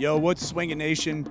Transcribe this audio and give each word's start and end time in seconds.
Yo, 0.00 0.16
what's 0.16 0.46
swinging 0.46 0.78
nation? 0.78 1.30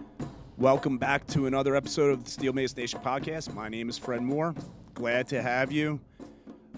Welcome 0.59 0.99
back 0.99 1.25
to 1.29 1.47
another 1.47 1.75
episode 1.75 2.11
of 2.11 2.23
the 2.23 2.29
Steel 2.29 2.53
Mace 2.53 2.77
Nation 2.77 2.99
podcast. 3.03 3.51
My 3.55 3.67
name 3.67 3.89
is 3.89 3.97
Fred 3.97 4.21
Moore. 4.21 4.53
Glad 4.93 5.27
to 5.29 5.41
have 5.41 5.71
you. 5.71 5.99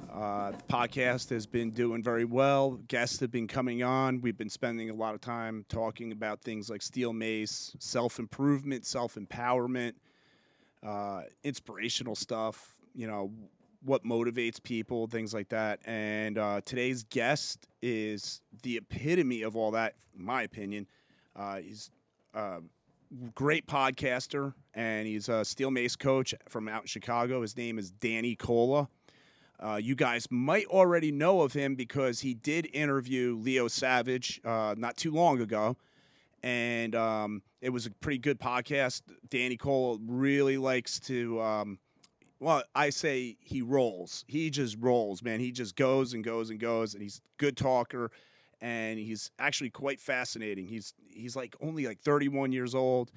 Uh, 0.10 0.52
the 0.52 0.64
podcast 0.70 1.32
has 1.32 1.46
been 1.46 1.72
doing 1.72 2.02
very 2.02 2.24
well. 2.24 2.80
Guests 2.88 3.20
have 3.20 3.30
been 3.30 3.46
coming 3.46 3.84
on. 3.84 4.22
We've 4.22 4.38
been 4.38 4.50
spending 4.50 4.90
a 4.90 4.94
lot 4.94 5.16
of 5.16 5.20
time 5.20 5.66
talking 5.68 6.14
about 6.14 6.40
things 6.40 6.70
like 6.70 6.82
steel 6.82 7.12
mace, 7.12 7.76
self 7.80 8.20
improvement, 8.20 8.86
self 8.86 9.16
empowerment, 9.16 9.96
uh, 10.88 11.24
inspirational 11.44 12.16
stuff. 12.16 12.74
You 12.96 13.08
know 13.08 13.34
what 13.84 14.06
motivates 14.06 14.64
people, 14.64 15.08
things 15.08 15.34
like 15.34 15.50
that. 15.50 15.82
And 15.84 16.38
uh, 16.38 16.62
today's 16.64 17.04
guest 17.04 17.68
is 17.82 18.40
the 18.64 18.78
epitome 18.78 19.42
of 19.42 19.58
all 19.58 19.72
that, 19.72 19.96
in 20.18 20.24
my 20.24 20.44
opinion. 20.44 20.88
Uh, 21.36 21.58
he's 21.58 21.90
a 22.34 22.60
great 23.36 23.68
podcaster, 23.68 24.54
and 24.74 25.08
he's 25.08 25.30
a 25.30 25.44
steel 25.46 25.72
mace 25.72 25.96
coach 25.96 26.34
from 26.50 26.68
out 26.68 26.82
in 26.82 26.88
Chicago. 26.88 27.42
His 27.42 27.56
name 27.58 27.78
is 27.78 27.92
Danny 27.92 28.36
Cola. 28.36 28.88
Uh, 29.60 29.76
you 29.76 29.94
guys 29.96 30.28
might 30.32 30.66
already 30.68 31.12
know 31.12 31.42
of 31.42 31.54
him 31.54 31.76
because 31.76 32.22
he 32.22 32.34
did 32.34 32.68
interview 32.74 33.38
Leo 33.40 33.68
Savage 33.68 34.42
uh, 34.44 34.74
not 34.78 34.98
too 34.98 35.12
long 35.12 35.40
ago. 35.40 35.78
And 36.42 36.96
um, 36.96 37.44
it 37.62 37.70
was 37.70 37.86
a 37.86 37.92
pretty 37.92 38.18
good 38.18 38.40
podcast. 38.40 39.04
Danny 39.30 39.58
Cole 39.58 40.00
really 40.04 40.58
likes 40.58 41.00
to, 41.02 41.40
um, 41.40 41.78
well, 42.40 42.64
I 42.74 42.90
say 42.90 43.38
he 43.40 43.62
rolls. 43.62 44.26
He 44.28 44.50
just 44.50 44.78
rolls, 44.80 45.22
man. 45.22 45.40
He 45.40 45.52
just 45.52 45.76
goes 45.76 46.14
and 46.14 46.24
goes 46.24 46.50
and 46.50 46.60
goes, 46.60 46.96
and 46.96 47.04
he's 47.04 47.18
a 47.18 47.22
good 47.38 47.56
talker, 47.56 48.10
and 48.62 49.00
he's 49.00 49.32
actually 49.40 49.72
quite 49.72 50.00
fascinating. 50.00 50.68
He's 50.68 50.94
he's 51.10 51.36
like 51.36 51.56
only 51.62 51.88
like 51.88 52.00
31 52.02 52.52
years 52.52 52.76
old. 52.76 53.12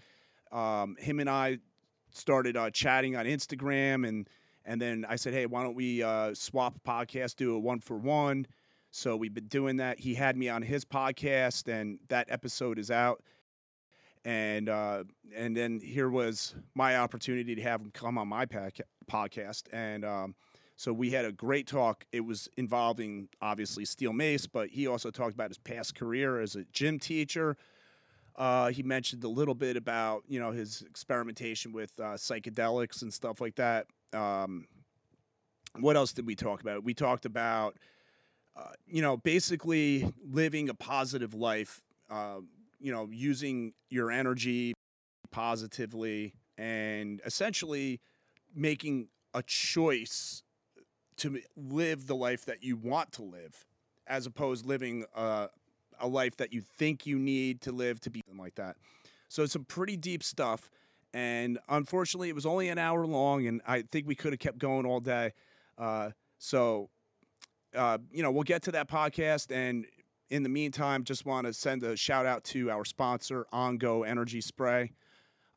Um, 0.50 0.96
him 0.98 1.20
and 1.20 1.28
I 1.28 1.58
started 2.10 2.56
uh, 2.56 2.70
chatting 2.70 3.16
on 3.16 3.26
Instagram 3.26 4.06
and 4.08 4.28
and 4.64 4.80
then 4.80 5.04
I 5.06 5.16
said, 5.16 5.34
hey, 5.34 5.46
why 5.46 5.62
don't 5.62 5.74
we 5.74 6.02
uh, 6.02 6.32
swap 6.34 6.76
a 6.76 6.80
podcast, 6.88 7.36
do 7.36 7.54
a 7.54 7.58
one 7.58 7.80
for 7.80 7.98
one? 7.98 8.46
So 8.90 9.16
we've 9.16 9.34
been 9.34 9.48
doing 9.48 9.76
that. 9.76 9.98
He 9.98 10.14
had 10.14 10.36
me 10.36 10.48
on 10.48 10.62
his 10.62 10.84
podcast, 10.84 11.68
and 11.68 11.98
that 12.08 12.28
episode 12.30 12.78
is 12.78 12.90
out. 12.90 13.22
And 14.24 14.68
uh, 14.70 15.04
and 15.36 15.54
then 15.54 15.80
here 15.80 16.08
was 16.08 16.54
my 16.74 16.96
opportunity 16.96 17.54
to 17.56 17.62
have 17.62 17.82
him 17.82 17.90
come 17.90 18.16
on 18.16 18.28
my 18.28 18.46
podcast, 18.46 19.64
and 19.72 20.04
um, 20.04 20.34
so 20.76 20.92
we 20.92 21.10
had 21.10 21.24
a 21.24 21.32
great 21.32 21.66
talk. 21.66 22.04
It 22.12 22.20
was 22.20 22.48
involving 22.56 23.28
obviously 23.40 23.84
steel 23.84 24.12
mace, 24.12 24.46
but 24.46 24.68
he 24.68 24.86
also 24.86 25.10
talked 25.10 25.34
about 25.34 25.50
his 25.50 25.58
past 25.58 25.94
career 25.94 26.40
as 26.40 26.56
a 26.56 26.64
gym 26.72 26.98
teacher. 26.98 27.56
Uh, 28.36 28.70
he 28.70 28.82
mentioned 28.82 29.22
a 29.22 29.28
little 29.28 29.54
bit 29.54 29.76
about 29.76 30.24
you 30.26 30.40
know 30.40 30.50
his 30.50 30.82
experimentation 30.82 31.72
with 31.72 31.92
uh, 32.00 32.14
psychedelics 32.14 33.02
and 33.02 33.12
stuff 33.12 33.40
like 33.40 33.54
that. 33.56 33.86
Um, 34.12 34.66
what 35.78 35.96
else 35.96 36.12
did 36.12 36.26
we 36.26 36.34
talk 36.34 36.60
about? 36.60 36.82
We 36.82 36.94
talked 36.94 37.24
about 37.26 37.76
uh, 38.56 38.72
you 38.86 39.02
know 39.02 39.16
basically 39.16 40.12
living 40.24 40.68
a 40.68 40.74
positive 40.74 41.34
life. 41.34 41.80
Uh, 42.10 42.40
you 42.80 42.92
know, 42.92 43.08
using 43.10 43.72
your 43.88 44.10
energy 44.10 44.74
positively 45.30 46.34
and 46.58 47.22
essentially 47.24 47.98
making 48.54 49.08
a 49.32 49.42
choice 49.42 50.43
to 51.18 51.40
live 51.56 52.06
the 52.06 52.14
life 52.14 52.44
that 52.46 52.62
you 52.62 52.76
want 52.76 53.12
to 53.12 53.22
live, 53.22 53.66
as 54.06 54.26
opposed 54.26 54.66
living 54.66 55.04
a, 55.14 55.48
a 56.00 56.08
life 56.08 56.36
that 56.36 56.52
you 56.52 56.60
think 56.60 57.06
you 57.06 57.18
need 57.18 57.60
to 57.62 57.72
live 57.72 58.00
to 58.00 58.10
be 58.10 58.22
like 58.36 58.54
that. 58.56 58.76
So 59.28 59.42
it's 59.42 59.52
some 59.52 59.64
pretty 59.64 59.96
deep 59.96 60.22
stuff. 60.22 60.70
And 61.12 61.58
unfortunately, 61.68 62.28
it 62.28 62.34
was 62.34 62.44
only 62.44 62.68
an 62.68 62.78
hour 62.78 63.06
long, 63.06 63.46
and 63.46 63.60
I 63.66 63.82
think 63.82 64.06
we 64.06 64.16
could 64.16 64.32
have 64.32 64.40
kept 64.40 64.58
going 64.58 64.84
all 64.84 64.98
day. 64.98 65.32
Uh, 65.78 66.10
so, 66.38 66.90
uh, 67.74 67.98
you 68.12 68.22
know, 68.22 68.32
we'll 68.32 68.42
get 68.42 68.62
to 68.62 68.72
that 68.72 68.88
podcast. 68.88 69.54
And 69.54 69.86
in 70.28 70.42
the 70.42 70.48
meantime, 70.48 71.04
just 71.04 71.24
want 71.24 71.46
to 71.46 71.52
send 71.52 71.84
a 71.84 71.96
shout 71.96 72.26
out 72.26 72.42
to 72.44 72.70
our 72.70 72.84
sponsor, 72.84 73.46
OnGo 73.52 74.06
Energy 74.06 74.40
Spray. 74.40 74.92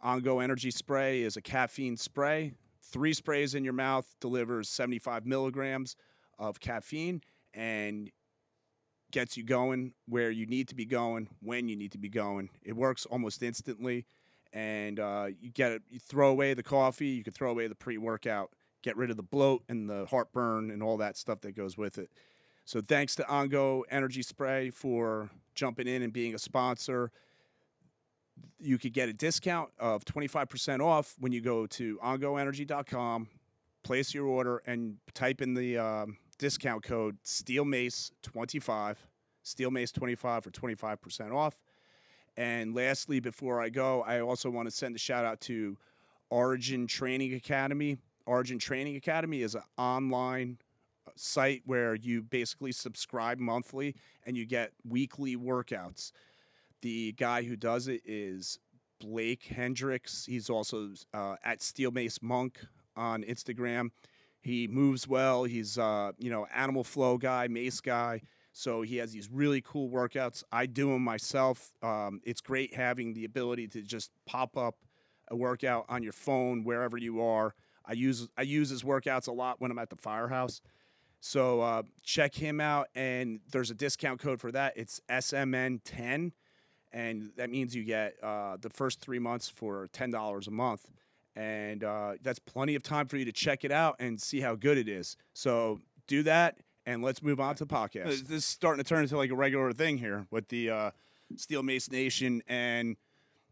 OnGo 0.05 0.43
Energy 0.43 0.69
Spray 0.69 1.23
is 1.23 1.37
a 1.37 1.41
caffeine 1.41 1.97
spray. 1.97 2.53
Three 2.89 3.13
sprays 3.13 3.53
in 3.53 3.63
your 3.63 3.73
mouth 3.73 4.15
delivers 4.21 4.69
75 4.69 5.25
milligrams 5.25 5.95
of 6.39 6.59
caffeine 6.59 7.21
and 7.53 8.09
gets 9.11 9.35
you 9.35 9.43
going 9.43 9.93
where 10.07 10.31
you 10.31 10.45
need 10.45 10.67
to 10.69 10.75
be 10.75 10.85
going 10.85 11.27
when 11.41 11.67
you 11.67 11.75
need 11.75 11.91
to 11.93 11.97
be 11.97 12.09
going. 12.09 12.49
It 12.63 12.75
works 12.75 13.05
almost 13.05 13.43
instantly, 13.43 14.05
and 14.53 14.99
uh, 14.99 15.27
you 15.39 15.51
get 15.51 15.71
it. 15.71 15.81
You 15.89 15.99
throw 15.99 16.29
away 16.29 16.53
the 16.53 16.63
coffee. 16.63 17.07
You 17.07 17.23
can 17.23 17.33
throw 17.33 17.51
away 17.51 17.67
the 17.67 17.75
pre-workout. 17.75 18.51
Get 18.83 18.95
rid 18.95 19.09
of 19.09 19.17
the 19.17 19.23
bloat 19.23 19.63
and 19.67 19.89
the 19.89 20.05
heartburn 20.05 20.71
and 20.71 20.81
all 20.81 20.97
that 20.97 21.17
stuff 21.17 21.41
that 21.41 21.55
goes 21.55 21.77
with 21.77 21.97
it. 21.97 22.09
So 22.63 22.81
thanks 22.81 23.15
to 23.15 23.23
OnGo 23.23 23.83
Energy 23.89 24.21
Spray 24.21 24.69
for 24.69 25.29
jumping 25.55 25.87
in 25.87 26.01
and 26.01 26.13
being 26.13 26.35
a 26.35 26.39
sponsor. 26.39 27.11
You 28.59 28.77
could 28.77 28.93
get 28.93 29.09
a 29.09 29.13
discount 29.13 29.69
of 29.79 30.03
25% 30.05 30.79
off 30.79 31.15
when 31.19 31.31
you 31.31 31.41
go 31.41 31.67
to 31.67 31.97
ongoenergy.com, 32.03 33.27
place 33.83 34.13
your 34.13 34.25
order, 34.25 34.61
and 34.65 34.97
type 35.13 35.41
in 35.41 35.53
the 35.53 35.77
um, 35.77 36.17
discount 36.37 36.83
code 36.83 37.17
SteelMace25, 37.23 38.95
SteelMace25 39.43 40.43
for 40.43 40.51
25% 40.51 41.33
off. 41.33 41.55
And 42.35 42.75
lastly, 42.75 43.19
before 43.19 43.61
I 43.61 43.69
go, 43.69 44.03
I 44.03 44.21
also 44.21 44.49
want 44.49 44.67
to 44.67 44.75
send 44.75 44.95
a 44.95 44.99
shout 44.99 45.25
out 45.25 45.41
to 45.41 45.77
Origin 46.29 46.85
Training 46.85 47.33
Academy. 47.33 47.97
Origin 48.25 48.59
Training 48.59 48.95
Academy 48.95 49.41
is 49.41 49.55
an 49.55 49.63
online 49.77 50.59
uh, 51.07 51.11
site 51.15 51.63
where 51.65 51.95
you 51.95 52.21
basically 52.21 52.71
subscribe 52.71 53.39
monthly 53.39 53.95
and 54.25 54.37
you 54.37 54.45
get 54.45 54.71
weekly 54.87 55.35
workouts. 55.35 56.11
The 56.81 57.13
guy 57.13 57.43
who 57.43 57.55
does 57.55 57.87
it 57.87 58.01
is 58.05 58.59
Blake 58.99 59.43
Hendricks. 59.43 60.25
He's 60.25 60.49
also 60.49 60.89
uh, 61.13 61.35
at 61.43 61.61
Steel 61.61 61.91
Mace 61.91 62.21
Monk 62.21 62.59
on 62.95 63.23
Instagram. 63.23 63.89
He 64.39 64.67
moves 64.67 65.07
well. 65.07 65.43
He's 65.43 65.77
uh, 65.77 66.11
you 66.17 66.29
know 66.29 66.47
animal 66.53 66.83
flow 66.83 67.17
guy, 67.17 67.47
mace 67.47 67.81
guy. 67.81 68.21
So 68.53 68.81
he 68.81 68.97
has 68.97 69.11
these 69.11 69.29
really 69.29 69.61
cool 69.61 69.89
workouts. 69.89 70.43
I 70.51 70.65
do 70.65 70.91
them 70.91 71.03
myself. 71.03 71.71
Um, 71.83 72.21
it's 72.23 72.41
great 72.41 72.73
having 72.73 73.13
the 73.13 73.25
ability 73.25 73.67
to 73.69 73.83
just 73.83 74.09
pop 74.25 74.57
up 74.57 74.75
a 75.29 75.35
workout 75.35 75.85
on 75.89 76.01
your 76.01 76.13
phone 76.13 76.63
wherever 76.63 76.97
you 76.97 77.21
are. 77.21 77.53
I 77.85 77.93
use 77.93 78.27
I 78.37 78.41
use 78.43 78.69
his 78.69 78.83
workouts 78.83 79.27
a 79.27 79.31
lot 79.31 79.61
when 79.61 79.71
I'm 79.71 79.79
at 79.79 79.89
the 79.89 79.95
firehouse. 79.95 80.61
So 81.19 81.61
uh, 81.61 81.83
check 82.03 82.35
him 82.35 82.61
out, 82.61 82.87
and 82.95 83.39
there's 83.51 83.71
a 83.71 83.75
discount 83.75 84.19
code 84.19 84.39
for 84.39 84.51
that. 84.51 84.73
It's 84.75 85.01
SMN10, 85.09 86.31
and 86.97 87.31
that 87.37 87.49
means 87.49 87.75
you 87.75 87.83
get 87.83 88.15
uh, 88.23 88.57
the 88.59 88.69
first 88.69 89.01
three 89.01 89.19
months 89.19 89.47
for 89.47 89.87
ten 89.93 90.11
dollars 90.11 90.47
a 90.47 90.51
month 90.51 90.89
and 91.37 91.83
uh, 91.83 92.13
that's 92.23 92.39
plenty 92.39 92.73
of 92.73 92.81
time 92.81 93.05
for 93.07 93.15
you 93.17 93.25
to 93.25 93.31
check 93.31 93.63
it 93.63 93.71
out 93.71 93.95
and 93.99 94.19
see 94.19 94.41
how 94.41 94.55
good 94.55 94.77
it 94.77 94.89
is. 94.89 95.17
So 95.33 95.79
do 96.07 96.23
that, 96.23 96.57
and 96.87 97.03
let's 97.03 97.21
move 97.21 97.39
on 97.39 97.55
to 97.55 97.65
the 97.65 97.73
podcast. 97.73 98.05
This 98.05 98.29
is 98.31 98.45
starting 98.45 98.83
to 98.83 98.87
turn 98.87 99.03
into 99.03 99.17
like 99.17 99.29
a 99.29 99.35
regular 99.35 99.71
thing 99.71 99.97
here 99.97 100.25
with 100.31 100.47
the 100.49 100.69
uh, 100.71 100.91
Steel 101.35 101.61
Mace 101.61 101.91
Nation 101.91 102.41
and 102.47 102.97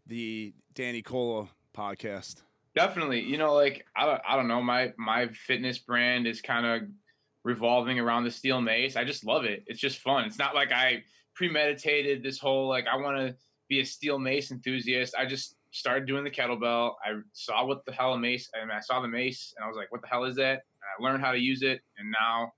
the 0.08 0.54
Danny 0.74 1.04
Cola 1.04 1.48
podcast. 1.78 2.42
Definitely, 2.76 3.22
you 3.22 3.38
know, 3.38 3.54
like 3.54 3.86
I 3.96 4.06
don't, 4.06 4.22
I 4.28 4.36
don't 4.36 4.48
know, 4.48 4.64
my 4.64 4.92
my 4.98 5.28
fitness 5.28 5.78
brand 5.78 6.26
is 6.26 6.42
kind 6.42 6.66
of 6.66 6.90
revolving 7.44 8.00
around 8.00 8.24
the 8.24 8.32
steel 8.32 8.62
mace. 8.62 8.96
I 8.96 9.04
just 9.04 9.24
love 9.24 9.46
it. 9.46 9.64
It's 9.68 9.80
just 9.80 10.00
fun. 10.00 10.26
It's 10.26 10.40
not 10.40 10.56
like 10.56 10.72
I 10.72 11.04
premeditated 11.36 12.24
this 12.24 12.40
whole 12.40 12.68
like 12.68 12.86
I 12.92 12.96
want 12.96 13.18
to 13.18 13.36
be 13.68 13.80
a 13.82 13.86
steel 13.86 14.18
mace 14.20 14.52
enthusiast. 14.52 15.16
I 15.18 15.26
just 15.26 15.56
started 15.72 16.08
doing 16.08 16.24
the 16.24 16.32
kettlebell. 16.32 16.94
I 17.04 17.20
saw 17.34 17.66
what 17.66 17.86
the 17.86 17.92
hell 17.92 18.14
a 18.14 18.20
mace, 18.20 18.50
I 18.56 18.62
mean, 18.66 18.72
I 18.72 18.80
saw 18.80 19.02
the 19.02 19.08
mace, 19.08 19.54
and 19.56 19.64
I 19.64 19.68
was 19.68 19.76
like, 19.78 19.92
"What 19.92 20.02
the 20.02 20.08
hell 20.08 20.24
is 20.24 20.36
that?" 20.38 20.64
And 20.80 20.88
I 20.98 21.04
learned 21.04 21.24
how 21.24 21.32
to 21.32 21.40
use 21.40 21.62
it, 21.62 21.82
and 21.98 22.12
now 22.12 22.54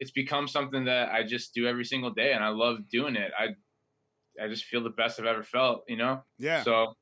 it's 0.00 0.10
become 0.10 0.48
something 0.48 0.84
that 0.84 1.10
I 1.10 1.22
just 1.22 1.54
do 1.54 1.66
every 1.66 1.84
single 1.84 2.10
day, 2.10 2.32
and 2.32 2.44
I 2.44 2.48
love 2.48 2.88
doing 2.88 3.16
it. 3.16 3.32
I 3.38 3.48
I 4.42 4.48
just 4.48 4.64
feel 4.64 4.82
the 4.82 4.90
best 4.90 5.18
I've 5.18 5.26
ever 5.26 5.42
felt, 5.42 5.84
you 5.88 5.96
know. 5.96 6.22
Yeah. 6.38 6.62
So 6.62 6.96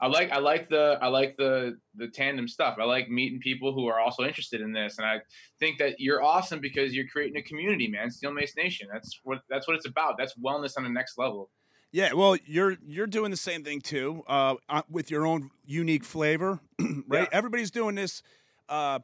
I 0.00 0.06
like 0.06 0.32
I 0.32 0.38
like 0.38 0.70
the 0.70 0.98
I 1.02 1.08
like 1.08 1.36
the 1.36 1.78
the 1.94 2.08
tandem 2.08 2.48
stuff. 2.48 2.76
I 2.80 2.84
like 2.84 3.10
meeting 3.10 3.38
people 3.40 3.74
who 3.74 3.86
are 3.86 4.00
also 4.00 4.24
interested 4.24 4.60
in 4.62 4.72
this, 4.72 4.98
and 4.98 5.06
I 5.06 5.18
think 5.58 5.78
that 5.78 5.96
you're 5.98 6.22
awesome 6.22 6.60
because 6.60 6.94
you're 6.94 7.08
creating 7.08 7.36
a 7.36 7.42
community, 7.42 7.86
man. 7.88 8.10
Steel 8.10 8.32
Mace 8.32 8.56
Nation. 8.56 8.88
That's 8.90 9.20
what 9.24 9.40
that's 9.50 9.68
what 9.68 9.76
it's 9.76 9.86
about. 9.86 10.16
That's 10.18 10.34
wellness 10.38 10.78
on 10.78 10.84
the 10.84 10.90
next 10.90 11.18
level. 11.18 11.50
Yeah, 11.92 12.14
well, 12.14 12.36
you're 12.46 12.76
you're 12.86 13.06
doing 13.06 13.30
the 13.30 13.36
same 13.36 13.62
thing 13.62 13.80
too, 13.80 14.22
uh, 14.26 14.54
with 14.88 15.10
your 15.10 15.26
own 15.26 15.50
unique 15.66 16.04
flavor, 16.04 16.60
right? 16.78 17.22
Yeah. 17.22 17.26
Everybody's 17.32 17.70
doing 17.70 17.96
this 17.96 18.22
uh, 18.68 19.00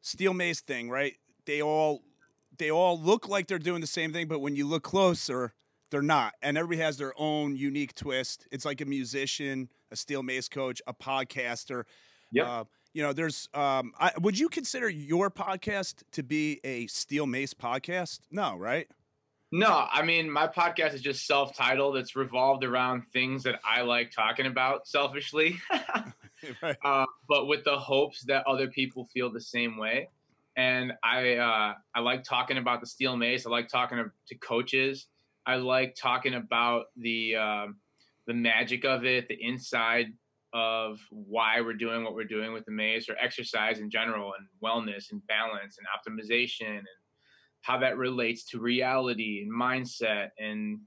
steel 0.00 0.32
mace 0.32 0.60
thing, 0.60 0.88
right? 0.88 1.14
They 1.46 1.60
all 1.60 2.02
they 2.56 2.70
all 2.70 2.98
look 2.98 3.28
like 3.28 3.48
they're 3.48 3.58
doing 3.58 3.80
the 3.80 3.86
same 3.86 4.12
thing, 4.12 4.28
but 4.28 4.38
when 4.38 4.56
you 4.56 4.66
look 4.66 4.82
closer, 4.82 5.52
they're 5.90 6.02
not, 6.02 6.34
and 6.42 6.58
everybody 6.58 6.82
has 6.82 6.96
their 6.96 7.12
own 7.16 7.56
unique 7.56 7.94
twist. 7.94 8.46
It's 8.50 8.64
like 8.64 8.80
a 8.80 8.84
musician, 8.84 9.68
a 9.90 9.96
steel 9.96 10.22
mace 10.22 10.48
coach, 10.48 10.82
a 10.86 10.94
podcaster. 10.94 11.84
Yep. 12.32 12.46
Uh, 12.46 12.64
you 12.92 13.02
know, 13.02 13.12
there's. 13.12 13.48
Um, 13.54 13.92
I, 13.98 14.12
would 14.20 14.38
you 14.38 14.48
consider 14.48 14.88
your 14.88 15.30
podcast 15.30 16.02
to 16.12 16.22
be 16.22 16.60
a 16.64 16.86
steel 16.88 17.26
mace 17.26 17.54
podcast? 17.54 18.20
No, 18.30 18.56
right? 18.56 18.88
No, 19.50 19.86
I 19.90 20.02
mean 20.02 20.30
my 20.30 20.46
podcast 20.46 20.92
is 20.92 21.00
just 21.00 21.26
self-titled. 21.26 21.96
It's 21.96 22.14
revolved 22.14 22.64
around 22.64 23.04
things 23.12 23.42
that 23.44 23.60
I 23.64 23.80
like 23.80 24.10
talking 24.10 24.46
about 24.46 24.86
selfishly, 24.86 25.58
right. 26.62 26.76
uh, 26.84 27.06
but 27.28 27.46
with 27.46 27.64
the 27.64 27.78
hopes 27.78 28.22
that 28.24 28.46
other 28.46 28.68
people 28.68 29.06
feel 29.06 29.32
the 29.32 29.40
same 29.40 29.78
way. 29.78 30.10
And 30.56 30.92
I 31.02 31.36
uh, 31.36 31.74
I 31.94 32.00
like 32.00 32.24
talking 32.24 32.58
about 32.58 32.80
the 32.80 32.86
steel 32.86 33.16
mace. 33.16 33.46
I 33.46 33.50
like 33.50 33.68
talking 33.68 33.96
to, 33.98 34.10
to 34.28 34.34
coaches. 34.36 35.06
I 35.48 35.56
like 35.56 35.96
talking 35.96 36.34
about 36.34 36.84
the 36.96 37.36
um, 37.36 37.76
the 38.26 38.34
magic 38.34 38.84
of 38.84 39.06
it, 39.06 39.28
the 39.28 39.38
inside 39.40 40.08
of 40.52 40.98
why 41.10 41.62
we're 41.62 41.72
doing 41.72 42.04
what 42.04 42.14
we're 42.14 42.24
doing 42.24 42.52
with 42.52 42.66
the 42.66 42.70
mace 42.70 43.08
or 43.08 43.16
exercise 43.16 43.78
in 43.78 43.90
general 43.90 44.34
and 44.38 44.46
wellness 44.62 45.10
and 45.10 45.26
balance 45.26 45.78
and 45.78 45.86
optimization 45.88 46.78
and 46.78 46.86
how 47.62 47.78
that 47.78 47.96
relates 47.96 48.44
to 48.44 48.60
reality 48.60 49.42
and 49.42 49.50
mindset 49.50 50.28
and 50.38 50.80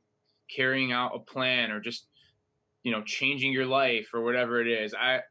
carrying 0.56 0.92
out 0.92 1.16
a 1.16 1.20
plan 1.20 1.72
or 1.72 1.80
just 1.80 2.08
you 2.84 2.92
know 2.92 3.02
changing 3.02 3.52
your 3.52 3.66
life 3.66 4.10
or 4.14 4.22
whatever 4.22 4.62
it 4.62 4.68
is. 4.68 4.94
I 4.94 5.22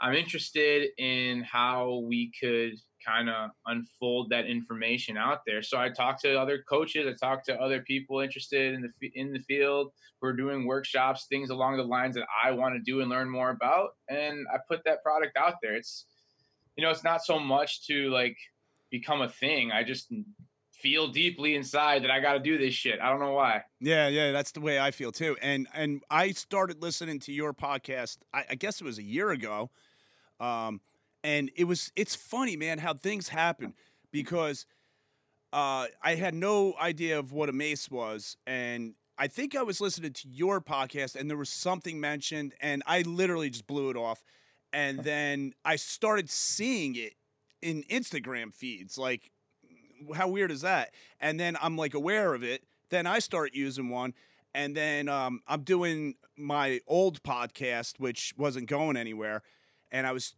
i'm 0.00 0.14
interested 0.14 0.88
in 0.98 1.42
how 1.42 2.02
we 2.06 2.32
could 2.40 2.74
kind 3.06 3.28
of 3.28 3.50
unfold 3.66 4.30
that 4.30 4.46
information 4.46 5.16
out 5.16 5.40
there 5.46 5.62
so 5.62 5.78
i 5.78 5.88
talk 5.88 6.20
to 6.20 6.38
other 6.38 6.62
coaches 6.68 7.06
i 7.06 7.26
talk 7.26 7.44
to 7.44 7.54
other 7.60 7.80
people 7.82 8.20
interested 8.20 8.74
in 8.74 8.82
the 9.00 9.12
in 9.14 9.32
the 9.32 9.40
field 9.40 9.92
who 10.20 10.28
are 10.28 10.32
doing 10.32 10.66
workshops 10.66 11.26
things 11.28 11.50
along 11.50 11.76
the 11.76 11.82
lines 11.82 12.14
that 12.14 12.26
i 12.44 12.50
want 12.50 12.74
to 12.74 12.80
do 12.80 13.00
and 13.00 13.10
learn 13.10 13.28
more 13.28 13.50
about 13.50 13.90
and 14.08 14.46
i 14.52 14.58
put 14.68 14.82
that 14.84 15.02
product 15.02 15.36
out 15.36 15.54
there 15.62 15.74
it's 15.74 16.06
you 16.76 16.84
know 16.84 16.90
it's 16.90 17.04
not 17.04 17.24
so 17.24 17.38
much 17.38 17.86
to 17.86 18.10
like 18.10 18.36
become 18.90 19.22
a 19.22 19.28
thing 19.28 19.70
i 19.72 19.82
just 19.82 20.12
feel 20.80 21.08
deeply 21.08 21.54
inside 21.54 22.02
that 22.02 22.10
I 22.10 22.20
got 22.20 22.34
to 22.34 22.40
do 22.40 22.58
this 22.58 22.74
shit. 22.74 23.00
I 23.00 23.10
don't 23.10 23.20
know 23.20 23.32
why. 23.32 23.62
Yeah, 23.80 24.08
yeah, 24.08 24.32
that's 24.32 24.52
the 24.52 24.60
way 24.60 24.80
I 24.80 24.90
feel 24.90 25.12
too. 25.12 25.36
And 25.42 25.68
and 25.74 26.02
I 26.10 26.32
started 26.32 26.82
listening 26.82 27.20
to 27.20 27.32
your 27.32 27.52
podcast. 27.52 28.18
I, 28.32 28.44
I 28.50 28.54
guess 28.54 28.80
it 28.80 28.84
was 28.84 28.98
a 28.98 29.02
year 29.02 29.30
ago, 29.30 29.70
um, 30.40 30.80
and 31.22 31.50
it 31.56 31.64
was 31.64 31.92
it's 31.96 32.14
funny, 32.14 32.56
man, 32.56 32.78
how 32.78 32.94
things 32.94 33.28
happen 33.28 33.74
because 34.10 34.66
uh, 35.52 35.86
I 36.02 36.14
had 36.14 36.34
no 36.34 36.74
idea 36.80 37.18
of 37.18 37.32
what 37.32 37.48
a 37.48 37.52
mace 37.52 37.90
was, 37.90 38.36
and 38.46 38.94
I 39.18 39.26
think 39.26 39.54
I 39.54 39.62
was 39.62 39.80
listening 39.80 40.12
to 40.14 40.28
your 40.28 40.60
podcast, 40.60 41.14
and 41.16 41.28
there 41.28 41.36
was 41.36 41.50
something 41.50 42.00
mentioned, 42.00 42.54
and 42.60 42.82
I 42.86 43.02
literally 43.02 43.50
just 43.50 43.66
blew 43.66 43.90
it 43.90 43.96
off, 43.96 44.22
and 44.72 45.00
then 45.04 45.52
I 45.64 45.76
started 45.76 46.30
seeing 46.30 46.96
it 46.96 47.14
in 47.60 47.82
Instagram 47.90 48.54
feeds, 48.54 48.96
like 48.96 49.30
how 50.14 50.28
weird 50.28 50.50
is 50.50 50.62
that? 50.62 50.90
And 51.20 51.38
then 51.38 51.56
I'm 51.60 51.76
like 51.76 51.94
aware 51.94 52.32
of 52.32 52.42
it. 52.42 52.62
Then 52.88 53.06
I 53.06 53.18
start 53.18 53.54
using 53.54 53.88
one, 53.88 54.14
and 54.54 54.76
then 54.76 55.08
um, 55.08 55.40
I'm 55.46 55.62
doing 55.62 56.14
my 56.36 56.80
old 56.86 57.22
podcast, 57.22 57.98
which 57.98 58.34
wasn't 58.36 58.68
going 58.68 58.96
anywhere, 58.96 59.42
and 59.90 60.06
I 60.06 60.12
was 60.12 60.34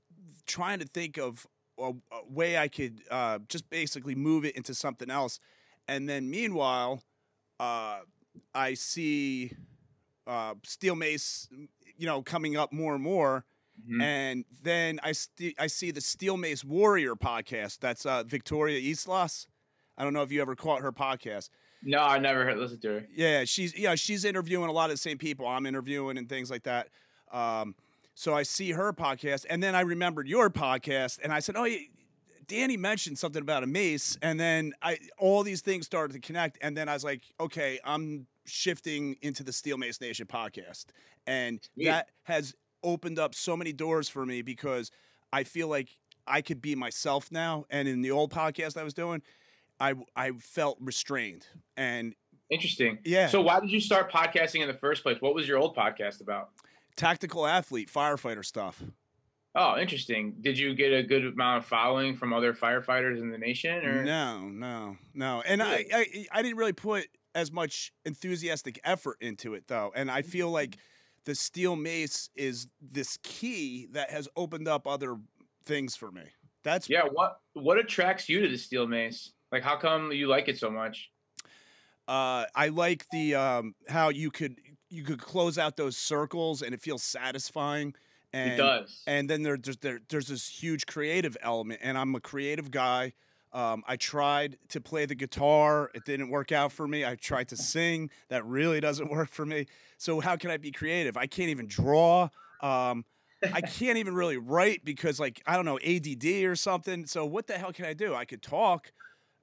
trying 0.46 0.78
to 0.80 0.86
think 0.86 1.18
of 1.18 1.46
a, 1.78 1.90
a 1.90 2.28
way 2.28 2.58
I 2.58 2.68
could 2.68 3.00
uh, 3.10 3.38
just 3.48 3.68
basically 3.70 4.14
move 4.14 4.44
it 4.44 4.56
into 4.56 4.74
something 4.74 5.10
else. 5.10 5.40
And 5.88 6.08
then 6.08 6.30
meanwhile, 6.30 7.02
uh, 7.58 8.00
I 8.54 8.74
see 8.74 9.52
uh, 10.26 10.54
Steel 10.64 10.94
Mace, 10.94 11.48
you 11.96 12.06
know, 12.06 12.22
coming 12.22 12.56
up 12.56 12.72
more 12.72 12.94
and 12.94 13.02
more. 13.02 13.44
Mm-hmm. 13.80 14.00
And 14.00 14.44
then 14.62 15.00
I 15.02 15.12
st- 15.12 15.56
I 15.58 15.66
see 15.66 15.90
the 15.90 16.00
Steel 16.00 16.36
Mace 16.36 16.62
Warrior 16.62 17.14
podcast. 17.14 17.78
That's 17.80 18.04
uh, 18.04 18.22
Victoria 18.24 18.78
Islas. 18.78 19.46
I 19.96 20.04
don't 20.04 20.12
know 20.12 20.22
if 20.22 20.30
you 20.30 20.40
ever 20.42 20.54
caught 20.54 20.82
her 20.82 20.92
podcast. 20.92 21.48
No, 21.82 21.98
I 21.98 22.18
never 22.18 22.44
heard 22.44 22.58
listen 22.58 22.80
to 22.80 22.88
her. 22.88 23.06
Yeah, 23.14 23.44
she's 23.44 23.76
yeah 23.76 23.94
she's 23.94 24.24
interviewing 24.24 24.68
a 24.68 24.72
lot 24.72 24.90
of 24.90 24.94
the 24.94 24.98
same 24.98 25.18
people 25.18 25.46
I'm 25.48 25.66
interviewing 25.66 26.18
and 26.18 26.28
things 26.28 26.50
like 26.50 26.62
that. 26.64 26.88
Um, 27.32 27.74
so 28.14 28.34
I 28.34 28.42
see 28.42 28.72
her 28.72 28.92
podcast, 28.92 29.46
and 29.48 29.62
then 29.62 29.74
I 29.74 29.80
remembered 29.80 30.28
your 30.28 30.50
podcast, 30.50 31.18
and 31.22 31.32
I 31.32 31.40
said, 31.40 31.56
"Oh, 31.56 31.66
Danny 32.46 32.76
mentioned 32.76 33.18
something 33.18 33.42
about 33.42 33.62
a 33.62 33.66
mace," 33.66 34.16
and 34.22 34.38
then 34.38 34.72
I 34.82 34.98
all 35.18 35.42
these 35.42 35.62
things 35.62 35.86
started 35.86 36.14
to 36.14 36.20
connect, 36.20 36.58
and 36.60 36.76
then 36.76 36.88
I 36.88 36.94
was 36.94 37.04
like, 37.04 37.22
"Okay, 37.40 37.80
I'm 37.84 38.26
shifting 38.44 39.16
into 39.22 39.42
the 39.42 39.52
Steel 39.52 39.78
Mace 39.78 40.00
Nation 40.00 40.26
podcast," 40.26 40.86
and 41.26 41.66
yeah. 41.74 41.92
that 41.92 42.10
has 42.24 42.54
opened 42.82 43.18
up 43.18 43.34
so 43.34 43.56
many 43.56 43.72
doors 43.72 44.08
for 44.08 44.26
me 44.26 44.42
because 44.42 44.90
I 45.32 45.44
feel 45.44 45.68
like 45.68 45.96
I 46.26 46.42
could 46.42 46.60
be 46.60 46.74
myself 46.74 47.30
now. 47.30 47.64
And 47.70 47.88
in 47.88 48.02
the 48.02 48.10
old 48.10 48.32
podcast 48.32 48.76
I 48.76 48.82
was 48.82 48.94
doing, 48.94 49.22
I 49.80 49.94
I 50.14 50.32
felt 50.32 50.78
restrained 50.80 51.46
and 51.76 52.14
interesting. 52.50 52.98
Yeah. 53.04 53.28
So 53.28 53.40
why 53.40 53.60
did 53.60 53.70
you 53.70 53.80
start 53.80 54.12
podcasting 54.12 54.60
in 54.60 54.68
the 54.68 54.74
first 54.74 55.02
place? 55.02 55.20
What 55.20 55.34
was 55.34 55.48
your 55.48 55.58
old 55.58 55.74
podcast 55.74 56.20
about? 56.20 56.50
Tactical 56.96 57.46
athlete, 57.46 57.90
firefighter 57.90 58.44
stuff. 58.44 58.82
Oh, 59.54 59.78
interesting. 59.78 60.36
Did 60.40 60.58
you 60.58 60.74
get 60.74 60.92
a 60.92 61.02
good 61.02 61.26
amount 61.26 61.58
of 61.58 61.66
following 61.66 62.16
from 62.16 62.32
other 62.32 62.54
firefighters 62.54 63.20
in 63.20 63.30
the 63.30 63.38
nation 63.38 63.84
or 63.84 64.14
No, 64.14 64.48
no, 64.48 64.96
no. 65.12 65.42
And 65.42 65.62
I, 65.62 65.84
I 65.92 66.26
I 66.30 66.42
didn't 66.42 66.56
really 66.56 66.72
put 66.72 67.08
as 67.34 67.50
much 67.50 67.92
enthusiastic 68.04 68.78
effort 68.84 69.18
into 69.20 69.54
it 69.54 69.66
though. 69.66 69.92
And 69.94 70.10
I 70.10 70.22
feel 70.22 70.50
like 70.50 70.78
the 71.24 71.34
steel 71.34 71.74
mace 71.76 72.30
is 72.36 72.68
this 72.80 73.18
key 73.22 73.86
that 73.92 74.10
has 74.10 74.28
opened 74.36 74.68
up 74.68 74.86
other 74.86 75.18
things 75.64 75.96
for 75.96 76.12
me. 76.12 76.30
That's 76.62 76.88
Yeah, 76.88 77.04
what 77.04 77.38
what 77.54 77.78
attracts 77.78 78.28
you 78.28 78.40
to 78.40 78.48
the 78.48 78.58
steel 78.58 78.86
mace? 78.86 79.32
Like, 79.50 79.62
how 79.62 79.76
come 79.78 80.12
you 80.12 80.26
like 80.26 80.48
it 80.48 80.58
so 80.58 80.70
much? 80.70 81.12
Uh, 82.08 82.46
I 82.54 82.68
like 82.68 83.08
the 83.10 83.36
um, 83.36 83.74
how 83.88 84.08
you 84.08 84.30
could 84.30 84.58
you 84.92 85.02
could 85.02 85.20
close 85.20 85.56
out 85.56 85.76
those 85.76 85.96
circles 85.96 86.60
and 86.62 86.74
it 86.74 86.82
feels 86.82 87.02
satisfying. 87.02 87.94
And, 88.32 88.52
it 88.52 88.56
does. 88.56 89.02
And 89.06 89.28
then 89.28 89.42
there, 89.42 89.56
there's 89.56 89.78
there, 89.78 90.00
there's 90.08 90.28
this 90.28 90.48
huge 90.48 90.86
creative 90.86 91.36
element, 91.42 91.80
and 91.82 91.96
I'm 91.98 92.14
a 92.14 92.20
creative 92.20 92.70
guy. 92.70 93.14
Um, 93.52 93.82
I 93.86 93.96
tried 93.96 94.56
to 94.68 94.80
play 94.80 95.04
the 95.04 95.14
guitar. 95.14 95.90
It 95.94 96.04
didn't 96.04 96.30
work 96.30 96.52
out 96.52 96.72
for 96.72 96.88
me. 96.88 97.04
I 97.04 97.16
tried 97.16 97.48
to 97.48 97.56
sing. 97.56 98.10
That 98.28 98.46
really 98.46 98.80
doesn't 98.80 99.10
work 99.10 99.30
for 99.30 99.44
me. 99.44 99.66
So 99.98 100.20
how 100.20 100.36
can 100.36 100.50
I 100.50 100.56
be 100.56 100.70
creative? 100.70 101.16
I 101.16 101.26
can't 101.26 101.50
even 101.50 101.66
draw. 101.66 102.28
Um, 102.60 103.04
I 103.52 103.60
can't 103.60 103.98
even 103.98 104.14
really 104.14 104.38
write 104.38 104.84
because, 104.84 105.18
like, 105.20 105.42
I 105.46 105.56
don't 105.56 105.64
know, 105.64 105.78
ADD 105.78 106.44
or 106.44 106.56
something. 106.56 107.06
So 107.06 107.26
what 107.26 107.46
the 107.46 107.54
hell 107.58 107.72
can 107.72 107.86
I 107.86 107.94
do? 107.94 108.14
I 108.14 108.24
could 108.24 108.42
talk, 108.42 108.92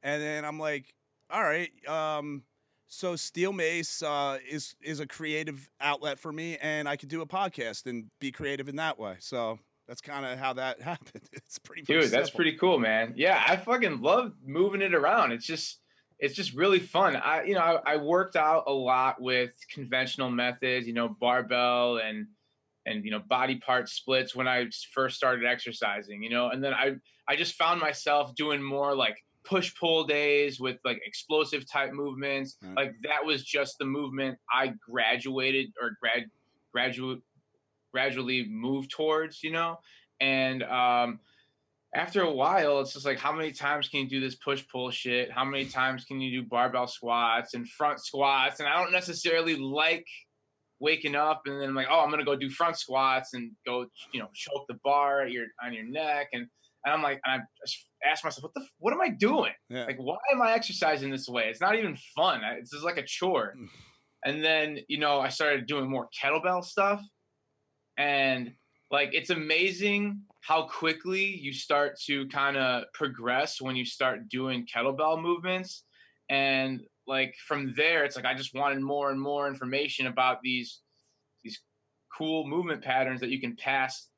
and 0.01 0.21
then 0.21 0.45
I'm 0.45 0.59
like, 0.59 0.93
all 1.29 1.43
right, 1.43 1.69
um, 1.87 2.43
so 2.89 3.15
Steel 3.15 3.53
Mace 3.53 4.01
uh, 4.01 4.39
is 4.49 4.75
is 4.81 4.99
a 4.99 5.05
creative 5.05 5.69
outlet 5.79 6.19
for 6.19 6.33
me, 6.33 6.57
and 6.57 6.89
I 6.89 6.97
could 6.97 7.07
do 7.07 7.21
a 7.21 7.25
podcast 7.25 7.85
and 7.85 8.05
be 8.19 8.31
creative 8.31 8.67
in 8.67 8.77
that 8.77 8.99
way. 8.99 9.15
So 9.19 9.59
that's 9.87 10.01
kind 10.01 10.25
of 10.25 10.39
how 10.39 10.53
that 10.53 10.81
happened. 10.81 11.29
It's 11.31 11.59
pretty 11.59 11.83
dude. 11.83 12.03
Simple. 12.03 12.17
That's 12.17 12.31
pretty 12.31 12.57
cool, 12.57 12.79
man. 12.79 13.13
Yeah, 13.15 13.41
I 13.47 13.57
fucking 13.57 14.01
love 14.01 14.33
moving 14.43 14.81
it 14.81 14.95
around. 14.95 15.31
It's 15.31 15.45
just 15.45 15.79
it's 16.17 16.33
just 16.33 16.55
really 16.55 16.79
fun. 16.79 17.15
I 17.15 17.43
you 17.43 17.53
know 17.53 17.61
I, 17.61 17.93
I 17.93 17.97
worked 17.97 18.35
out 18.35 18.63
a 18.65 18.73
lot 18.73 19.21
with 19.21 19.51
conventional 19.71 20.31
methods, 20.31 20.87
you 20.87 20.93
know, 20.93 21.15
barbell 21.19 21.97
and 21.97 22.25
and 22.87 23.05
you 23.05 23.11
know 23.11 23.19
body 23.19 23.57
part 23.57 23.87
splits 23.87 24.35
when 24.35 24.47
I 24.47 24.65
first 24.93 25.15
started 25.15 25.45
exercising, 25.45 26.23
you 26.23 26.31
know, 26.31 26.49
and 26.49 26.63
then 26.63 26.73
I 26.73 26.95
I 27.27 27.35
just 27.35 27.53
found 27.53 27.79
myself 27.79 28.33
doing 28.33 28.63
more 28.63 28.95
like 28.95 29.23
push 29.43 29.73
pull 29.75 30.05
days 30.05 30.59
with 30.59 30.77
like 30.83 31.01
explosive 31.05 31.69
type 31.69 31.91
movements. 31.93 32.57
Right. 32.61 32.75
Like 32.75 32.95
that 33.03 33.25
was 33.25 33.43
just 33.43 33.77
the 33.79 33.85
movement 33.85 34.37
I 34.51 34.73
graduated 34.79 35.71
or 35.81 35.97
grad 35.99 36.29
graduate 36.71 37.19
gradually 37.91 38.47
moved 38.49 38.91
towards, 38.91 39.43
you 39.43 39.51
know? 39.51 39.79
And 40.19 40.63
um 40.63 41.19
after 41.95 42.21
a 42.21 42.31
while, 42.31 42.81
it's 42.81 42.93
just 42.93 43.05
like 43.05 43.19
how 43.19 43.31
many 43.31 43.51
times 43.51 43.87
can 43.87 44.01
you 44.01 44.09
do 44.09 44.19
this 44.19 44.35
push 44.35 44.63
pull 44.71 44.91
shit? 44.91 45.31
How 45.31 45.43
many 45.43 45.65
times 45.65 46.05
can 46.05 46.21
you 46.21 46.41
do 46.41 46.47
barbell 46.47 46.87
squats 46.87 47.55
and 47.55 47.67
front 47.67 47.99
squats? 47.99 48.59
And 48.59 48.69
I 48.69 48.81
don't 48.81 48.91
necessarily 48.91 49.55
like 49.55 50.05
waking 50.79 51.15
up 51.15 51.41
and 51.45 51.61
then 51.61 51.69
I'm 51.69 51.75
like, 51.75 51.87
oh, 51.89 52.01
I'm 52.01 52.09
gonna 52.11 52.23
go 52.23 52.35
do 52.35 52.49
front 52.49 52.77
squats 52.77 53.33
and 53.33 53.51
go, 53.65 53.87
you 54.13 54.19
know, 54.19 54.29
choke 54.33 54.67
the 54.67 54.77
bar 54.83 55.21
at 55.21 55.31
your 55.31 55.47
on 55.63 55.73
your 55.73 55.85
neck 55.85 56.29
and 56.33 56.47
and 56.85 56.93
I'm 56.93 57.01
like, 57.01 57.19
and 57.25 57.41
I 57.41 57.45
ask 58.05 58.23
myself, 58.23 58.43
what 58.43 58.53
the, 58.53 58.65
what 58.79 58.93
am 58.93 59.01
I 59.01 59.09
doing? 59.09 59.51
Yeah. 59.69 59.85
Like, 59.85 59.97
why 59.97 60.17
am 60.31 60.41
I 60.41 60.53
exercising 60.53 61.09
this 61.09 61.27
way? 61.27 61.45
It's 61.49 61.61
not 61.61 61.75
even 61.75 61.97
fun. 62.15 62.41
It's 62.57 62.71
just 62.71 62.83
like 62.83 62.97
a 62.97 63.03
chore. 63.03 63.55
Mm. 63.57 63.67
and 64.25 64.43
then, 64.43 64.79
you 64.87 64.99
know, 64.99 65.19
I 65.19 65.29
started 65.29 65.67
doing 65.67 65.89
more 65.89 66.09
kettlebell 66.21 66.63
stuff. 66.63 67.01
And 67.97 68.53
like, 68.91 69.09
it's 69.13 69.29
amazing 69.29 70.21
how 70.41 70.63
quickly 70.63 71.25
you 71.25 71.53
start 71.53 71.99
to 72.07 72.27
kind 72.29 72.57
of 72.57 72.85
progress 72.93 73.61
when 73.61 73.75
you 73.75 73.85
start 73.85 74.29
doing 74.29 74.65
kettlebell 74.73 75.21
movements. 75.21 75.83
And 76.29 76.81
like 77.07 77.35
from 77.47 77.73
there, 77.75 78.05
it's 78.05 78.15
like 78.15 78.25
I 78.25 78.33
just 78.33 78.53
wanted 78.53 78.81
more 78.81 79.11
and 79.11 79.19
more 79.19 79.47
information 79.47 80.07
about 80.07 80.41
these 80.43 80.81
these 81.43 81.59
cool 82.15 82.47
movement 82.47 82.83
patterns 82.83 83.19
that 83.21 83.29
you 83.29 83.39
can 83.39 83.55
pass, 83.55 84.09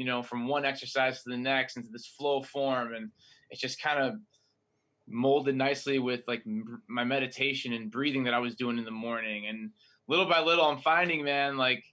you 0.00 0.06
know, 0.06 0.22
from 0.22 0.48
one 0.48 0.64
exercise 0.64 1.22
to 1.22 1.28
the 1.28 1.36
next 1.36 1.76
into 1.76 1.90
this 1.92 2.06
flow 2.06 2.42
form, 2.42 2.94
and 2.94 3.10
it's 3.50 3.60
just 3.60 3.82
kind 3.82 4.02
of 4.02 4.14
molded 5.06 5.54
nicely 5.54 5.98
with 5.98 6.22
like 6.26 6.42
my 6.88 7.04
meditation 7.04 7.74
and 7.74 7.90
breathing 7.90 8.24
that 8.24 8.32
I 8.32 8.38
was 8.38 8.54
doing 8.54 8.78
in 8.78 8.86
the 8.86 8.90
morning. 8.90 9.48
And 9.48 9.72
little 10.08 10.24
by 10.24 10.40
little, 10.40 10.64
I'm 10.64 10.78
finding, 10.78 11.22
man, 11.22 11.58
like 11.58 11.84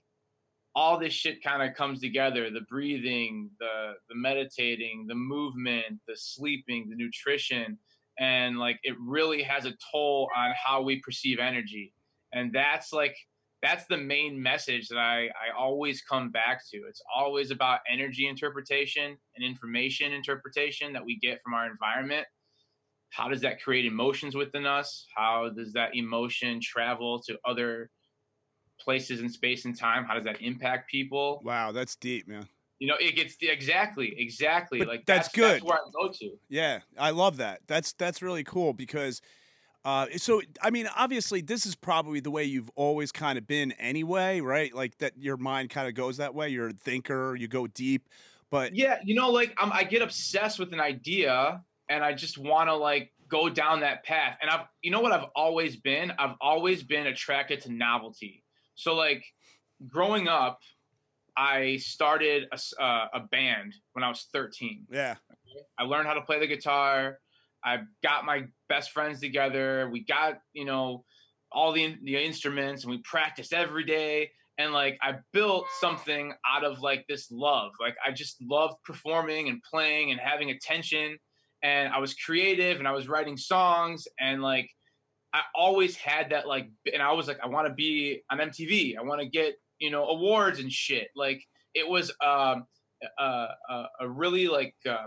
all 0.74 0.98
this 0.98 1.12
shit 1.12 1.44
kind 1.44 1.62
of 1.62 1.76
comes 1.76 2.00
together. 2.00 2.48
The 2.48 2.62
breathing 2.62 3.50
the 3.60 3.92
the 4.08 4.14
meditating 4.14 5.04
the 5.06 5.14
movement 5.14 6.00
the 6.08 6.16
sleeping 6.16 6.88
the 6.88 6.96
nutrition. 6.96 7.76
And 8.18 8.58
like 8.58 8.80
it 8.84 8.96
really 8.98 9.42
has 9.42 9.66
a 9.66 9.74
toll 9.92 10.30
on 10.34 10.54
how 10.64 10.80
we 10.80 11.00
perceive 11.00 11.40
energy. 11.40 11.92
And 12.32 12.54
that's 12.54 12.90
like 12.90 13.18
that's 13.62 13.86
the 13.86 13.96
main 13.96 14.40
message 14.40 14.88
that 14.88 14.98
I, 14.98 15.26
I 15.26 15.56
always 15.56 16.00
come 16.02 16.30
back 16.30 16.62
to. 16.70 16.78
It's 16.88 17.02
always 17.14 17.50
about 17.50 17.80
energy 17.90 18.28
interpretation 18.28 19.16
and 19.36 19.44
information 19.44 20.12
interpretation 20.12 20.92
that 20.92 21.04
we 21.04 21.18
get 21.18 21.42
from 21.42 21.54
our 21.54 21.66
environment. 21.66 22.26
How 23.10 23.28
does 23.28 23.40
that 23.40 23.62
create 23.62 23.86
emotions 23.86 24.34
within 24.34 24.66
us? 24.66 25.06
How 25.16 25.48
does 25.48 25.72
that 25.72 25.96
emotion 25.96 26.60
travel 26.62 27.20
to 27.22 27.38
other 27.44 27.90
places 28.78 29.20
in 29.20 29.28
space 29.28 29.64
and 29.64 29.76
time? 29.76 30.04
How 30.04 30.14
does 30.14 30.24
that 30.24 30.40
impact 30.40 30.90
people? 30.90 31.40
Wow, 31.44 31.72
that's 31.72 31.96
deep, 31.96 32.28
man. 32.28 32.46
You 32.78 32.86
know, 32.86 32.96
it 33.00 33.16
gets 33.16 33.36
exactly, 33.40 34.14
exactly. 34.18 34.78
But 34.78 34.88
like 34.88 35.06
that's, 35.06 35.26
that's 35.26 35.34
good. 35.34 35.50
That's 35.54 35.64
where 35.64 35.78
I 35.78 35.90
go 35.92 36.12
to. 36.12 36.30
Yeah, 36.48 36.80
I 36.96 37.10
love 37.10 37.38
that. 37.38 37.62
That's 37.66 37.92
that's 37.94 38.22
really 38.22 38.44
cool 38.44 38.72
because 38.72 39.20
uh, 39.84 40.06
so 40.16 40.42
I 40.62 40.70
mean, 40.70 40.88
obviously, 40.96 41.40
this 41.40 41.66
is 41.66 41.74
probably 41.74 42.20
the 42.20 42.30
way 42.30 42.44
you've 42.44 42.70
always 42.74 43.12
kind 43.12 43.38
of 43.38 43.46
been 43.46 43.72
anyway, 43.72 44.40
right? 44.40 44.74
Like 44.74 44.98
that, 44.98 45.12
your 45.18 45.36
mind 45.36 45.70
kind 45.70 45.88
of 45.88 45.94
goes 45.94 46.16
that 46.18 46.34
way. 46.34 46.48
You're 46.48 46.68
a 46.68 46.72
thinker. 46.72 47.36
You 47.36 47.48
go 47.48 47.66
deep, 47.66 48.08
but 48.50 48.74
yeah, 48.74 48.98
you 49.04 49.14
know, 49.14 49.30
like 49.30 49.54
I'm, 49.58 49.72
I 49.72 49.84
get 49.84 50.02
obsessed 50.02 50.58
with 50.58 50.72
an 50.72 50.80
idea, 50.80 51.62
and 51.88 52.04
I 52.04 52.12
just 52.12 52.38
want 52.38 52.68
to 52.68 52.74
like 52.74 53.12
go 53.28 53.48
down 53.48 53.80
that 53.80 54.04
path. 54.04 54.38
And 54.40 54.50
I've, 54.50 54.66
you 54.82 54.90
know, 54.90 55.00
what 55.00 55.12
I've 55.12 55.26
always 55.36 55.76
been. 55.76 56.12
I've 56.18 56.36
always 56.40 56.82
been 56.82 57.06
attracted 57.06 57.60
to 57.62 57.72
novelty. 57.72 58.42
So 58.74 58.94
like 58.94 59.24
growing 59.86 60.28
up, 60.28 60.60
I 61.36 61.76
started 61.76 62.46
a, 62.52 62.82
uh, 62.82 63.06
a 63.14 63.20
band 63.20 63.74
when 63.92 64.02
I 64.02 64.08
was 64.08 64.26
13. 64.32 64.86
Yeah. 64.90 65.14
I 65.78 65.84
learned 65.84 66.08
how 66.08 66.14
to 66.14 66.22
play 66.22 66.40
the 66.40 66.46
guitar. 66.46 67.18
I 67.64 67.78
got 68.02 68.24
my 68.24 68.46
best 68.68 68.90
friends 68.92 69.20
together. 69.20 69.88
We 69.90 70.04
got, 70.04 70.38
you 70.52 70.64
know, 70.64 71.04
all 71.50 71.72
the, 71.72 71.96
the 72.04 72.16
instruments 72.16 72.84
and 72.84 72.90
we 72.90 72.98
practiced 72.98 73.52
every 73.52 73.84
day. 73.84 74.30
And 74.58 74.72
like 74.72 74.98
I 75.02 75.14
built 75.32 75.66
something 75.80 76.32
out 76.46 76.64
of 76.64 76.80
like 76.80 77.04
this 77.08 77.30
love. 77.30 77.72
Like 77.80 77.96
I 78.04 78.10
just 78.10 78.36
loved 78.42 78.74
performing 78.84 79.48
and 79.48 79.62
playing 79.62 80.10
and 80.10 80.20
having 80.20 80.50
attention. 80.50 81.16
And 81.62 81.92
I 81.92 81.98
was 81.98 82.14
creative 82.14 82.78
and 82.78 82.88
I 82.88 82.92
was 82.92 83.08
writing 83.08 83.36
songs 83.36 84.06
and 84.20 84.42
like 84.42 84.68
I 85.34 85.42
always 85.54 85.94
had 85.96 86.30
that 86.30 86.48
like, 86.48 86.68
and 86.92 87.02
I 87.02 87.12
was 87.12 87.28
like, 87.28 87.38
I 87.42 87.48
want 87.48 87.68
to 87.68 87.74
be 87.74 88.22
on 88.30 88.38
MTV. 88.38 88.96
I 88.98 89.02
want 89.02 89.20
to 89.20 89.26
get 89.26 89.54
you 89.78 89.90
know 89.90 90.06
awards 90.08 90.60
and 90.60 90.70
shit. 90.70 91.08
Like 91.14 91.42
it 91.74 91.88
was 91.88 92.10
um, 92.24 92.66
a, 93.18 93.48
a 94.00 94.08
really 94.08 94.48
like 94.48 94.74
uh, 94.88 95.06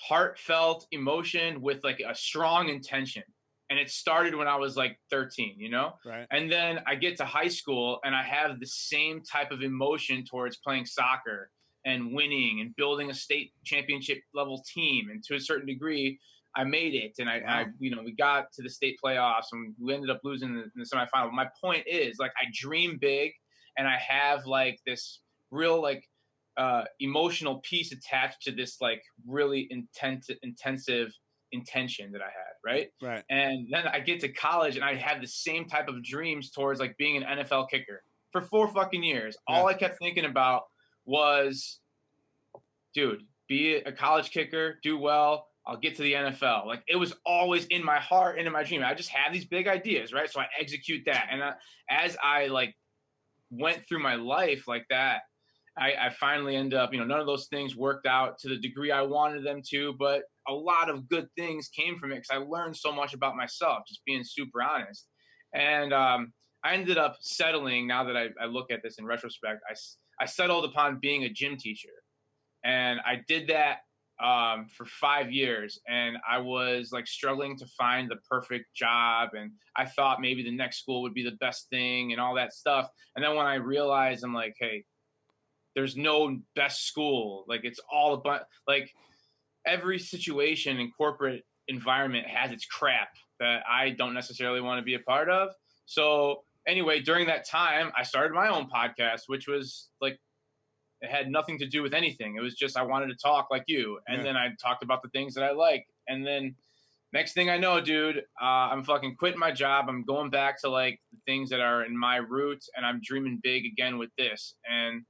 heartfelt 0.00 0.86
emotion 0.92 1.60
with 1.60 1.84
like 1.84 2.00
a 2.06 2.14
strong 2.14 2.68
intention. 2.68 3.22
And 3.70 3.78
it 3.78 3.90
started 3.90 4.34
when 4.34 4.48
I 4.48 4.56
was 4.56 4.76
like 4.76 4.98
13, 5.10 5.56
you 5.58 5.68
know? 5.68 5.94
Right. 6.06 6.26
And 6.30 6.50
then 6.50 6.80
I 6.86 6.94
get 6.94 7.18
to 7.18 7.24
high 7.24 7.48
school 7.48 8.00
and 8.02 8.14
I 8.14 8.22
have 8.22 8.60
the 8.60 8.66
same 8.66 9.22
type 9.22 9.50
of 9.50 9.62
emotion 9.62 10.24
towards 10.24 10.56
playing 10.56 10.86
soccer 10.86 11.50
and 11.84 12.14
winning 12.14 12.60
and 12.60 12.74
building 12.76 13.10
a 13.10 13.14
state 13.14 13.52
championship 13.64 14.18
level 14.32 14.64
team. 14.72 15.08
And 15.10 15.22
to 15.24 15.34
a 15.34 15.40
certain 15.40 15.66
degree, 15.66 16.18
I 16.56 16.64
made 16.64 16.94
it, 16.94 17.14
and 17.18 17.28
I, 17.28 17.38
wow. 17.38 17.44
I, 17.46 17.66
you 17.78 17.94
know, 17.94 18.02
we 18.02 18.12
got 18.12 18.52
to 18.54 18.62
the 18.62 18.70
state 18.70 18.98
playoffs, 19.04 19.52
and 19.52 19.74
we 19.80 19.94
ended 19.94 20.10
up 20.10 20.20
losing 20.24 20.48
in 20.48 20.70
the 20.74 20.84
semifinal. 20.84 21.30
My 21.30 21.46
point 21.60 21.84
is, 21.86 22.16
like, 22.18 22.32
I 22.40 22.46
dream 22.52 22.98
big, 23.00 23.32
and 23.76 23.86
I 23.86 23.96
have 23.96 24.46
like 24.46 24.80
this 24.86 25.20
real 25.50 25.80
like 25.80 26.08
uh, 26.58 26.84
emotional 27.00 27.60
piece 27.60 27.92
attached 27.92 28.42
to 28.42 28.52
this 28.52 28.80
like 28.80 29.02
really 29.26 29.68
intense, 29.70 30.28
intensive 30.42 31.12
intention 31.52 32.12
that 32.12 32.20
I 32.20 32.26
had, 32.26 32.54
right? 32.64 32.88
Right. 33.00 33.24
And 33.30 33.68
then 33.70 33.86
I 33.86 34.00
get 34.00 34.20
to 34.20 34.28
college, 34.28 34.76
and 34.76 34.84
I 34.84 34.94
had 34.94 35.22
the 35.22 35.26
same 35.26 35.66
type 35.66 35.88
of 35.88 36.02
dreams 36.02 36.50
towards 36.50 36.80
like 36.80 36.96
being 36.98 37.22
an 37.22 37.38
NFL 37.38 37.70
kicker 37.70 38.02
for 38.32 38.42
four 38.42 38.68
fucking 38.68 39.02
years. 39.02 39.36
Yeah. 39.48 39.56
All 39.56 39.66
I 39.66 39.74
kept 39.74 39.98
thinking 39.98 40.24
about 40.24 40.64
was, 41.06 41.80
dude, 42.94 43.22
be 43.48 43.76
a 43.76 43.92
college 43.92 44.30
kicker, 44.30 44.78
do 44.82 44.98
well, 44.98 45.46
I'll 45.66 45.76
get 45.76 45.96
to 45.96 46.02
the 46.02 46.14
NFL. 46.14 46.66
Like 46.66 46.82
it 46.88 46.96
was 46.96 47.14
always 47.24 47.66
in 47.66 47.84
my 47.84 47.98
heart 47.98 48.38
and 48.38 48.46
in 48.46 48.52
my 48.52 48.62
dream. 48.62 48.82
I 48.82 48.94
just 48.94 49.10
have 49.10 49.32
these 49.32 49.44
big 49.44 49.68
ideas, 49.68 50.12
right? 50.12 50.30
So 50.30 50.40
I 50.40 50.46
execute 50.58 51.02
that. 51.06 51.28
And 51.30 51.42
I, 51.42 51.52
as 51.90 52.16
I 52.22 52.46
like 52.46 52.74
went 53.50 53.86
through 53.86 54.00
my 54.00 54.14
life 54.14 54.66
like 54.66 54.86
that, 54.90 55.22
I, 55.78 56.06
I 56.06 56.10
finally 56.10 56.56
end 56.56 56.74
up, 56.74 56.92
you 56.92 56.98
know, 56.98 57.04
none 57.04 57.20
of 57.20 57.26
those 57.26 57.46
things 57.48 57.76
worked 57.76 58.06
out 58.06 58.38
to 58.40 58.48
the 58.48 58.56
degree 58.56 58.90
I 58.90 59.02
wanted 59.02 59.44
them 59.44 59.62
to, 59.70 59.94
but 59.98 60.22
a 60.48 60.52
lot 60.52 60.90
of 60.90 61.08
good 61.08 61.28
things 61.36 61.68
came 61.68 61.98
from 61.98 62.12
it 62.12 62.16
because 62.16 62.30
I 62.32 62.38
learned 62.38 62.76
so 62.76 62.92
much 62.92 63.14
about 63.14 63.36
myself, 63.36 63.84
just 63.86 64.04
being 64.04 64.24
super 64.24 64.62
honest. 64.62 65.06
And 65.54 65.92
um, 65.92 66.32
I 66.64 66.74
ended 66.74 66.98
up 66.98 67.16
settling. 67.20 67.86
Now 67.86 68.04
that 68.04 68.16
I, 68.16 68.28
I 68.40 68.46
look 68.46 68.70
at 68.70 68.82
this 68.82 68.98
in 68.98 69.06
retrospect, 69.06 69.60
I 69.68 69.74
I 70.20 70.26
settled 70.26 70.64
upon 70.64 70.98
being 71.00 71.24
a 71.24 71.28
gym 71.28 71.56
teacher, 71.56 71.94
and 72.64 72.98
I 73.06 73.22
did 73.28 73.48
that 73.48 73.78
um, 74.22 74.66
for 74.66 74.84
five 74.84 75.30
years 75.30 75.78
and 75.88 76.16
I 76.28 76.38
was 76.38 76.90
like 76.92 77.06
struggling 77.06 77.56
to 77.58 77.66
find 77.66 78.10
the 78.10 78.16
perfect 78.28 78.66
job. 78.74 79.30
And 79.38 79.52
I 79.76 79.84
thought 79.84 80.20
maybe 80.20 80.42
the 80.42 80.56
next 80.56 80.80
school 80.80 81.02
would 81.02 81.14
be 81.14 81.22
the 81.22 81.36
best 81.38 81.68
thing 81.70 82.12
and 82.12 82.20
all 82.20 82.34
that 82.34 82.52
stuff. 82.52 82.88
And 83.14 83.24
then 83.24 83.36
when 83.36 83.46
I 83.46 83.54
realized, 83.54 84.24
I'm 84.24 84.34
like, 84.34 84.56
hey, 84.58 84.84
there's 85.78 85.96
no 85.96 86.36
best 86.56 86.88
school. 86.88 87.44
Like 87.46 87.60
it's 87.62 87.78
all 87.88 88.14
about 88.14 88.42
like 88.66 88.92
every 89.64 90.00
situation 90.00 90.80
in 90.80 90.90
corporate 90.90 91.44
environment 91.68 92.26
has 92.26 92.50
its 92.50 92.66
crap 92.66 93.10
that 93.38 93.62
I 93.70 93.90
don't 93.90 94.12
necessarily 94.12 94.60
want 94.60 94.80
to 94.80 94.84
be 94.84 94.94
a 94.94 94.98
part 94.98 95.30
of. 95.30 95.50
So 95.86 96.42
anyway, 96.66 97.00
during 97.00 97.28
that 97.28 97.48
time, 97.48 97.92
I 97.96 98.02
started 98.02 98.32
my 98.32 98.48
own 98.48 98.68
podcast, 98.68 99.22
which 99.28 99.46
was 99.46 99.88
like 100.00 100.18
it 101.00 101.12
had 101.12 101.30
nothing 101.30 101.58
to 101.60 101.66
do 101.68 101.80
with 101.80 101.94
anything. 101.94 102.34
It 102.34 102.42
was 102.42 102.56
just 102.56 102.76
I 102.76 102.82
wanted 102.82 103.06
to 103.10 103.14
talk 103.14 103.46
like 103.48 103.62
you, 103.68 104.00
and 104.08 104.16
yeah. 104.18 104.24
then 104.24 104.36
I 104.36 104.48
talked 104.60 104.82
about 104.82 105.00
the 105.04 105.10
things 105.10 105.32
that 105.34 105.44
I 105.44 105.52
like, 105.52 105.86
and 106.08 106.26
then 106.26 106.56
next 107.12 107.34
thing 107.34 107.50
I 107.50 107.56
know, 107.56 107.80
dude, 107.80 108.18
uh, 108.42 108.44
I'm 108.72 108.82
fucking 108.82 109.14
quitting 109.14 109.38
my 109.38 109.52
job. 109.52 109.84
I'm 109.88 110.02
going 110.02 110.28
back 110.28 110.60
to 110.62 110.70
like 110.70 110.98
the 111.12 111.18
things 111.24 111.50
that 111.50 111.60
are 111.60 111.84
in 111.84 111.96
my 111.96 112.16
roots, 112.16 112.68
and 112.76 112.84
I'm 112.84 113.00
dreaming 113.00 113.38
big 113.44 113.64
again 113.64 113.96
with 113.96 114.10
this. 114.18 114.56
And 114.68 115.04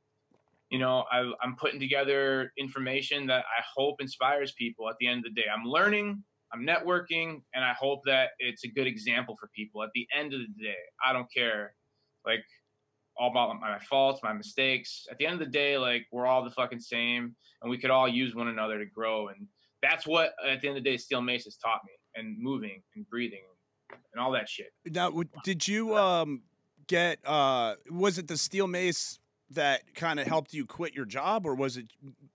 you 0.71 0.79
know, 0.79 1.05
I, 1.11 1.31
I'm 1.43 1.57
putting 1.57 1.81
together 1.81 2.53
information 2.59 3.27
that 3.29 3.45
I 3.47 3.63
hope 3.77 4.01
inspires 4.01 4.53
people. 4.53 4.89
At 4.89 4.97
the 5.01 5.07
end 5.07 5.25
of 5.27 5.35
the 5.35 5.41
day, 5.41 5.47
I'm 5.53 5.65
learning, 5.65 6.23
I'm 6.53 6.67
networking, 6.67 7.41
and 7.55 7.65
I 7.65 7.73
hope 7.73 8.01
that 8.07 8.31
it's 8.39 8.65
a 8.65 8.69
good 8.69 8.87
example 8.87 9.37
for 9.39 9.49
people. 9.55 9.83
At 9.83 9.91
the 9.95 10.07
end 10.15 10.35
of 10.35 10.41
the 10.41 10.63
day, 10.63 10.77
I 11.05 11.13
don't 11.13 11.33
care. 11.33 11.75
Like 12.27 12.45
all 13.17 13.31
about 13.31 13.59
my 13.61 13.79
faults, 13.81 14.21
my 14.23 14.33
mistakes. 14.33 15.07
At 15.11 15.19
the 15.19 15.27
end 15.27 15.35
of 15.35 15.41
the 15.41 15.53
day, 15.53 15.79
like 15.79 16.07
we're 16.13 16.27
all 16.27 16.45
the 16.45 16.51
fucking 16.51 16.81
same, 16.81 17.35
and 17.63 17.71
we 17.71 17.79
could 17.79 17.91
all 17.91 18.09
use 18.09 18.35
one 18.35 18.49
another 18.49 18.79
to 18.79 18.87
grow. 18.87 19.29
And 19.29 19.47
that's 19.83 20.07
what, 20.07 20.33
at 20.47 20.61
the 20.61 20.69
end 20.69 20.77
of 20.77 20.85
the 20.85 20.91
day, 20.91 20.97
Steel 20.97 21.23
Mace 21.23 21.45
has 21.45 21.57
taught 21.57 21.81
me, 21.87 21.93
and 22.15 22.37
moving 22.39 22.83
and 22.95 23.09
breathing 23.09 23.41
and 24.13 24.21
all 24.21 24.33
that 24.33 24.49
shit. 24.49 24.73
Now, 24.87 25.13
did 25.45 25.67
you 25.67 25.97
um 25.97 26.43
get? 26.87 27.19
uh 27.25 27.77
Was 27.91 28.19
it 28.19 28.29
the 28.29 28.37
Steel 28.37 28.67
Mace 28.67 29.19
that 29.53 29.95
kind 29.95 30.21
of 30.21 30.27
helped 30.27 30.53
you 30.53 30.67
quit 30.67 30.95
your 30.95 31.07
job, 31.07 31.47
or 31.47 31.55
was 31.55 31.77
it 31.77 31.87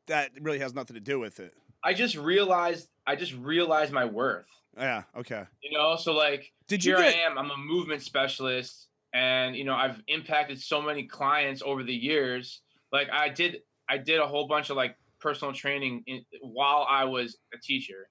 that 0.07 0.31
really 0.41 0.59
has 0.59 0.73
nothing 0.73 0.95
to 0.95 1.01
do 1.01 1.19
with 1.19 1.39
it? 1.39 1.53
I 1.83 1.93
just 1.93 2.15
realized. 2.15 2.89
I 3.05 3.15
just 3.15 3.33
realized 3.33 3.91
my 3.91 4.05
worth. 4.05 4.47
Yeah. 4.77 5.03
Okay. 5.15 5.43
You 5.61 5.77
know, 5.77 5.95
so 5.97 6.13
like, 6.13 6.51
did 6.67 6.83
you 6.83 6.95
here 6.95 7.03
get... 7.03 7.15
I 7.15 7.19
am. 7.19 7.37
I'm 7.37 7.51
a 7.51 7.57
movement 7.57 8.01
specialist 8.01 8.87
and 9.13 9.55
you 9.55 9.63
know 9.63 9.75
i've 9.75 10.01
impacted 10.07 10.59
so 10.59 10.81
many 10.81 11.03
clients 11.03 11.61
over 11.63 11.83
the 11.83 11.93
years 11.93 12.61
like 12.91 13.07
i 13.11 13.29
did 13.29 13.57
i 13.89 13.97
did 13.97 14.19
a 14.19 14.27
whole 14.27 14.47
bunch 14.47 14.69
of 14.69 14.77
like 14.77 14.95
personal 15.19 15.53
training 15.53 16.03
in, 16.07 16.23
while 16.41 16.85
i 16.89 17.03
was 17.05 17.37
a 17.53 17.57
teacher 17.61 18.09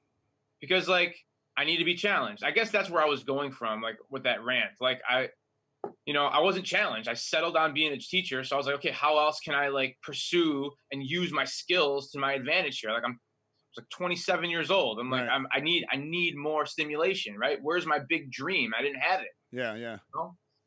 because 0.60 0.88
like 0.88 1.16
i 1.56 1.64
need 1.64 1.78
to 1.78 1.84
be 1.84 1.94
challenged 1.94 2.44
i 2.44 2.50
guess 2.50 2.70
that's 2.70 2.88
where 2.88 3.02
i 3.02 3.06
was 3.08 3.24
going 3.24 3.50
from 3.50 3.82
like 3.82 3.96
with 4.10 4.22
that 4.22 4.42
rant 4.44 4.70
like 4.80 5.00
i 5.08 5.28
you 6.06 6.12
know 6.12 6.26
i 6.26 6.40
wasn't 6.40 6.64
challenged 6.64 7.08
i 7.08 7.14
settled 7.14 7.56
on 7.56 7.72
being 7.72 7.92
a 7.92 7.98
teacher 7.98 8.42
so 8.42 8.56
i 8.56 8.58
was 8.58 8.66
like 8.66 8.74
okay 8.74 8.90
how 8.90 9.18
else 9.18 9.38
can 9.40 9.54
i 9.54 9.68
like 9.68 9.96
pursue 10.02 10.70
and 10.90 11.02
use 11.04 11.32
my 11.32 11.44
skills 11.44 12.10
to 12.10 12.18
my 12.18 12.32
advantage 12.32 12.80
here 12.80 12.90
like 12.90 13.04
i'm 13.04 13.18
like 13.76 13.88
27 13.90 14.50
years 14.50 14.70
old. 14.70 14.98
I'm 14.98 15.10
like, 15.10 15.22
Right. 15.22 15.30
I'm, 15.30 15.46
I 15.52 15.60
need, 15.60 15.84
I 15.90 15.96
need 15.96 16.36
more 16.36 16.66
stimulation, 16.66 17.36
right? 17.38 17.58
Where's 17.62 17.86
my 17.86 17.98
big 18.08 18.30
dream? 18.30 18.72
I 18.78 18.82
didn't 18.82 19.00
have 19.00 19.20
it. 19.20 19.28
Yeah, 19.50 19.74
yeah. 19.74 19.98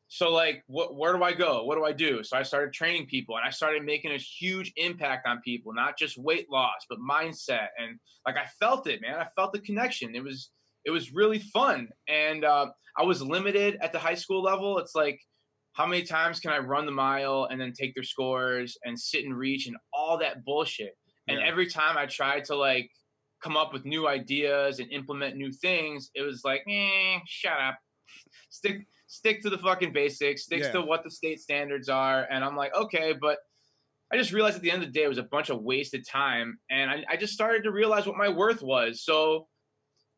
So 0.08 0.30
like, 0.30 0.62
what, 0.66 0.94
where 0.94 1.12
do 1.12 1.22
I 1.22 1.32
go? 1.32 1.64
What 1.64 1.76
do 1.76 1.84
I 1.84 1.92
do? 1.92 2.22
So 2.22 2.36
I 2.36 2.42
started 2.42 2.72
training 2.72 3.06
people, 3.06 3.36
and 3.36 3.44
I 3.44 3.50
started 3.50 3.84
making 3.84 4.12
a 4.12 4.18
huge 4.18 4.72
impact 4.76 5.26
on 5.26 5.40
people, 5.42 5.72
not 5.72 5.98
just 5.98 6.16
weight 6.16 6.46
loss, 6.50 6.86
but 6.88 6.98
mindset. 6.98 7.68
And 7.78 7.98
like, 8.24 8.36
I 8.36 8.46
felt 8.60 8.86
it, 8.86 9.00
man. 9.00 9.16
I 9.16 9.26
felt 9.34 9.52
the 9.52 9.58
connection. 9.60 10.14
It 10.14 10.22
was, 10.22 10.50
it 10.86 10.90
was 10.90 11.12
really 11.12 11.40
fun. 11.40 11.88
And 12.08 12.44
uh, 12.44 12.68
I 12.96 13.02
was 13.02 13.20
limited 13.20 13.76
at 13.82 13.92
the 13.92 13.98
high 13.98 14.14
school 14.14 14.42
level. 14.42 14.78
It's 14.78 14.94
like, 14.94 15.20
how 15.72 15.84
many 15.84 16.04
times 16.04 16.40
can 16.40 16.52
I 16.52 16.58
run 16.58 16.86
the 16.86 16.92
mile 16.92 17.48
and 17.50 17.60
then 17.60 17.72
take 17.78 17.94
their 17.94 18.04
scores 18.04 18.78
and 18.84 18.98
sit 18.98 19.24
and 19.26 19.36
reach 19.36 19.66
and 19.66 19.76
all 19.92 20.16
that 20.18 20.44
bullshit? 20.44 20.96
And 21.28 21.40
Yeah. 21.40 21.46
every 21.46 21.66
time 21.66 21.98
I 21.98 22.06
tried 22.06 22.44
to 22.46 22.56
like 22.56 22.88
come 23.42 23.56
up 23.56 23.72
with 23.72 23.84
new 23.84 24.08
ideas 24.08 24.78
and 24.78 24.90
implement 24.90 25.36
new 25.36 25.52
things, 25.52 26.10
it 26.14 26.22
was 26.22 26.42
like, 26.44 26.62
eh, 26.68 27.18
shut 27.26 27.60
up. 27.60 27.76
Stick 28.48 28.86
stick 29.08 29.42
to 29.42 29.50
the 29.50 29.58
fucking 29.58 29.92
basics, 29.92 30.44
stick 30.44 30.62
Yeah. 30.62 30.72
to 30.72 30.82
what 30.82 31.04
the 31.04 31.10
state 31.10 31.40
standards 31.40 31.88
are. 31.88 32.26
And 32.30 32.44
I'm 32.44 32.56
like, 32.56 32.74
okay, 32.74 33.12
but 33.12 33.38
I 34.12 34.16
just 34.16 34.32
realized 34.32 34.56
at 34.56 34.62
the 34.62 34.70
end 34.70 34.82
of 34.82 34.88
the 34.88 34.92
day 34.92 35.04
it 35.04 35.08
was 35.08 35.18
a 35.18 35.24
bunch 35.24 35.50
of 35.50 35.62
wasted 35.62 36.06
time. 36.06 36.58
And 36.70 36.90
I, 36.90 37.04
I 37.10 37.16
just 37.16 37.32
started 37.32 37.64
to 37.64 37.72
realize 37.72 38.06
what 38.06 38.16
my 38.16 38.28
worth 38.28 38.62
was. 38.62 39.02
So 39.04 39.46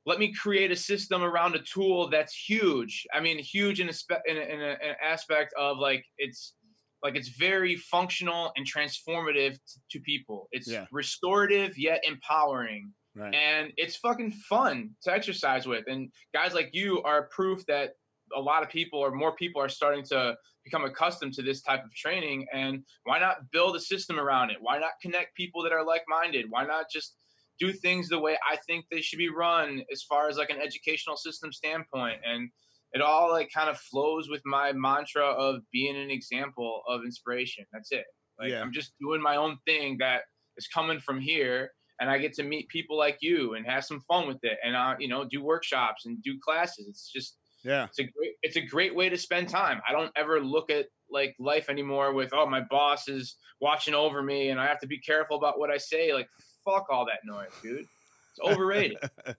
let 0.09 0.19
me 0.19 0.33
create 0.33 0.71
a 0.71 0.77
system 0.77 1.23
around 1.23 1.55
a 1.55 1.59
tool 1.75 2.09
that's 2.09 2.35
huge. 2.35 3.07
I 3.13 3.21
mean, 3.21 3.39
huge 3.39 3.79
in 3.81 3.89
a, 3.89 3.93
spe- 3.93 4.25
in, 4.27 4.37
a, 4.37 4.41
in, 4.41 4.61
a, 4.61 4.73
an 4.89 4.95
aspect 5.05 5.53
of 5.59 5.79
like 5.79 6.03
it's 6.17 6.55
like 7.03 7.15
it's 7.15 7.29
very 7.29 7.77
functional 7.77 8.51
and 8.57 8.67
transformative 8.67 9.53
t- 9.53 9.81
to 9.93 10.01
people. 10.01 10.49
It's 10.51 10.69
Yeah. 10.69 10.87
restorative 10.91 11.77
yet 11.79 12.01
empowering, 12.13 12.93
Right. 13.15 13.35
and 13.35 13.73
it's 13.77 13.97
fucking 13.97 14.33
fun 14.49 14.91
to 15.05 15.13
exercise 15.13 15.65
with. 15.67 15.85
And 15.87 16.11
guys 16.33 16.55
like 16.55 16.71
you 16.73 17.03
are 17.03 17.29
proof 17.39 17.65
that 17.67 17.91
a 18.35 18.41
lot 18.41 18.63
of 18.65 18.69
people 18.71 18.99
or 18.99 19.11
more 19.11 19.35
people 19.43 19.61
are 19.63 19.69
starting 19.81 20.05
to 20.13 20.37
become 20.65 20.85
accustomed 20.85 21.35
to 21.35 21.43
this 21.43 21.61
type 21.63 21.83
of 21.85 21.95
training. 21.95 22.47
And 22.53 22.83
why 23.05 23.19
not 23.19 23.37
build 23.53 23.77
a 23.77 23.81
system 23.81 24.19
around 24.19 24.51
it? 24.51 24.59
Why 24.61 24.79
not 24.79 24.93
connect 25.03 25.35
people 25.37 25.63
that 25.65 25.73
are 25.73 25.85
like-minded? 25.85 26.47
Why 26.49 26.65
not 26.67 26.87
just 26.93 27.15
do 27.59 27.73
things 27.73 28.09
the 28.09 28.19
way 28.19 28.37
I 28.51 28.57
think 28.67 28.87
they 28.91 29.01
should 29.01 29.19
be 29.19 29.29
run 29.31 29.83
as 29.93 30.03
far 30.03 30.29
as 30.29 30.37
like 30.37 30.51
an 30.51 30.61
educational 30.61 31.17
system 31.17 31.53
standpoint. 31.53 32.21
And 32.25 32.51
it 32.93 33.03
all 33.03 33.31
like 33.31 33.51
kind 33.53 33.69
of 33.69 33.79
flows 33.79 34.29
with 34.31 34.43
my 34.45 34.73
mantra 34.73 35.27
of 35.27 35.63
being 35.73 35.97
an 35.97 36.11
example 36.11 36.83
of 36.89 37.03
inspiration. 37.05 37.65
That's 37.73 37.93
it. 37.93 38.05
Like 38.39 38.51
Yeah. 38.51 38.63
I'm 38.63 38.73
just 38.73 38.93
doing 39.01 39.21
my 39.21 39.37
own 39.37 39.59
thing 39.67 39.99
that 39.99 40.23
is 40.57 40.69
coming 40.69 41.01
from 41.01 41.21
here. 41.21 41.73
And 42.01 42.09
I 42.09 42.19
get 42.19 42.33
to 42.35 42.45
meet 42.45 42.69
people 42.69 42.97
like 42.97 43.19
you 43.21 43.55
and 43.55 43.67
have 43.67 43.85
some 43.85 44.01
fun 44.03 44.29
with 44.29 44.39
it, 44.45 44.57
and 44.63 44.77
uh, 44.77 44.95
you 45.01 45.09
know, 45.09 45.25
do 45.25 45.43
workshops 45.43 46.07
and 46.07 46.23
do 46.23 46.39
classes. 46.39 46.87
It's 46.89 47.11
just 47.11 47.37
Yeah. 47.65 47.87
it's 47.87 47.99
a 47.99 48.05
great 48.05 48.35
it's 48.41 48.57
a 48.57 48.61
great 48.61 48.95
way 48.95 49.09
to 49.09 49.19
spend 49.19 49.49
time. 49.49 49.83
I 49.89 49.91
don't 49.91 50.13
ever 50.15 50.41
look 50.41 50.71
at 50.71 50.87
like 51.11 51.35
life 51.41 51.69
anymore 51.69 52.13
with 52.13 52.31
oh 52.33 52.47
my 52.47 52.61
boss 52.71 53.09
is 53.09 53.35
watching 53.61 53.95
over 53.95 54.23
me 54.23 54.51
and 54.51 54.61
I 54.61 54.67
have 54.69 54.79
to 54.79 54.87
be 54.87 55.01
careful 55.01 55.37
about 55.37 55.59
what 55.59 55.71
I 55.71 55.77
say. 55.79 56.15
Like 56.15 56.29
fuck 56.69 56.87
all 56.91 57.07
that 57.07 57.21
noise, 57.25 57.49
dude. 57.63 57.81
It's 57.81 58.41
overrated. 58.43 58.99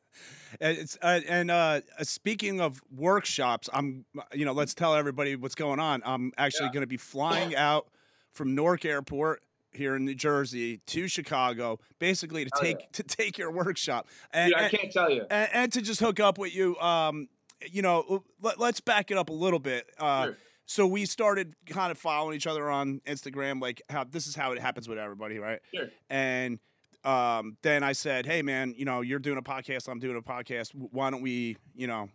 And 0.60 0.78
it's 0.80 0.98
uh, 1.04 1.20
and 1.28 1.52
uh, 1.52 1.82
speaking 2.02 2.60
of 2.60 2.82
workshops, 2.96 3.70
I'm 3.72 4.04
you 4.34 4.46
know 4.46 4.52
let's 4.52 4.74
tell 4.74 4.96
everybody 4.96 5.36
what's 5.36 5.54
going 5.54 5.80
on. 5.80 6.02
I'm 6.04 6.32
actually 6.40 6.66
Yeah. 6.66 6.74
going 6.74 6.82
to 6.82 6.88
be 6.88 6.98
flying 6.98 7.56
out 7.56 7.88
from 8.32 8.56
Newark 8.56 8.84
Airport 8.84 9.44
here 9.74 9.96
in 9.96 10.06
New 10.06 10.16
Jersey 10.16 10.82
to 10.88 11.08
Chicago, 11.08 11.78
basically 12.00 12.46
to 12.46 12.52
Hell 12.56 12.66
yeah. 12.68 12.74
take 12.74 12.92
to 12.94 13.04
take 13.04 13.38
your 13.38 13.52
workshop 13.52 14.08
and, 14.34 14.50
Dude, 14.52 14.60
I 14.60 14.64
and, 14.64 14.72
can't 14.72 14.92
tell 14.92 15.12
you. 15.12 15.26
and, 15.30 15.50
and 15.54 15.74
to 15.74 15.82
just 15.84 16.00
hook 16.00 16.20
up 16.20 16.40
with 16.40 16.56
you. 16.56 16.76
Um, 16.80 17.28
you 17.72 17.84
know, 17.84 18.24
let, 18.42 18.60
let's 18.60 18.80
back 18.82 19.12
it 19.12 19.18
up 19.18 19.30
a 19.30 19.34
little 19.34 19.60
bit. 19.60 19.88
Uh, 20.00 20.24
Sure. 20.26 20.38
So 20.66 20.86
we 20.88 21.06
started 21.06 21.56
kind 21.68 21.92
of 21.92 21.98
following 21.98 22.36
each 22.36 22.46
other 22.48 22.70
on 22.70 23.02
Instagram, 23.08 23.60
like 23.60 23.82
how 23.90 24.04
this 24.04 24.28
is 24.28 24.36
how 24.36 24.52
it 24.52 24.60
happens 24.60 24.88
with 24.88 24.98
everybody, 25.00 25.40
right? 25.40 25.60
Sure. 25.74 25.88
And 26.12 26.60
um, 27.04 27.58
then 27.62 27.84
I 27.84 27.94
said, 27.94 28.26
"Hey, 28.26 28.42
man, 28.42 28.74
you 28.78 28.86
know, 28.86 29.02
you're 29.02 29.20
doing 29.20 29.38
a 29.38 29.42
podcast. 29.42 29.88
I'm 29.90 30.00
doing 30.00 30.18
a 30.18 30.22
podcast. 30.22 30.72
Why 30.74 31.10
don't 31.10 31.22
we, 31.22 31.58
you 31.76 31.88
know, 31.88 32.10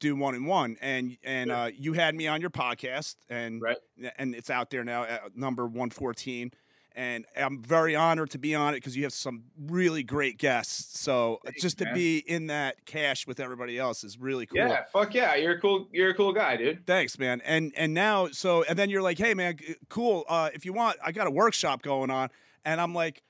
do 0.00 0.14
one 0.16 0.34
and 0.34 0.46
one?" 0.46 0.76
And 0.80 1.16
and 1.24 1.48
Sure. 1.50 1.56
uh, 1.56 1.66
you 1.68 1.92
had 1.94 2.14
me 2.14 2.26
on 2.28 2.40
your 2.40 2.50
podcast, 2.50 3.16
and 3.28 3.60
Right. 3.60 3.78
and 4.18 4.34
it's 4.34 4.50
out 4.50 4.70
there 4.70 4.84
now, 4.84 5.04
at 5.04 5.36
number 5.36 5.66
one 5.66 5.90
fourteen. 5.90 6.52
And 6.94 7.24
I'm 7.34 7.62
very 7.62 7.96
honored 7.96 8.28
to 8.32 8.38
be 8.38 8.54
on 8.54 8.74
it 8.74 8.76
because 8.76 8.94
you 8.94 9.04
have 9.04 9.14
some 9.14 9.44
really 9.58 10.02
great 10.02 10.36
guests. 10.36 11.00
So 11.00 11.38
Thanks, 11.42 11.62
just 11.62 11.78
to 11.78 11.86
man. 11.86 11.94
be 11.94 12.18
in 12.18 12.48
that 12.48 12.84
cash 12.84 13.26
with 13.26 13.40
everybody 13.40 13.78
else 13.78 14.04
is 14.04 14.18
really 14.18 14.44
cool. 14.44 14.58
Yeah, 14.58 14.84
fuck 14.92 15.14
yeah. 15.14 15.34
You're 15.36 15.54
a 15.54 15.58
cool 15.60 15.88
you're 15.90 16.10
a 16.10 16.14
cool 16.14 16.34
guy, 16.34 16.58
dude. 16.58 16.86
Thanks, 16.86 17.18
man. 17.18 17.40
And 17.46 17.72
and 17.78 17.94
now, 17.94 18.28
so 18.28 18.62
and 18.64 18.78
then 18.78 18.90
you're 18.90 19.00
like, 19.00 19.16
hey, 19.16 19.32
man, 19.32 19.56
cool. 19.88 20.24
Uh, 20.28 20.50
if 20.52 20.66
you 20.66 20.74
want, 20.74 20.98
I 21.02 21.12
got 21.12 21.26
a 21.26 21.30
workshop 21.30 21.80
going 21.80 22.10
on, 22.10 22.28
and 22.62 22.78
I'm 22.78 22.94
like, 22.94 23.22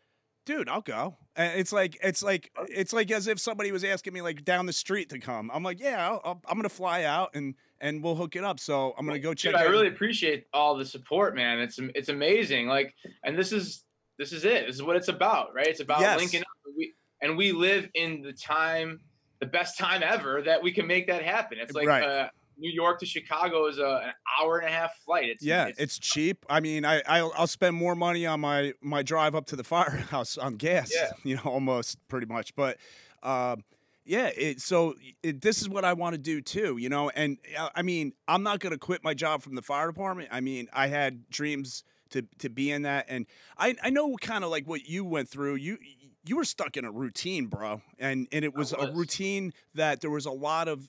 dude, 0.45 0.69
I'll 0.69 0.81
go. 0.81 1.17
And 1.37 1.59
it's 1.59 1.73
like 1.73 1.97
it's 2.03 2.23
like 2.23 2.51
Oh. 2.57 2.67
it's 2.69 2.93
like 2.93 3.11
as 3.11 3.27
if 3.27 3.39
somebody 3.41 3.73
was 3.73 3.85
asking 3.85 4.13
me 4.13 4.21
like 4.23 4.45
down 4.45 4.67
the 4.67 4.73
street 4.73 5.09
to 5.11 5.19
come. 5.19 5.51
I'm 5.53 5.63
like, 5.63 5.81
yeah, 5.81 6.07
I'll, 6.09 6.21
I'll, 6.25 6.41
I'm 6.47 6.57
gonna 6.59 6.69
fly 6.69 7.05
out 7.05 7.31
and 7.35 7.55
and 7.81 8.03
we'll 8.03 8.15
hook 8.17 8.37
it 8.37 8.45
up. 8.45 8.61
So 8.61 8.95
I'm 8.99 9.07
gonna 9.07 9.19
go 9.19 9.35
check. 9.35 9.53
Dude, 9.53 9.61
I 9.61 9.65
really 9.65 9.89
appreciate 9.89 10.47
all 10.53 10.77
the 10.77 10.85
support, 10.85 11.35
man. 11.35 11.59
It's 11.61 11.79
it's 11.95 12.09
amazing. 12.11 12.67
Like, 12.69 12.95
and 13.25 13.37
this 13.39 13.53
is 13.53 13.85
this 14.19 14.33
is 14.33 14.45
it. 14.45 14.67
This 14.67 14.75
is 14.77 14.83
what 14.83 14.97
it's 14.97 15.09
about, 15.09 15.55
right? 15.55 15.67
It's 15.67 15.81
about 15.81 16.01
Yes. 16.01 16.19
linking 16.21 16.41
up. 16.43 16.47
And 16.67 16.75
we, 16.77 16.93
and 17.23 17.37
we 17.37 17.53
live 17.53 17.89
in 17.95 18.21
the 18.23 18.33
time, 18.33 19.01
the 19.41 19.47
best 19.47 19.79
time 19.79 20.03
ever 20.05 20.43
that 20.43 20.63
we 20.63 20.71
can 20.71 20.87
make 20.87 21.07
that 21.07 21.23
happen. 21.23 21.59
It's 21.61 21.73
like 21.75 21.89
Right. 21.89 22.03
uh, 22.05 22.29
New 22.63 22.71
York 22.71 23.01
to 23.01 23.07
Chicago 23.07 23.67
is 23.67 23.79
a, 23.79 24.03
an 24.05 24.13
hour 24.41 24.59
and 24.59 24.69
a 24.69 24.73
half 24.73 24.97
flight. 25.05 25.29
It's 25.29 25.45
yeah, 25.45 25.71
it's 25.77 25.99
cheap. 25.99 26.47
I 26.49 26.61
mean, 26.61 26.85
I 26.85 27.03
I'll, 27.07 27.33
I'll 27.37 27.47
spend 27.49 27.75
more 27.75 27.97
money 27.97 28.25
on 28.25 28.41
my 28.41 28.73
my 28.81 29.03
drive 29.03 29.35
up 29.35 29.47
to 29.47 29.57
the 29.57 29.65
firehouse 29.75 30.39
on 30.39 30.55
gas. 30.55 30.93
Yeah. 30.95 31.11
you 31.25 31.37
know, 31.37 31.43
almost 31.45 31.99
pretty 32.09 32.27
much. 32.27 32.55
But 32.55 32.79
um, 33.23 33.65
yeah, 34.05 34.29
it, 34.29 34.61
so 34.61 34.95
it, 35.23 35.43
this 35.43 35.61
is 35.61 35.69
what 35.69 35.85
I 35.85 35.93
want 35.93 36.15
to 36.15 36.19
do 36.19 36.41
too. 36.41 36.77
You 36.79 36.89
know, 36.89 37.11
and 37.11 37.39
uh, 37.59 37.69
I 37.75 37.83
mean, 37.83 38.13
I'm 38.29 38.45
not 38.45 38.61
going 38.61 38.73
to 38.73 38.79
quit 38.79 39.03
my 39.03 39.13
job 39.13 39.43
from 39.43 39.57
the 39.57 39.63
fire 39.63 39.89
department. 39.89 40.29
I 40.31 40.41
mean, 40.41 40.69
I 40.73 40.87
had 40.87 41.29
dreams 41.31 41.83
to 42.11 42.23
to 42.39 42.49
be 42.49 42.71
in 42.71 42.83
that, 42.83 43.07
and 43.09 43.27
I 43.59 43.75
I 43.83 43.91
know 43.91 44.17
kind 44.21 44.45
of 44.45 44.51
like 44.51 44.69
what 44.69 44.89
you 44.89 45.05
went 45.05 45.29
through. 45.29 45.57
You 45.57 45.79
you 46.25 46.37
were 46.37 46.45
stuck 46.45 46.77
in 46.77 46.85
a 46.85 46.93
routine, 46.93 47.47
bro, 47.47 47.83
and 47.99 48.29
and 48.31 48.45
it 48.45 48.55
was, 48.55 48.73
a 48.73 48.93
routine 48.93 49.53
that 49.75 50.01
there 50.01 50.11
was 50.11 50.27
a 50.27 50.31
lot 50.31 50.69
of 50.69 50.89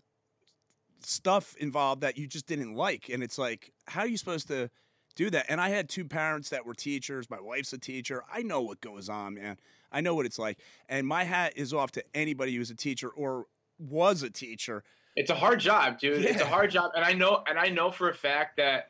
stuff 1.05 1.55
involved 1.57 2.01
that 2.01 2.17
you 2.17 2.27
just 2.27 2.47
didn't 2.47 2.75
like 2.75 3.09
and 3.09 3.23
it's 3.23 3.37
like 3.37 3.71
how 3.87 4.01
are 4.01 4.07
you 4.07 4.17
supposed 4.17 4.47
to 4.47 4.69
do 5.15 5.29
that 5.29 5.45
and 5.49 5.59
i 5.61 5.69
had 5.69 5.89
two 5.89 6.05
parents 6.05 6.49
that 6.49 6.65
were 6.65 6.73
teachers 6.73 7.29
my 7.29 7.39
wife's 7.39 7.73
a 7.73 7.77
teacher 7.77 8.23
i 8.33 8.41
know 8.41 8.61
what 8.61 8.81
goes 8.81 9.09
on 9.09 9.35
man 9.35 9.57
i 9.91 10.01
know 10.01 10.15
what 10.15 10.25
it's 10.25 10.39
like 10.39 10.59
and 10.89 11.05
my 11.07 11.23
hat 11.23 11.53
is 11.55 11.73
off 11.73 11.91
to 11.91 12.03
anybody 12.13 12.55
who's 12.55 12.69
a 12.69 12.75
teacher 12.75 13.09
or 13.09 13.45
was 13.79 14.23
a 14.23 14.29
teacher 14.29 14.83
it's 15.15 15.29
a 15.29 15.35
hard 15.35 15.59
job, 15.59 15.99
dude. 15.99 16.25
It's 16.25 16.41
a 16.41 16.45
hard 16.45 16.71
job, 16.71 16.93
and 16.95 17.05
I 17.05 17.13
know, 17.13 17.43
and 17.47 17.59
I 17.59 17.69
know 17.69 17.91
for 17.91 18.09
a 18.09 18.13
fact 18.15 18.57
that 18.57 18.89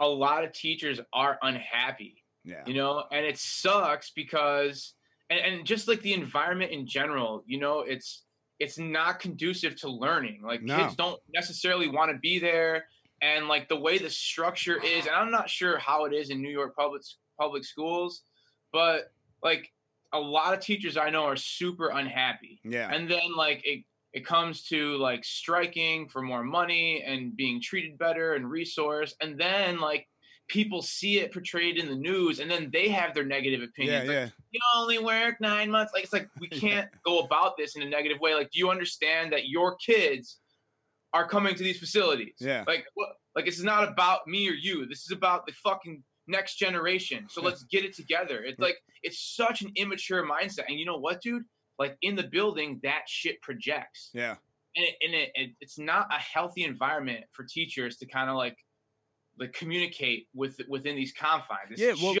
a 0.00 0.08
lot 0.08 0.42
of 0.42 0.52
teachers 0.52 0.98
are 1.12 1.38
unhappy. 1.42 2.24
yeah 2.44 2.62
you 2.66 2.74
know 2.74 3.04
and 3.12 3.24
it 3.24 3.38
sucks 3.38 4.10
because 4.10 4.94
and, 5.28 5.38
and 5.40 5.66
just 5.66 5.86
like 5.88 6.00
the 6.00 6.14
environment 6.14 6.72
in 6.72 6.86
general 6.86 7.44
you 7.46 7.58
know 7.60 7.80
it's 7.80 8.22
it's 8.60 8.78
not 8.78 9.18
conducive 9.18 9.74
to 9.80 9.88
learning. 9.88 10.42
Like 10.44 10.62
No. 10.62 10.76
kids 10.76 10.94
don't 10.94 11.20
necessarily 11.34 11.88
want 11.88 12.12
to 12.12 12.18
be 12.18 12.38
there. 12.38 12.84
And 13.22 13.48
like 13.48 13.68
the 13.68 13.76
way 13.76 13.98
the 13.98 14.08
structure 14.08 14.82
is 14.82 15.06
and 15.06 15.14
i'm 15.14 15.30
not 15.30 15.50
sure 15.50 15.76
how 15.78 16.04
it 16.06 16.14
is 16.14 16.30
in 16.30 16.40
new 16.40 16.48
york 16.48 16.74
public 16.74 17.02
public 17.38 17.64
schools 17.64 18.22
but 18.72 19.12
like 19.42 19.70
a 20.14 20.18
lot 20.18 20.54
of 20.54 20.60
teachers 20.60 20.96
i 20.96 21.10
know 21.10 21.24
are 21.24 21.36
super 21.36 21.90
unhappy. 21.90 22.60
Yeah. 22.64 22.90
And 22.90 23.10
then 23.10 23.34
like 23.36 23.60
it 23.64 23.84
it 24.14 24.24
comes 24.26 24.64
to 24.68 24.96
like 24.96 25.22
striking 25.24 26.08
for 26.08 26.22
more 26.22 26.42
money 26.42 27.02
and 27.06 27.36
being 27.36 27.60
treated 27.60 27.98
better 27.98 28.34
and 28.34 28.50
resource 28.50 29.14
and 29.20 29.38
then 29.38 29.80
like 29.80 30.08
people 30.50 30.82
see 30.82 31.20
it 31.20 31.32
portrayed 31.32 31.78
in 31.78 31.88
the 31.88 31.94
news 31.94 32.40
and 32.40 32.50
then 32.50 32.68
they 32.72 32.88
have 32.88 33.14
their 33.14 33.24
negative 33.24 33.60
yeah 33.60 33.66
opinions 33.66 34.08
like, 34.08 34.14
yeah. 34.14 34.28
You 34.50 34.60
only 34.76 34.98
work 34.98 35.40
nine 35.40 35.70
months. 35.70 35.92
Like 35.94 36.02
it's 36.02 36.12
like 36.12 36.28
we 36.40 36.48
can't 36.64 36.88
go 37.04 37.20
about 37.20 37.56
this 37.56 37.76
in 37.76 37.82
a 37.82 37.88
negative 37.88 38.18
way. 38.18 38.34
Like 38.34 38.50
do 38.50 38.58
you 38.58 38.68
understand 38.68 39.32
that 39.32 39.48
your 39.48 39.76
kids 39.76 40.40
are 41.14 41.26
coming 41.26 41.54
to 41.54 41.62
these 41.62 41.78
facilities? 41.78 42.34
Yeah. 42.40 42.64
like 42.66 42.84
what 42.94 43.10
like 43.36 43.44
this 43.44 43.58
is 43.58 43.64
not 43.64 43.88
about 43.88 44.26
me 44.26 44.48
or 44.48 44.54
you. 44.54 44.86
This 44.86 45.04
is 45.04 45.12
about 45.12 45.46
the 45.46 45.52
fucking 45.52 46.02
next 46.26 46.56
generation. 46.56 47.26
So 47.28 47.40
let's 47.42 47.62
get 47.64 47.84
it 47.84 47.94
together. 47.94 48.42
It's 48.42 48.58
like 48.58 48.76
it's 49.04 49.36
such 49.36 49.62
an 49.62 49.70
immature 49.76 50.26
mindset. 50.26 50.64
And 50.68 50.78
you 50.80 50.84
know 50.84 50.98
what 50.98 51.22
dude? 51.22 51.44
Like 51.78 51.96
in 52.02 52.16
the 52.16 52.24
building 52.24 52.80
that 52.82 53.02
shit 53.06 53.40
projects. 53.40 54.10
Yeah. 54.12 54.34
And, 54.76 54.86
it, 54.86 54.94
and 55.02 55.14
it, 55.14 55.30
it, 55.34 55.50
it's 55.60 55.78
not 55.78 56.06
a 56.12 56.18
healthy 56.18 56.64
environment 56.64 57.24
for 57.32 57.44
teachers 57.44 57.96
to 57.98 58.06
kind 58.06 58.30
of 58.30 58.36
like 58.36 58.56
like 59.40 59.52
communicate 59.54 60.28
with 60.34 60.60
within 60.68 60.94
these 60.94 61.12
confines 61.12 61.70
it's 61.70 61.80
Yeah, 61.80 61.94
well, 62.00 62.14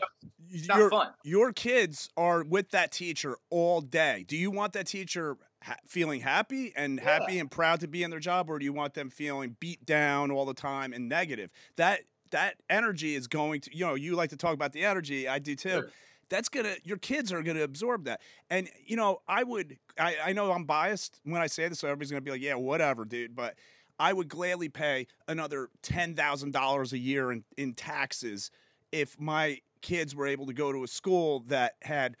just 0.50 0.68
your, 0.68 0.90
fun. 0.90 1.08
Your 1.22 1.52
kids 1.52 2.08
are 2.16 2.42
with 2.42 2.70
that 2.70 2.90
teacher 2.90 3.36
all 3.50 3.82
day. 3.82 4.24
Do 4.26 4.36
you 4.36 4.50
want 4.50 4.72
that 4.72 4.86
teacher 4.86 5.36
ha- 5.62 5.76
feeling 5.86 6.22
happy 6.22 6.72
and 6.74 6.98
Yeah. 6.98 7.18
happy 7.18 7.38
and 7.38 7.50
proud 7.50 7.80
to 7.80 7.88
be 7.88 8.02
in 8.02 8.10
their 8.10 8.20
job, 8.20 8.48
or 8.50 8.58
do 8.58 8.64
you 8.64 8.72
want 8.72 8.94
them 8.94 9.10
feeling 9.10 9.56
beat 9.60 9.84
down 9.84 10.30
all 10.30 10.46
the 10.46 10.54
time 10.54 10.92
and 10.92 11.08
negative? 11.08 11.50
That 11.76 12.00
that 12.30 12.54
energy 12.70 13.14
is 13.16 13.26
going 13.26 13.60
to, 13.60 13.76
you 13.76 13.84
know, 13.84 13.94
you 13.96 14.14
like 14.16 14.30
to 14.30 14.36
talk 14.36 14.54
about 14.54 14.72
the 14.72 14.84
energy. 14.84 15.28
I 15.28 15.38
do 15.38 15.54
too. 15.54 15.68
Sure. 15.68 15.90
That's 16.30 16.48
gonna, 16.48 16.76
your 16.84 16.96
kids 16.96 17.32
are 17.32 17.42
gonna 17.42 17.62
absorb 17.62 18.04
that. 18.04 18.20
And 18.48 18.70
you 18.86 18.96
know, 18.96 19.20
I 19.28 19.42
would, 19.42 19.76
I, 19.98 20.16
I 20.26 20.32
know 20.32 20.52
I'm 20.52 20.64
biased 20.64 21.20
when 21.24 21.42
I 21.42 21.48
say 21.48 21.68
this, 21.68 21.80
so 21.80 21.88
everybody's 21.88 22.12
gonna 22.12 22.20
be 22.20 22.30
like, 22.30 22.40
yeah, 22.40 22.54
whatever, 22.54 23.04
dude. 23.04 23.34
But 23.34 23.56
I 24.00 24.12
would 24.14 24.28
gladly 24.28 24.68
pay 24.70 25.06
another 25.28 25.68
ten 25.82 26.14
thousand 26.16 26.52
dollars 26.52 26.92
a 26.94 26.98
year 26.98 27.30
in, 27.30 27.44
in 27.56 27.74
taxes 27.74 28.50
if 28.90 29.20
my 29.20 29.58
kids 29.82 30.16
were 30.16 30.26
able 30.26 30.46
to 30.46 30.52
go 30.54 30.72
to 30.72 30.82
a 30.82 30.88
school 30.88 31.40
that 31.48 31.74
had 31.82 32.16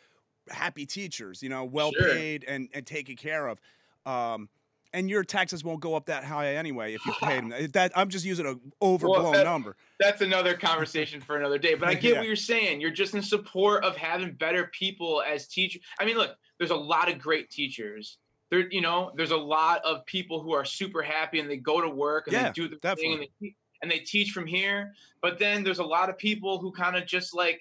happy 0.50 0.84
teachers, 0.86 1.42
you 1.42 1.48
know, 1.48 1.64
well 1.64 1.90
Sure. 1.98 2.12
paid 2.12 2.44
and, 2.46 2.68
and 2.74 2.86
taken 2.86 3.16
care 3.16 3.48
of. 3.48 3.58
Um, 4.06 4.48
and 4.92 5.08
your 5.08 5.22
taxes 5.24 5.62
won't 5.62 5.80
go 5.80 5.94
up 5.94 6.06
that 6.06 6.24
high 6.24 6.56
anyway 6.56 6.94
if 6.94 7.06
you 7.06 7.12
pay 7.22 7.36
them. 7.40 7.52
That 7.72 7.92
I'm 7.96 8.08
just 8.08 8.24
using 8.24 8.44
an 8.46 8.60
overblown 8.82 9.32
that- 9.32 9.44
number. 9.44 9.76
That's 10.00 10.20
another 10.20 10.54
conversation 10.54 11.20
for 11.20 11.36
another 11.38 11.58
day. 11.58 11.74
But 11.74 11.88
I 11.88 11.94
get 11.94 12.12
Yeah. 12.12 12.18
what 12.18 12.26
you're 12.26 12.36
saying. 12.36 12.80
You're 12.80 12.90
just 12.90 13.14
in 13.14 13.22
support 13.22 13.84
of 13.84 13.96
having 13.96 14.32
better 14.32 14.70
people 14.78 15.22
as 15.22 15.46
teachers. 15.46 15.82
I 16.00 16.04
mean, 16.04 16.16
look, 16.16 16.36
there's 16.58 16.70
a 16.72 16.76
lot 16.76 17.10
of 17.10 17.18
great 17.18 17.50
teachers. 17.50 18.18
There, 18.50 18.68
you 18.70 18.80
know, 18.80 19.12
there's 19.16 19.30
a 19.30 19.36
lot 19.36 19.80
of 19.84 20.04
people 20.06 20.42
who 20.42 20.52
are 20.52 20.64
super 20.64 21.02
happy 21.02 21.38
and 21.38 21.48
they 21.48 21.56
go 21.56 21.80
to 21.80 21.88
work 21.88 22.26
and 22.26 22.34
Yeah, 22.34 22.44
they 22.44 22.52
do 22.52 22.68
the 22.68 22.94
thing 22.96 23.12
and 23.12 23.26
they, 23.40 23.54
and 23.82 23.90
they 23.90 24.00
teach 24.00 24.32
from 24.32 24.46
here. 24.46 24.92
But 25.22 25.38
then 25.38 25.62
there's 25.62 25.78
a 25.78 25.84
lot 25.84 26.08
of 26.08 26.18
people 26.18 26.58
who 26.58 26.72
kind 26.72 26.96
of 26.96 27.06
just 27.06 27.34
like 27.34 27.60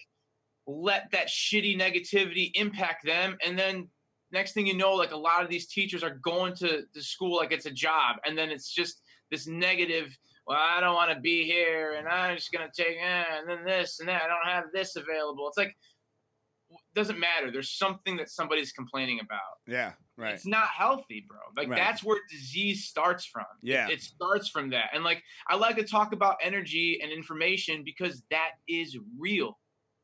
let 0.66 1.12
that 1.12 1.28
shitty 1.28 1.80
negativity 1.80 2.52
impact 2.56 3.06
them. 3.06 3.38
And 3.46 3.58
then 3.58 3.88
next 4.32 4.54
thing 4.54 4.68
you 4.68 4.76
know, 4.76 4.94
like 4.94 5.12
a 5.12 5.18
lot 5.18 5.44
of 5.44 5.50
these 5.50 5.68
teachers 5.68 6.04
are 6.04 6.20
going 6.24 6.56
to 6.56 6.84
the 6.94 7.02
school 7.02 7.38
like 7.38 7.52
it's 7.52 7.66
a 7.66 7.72
job. 7.72 8.18
And 8.26 8.38
then 8.38 8.50
it's 8.50 8.74
just 8.74 9.02
this 9.32 9.48
negative, 9.48 10.16
well, 10.48 10.58
I 10.60 10.80
don't 10.80 10.96
want 10.96 11.12
to 11.12 11.20
be 11.20 11.46
here 11.46 11.94
and 11.98 12.08
I'm 12.08 12.36
just 12.36 12.52
going 12.52 12.68
to 12.68 12.84
take, 12.84 12.98
eh, 12.98 13.24
and 13.40 13.50
then 13.50 13.64
this 13.66 14.00
and 14.00 14.10
that. 14.10 14.24
I 14.24 14.28
don't 14.28 14.52
have 14.52 14.66
this 14.74 14.96
available. 14.96 15.48
It's 15.48 15.58
like, 15.58 15.76
doesn't 16.94 17.20
matter. 17.20 17.52
There's 17.52 17.72
something 17.72 18.18
that 18.18 18.30
somebody's 18.30 18.72
complaining 18.72 19.20
about. 19.20 19.40
Yeah, 19.68 19.94
right. 20.20 20.34
It's 20.34 20.46
not 20.46 20.68
healthy, 20.68 21.26
bro. 21.28 21.40
Like 21.56 21.70
Right. 21.70 21.78
that's 21.78 22.04
where 22.04 22.20
disease 22.30 22.86
starts 22.86 23.26
from. 23.26 23.46
Yeah. 23.62 23.88
It, 23.90 24.02
starts 24.02 24.50
from 24.50 24.70
that. 24.72 24.90
And 24.94 25.04
like 25.04 25.24
I 25.48 25.56
like 25.56 25.76
to 25.78 25.84
talk 25.84 26.14
about 26.14 26.38
energy 26.44 27.00
and 27.02 27.12
information 27.12 27.84
because 27.84 28.24
that 28.30 28.52
is 28.68 28.98
real. 29.18 29.58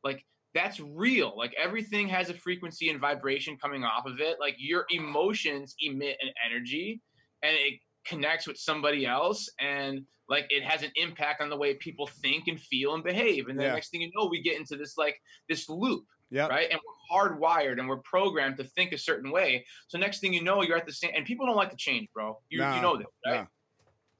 Like 0.03 0.25
that's 0.53 0.79
real. 0.79 1.33
Like 1.37 1.53
everything 1.61 2.07
has 2.09 2.29
a 2.29 2.33
frequency 2.33 2.89
and 2.89 2.99
vibration 2.99 3.57
coming 3.61 3.83
off 3.83 4.05
of 4.05 4.19
it. 4.21 4.37
Like 4.39 4.55
your 4.57 4.85
emotions 4.89 5.75
emit 5.81 6.17
an 6.21 6.29
energy 6.49 7.01
and 7.43 7.53
it 7.53 7.79
connects 8.05 8.47
with 8.47 8.57
somebody 8.57 9.05
else 9.05 9.49
and 9.59 10.01
like 10.29 10.45
it 10.49 10.63
has 10.63 10.81
an 10.81 10.91
impact 10.95 11.41
on 11.41 11.49
the 11.49 11.57
way 11.57 11.73
people 11.75 12.07
think 12.07 12.47
and 12.47 12.59
feel 12.59 12.95
and 12.95 13.03
behave. 13.03 13.47
And 13.47 13.59
the 13.59 13.63
Yeah. 13.63 13.73
next 13.73 13.89
thing 13.89 14.01
you 14.01 14.11
know, 14.15 14.27
we 14.27 14.41
get 14.41 14.57
into 14.57 14.75
this 14.77 14.97
like 14.97 15.19
this 15.49 15.67
loop 15.69 16.05
Yep. 16.35 16.49
right? 16.49 16.67
And 16.69 16.79
we're 16.85 17.17
hardwired 17.17 17.79
and 17.79 17.87
we're 17.87 18.01
programmed 18.01 18.57
to 18.57 18.65
think 18.65 18.91
a 18.91 18.97
certain 18.97 19.31
way. 19.31 19.65
So 19.87 19.97
next 19.97 20.19
thing 20.19 20.33
you 20.33 20.43
know, 20.43 20.61
you're 20.63 20.77
at 20.77 20.85
the 20.85 20.91
same. 20.91 21.11
And 21.15 21.25
people 21.25 21.45
don't 21.45 21.55
like 21.55 21.71
to 21.71 21.77
change, 21.77 22.09
bro. 22.13 22.37
You, 22.49 22.59
Nah, 22.59 22.75
you 22.75 22.81
know 22.81 22.97
this, 22.97 23.07
right? 23.25 23.41
nah. 23.41 23.45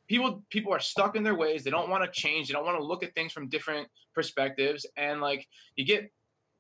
People 0.08 0.44
people 0.50 0.72
are 0.72 0.80
stuck 0.80 1.16
in 1.16 1.24
their 1.24 1.36
ways. 1.36 1.64
They 1.64 1.72
don't 1.72 1.90
want 1.90 2.04
to 2.06 2.12
change. 2.22 2.48
They 2.48 2.54
don't 2.54 2.64
want 2.64 2.78
to 2.78 2.86
look 2.86 3.04
at 3.04 3.14
things 3.16 3.34
from 3.34 3.50
different 3.50 3.88
perspectives. 4.14 4.86
And 4.96 5.20
like 5.20 5.46
you 5.76 5.84
get 5.84 6.10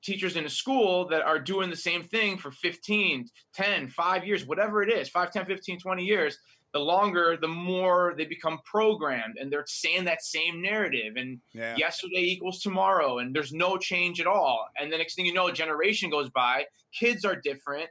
teachers 0.04 0.36
in 0.36 0.46
a 0.46 0.50
school 0.50 1.08
that 1.08 1.22
are 1.22 1.40
doing 1.40 1.70
the 1.70 1.76
same 1.76 2.04
thing 2.04 2.38
for 2.38 2.52
15 2.52 3.28
10 3.56 3.90
5 3.90 4.26
years 4.26 4.46
whatever 4.46 4.84
it 4.84 4.92
is 4.92 5.10
5 5.10 5.32
10 5.32 5.46
15 5.46 5.80
20 5.80 6.04
years 6.04 6.38
the 6.76 6.80
longer 6.82 7.38
the 7.40 7.48
more 7.48 8.14
they 8.18 8.26
become 8.26 8.60
programmed 8.66 9.38
and 9.40 9.50
they're 9.50 9.64
saying 9.66 10.04
that 10.04 10.22
same 10.22 10.62
narrative 10.62 11.14
and 11.16 11.40
Yeah. 11.54 11.78
yesterday 11.78 12.20
equals 12.34 12.60
tomorrow 12.60 13.20
and 13.20 13.34
there's 13.34 13.54
no 13.54 13.78
change 13.78 14.20
at 14.20 14.28
all 14.28 14.68
and 14.78 14.92
the 14.92 14.98
next 14.98 15.16
thing 15.16 15.26
you 15.26 15.34
know 15.34 15.48
a 15.48 15.54
generation 15.54 16.10
goes 16.10 16.30
by 16.32 16.66
kids 16.94 17.24
are 17.24 17.38
different 17.38 17.90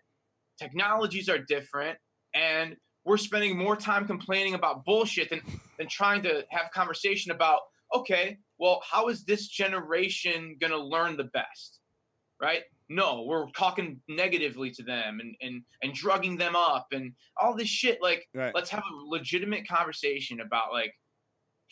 technologies 0.59 1.31
are 1.31 1.39
different 1.39 1.97
and 2.35 2.77
we're 3.07 3.17
spending 3.17 3.57
more 3.57 3.75
time 3.75 4.07
complaining 4.07 4.53
about 4.53 4.85
bullshit 4.85 5.31
than 5.31 5.41
than 5.79 5.89
trying 5.89 6.23
to 6.23 6.45
have 6.51 6.71
conversation 6.75 7.33
about 7.33 7.61
okay 7.95 8.37
well 8.59 8.83
how 8.91 9.09
is 9.09 9.25
this 9.25 9.49
generation 9.49 10.57
going 10.61 10.71
to 10.73 10.79
learn 10.95 11.17
the 11.17 11.25
best 11.41 11.81
right 12.39 12.65
no 12.89 13.23
we're 13.23 13.49
talking 13.51 14.01
negatively 14.09 14.71
to 14.71 14.83
them 14.83 15.21
and 15.21 15.35
and 15.41 15.63
and 15.83 15.95
drugging 15.95 16.37
them 16.37 16.55
up 16.55 16.87
and 16.93 17.13
all 17.41 17.55
this 17.57 17.69
shit 17.69 17.99
like 18.03 18.27
Right. 18.35 18.55
let's 18.55 18.71
have 18.71 18.83
a 18.83 18.97
legitimate 19.09 19.67
conversation 19.67 20.41
about 20.41 20.73
like 20.73 20.93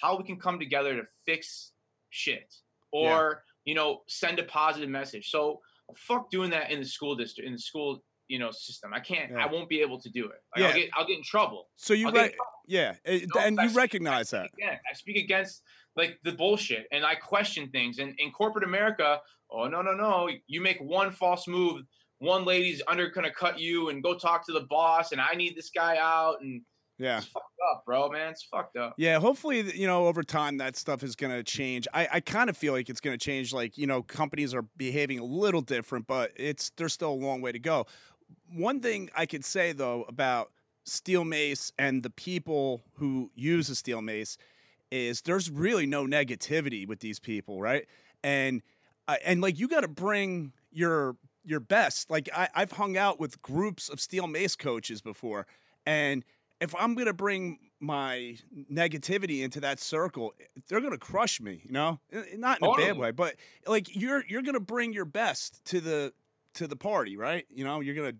how 0.01 0.17
we 0.17 0.25
can 0.25 0.39
come 0.39 0.59
together 0.59 0.97
to 0.97 1.03
fix 1.27 1.73
shit 2.11 2.55
or 2.93 3.43
you 3.65 3.75
know 3.75 4.01
send 4.09 4.39
a 4.39 4.45
positive 4.45 4.89
message 4.89 5.31
so 5.31 5.61
fuck 5.97 6.31
doing 6.31 6.51
that 6.51 6.71
in 6.71 6.81
the 6.81 6.87
school 6.87 7.15
district 7.15 7.47
in 7.47 7.53
the 7.53 7.59
school 7.59 8.03
you 8.33 8.39
know 8.43 8.51
system 8.51 8.89
i 8.95 9.01
can't 9.11 9.31
Yeah. 9.33 9.45
i 9.45 9.47
won't 9.53 9.69
be 9.69 9.81
able 9.87 9.99
to 10.01 10.11
do 10.19 10.25
it 10.35 10.41
like, 10.53 10.61
Yeah. 10.63 10.67
I'll, 10.69 10.75
get, 10.81 10.89
I'll 10.97 11.07
get 11.11 11.19
in 11.19 11.25
trouble 11.35 11.63
So 11.77 11.93
you 11.95 12.11
re- 12.11 12.35
yeah, 12.67 12.95
it- 13.05 13.29
No, 13.35 13.41
and 13.41 13.53
you 13.53 13.57
that's- 13.57 13.75
recognize 13.85 14.31
that. 14.31 14.49
yeah, 14.59 14.77
I 14.91 14.95
speak 14.95 15.17
against 15.27 15.63
like 16.01 16.13
the 16.25 16.33
bullshit 16.33 16.87
and 16.93 17.05
I 17.05 17.15
question 17.17 17.69
things. 17.71 17.99
And 17.99 18.15
in 18.19 18.31
corporate 18.31 18.65
America, 18.65 19.21
oh 19.51 19.67
no, 19.75 19.83
no, 19.83 19.93
no. 20.07 20.15
You 20.47 20.61
make 20.63 20.79
one 20.81 21.11
false 21.11 21.47
move, 21.47 21.83
one 22.19 22.45
lady's 22.47 22.81
under 22.89 23.07
gonna 23.11 23.33
cut 23.45 23.59
you 23.59 23.91
and 23.91 24.03
go 24.03 24.13
talk 24.17 24.47
to 24.47 24.53
the 24.59 24.67
boss, 24.77 25.13
and 25.13 25.21
I 25.21 25.33
need 25.35 25.55
this 25.57 25.71
guy 25.83 25.95
out, 26.01 26.37
and 26.41 26.63
Yeah. 26.99 27.19
it's 27.19 27.27
fucked 27.27 27.47
up, 27.71 27.83
bro, 27.85 28.09
man. 28.11 28.31
It's 28.33 28.45
fucked 28.45 28.77
up. 28.77 28.95
Yeah, 28.97 29.19
hopefully, 29.19 29.59
you 29.79 29.87
know, 29.87 30.07
over 30.07 30.23
time 30.23 30.57
that 30.59 30.77
stuff 30.77 31.03
is 31.03 31.15
going 31.17 31.33
to 31.35 31.43
change. 31.43 31.87
I, 31.93 32.09
I 32.17 32.21
kind 32.21 32.49
of 32.49 32.57
feel 32.57 32.73
like 32.73 32.89
it's 32.89 33.01
going 33.01 33.17
to 33.19 33.25
change. 33.25 33.53
Like, 33.53 33.77
you 33.77 33.87
know, 33.87 34.03
companies 34.03 34.55
are 34.55 34.65
behaving 34.77 35.19
a 35.19 35.25
little 35.25 35.63
different, 35.63 36.07
but 36.07 36.31
it's 36.37 36.71
there's 36.77 36.93
still 36.95 37.11
a 37.13 37.21
long 37.29 37.41
way 37.43 37.53
to 37.53 37.59
go. 37.59 37.87
One 38.55 38.81
thing 38.81 39.11
I 39.17 39.27
could 39.27 39.45
say 39.45 39.73
though 39.73 40.05
about 40.09 40.51
steel 40.85 41.25
mace 41.25 41.73
and 41.79 42.03
the 42.03 42.11
people 42.11 42.83
who 42.95 43.31
use 43.35 43.71
a 43.71 43.75
steel 43.75 44.03
mace 44.03 44.37
is 44.91 45.23
there's 45.23 45.51
really 45.51 45.87
no 45.87 46.05
negativity 46.05 46.87
with 46.87 47.01
these 47.01 47.19
people, 47.19 47.61
right? 47.61 47.87
And 48.23 48.63
uh, 49.09 49.17
and 49.25 49.41
like 49.41 49.59
you 49.59 49.69
got 49.69 49.81
to 49.81 49.89
bring 49.89 50.53
your 50.71 51.17
your 51.45 51.61
best. 51.61 52.11
Like 52.11 52.29
I, 52.35 52.49
I've 52.55 52.73
hung 52.73 52.97
out 52.97 53.19
with 53.19 53.41
groups 53.43 53.89
of 53.89 54.01
steel 54.01 54.27
mace 54.27 54.55
coaches 54.57 55.01
before, 55.01 55.47
and 55.87 56.25
if 56.61 56.75
I'm 56.79 56.95
gonna 56.95 57.13
bring 57.13 57.59
my 57.81 58.37
negativity 58.71 59.43
into 59.43 59.61
that 59.61 59.81
circle, 59.81 60.35
they're 60.69 60.81
gonna 60.81 60.99
crush 60.99 61.41
me. 61.41 61.63
You 61.65 61.73
know, 61.73 62.01
not 62.37 62.59
in 62.61 62.69
a 62.69 62.75
bad 62.77 62.97
way, 62.97 63.11
but 63.11 63.37
like 63.67 63.95
you're 63.97 64.25
you're 64.29 64.43
gonna 64.43 64.61
bring 64.61 64.93
your 64.93 65.05
best 65.05 65.65
to 65.67 65.81
the 65.81 66.13
to 66.55 66.67
the 66.67 66.77
party, 66.77 67.17
right? 67.17 67.47
You 67.51 67.65
know, 67.65 67.81
you're 67.81 67.95
gonna 67.95 68.15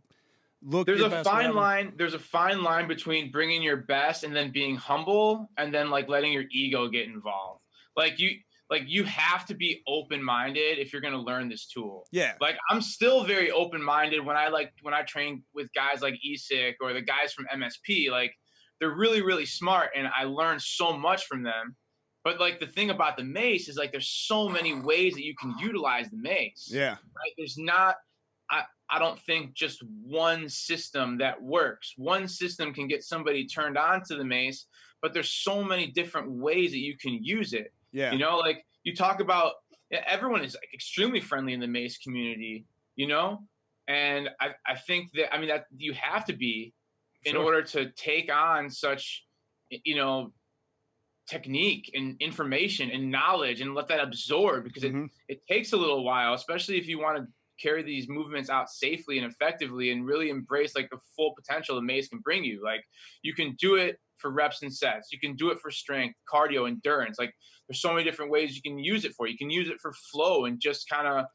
look. 0.63 0.87
There's 0.87 1.01
a 1.01 1.25
fine 1.25 1.55
line. 1.55 1.93
There's 1.97 2.15
a 2.15 2.19
fine 2.19 2.63
line 2.63 2.89
between 2.89 3.31
bringing 3.31 3.63
your 3.63 3.79
best 3.79 4.25
and 4.25 4.35
then 4.35 4.51
being 4.53 4.77
humble, 4.77 5.51
and 5.57 5.73
then 5.73 5.91
like 5.91 6.09
letting 6.09 6.33
your 6.33 6.45
ego 6.51 6.89
get 6.89 7.07
involved. 7.07 7.61
Like 7.97 8.19
you, 8.19 8.31
like 8.71 8.85
you 8.87 9.05
have 9.05 9.45
to 9.47 9.55
be 9.55 9.83
open 9.87 10.23
minded 10.23 10.79
if 10.79 10.93
you're 10.93 11.03
gonna 11.03 11.21
learn 11.21 11.49
this 11.49 11.67
tool. 11.67 12.07
Yeah, 12.11 12.35
like 12.41 12.57
I'm 12.71 12.81
still 12.81 13.25
very 13.25 13.51
open 13.51 13.83
minded 13.83 14.25
when 14.25 14.37
I 14.37 14.49
like 14.49 14.73
when 14.83 14.95
I 14.95 15.03
train 15.03 15.43
with 15.55 15.69
guys 15.75 16.01
like 16.01 16.15
Isak 16.25 16.77
or 16.81 16.93
the 16.93 17.03
guys 17.03 17.33
from 17.33 17.47
MSP. 17.55 18.11
Like 18.11 18.33
they're 18.81 18.97
really 18.97 19.23
really 19.23 19.47
smart, 19.47 19.91
and 19.95 20.09
I 20.17 20.25
learn 20.25 20.59
so 20.59 20.97
much 20.97 21.27
from 21.27 21.43
them. 21.43 21.77
But 22.25 22.39
like 22.41 22.61
the 22.61 22.67
thing 22.67 22.91
about 22.91 23.17
the 23.17 23.25
mace 23.25 23.69
is 23.69 23.77
like 23.77 23.91
there's 23.91 24.09
so 24.09 24.49
many 24.49 24.75
ways 24.75 25.15
that 25.15 25.25
you 25.25 25.35
can 25.35 25.55
utilize 25.59 26.09
the 26.09 26.17
mace. 26.19 26.69
yeah, 26.73 26.91
Right? 26.91 27.33
There's 27.37 27.59
not. 27.59 27.97
I 28.93 28.99
don't 28.99 29.19
think 29.19 29.55
just 29.55 29.83
one 29.83 30.49
system 30.51 31.19
that 31.19 31.43
works. 31.43 31.95
One 31.97 32.29
system 32.29 32.75
can 32.75 32.89
get 32.89 33.03
somebody 33.03 33.47
turned 33.47 33.79
on 33.79 34.03
to 34.05 34.17
the 34.17 34.25
mace, 34.25 34.67
but 35.01 35.15
there's 35.15 35.33
so 35.33 35.65
many 35.65 35.91
different 35.91 36.31
ways 36.31 36.73
that 36.73 36.79
you 36.79 36.99
can 36.99 37.25
use 37.25 37.55
it. 37.55 37.73
yeah, 37.93 38.13
You 38.13 38.19
know, 38.19 38.37
like 38.37 38.67
you 38.85 38.95
talk 38.95 39.21
about 39.21 39.55
everyone 39.91 40.45
is 40.45 40.55
like 40.55 40.75
extremely 40.75 41.21
friendly 41.21 41.55
in 41.55 41.61
the 41.61 41.67
mace 41.67 41.99
community, 41.99 42.67
you 42.97 43.07
know? 43.07 43.49
And 43.89 44.29
I, 44.41 44.51
I 44.67 44.77
think 44.77 45.11
that 45.15 45.35
I 45.35 45.39
mean 45.39 45.49
that 45.49 45.65
you 45.77 45.95
have 45.95 46.27
to 46.27 46.35
be 46.35 46.75
in 47.25 47.35
Sure. 47.35 47.45
order 47.45 47.63
to 47.63 47.91
take 47.93 48.31
on 48.33 48.71
such 48.71 49.27
you 49.71 49.97
know 49.97 50.33
technique 51.27 51.91
and 51.95 52.17
information 52.21 52.91
and 52.91 53.11
knowledge 53.11 53.61
and 53.61 53.75
let 53.75 53.89
that 53.89 54.01
absorb 54.01 54.65
because 54.65 54.83
Mhm. 54.83 55.09
it, 55.29 55.37
it 55.37 55.47
takes 55.47 55.73
a 55.73 55.77
little 55.77 56.05
while, 56.05 56.35
especially 56.35 56.79
if 56.79 56.87
you 56.87 56.99
want 56.99 57.19
to 57.19 57.27
carry 57.63 57.83
these 57.83 58.09
movements 58.09 58.51
out 58.51 58.69
safely 58.69 59.19
and 59.19 59.31
effectively 59.31 59.91
and 59.91 60.07
really 60.07 60.31
embrace 60.31 60.75
like 60.75 60.91
the 60.91 60.99
full 61.17 61.35
potential 61.35 61.77
the 61.77 61.83
mace 61.83 62.09
can 62.09 62.19
bring 62.19 62.45
you. 62.45 62.63
Like 62.63 62.85
you 63.23 63.35
can 63.35 63.55
do 63.59 63.77
it 63.77 63.99
for 64.19 64.31
reps 64.31 64.63
and 64.63 64.73
sets. 64.73 65.13
You 65.13 65.19
can 65.19 65.37
do 65.37 65.51
it 65.51 65.59
for 65.61 65.71
strength, 65.71 66.17
cardio, 66.33 66.69
endurance. 66.69 67.19
Like 67.19 67.35
there's 67.69 67.81
so 67.81 67.93
many 67.93 68.05
different 68.05 68.31
ways 68.31 68.57
you 68.57 68.63
can 68.63 68.79
use 68.79 69.05
it 69.05 69.15
for. 69.15 69.27
You 69.27 69.39
can 69.39 69.51
use 69.51 69.69
it 69.69 69.81
for 69.81 69.93
flow 69.93 70.45
and 70.47 70.61
just 70.61 70.89
kind 70.89 71.07
of 71.07 71.27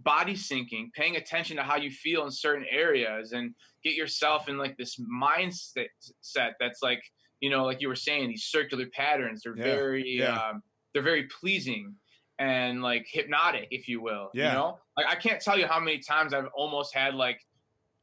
body 0.00 0.34
syncing, 0.34 0.92
paying 0.94 1.16
attention 1.16 1.56
to 1.56 1.62
how 1.62 1.76
you 1.76 1.90
feel 1.90 2.24
in 2.24 2.30
certain 2.30 2.66
areas, 2.70 3.32
and 3.32 3.54
get 3.82 3.94
yourself 3.94 4.48
in 4.48 4.56
like 4.58 4.76
this 4.76 4.98
mindset 4.98 5.88
set 6.20 6.54
that's 6.60 6.82
like 6.82 7.02
you 7.40 7.50
know, 7.50 7.64
like 7.64 7.80
you 7.80 7.88
were 7.88 7.94
saying, 7.94 8.28
these 8.28 8.44
circular 8.44 8.86
patterns. 8.92 9.42
They're 9.44 9.56
Yeah, 9.56 9.62
very 9.62 10.18
yeah. 10.18 10.48
um, 10.50 10.62
they're 10.92 11.02
very 11.02 11.28
pleasing 11.40 11.94
and 12.38 12.82
like 12.82 13.06
hypnotic, 13.08 13.68
if 13.70 13.88
you 13.88 14.00
will. 14.00 14.30
Yeah. 14.34 14.48
You 14.48 14.52
know, 14.58 14.78
like 14.96 15.06
I 15.06 15.14
can't 15.14 15.40
tell 15.40 15.58
you 15.58 15.66
how 15.66 15.80
many 15.80 15.98
times 15.98 16.32
I've 16.32 16.48
almost 16.54 16.94
had 16.94 17.14
like 17.14 17.40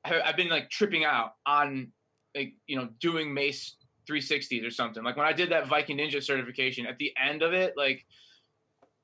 I've 0.04 0.38
been 0.38 0.50
like 0.50 0.70
tripping 0.70 1.04
out 1.04 1.34
on 1.46 1.92
like 2.36 2.54
you 2.68 2.76
know 2.76 2.90
doing 3.00 3.34
Mace 3.34 3.76
360s 4.10 4.66
or 4.66 4.72
something. 4.72 5.04
Like 5.04 5.18
when 5.18 5.26
I 5.26 5.34
did 5.34 5.52
that 5.52 5.68
Viking 5.68 5.98
Ninja 5.98 6.22
certification, 6.22 6.86
at 6.86 6.98
the 6.98 7.12
end 7.22 7.42
of 7.42 7.54
it, 7.54 7.74
like 7.76 8.06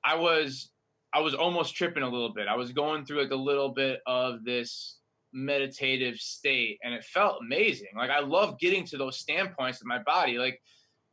I 0.04 0.16
was 0.16 0.72
I 1.14 1.20
was 1.20 1.34
almost 1.34 1.76
tripping 1.76 2.04
a 2.04 2.10
little 2.10 2.34
bit. 2.34 2.48
I 2.48 2.56
was 2.56 2.72
going 2.72 3.06
through 3.06 3.22
like 3.22 3.32
a 3.32 3.36
little 3.36 3.70
bit 3.70 4.02
of 4.06 4.44
this 4.44 4.98
meditative 5.34 6.18
state 6.18 6.80
and 6.84 6.94
it 6.94 7.04
felt 7.04 7.40
amazing. 7.42 7.90
Like 7.96 8.10
I 8.10 8.20
love 8.20 8.60
getting 8.60 8.86
to 8.88 8.98
those 8.98 9.18
standpoints 9.18 9.82
in 9.82 9.88
my 9.88 10.00
body. 10.04 10.38
Like 10.38 10.62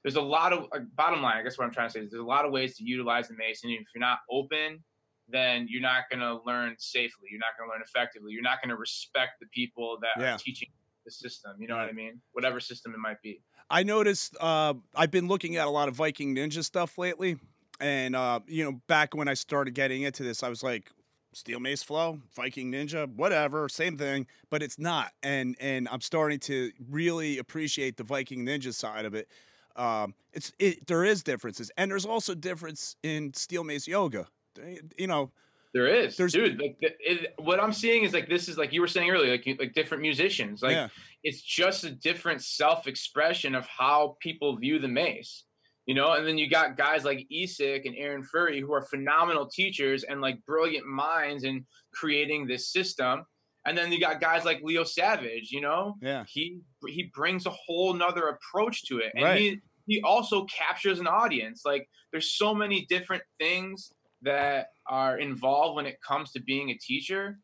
there's 0.03 0.17
a 0.17 0.23
lot 0.23 0.53
of 0.53 0.67
like, 0.73 0.83
bottom 0.95 1.23
line, 1.23 1.37
I 1.39 1.43
guess 1.43 1.59
what 1.59 1.65
I'm 1.67 1.73
trying 1.73 1.89
to 1.89 1.93
say 1.93 2.01
is 2.01 2.11
there's 2.11 2.23
a 2.23 2.27
lot 2.27 2.45
of 2.45 2.53
ways 2.53 2.77
to 2.77 2.85
utilize 2.85 3.29
the 3.29 3.35
mace 3.35 3.65
and 3.65 3.73
if 3.73 3.87
you're 3.95 4.01
not 4.01 4.19
open, 4.31 4.83
then 5.29 5.67
you're 5.69 5.83
not 5.83 6.05
going 6.11 6.21
to 6.21 6.39
learn 6.47 6.75
safely. 6.79 7.29
You're 7.31 7.41
not 7.41 7.59
going 7.59 7.69
to 7.69 7.75
learn 7.75 7.83
effectively. 7.85 8.33
You're 8.33 8.43
not 8.43 8.63
going 8.63 8.71
to 8.71 8.77
respect 8.77 9.41
the 9.41 9.47
people 9.53 9.99
that 10.01 10.21
Yeah. 10.21 10.35
are 10.35 10.39
teaching 10.39 10.69
the 11.05 11.11
system. 11.11 11.53
You 11.59 11.69
know 11.69 11.77
what 11.77 11.89
I 11.89 11.93
mean? 11.93 12.21
Whatever 12.33 12.61
system 12.61 12.95
it 12.95 12.99
might 12.99 13.21
be. 13.23 13.41
I 13.71 13.83
noticed 13.83 14.37
uh, 14.41 14.75
I've 14.95 15.11
been 15.11 15.29
looking 15.29 15.57
at 15.57 15.67
a 15.67 15.71
lot 15.71 15.89
of 15.89 15.95
Viking 15.95 16.35
Ninja 16.35 16.65
stuff 16.65 16.97
lately, 16.97 17.37
and 17.81 18.17
uh, 18.17 18.41
you 18.47 18.65
know, 18.65 18.81
back 18.87 19.15
when 19.15 19.29
I 19.29 19.35
started 19.35 19.75
getting 19.75 20.03
into 20.03 20.23
this, 20.23 20.43
I 20.43 20.49
was 20.49 20.63
like, 20.63 20.91
Steel 21.35 21.61
Mace 21.61 21.83
Flow, 21.83 22.21
Viking 22.35 22.73
Ninja, 22.73 23.07
whatever, 23.15 23.69
same 23.69 23.99
thing, 23.99 24.27
but 24.49 24.63
it's 24.63 24.79
not. 24.79 25.13
And 25.23 25.55
and 25.61 25.87
I'm 25.91 26.01
starting 26.01 26.39
to 26.41 26.73
really 26.89 27.37
appreciate 27.37 27.99
the 27.99 28.05
Viking 28.05 28.47
Ninja 28.47 28.73
side 28.73 29.05
of 29.05 29.15
it. 29.15 29.29
Um, 29.79 30.15
it's 30.33 30.53
it, 30.59 30.87
there 30.87 31.05
is 31.05 31.23
differences, 31.23 31.71
and 31.77 31.91
there's 31.91 32.05
also 32.07 32.35
difference 32.35 32.97
in 33.03 33.33
Steel 33.35 33.65
Mace 33.65 33.87
Yoga. 33.89 34.27
You 34.99 35.07
know, 35.07 35.31
There 35.73 35.87
is, 35.87 36.17
There's- 36.17 36.33
dude. 36.33 36.61
Like 36.61 36.77
the, 36.81 36.91
it, 36.99 37.35
what 37.39 37.61
I'm 37.61 37.73
seeing 37.73 38.03
is 38.03 38.13
like 38.13 38.29
this 38.29 38.49
is 38.49 38.59
like 38.59 38.73
you 38.73 38.81
were 38.81 38.89
saying 38.89 39.09
earlier, 39.11 39.31
like 39.31 39.47
you- 39.47 39.57
like 39.59 39.73
different 39.75 40.03
musicians. 40.03 40.63
Like 40.63 40.73
yeah, 40.73 40.89
it's 41.23 41.41
just 41.43 41.85
a 41.85 41.91
different 41.91 42.43
self-expression 42.43 43.55
of 43.55 43.67
how 43.67 44.17
people 44.21 44.57
view 44.57 44.79
the 44.79 44.89
mace 44.89 45.45
you 45.87 45.95
know 45.95 46.13
and 46.13 46.27
then 46.27 46.37
you 46.37 46.49
got 46.51 46.77
guys 46.77 47.03
like 47.05 47.27
Isak 47.31 47.87
and 47.87 47.95
Aaron 47.97 48.23
Furry 48.23 48.61
who 48.61 48.73
are 48.75 48.83
phenomenal 48.83 49.47
teachers 49.47 50.05
and 50.05 50.21
like 50.21 50.45
brilliant 50.45 50.87
minds 50.87 51.45
in 51.45 51.65
creating 51.95 52.47
this 52.47 52.71
system 52.71 53.25
and 53.67 53.77
then 53.77 53.91
you 53.91 53.99
got 53.99 54.21
guys 54.21 54.45
like 54.45 54.61
Leo 54.63 54.85
Savage 54.85 55.51
you 55.51 55.61
know 55.63 55.95
yeah, 56.03 56.25
he 56.29 56.61
he 56.87 57.11
brings 57.15 57.47
a 57.47 57.51
whole 57.51 57.95
nother 57.95 58.29
approach 58.29 58.85
to 58.87 58.99
it 58.99 59.13
and 59.15 59.25
Right. 59.25 59.41
he 59.41 59.61
he 59.89 60.01
also 60.03 60.45
captures 60.45 61.01
an 61.01 61.09
audience. 61.09 61.63
Like 61.65 61.89
there's 62.13 62.33
so 62.37 62.55
many 62.55 62.87
different 62.89 63.23
things 63.41 63.91
that 64.23 64.69
are 64.89 65.19
involved 65.19 65.77
when 65.77 65.87
it 65.87 65.99
comes 66.07 66.31
to 66.33 66.41
being 66.41 66.71
a 66.71 66.79
teacher. 66.79 67.39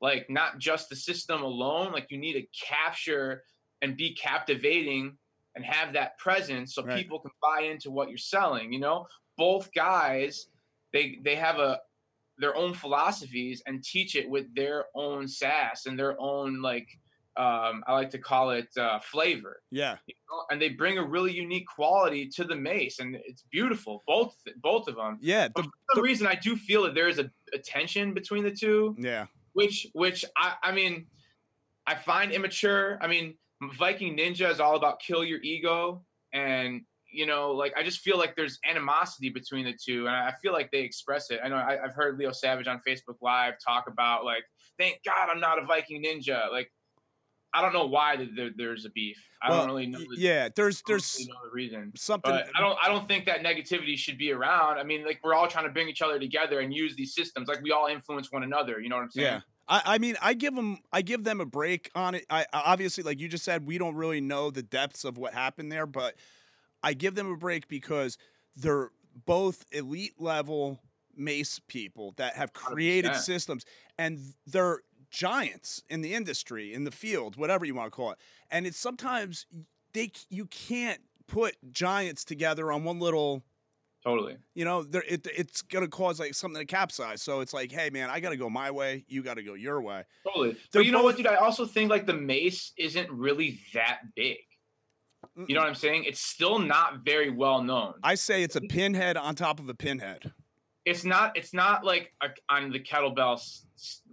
Like 0.00 0.28
not 0.28 0.58
just 0.58 0.90
the 0.90 0.96
system 0.96 1.42
alone 1.42 1.92
like 1.92 2.08
you 2.10 2.18
need 2.18 2.34
to 2.34 2.46
capture 2.66 3.44
and 3.80 3.96
be 3.96 4.14
captivating 4.14 5.16
and 5.54 5.64
have 5.64 5.94
that 5.94 6.18
presence 6.18 6.74
so 6.74 6.82
Right. 6.82 6.96
people 6.96 7.20
can 7.20 7.30
buy 7.40 7.62
into 7.62 7.90
what 7.90 8.08
you're 8.10 8.18
selling 8.18 8.72
you 8.72 8.80
know? 8.80 9.06
Both 9.38 9.72
guys 9.72 10.48
they 10.92 11.18
they 11.24 11.36
have 11.36 11.58
a 11.58 11.80
their 12.38 12.56
own 12.56 12.74
philosophies 12.74 13.62
and 13.66 13.82
teach 13.84 14.16
it 14.16 14.28
with 14.28 14.52
their 14.54 14.86
own 14.94 15.28
sass 15.28 15.86
and 15.86 15.98
their 15.98 16.20
own 16.20 16.60
like 16.60 16.88
um, 17.36 17.82
I 17.86 17.92
like 17.94 18.10
to 18.10 18.18
call 18.18 18.50
it 18.50 18.68
uh, 18.76 19.00
flavor, 19.00 19.60
yeah. 19.70 19.96
you 20.06 20.14
know? 20.30 20.44
and 20.50 20.60
they 20.60 20.68
bring 20.68 20.98
a 20.98 21.02
really 21.02 21.32
unique 21.32 21.66
quality 21.66 22.28
to 22.28 22.44
the 22.44 22.54
mace, 22.54 23.00
and 23.00 23.16
it's 23.26 23.44
beautiful. 23.50 24.04
Both 24.06 24.36
both 24.62 24.86
of 24.86 24.96
them. 24.96 25.18
Yeah, 25.20 25.48
the, 25.48 25.62
For 25.62 25.70
some 25.94 26.04
reason, 26.04 26.26
I 26.26 26.36
do 26.36 26.56
feel 26.56 26.84
that 26.84 26.94
there 26.94 27.08
is 27.08 27.18
a, 27.18 27.30
a 27.52 27.58
tension 27.58 28.14
between 28.14 28.44
the 28.44 28.52
two, 28.52 28.94
yeah, 28.98 29.26
which 29.52 29.88
which 29.94 30.24
I 30.36 30.54
I 30.62 30.72
mean, 30.72 31.06
I 31.86 31.96
find 31.96 32.30
immature. 32.30 32.98
I 33.00 33.08
mean, 33.08 33.34
Viking 33.78 34.16
Ninja 34.16 34.50
is 34.50 34.60
all 34.60 34.76
about 34.76 35.00
kill 35.00 35.24
your 35.24 35.40
ego, 35.42 36.04
and 36.32 36.82
you 37.14 37.26
know, 37.26 37.52
like 37.52 37.72
I 37.76 37.82
just 37.82 38.00
feel 38.00 38.18
like 38.18 38.36
there's 38.36 38.58
animosity 38.68 39.30
between 39.30 39.64
the 39.64 39.72
two, 39.72 40.06
and 40.06 40.14
I 40.14 40.32
feel 40.42 40.52
like 40.52 40.70
they 40.70 40.80
express 40.80 41.30
it. 41.30 41.40
I 41.42 41.48
know 41.48 41.56
I, 41.56 41.82
I've 41.82 41.94
heard 41.94 42.18
Leo 42.18 42.32
Savage 42.32 42.66
on 42.66 42.80
Facebook 42.86 43.16
Live 43.22 43.54
talk 43.64 43.88
about 43.88 44.24
like, 44.24 44.44
thank 44.78 45.00
God 45.04 45.28
I'm 45.30 45.40
not 45.40 45.62
a 45.62 45.64
Viking 45.64 46.02
Ninja. 46.02 46.50
Like, 46.50 46.70
I 47.54 47.62
don't 47.62 47.72
know 47.72 47.86
why 47.86 48.16
th- 48.16 48.30
there, 48.34 48.50
there's 48.56 48.84
a 48.84 48.90
beef. 48.90 49.16
I 49.40 49.50
Well, 49.50 49.60
don't 49.60 49.68
really 49.68 49.86
know. 49.86 49.98
The, 50.00 50.16
yeah. 50.18 50.48
There's 50.54 50.82
there's 50.86 51.16
really 51.18 51.30
the 51.44 51.50
reason. 51.54 51.92
something. 51.96 52.30
But 52.32 52.48
I 52.56 52.60
don't 52.60 52.76
I 52.82 52.88
don't 52.88 53.06
think 53.06 53.26
that 53.26 53.42
negativity 53.42 53.96
should 53.96 54.18
be 54.18 54.32
around. 54.32 54.78
I 54.78 54.82
mean, 54.82 55.04
like 55.04 55.20
we're 55.22 55.34
all 55.34 55.46
trying 55.46 55.64
to 55.66 55.70
bring 55.70 55.88
each 55.88 56.02
other 56.02 56.18
together 56.18 56.60
and 56.60 56.74
use 56.74 56.96
these 56.96 57.14
systems. 57.14 57.46
Like 57.48 57.62
we 57.62 57.70
all 57.70 57.86
influence 57.86 58.32
one 58.32 58.42
another. 58.42 58.80
You 58.80 58.88
know 58.88 58.96
what 58.96 59.02
I'm 59.02 59.10
saying? 59.10 59.26
Yeah. 59.26 59.40
I, 59.68 59.82
I 59.86 59.98
mean, 59.98 60.16
I 60.20 60.34
give 60.34 60.54
them, 60.54 60.78
I 60.92 61.00
give 61.00 61.24
them 61.24 61.40
a 61.40 61.46
break 61.46 61.90
on 61.94 62.14
it. 62.16 62.26
I 62.28 62.40
I- 62.52 62.62
obviously, 62.66 63.02
like 63.04 63.20
you 63.20 63.28
just 63.28 63.44
said, 63.44 63.64
we 63.66 63.78
don't 63.78 63.94
really 63.94 64.20
know 64.20 64.50
the 64.50 64.62
depths 64.62 65.04
of 65.04 65.16
what 65.16 65.32
happened 65.32 65.70
there, 65.72 65.86
but 65.86 66.16
I 66.82 66.92
give 66.92 67.14
them 67.14 67.30
a 67.30 67.36
break 67.36 67.68
because 67.68 68.18
they're 68.56 68.90
both 69.24 69.64
elite 69.72 70.14
level 70.18 70.80
mace 71.16 71.60
people 71.68 72.12
that 72.16 72.34
have 72.34 72.52
created 72.52 73.12
100%. 73.12 73.16
systems, 73.20 73.64
and 73.98 74.18
they're 74.46 74.80
giants 75.14 75.82
in 75.88 76.00
the 76.00 76.12
industry, 76.12 76.74
in 76.74 76.84
the 76.84 76.90
field, 76.90 77.36
whatever 77.36 77.64
you 77.64 77.74
want 77.74 77.86
to 77.86 77.94
call 77.96 78.10
it. 78.10 78.18
And 78.50 78.66
it's 78.66 78.76
sometimes 78.78 79.46
they 79.92 80.10
you 80.28 80.46
can't 80.46 81.00
put 81.28 81.54
giants 81.70 82.24
together 82.24 82.72
on 82.72 82.84
one 82.84 82.98
little 82.98 83.42
Totally. 84.04 84.36
you 84.54 84.66
know, 84.66 84.82
there, 84.82 85.02
it, 85.08 85.26
it's 85.34 85.62
gonna 85.62 85.88
cause 85.88 86.20
like 86.20 86.34
something 86.34 86.60
to 86.60 86.66
capsize. 86.66 87.22
So 87.22 87.40
it's 87.40 87.54
like, 87.54 87.70
hey 87.72 87.88
man, 87.90 88.10
I 88.10 88.20
gotta 88.20 88.36
go 88.36 88.50
my 88.50 88.70
way, 88.70 89.04
you 89.08 89.22
gotta 89.22 89.42
go 89.42 89.54
your 89.54 89.80
way. 89.80 90.02
Totally. 90.26 90.50
They're 90.72 90.80
But 90.80 90.86
you 90.86 90.92
know 90.92 90.98
both- 90.98 91.04
what, 91.04 91.16
dude? 91.16 91.26
I 91.28 91.36
also 91.36 91.64
think 91.64 91.90
like 91.90 92.04
the 92.06 92.12
mace 92.14 92.72
isn't 92.76 93.10
really 93.10 93.60
that 93.72 94.00
big. 94.14 94.38
You 95.48 95.54
know 95.54 95.62
what 95.62 95.68
I'm 95.68 95.74
saying? 95.74 96.04
It's 96.04 96.20
still 96.20 96.58
not 96.58 96.98
very 97.04 97.30
well 97.30 97.62
known. 97.62 97.94
I 98.02 98.14
say 98.14 98.42
it's 98.42 98.56
a 98.56 98.60
pinhead 98.60 99.16
on 99.16 99.34
top 99.34 99.58
of 99.58 99.68
a 99.70 99.74
pinhead. 99.74 100.32
It's 100.84 101.04
not 101.04 101.36
it's 101.36 101.54
not 101.54 101.84
like 101.84 102.12
a, 102.22 102.28
on 102.50 102.70
the 102.70 102.80
kettlebell 102.80 103.40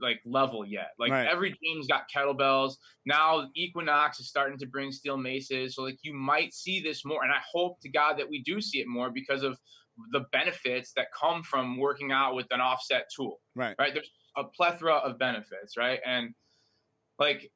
like 0.01 0.19
level 0.25 0.65
yet. 0.65 0.91
Like 0.97 1.11
Right. 1.11 1.27
every 1.27 1.55
gym's 1.63 1.87
got 1.87 2.03
kettlebells. 2.13 2.75
Now 3.05 3.49
Equinox 3.55 4.19
is 4.19 4.27
starting 4.29 4.57
to 4.59 4.65
bring 4.65 4.91
steel 4.91 5.17
maces. 5.17 5.75
So 5.75 5.83
like 5.83 5.99
you 6.03 6.13
might 6.13 6.53
see 6.53 6.81
this 6.81 7.03
more. 7.05 7.23
And 7.23 7.31
I 7.31 7.39
hope 7.51 7.79
to 7.81 7.89
God 7.89 8.17
that 8.17 8.29
we 8.29 8.41
do 8.43 8.61
see 8.61 8.79
it 8.79 8.87
more 8.87 9.09
because 9.11 9.43
of 9.43 9.57
the 10.13 10.21
benefits 10.31 10.93
that 10.95 11.07
come 11.19 11.43
from 11.43 11.77
working 11.77 12.11
out 12.11 12.35
with 12.35 12.47
an 12.51 12.61
offset 12.61 13.07
tool. 13.15 13.41
Right. 13.55 13.75
Right. 13.77 13.93
There's 13.93 14.09
a 14.37 14.45
plethora 14.45 14.95
of 14.95 15.19
benefits, 15.19 15.75
right? 15.77 15.99
And 16.05 16.33
like 17.19 17.51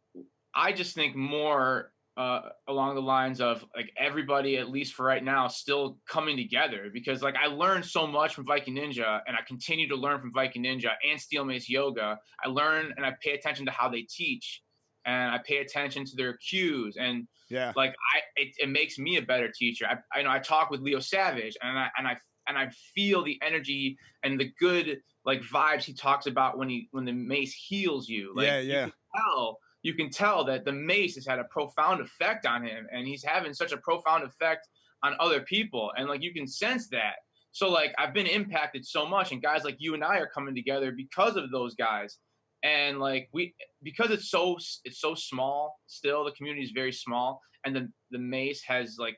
I 0.54 0.74
just 0.74 0.94
think 0.94 1.16
more 1.16 1.92
uh, 2.18 2.42
along 2.68 2.96
the 2.96 3.02
lines 3.02 3.42
of 3.42 3.66
like 3.76 3.92
everybody, 3.98 4.58
at 4.58 4.70
least 4.70 4.94
for 4.94 5.04
right 5.06 5.24
now, 5.24 5.48
still 5.48 5.98
coming 6.08 6.38
together 6.38 6.90
because 6.94 7.22
like 7.22 7.36
I 7.36 7.48
learned 7.48 7.86
so 7.86 8.08
much 8.08 8.34
from 8.36 8.46
Viking 8.46 8.76
Ninja 8.76 9.20
and 9.28 9.36
I 9.36 9.42
continue 9.46 9.88
to 9.90 9.96
learn 9.96 10.22
from 10.22 10.32
Viking 10.32 10.64
Ninja 10.64 10.92
and 11.10 11.20
Steel 11.20 11.44
Mace 11.44 11.68
Yoga. 11.70 12.18
I 12.44 12.48
learn 12.48 12.94
and 12.96 13.06
I 13.06 13.14
pay 13.22 13.32
attention 13.32 13.66
to 13.66 13.72
how 13.72 13.90
they 13.90 14.04
teach 14.04 14.62
and 15.06 15.32
I 15.32 15.40
pay 15.46 15.58
attention 15.58 16.06
to 16.06 16.16
their 16.16 16.38
cues 16.38 16.96
and 16.98 17.28
Yeah. 17.50 17.74
like 17.76 17.92
I 17.92 18.22
it, 18.38 18.56
it 18.60 18.70
makes 18.70 18.98
me 18.98 19.18
a 19.18 19.22
better 19.22 19.52
teacher. 19.52 19.86
I, 19.86 19.98
I 20.18 20.22
know 20.24 20.32
I 20.32 20.40
talk 20.40 20.70
with 20.70 20.80
Leo 20.82 21.00
Savage 21.00 21.58
and 21.62 21.78
I 21.78 21.90
and 21.98 22.08
I 22.08 22.18
and 22.48 22.58
I 22.58 22.70
feel 22.96 23.24
the 23.24 23.38
energy 23.42 23.98
and 24.24 24.40
the 24.40 24.52
good 24.60 25.02
like 25.26 25.42
vibes 25.42 25.84
he 25.84 25.94
talks 25.94 26.28
about 26.28 26.58
when 26.58 26.70
he 26.70 26.88
when 26.92 27.04
the 27.04 27.12
mace 27.12 27.54
heals 27.54 28.08
you. 28.08 28.34
Like, 28.36 28.46
Yeah, 28.48 28.60
you 28.60 28.72
yeah. 28.72 28.84
can 28.84 28.94
tell 29.18 29.58
you 29.86 29.94
can 29.94 30.10
tell 30.10 30.44
that 30.44 30.66
the 30.66 30.72
mace 30.72 31.14
has 31.14 31.28
had 31.28 31.38
a 31.38 31.44
profound 31.44 32.02
effect 32.02 32.48
on 32.48 32.66
him 32.66 32.88
and 32.92 33.08
he's 33.08 33.24
having 33.24 33.54
such 33.54 33.72
a 33.72 33.78
profound 33.78 34.24
effect 34.24 34.68
on 35.04 35.14
other 35.20 35.42
people. 35.42 35.92
And 35.96 36.10
like 36.10 36.24
you 36.24 36.34
can 36.34 36.48
sense 36.48 36.88
that. 36.90 37.18
So 37.52 37.70
like 37.70 37.94
i've 38.00 38.14
been 38.14 38.26
impacted 38.26 38.84
so 38.84 39.06
much 39.06 39.32
and 39.32 39.42
guys 39.42 39.64
like 39.64 39.78
you 39.78 39.94
and 39.94 40.04
i 40.04 40.18
are 40.18 40.28
coming 40.28 40.56
together 40.56 40.92
because 40.92 41.36
of 41.38 41.52
those 41.52 41.76
guys. 41.76 42.18
And 42.64 43.00
like 43.00 43.30
we 43.32 43.54
because 43.84 44.10
it's 44.10 44.32
so 44.32 44.58
it's 44.86 45.00
so 45.00 45.14
small 45.14 45.76
still 45.86 46.26
the 46.26 46.32
community 46.32 46.66
is 46.66 46.72
very 46.72 46.92
small 46.92 47.40
and 47.64 47.76
the 47.76 47.88
the 48.10 48.18
mace 48.18 48.64
has 48.66 48.96
like 48.98 49.18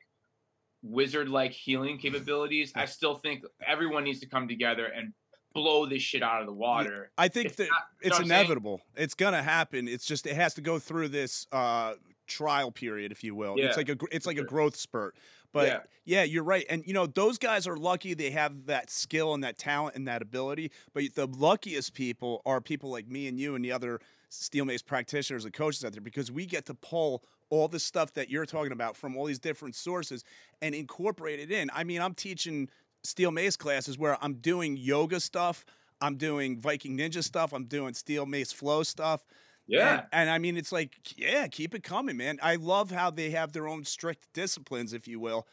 wizard 0.82 1.30
like 1.30 1.52
healing 1.52 1.98
capabilities 1.98 2.72
i 2.76 2.84
still 2.84 3.16
think 3.16 3.42
everyone 3.66 4.04
needs 4.04 4.20
to 4.20 4.28
come 4.28 4.46
together 4.46 4.86
and 4.86 5.12
blow 5.58 5.86
this 5.86 6.02
shit 6.02 6.22
out 6.22 6.40
of 6.40 6.46
the 6.46 6.52
water 6.52 7.10
I 7.18 7.28
think 7.28 7.46
It's 7.46 7.56
that 7.56 7.68
not- 7.70 7.86
it's 8.00 8.20
inevitable. 8.20 8.80
It's 8.96 9.14
gonna 9.14 9.42
happen. 9.42 9.88
It's 9.88 10.06
just 10.06 10.26
it 10.26 10.34
has 10.36 10.54
to 10.54 10.60
go 10.60 10.78
through 10.78 11.08
this 11.08 11.46
uh 11.52 11.94
trial 12.26 12.70
period, 12.70 13.10
if 13.12 13.24
you 13.24 13.34
will. 13.34 13.54
Yeah. 13.58 13.66
It's 13.66 13.76
like 13.76 13.88
a 13.88 13.96
it's 14.10 14.26
like 14.26 14.38
a 14.38 14.44
growth 14.44 14.76
spurt. 14.76 15.16
But 15.52 15.66
Yeah. 15.68 15.80
yeah. 16.04 16.22
you're 16.24 16.44
right. 16.44 16.66
And 16.68 16.84
you 16.86 16.92
know, 16.92 17.06
those 17.06 17.38
guys 17.38 17.66
are 17.66 17.76
lucky 17.76 18.14
they 18.14 18.30
have 18.30 18.66
that 18.66 18.90
skill 18.90 19.32
and 19.34 19.42
that 19.44 19.58
talent 19.58 19.96
and 19.96 20.06
that 20.06 20.20
ability. 20.22 20.70
But 20.92 21.04
the 21.14 21.26
luckiest 21.26 21.94
people 21.94 22.42
are 22.44 22.60
people 22.60 22.90
like 22.90 23.08
me 23.08 23.26
and 23.28 23.38
you 23.40 23.54
and 23.54 23.64
the 23.64 23.72
other 23.72 24.00
steel 24.28 24.66
mace 24.66 24.82
practitioners 24.82 25.44
and 25.46 25.54
coaches 25.54 25.84
out 25.84 25.92
there 25.92 26.02
because 26.02 26.30
we 26.30 26.44
get 26.44 26.66
to 26.66 26.74
pull 26.74 27.24
all 27.50 27.66
the 27.66 27.80
stuff 27.80 28.12
that 28.12 28.28
you're 28.28 28.44
talking 28.44 28.72
about 28.72 28.94
from 28.94 29.16
all 29.16 29.24
these 29.24 29.38
different 29.38 29.74
sources 29.74 30.22
and 30.60 30.74
incorporate 30.74 31.40
it 31.40 31.50
in. 31.50 31.70
I 31.72 31.82
mean, 31.82 32.02
I'm 32.02 32.12
teaching 32.12 32.68
steel 33.04 33.30
mace 33.30 33.56
classes 33.56 33.98
where 33.98 34.16
I'm 34.22 34.34
doing 34.34 34.76
yoga 34.76 35.20
stuff, 35.20 35.64
I'm 36.00 36.16
doing 36.16 36.60
Viking 36.60 36.96
Ninja 36.96 37.22
stuff, 37.22 37.52
I'm 37.52 37.64
doing 37.64 37.94
steel 37.94 38.26
mace 38.26 38.52
flow 38.52 38.82
stuff. 38.82 39.24
Yeah. 39.66 39.94
And, 39.94 40.06
and 40.12 40.30
I 40.30 40.38
mean, 40.38 40.56
it's 40.56 40.72
like, 40.72 40.96
yeah, 41.16 41.46
keep 41.46 41.74
it 41.74 41.82
coming, 41.82 42.16
man. 42.16 42.38
I 42.42 42.56
love 42.56 42.90
how 42.90 43.10
they 43.10 43.30
have 43.30 43.52
their 43.52 43.68
own 43.68 43.84
strict 43.84 44.32
disciplines, 44.32 44.92
if 44.92 45.06
you 45.06 45.20
will. 45.20 45.46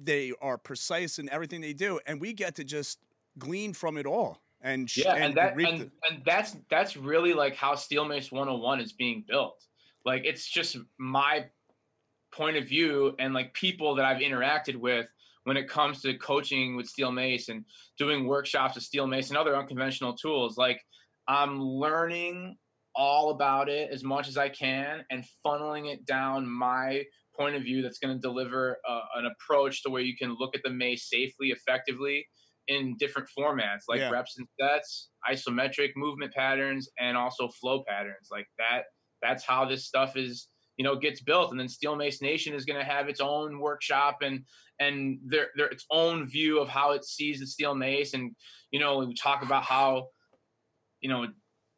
They 0.00 0.32
are 0.40 0.56
precise 0.56 1.18
in 1.18 1.28
everything 1.30 1.60
they 1.60 1.72
do, 1.74 2.00
and 2.06 2.20
we 2.20 2.32
get 2.32 2.54
to 2.56 2.64
just 2.64 3.00
glean 3.38 3.74
from 3.74 3.96
it 3.98 4.06
all. 4.06 4.40
And 4.60 4.94
yeah, 4.96 5.14
and, 5.14 5.34
that 5.36 5.56
and, 5.56 5.80
the- 5.82 5.90
and 6.08 6.22
that's 6.24 6.56
that's 6.68 6.96
really 6.96 7.32
like 7.32 7.54
how 7.54 7.74
Steel 7.74 8.04
Mace 8.04 8.32
101 8.32 8.80
is 8.80 8.92
being 8.92 9.24
built. 9.26 9.64
Like 10.04 10.22
it's 10.24 10.48
just 10.48 10.76
my 10.98 11.46
point 12.32 12.56
of 12.56 12.64
view 12.66 13.14
and 13.18 13.34
like 13.34 13.52
people 13.54 13.94
that 13.96 14.04
I've 14.04 14.20
interacted 14.20 14.76
with 14.76 15.06
when 15.48 15.56
it 15.56 15.66
comes 15.66 16.02
to 16.02 16.12
coaching 16.18 16.76
with 16.76 16.86
Steel 16.86 17.10
Mace 17.10 17.48
and 17.48 17.64
doing 17.96 18.26
workshops 18.26 18.74
with 18.74 18.84
Steel 18.84 19.06
Mace 19.06 19.30
and 19.30 19.38
other 19.38 19.56
unconventional 19.56 20.12
tools. 20.14 20.58
Like 20.58 20.78
I'm 21.26 21.58
learning 21.58 22.58
all 22.94 23.30
about 23.30 23.70
it 23.70 23.90
as 23.90 24.04
much 24.04 24.28
as 24.28 24.36
I 24.36 24.50
can 24.50 25.02
and 25.10 25.24
funneling 25.46 25.90
it 25.90 26.04
down 26.04 26.46
my 26.46 27.02
point 27.34 27.54
of 27.54 27.62
view 27.62 27.80
that's 27.80 27.98
going 27.98 28.14
to 28.14 28.20
deliver 28.20 28.76
uh, 28.86 29.00
an 29.16 29.24
approach 29.24 29.82
to 29.84 29.90
where 29.90 30.02
you 30.02 30.16
can 30.18 30.36
look 30.38 30.54
at 30.54 30.60
the 30.64 30.70
mace 30.70 31.08
safely, 31.08 31.48
effectively 31.48 32.26
in 32.66 32.94
different 32.98 33.26
formats 33.38 33.84
like 33.88 34.00
Yeah. 34.00 34.10
reps 34.10 34.36
and 34.36 34.46
sets, 34.60 35.08
isometric 35.30 35.92
movement 35.96 36.34
patterns, 36.34 36.90
and 36.98 37.16
also 37.16 37.48
flow 37.48 37.84
patterns. 37.88 38.28
Like 38.30 38.48
that, 38.58 38.82
that's 39.22 39.44
how 39.46 39.64
this 39.64 39.86
stuff 39.86 40.14
is, 40.14 40.48
you 40.76 40.84
know, 40.84 40.94
gets 40.94 41.22
built. 41.22 41.52
And 41.52 41.58
then 41.58 41.68
Steel 41.68 41.96
Mace 41.96 42.20
Nation 42.20 42.52
is 42.52 42.66
going 42.66 42.78
to 42.78 42.84
have 42.84 43.08
its 43.08 43.20
own 43.20 43.60
workshop 43.60 44.18
and 44.20 44.44
and 44.80 45.18
their 45.24 45.48
their 45.56 45.66
its 45.66 45.84
own 45.90 46.26
view 46.26 46.60
of 46.60 46.68
how 46.68 46.92
it 46.92 47.04
sees 47.04 47.40
the 47.40 47.46
steel 47.46 47.74
mace. 47.74 48.14
And 48.14 48.34
you 48.70 48.80
know, 48.80 48.98
we 48.98 49.14
talk 49.14 49.42
about 49.42 49.64
how, 49.64 50.08
you 51.00 51.08
know, 51.08 51.26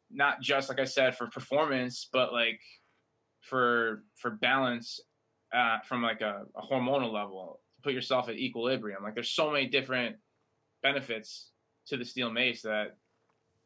not 0.09 0.41
just 0.41 0.69
like 0.69 0.79
I 0.79 0.85
said 0.85 1.15
for 1.15 1.27
performance, 1.27 2.07
but 2.11 2.33
like 2.33 2.59
for 3.41 4.03
for 4.15 4.31
balance 4.31 4.99
uh, 5.53 5.79
from 5.87 6.01
like 6.01 6.21
a, 6.21 6.43
a 6.55 6.61
hormonal 6.61 7.11
level, 7.11 7.59
put 7.83 7.93
yourself 7.93 8.29
at 8.29 8.35
equilibrium. 8.35 9.03
Like 9.03 9.15
there's 9.15 9.31
so 9.31 9.51
many 9.51 9.67
different 9.67 10.15
benefits 10.83 11.51
to 11.87 11.97
the 11.97 12.05
steel 12.05 12.31
mace 12.31 12.61
that 12.61 12.97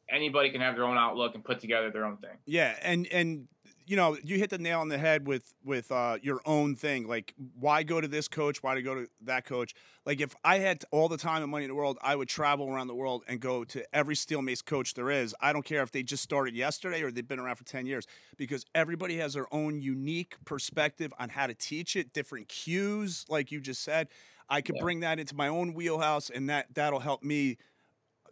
anybody 0.09 0.49
can 0.49 0.61
have 0.61 0.75
their 0.75 0.85
own 0.85 0.97
outlook 0.97 1.35
and 1.35 1.43
put 1.43 1.59
together 1.59 1.91
their 1.91 2.05
own 2.05 2.17
thing. 2.17 2.37
Yeah, 2.45 2.75
and 2.81 3.07
and 3.07 3.47
you 3.87 3.95
know, 3.95 4.17
you 4.23 4.37
hit 4.37 4.49
the 4.49 4.57
nail 4.57 4.79
on 4.81 4.89
the 4.89 4.97
head 4.97 5.27
with 5.27 5.53
with 5.63 5.91
uh, 5.91 6.17
your 6.21 6.41
own 6.45 6.75
thing. 6.75 7.07
Like, 7.07 7.33
why 7.59 7.83
go 7.83 8.01
to 8.01 8.07
this 8.07 8.27
coach? 8.27 8.63
Why 8.63 8.75
to 8.75 8.81
go 8.81 8.95
to 8.95 9.07
that 9.21 9.45
coach? 9.45 9.73
Like, 10.05 10.21
if 10.21 10.35
I 10.43 10.59
had 10.59 10.83
all 10.91 11.07
the 11.07 11.17
time 11.17 11.41
and 11.43 11.51
money 11.51 11.65
in 11.65 11.69
the 11.69 11.75
world, 11.75 11.97
I 12.01 12.15
would 12.15 12.27
travel 12.27 12.69
around 12.69 12.87
the 12.87 12.95
world 12.95 13.23
and 13.27 13.39
go 13.39 13.63
to 13.65 13.95
every 13.95 14.15
steel 14.15 14.41
mace 14.41 14.61
coach 14.61 14.93
there 14.95 15.11
is. 15.11 15.35
I 15.39 15.53
don't 15.53 15.65
care 15.65 15.83
if 15.83 15.91
they 15.91 16.03
just 16.03 16.23
started 16.23 16.55
yesterday 16.55 17.01
or 17.03 17.11
they've 17.11 17.27
been 17.27 17.39
around 17.39 17.57
for 17.57 17.63
ten 17.65 17.85
years, 17.85 18.07
because 18.37 18.65
everybody 18.73 19.17
has 19.17 19.33
their 19.33 19.53
own 19.53 19.81
unique 19.81 20.35
perspective 20.45 21.13
on 21.19 21.29
how 21.29 21.47
to 21.47 21.53
teach 21.53 21.95
it, 21.95 22.13
different 22.13 22.47
cues, 22.47 23.25
like 23.29 23.51
you 23.51 23.59
just 23.61 23.81
said. 23.83 24.09
I 24.49 24.61
could 24.61 24.75
Yeah. 24.75 24.81
bring 24.81 24.99
that 25.01 25.19
into 25.19 25.35
my 25.35 25.47
own 25.47 25.73
wheelhouse, 25.73 26.29
and 26.29 26.49
that 26.49 26.73
that'll 26.73 26.99
help 26.99 27.23
me 27.23 27.57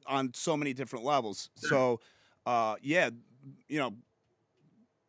on 0.05 0.33
so 0.33 0.57
many 0.57 0.73
different 0.73 1.05
levels. 1.05 1.49
So, 1.55 1.99
uh, 2.45 2.75
yeah, 2.81 3.09
you 3.67 3.79
know, 3.79 3.95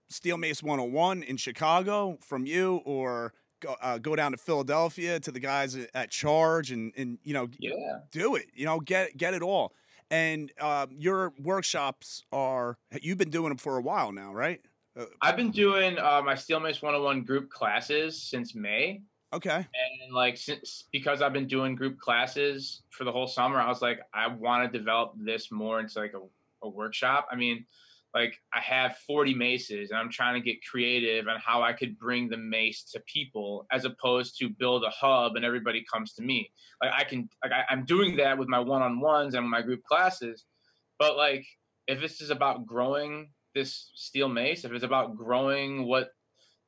Steel 0.09 0.37
Mace 0.37 0.63
101 0.63 1.23
in 1.23 1.37
Chicago 1.37 2.19
from 2.23 2.47
you, 2.47 2.77
or 2.85 3.33
go, 3.61 3.77
uh, 3.81 3.99
go 3.99 4.15
down 4.17 4.33
to 4.33 4.37
Philadelphia 4.39 5.19
to 5.21 5.31
the 5.33 5.41
guys 5.41 5.77
at- 5.95 6.11
Charge, 6.11 6.71
and 6.71 6.93
and 6.97 7.19
you 7.25 7.35
know, 7.35 7.49
Yeah. 7.59 8.01
do 8.13 8.37
it. 8.37 8.47
You 8.55 8.67
know, 8.67 8.81
get 8.81 9.17
get 9.17 9.35
it 9.35 9.43
all. 9.43 9.73
And 10.11 10.53
uh, 10.61 10.87
your 10.91 11.33
workshops 11.41 12.25
are 12.31 12.77
you've 13.03 13.19
been 13.19 13.31
doing 13.31 13.49
them 13.49 13.59
for 13.59 13.79
a 13.79 13.83
while 13.83 14.13
now, 14.13 14.33
right? 14.35 14.61
Uh, 14.97 15.07
I've 15.23 15.37
been 15.37 15.51
doing 15.51 15.99
uh, 15.99 16.23
my 16.25 16.35
Steel 16.37 16.61
Mace 16.61 16.81
101 16.83 17.23
group 17.25 17.51
classes 17.51 18.21
since 18.23 18.55
May. 18.55 19.03
okay. 19.33 19.67
and 20.05 20.15
like 20.15 20.37
since 20.37 20.85
because 20.93 21.21
I've 21.23 21.33
been 21.33 21.49
doing 21.49 21.75
group 21.75 21.99
classes 21.99 22.83
for 22.91 23.03
the 23.05 23.11
whole 23.11 23.27
summer, 23.27 23.59
I 23.61 23.69
was 23.69 23.83
like, 23.83 24.01
I 24.13 24.29
want 24.29 24.71
to 24.71 24.79
develop 24.79 25.15
this 25.17 25.51
more 25.51 25.81
into 25.81 25.99
like 25.99 26.13
a, 26.15 26.21
a 26.65 26.69
workshop. 26.69 27.27
I 27.33 27.35
mean, 27.37 27.65
like 28.15 28.35
I 28.53 28.61
have 28.61 28.97
40 28.99 29.35
maces 29.35 29.91
and 29.91 29.99
I'm 29.99 30.11
trying 30.11 30.35
to 30.35 30.41
get 30.41 30.65
creative 30.65 31.27
on 31.27 31.39
how 31.41 31.63
I 31.63 31.73
could 31.73 31.99
bring 31.99 32.29
the 32.29 32.37
mace 32.37 32.85
to 32.93 33.01
people 33.13 33.67
as 33.73 33.85
opposed 33.85 34.39
to 34.39 34.49
build 34.49 34.85
a 34.85 34.91
hub 34.91 35.37
and 35.37 35.45
everybody 35.45 35.85
comes 35.93 36.15
to 36.15 36.23
me. 36.23 36.51
Like 36.83 36.93
I 36.95 37.05
can 37.05 37.29
like 37.43 37.53
I, 37.53 37.65
I'm 37.71 37.85
doing 37.85 38.17
that 38.17 38.39
with 38.39 38.49
my 38.49 38.61
one-on-ones 38.61 39.35
and 39.35 39.49
my 39.49 39.63
group 39.63 39.83
classes, 39.85 40.45
but 40.99 41.17
like 41.17 41.45
if 41.87 42.01
this 42.01 42.21
is 42.21 42.31
about 42.31 42.67
growing 42.67 43.31
this 43.55 43.91
steel 43.95 44.29
mace, 44.29 44.65
if 44.65 44.73
it's 44.73 44.85
about 44.85 45.17
growing 45.17 45.87
what 45.87 46.11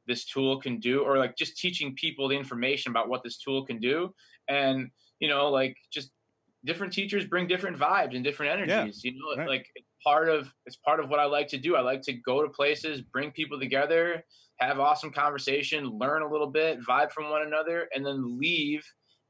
this 0.06 0.24
tool 0.24 0.60
can 0.60 0.78
do 0.78 1.02
or 1.02 1.18
like 1.18 1.36
just 1.36 1.56
teaching 1.56 1.94
people 1.94 2.28
the 2.28 2.36
information 2.36 2.90
about 2.90 3.08
what 3.08 3.22
this 3.24 3.38
tool 3.38 3.64
can 3.66 3.78
do 3.78 4.14
and 4.48 4.88
you 5.18 5.28
know 5.28 5.48
like 5.50 5.76
just 5.92 6.10
different 6.64 6.92
teachers 6.92 7.24
bring 7.26 7.46
different 7.46 7.78
vibes 7.78 8.14
and 8.14 8.24
different 8.24 8.52
energies 8.52 9.00
Yeah, 9.04 9.10
you 9.10 9.18
know 9.18 9.36
right. 9.36 9.48
like 9.48 9.66
part 10.06 10.28
of 10.28 10.52
it's 10.66 10.76
part 10.76 11.00
of 11.00 11.08
what 11.08 11.18
i 11.18 11.24
like 11.24 11.48
to 11.48 11.58
do 11.58 11.74
i 11.74 11.80
like 11.80 12.02
to 12.02 12.12
go 12.12 12.42
to 12.42 12.48
places 12.48 13.00
bring 13.00 13.30
people 13.32 13.58
together 13.58 14.22
have 14.58 14.78
awesome 14.78 15.10
conversation 15.10 15.88
learn 15.98 16.22
a 16.22 16.30
little 16.30 16.50
bit 16.50 16.78
vibe 16.88 17.10
from 17.10 17.30
one 17.30 17.42
another 17.42 17.88
and 17.94 18.06
then 18.06 18.38
leave 18.38 18.84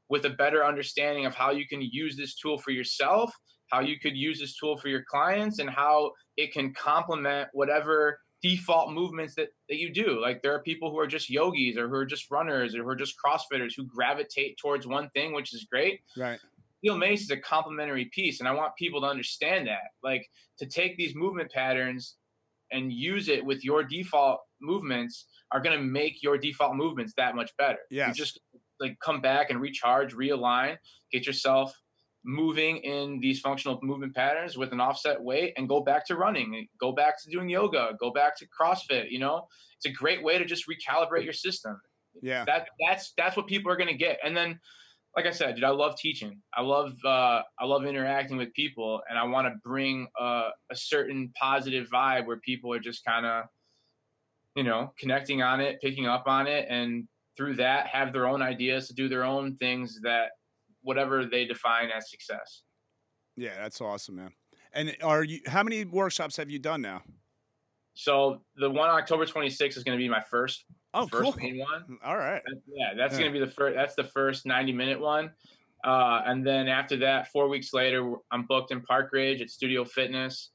with 0.09 0.25
a 0.25 0.29
better 0.29 0.63
understanding 0.63 1.25
of 1.25 1.33
how 1.33 1.51
you 1.51 1.67
can 1.67 1.81
use 1.81 2.15
this 2.15 2.35
tool 2.35 2.57
for 2.57 2.71
yourself 2.71 3.33
how 3.71 3.79
you 3.79 3.99
could 3.99 4.15
use 4.15 4.39
this 4.39 4.57
tool 4.57 4.77
for 4.77 4.87
your 4.87 5.03
clients 5.09 5.59
and 5.59 5.69
how 5.69 6.11
it 6.37 6.53
can 6.53 6.73
complement 6.73 7.49
whatever 7.53 8.19
default 8.41 8.91
movements 8.91 9.35
that, 9.35 9.49
that 9.69 9.77
you 9.77 9.91
do. 9.91 10.21
Like 10.21 10.41
there 10.41 10.53
are 10.53 10.61
people 10.61 10.91
who 10.91 10.99
are 10.99 11.07
just 11.07 11.29
yogis 11.29 11.77
or 11.77 11.87
who 11.87 11.95
are 11.95 12.05
just 12.05 12.29
runners 12.29 12.75
or 12.75 12.83
who 12.83 12.89
are 12.89 12.95
just 12.95 13.15
crossfitters 13.23 13.73
who 13.75 13.85
gravitate 13.85 14.57
towards 14.61 14.85
one 14.85 15.09
thing, 15.09 15.33
which 15.33 15.53
is 15.53 15.65
great. 15.69 16.01
Right. 16.15 16.39
Steel 16.79 16.97
mace 16.97 17.21
is 17.23 17.31
a 17.31 17.37
complementary 17.37 18.09
piece, 18.13 18.39
and 18.39 18.47
I 18.47 18.51
want 18.53 18.75
people 18.77 19.01
to 19.01 19.07
understand 19.07 19.67
that. 19.67 19.89
Like 20.03 20.27
to 20.59 20.65
take 20.65 20.97
these 20.97 21.15
movement 21.15 21.51
patterns 21.51 22.15
and 22.71 22.91
use 22.91 23.29
it 23.29 23.43
with 23.45 23.63
your 23.63 23.83
default 23.83 24.39
movements 24.61 25.25
are 25.51 25.61
going 25.61 25.77
to 25.77 25.83
make 25.83 26.21
your 26.21 26.37
default 26.37 26.75
movements 26.75 27.13
that 27.17 27.35
much 27.35 27.51
better. 27.57 27.79
Yeah, 27.89 28.11
just 28.11 28.39
like 28.79 28.97
come 29.03 29.21
back 29.21 29.49
and 29.49 29.59
recharge, 29.59 30.13
realign, 30.13 30.77
get 31.11 31.25
yourself 31.25 31.73
moving 32.25 32.77
in 32.77 33.19
these 33.21 33.39
functional 33.39 33.79
movement 33.81 34.13
patterns 34.13 34.57
with 34.57 34.73
an 34.73 34.81
offset 34.81 35.21
weight 35.21 35.53
and 35.55 35.69
go 35.69 35.79
back 35.79 36.05
to 36.05 36.15
running 36.17 36.67
go 36.77 36.91
back 36.91 37.13
to 37.23 37.29
doing 37.29 37.47
yoga 37.47 37.91
go 38.01 38.11
back 38.11 38.35
to 38.37 38.45
crossfit 38.47 39.09
you 39.09 39.17
know 39.17 39.47
it's 39.77 39.85
a 39.85 39.89
great 39.97 40.21
way 40.21 40.37
to 40.37 40.43
just 40.43 40.65
recalibrate 40.67 41.23
your 41.23 41.31
system 41.31 41.79
Yeah. 42.21 42.43
that 42.45 42.67
that's 42.85 43.13
that's 43.17 43.37
what 43.37 43.47
people 43.47 43.71
are 43.71 43.77
going 43.77 43.87
to 43.87 43.93
get 43.93 44.19
and 44.25 44.35
then 44.35 44.59
like 45.17 45.25
i 45.25 45.31
said 45.31 45.55
dude 45.55 45.63
i 45.63 45.69
love 45.69 45.97
teaching 45.97 46.39
i 46.53 46.61
love 46.61 46.93
uh 47.03 47.41
i 47.59 47.65
love 47.65 47.85
interacting 47.85 48.37
with 48.37 48.53
people 48.53 49.01
and 49.09 49.17
i 49.17 49.23
want 49.23 49.47
to 49.47 49.53
bring 49.63 50.07
uh, 50.19 50.49
a 50.71 50.75
certain 50.75 51.31
positive 51.39 51.87
vibe 51.91 52.25
where 52.25 52.37
people 52.37 52.71
are 52.71 52.79
just 52.79 53.03
kind 53.03 53.25
of 53.25 53.45
you 54.55 54.63
know 54.63 54.93
connecting 54.99 55.41
on 55.41 55.59
it 55.59 55.81
picking 55.81 56.05
up 56.05 56.23
on 56.27 56.47
it 56.47 56.67
and 56.69 57.07
through 57.35 57.55
that 57.55 57.87
have 57.87 58.13
their 58.13 58.27
own 58.27 58.41
ideas 58.41 58.87
to 58.87 58.93
do 58.93 59.09
their 59.09 59.23
own 59.23 59.55
things 59.57 59.99
that 60.03 60.29
whatever 60.81 61.25
they 61.25 61.45
define 61.45 61.89
as 61.95 62.09
success 62.09 62.63
Yeah, 63.35 63.55
that's 63.57 63.81
awesome, 63.81 64.15
man. 64.15 64.31
And 64.73 64.95
are 65.03 65.23
you? 65.23 65.41
How 65.45 65.63
many 65.63 65.85
workshops 65.85 66.37
have 66.37 66.49
you 66.49 66.59
done 66.59 66.81
now? 66.81 67.03
so 67.93 68.41
the 68.57 68.69
one 68.69 68.89
on 68.89 68.95
october 68.95 69.25
26th 69.25 69.75
is 69.75 69.83
going 69.83 69.97
to 69.97 70.01
be 70.01 70.07
my 70.07 70.21
first 70.29 70.65
Oh, 70.93 71.05
first 71.07 71.23
cool. 71.23 71.33
main 71.37 71.59
one 71.59 71.97
All 72.03 72.17
right. 72.17 72.41
That- 72.45 72.61
yeah, 72.67 72.93
that's 72.95 73.13
Yeah. 73.13 73.19
gonna 73.21 73.31
be 73.33 73.39
the 73.39 73.47
first. 73.51 73.75
That's 73.75 73.95
the 73.95 74.03
first 74.05 74.45
ninety 74.45 74.71
minute 74.73 74.99
one, 74.99 75.31
uh, 75.83 76.23
and 76.25 76.45
then 76.45 76.67
after 76.67 76.97
that, 76.97 77.27
four 77.31 77.47
weeks 77.49 77.73
later, 77.73 78.15
I'm 78.31 78.43
booked 78.43 78.71
in 78.71 78.81
Park 78.81 79.11
Ridge 79.11 79.41
at 79.41 79.49
Studio 79.49 79.83
Fitness, 79.85 80.51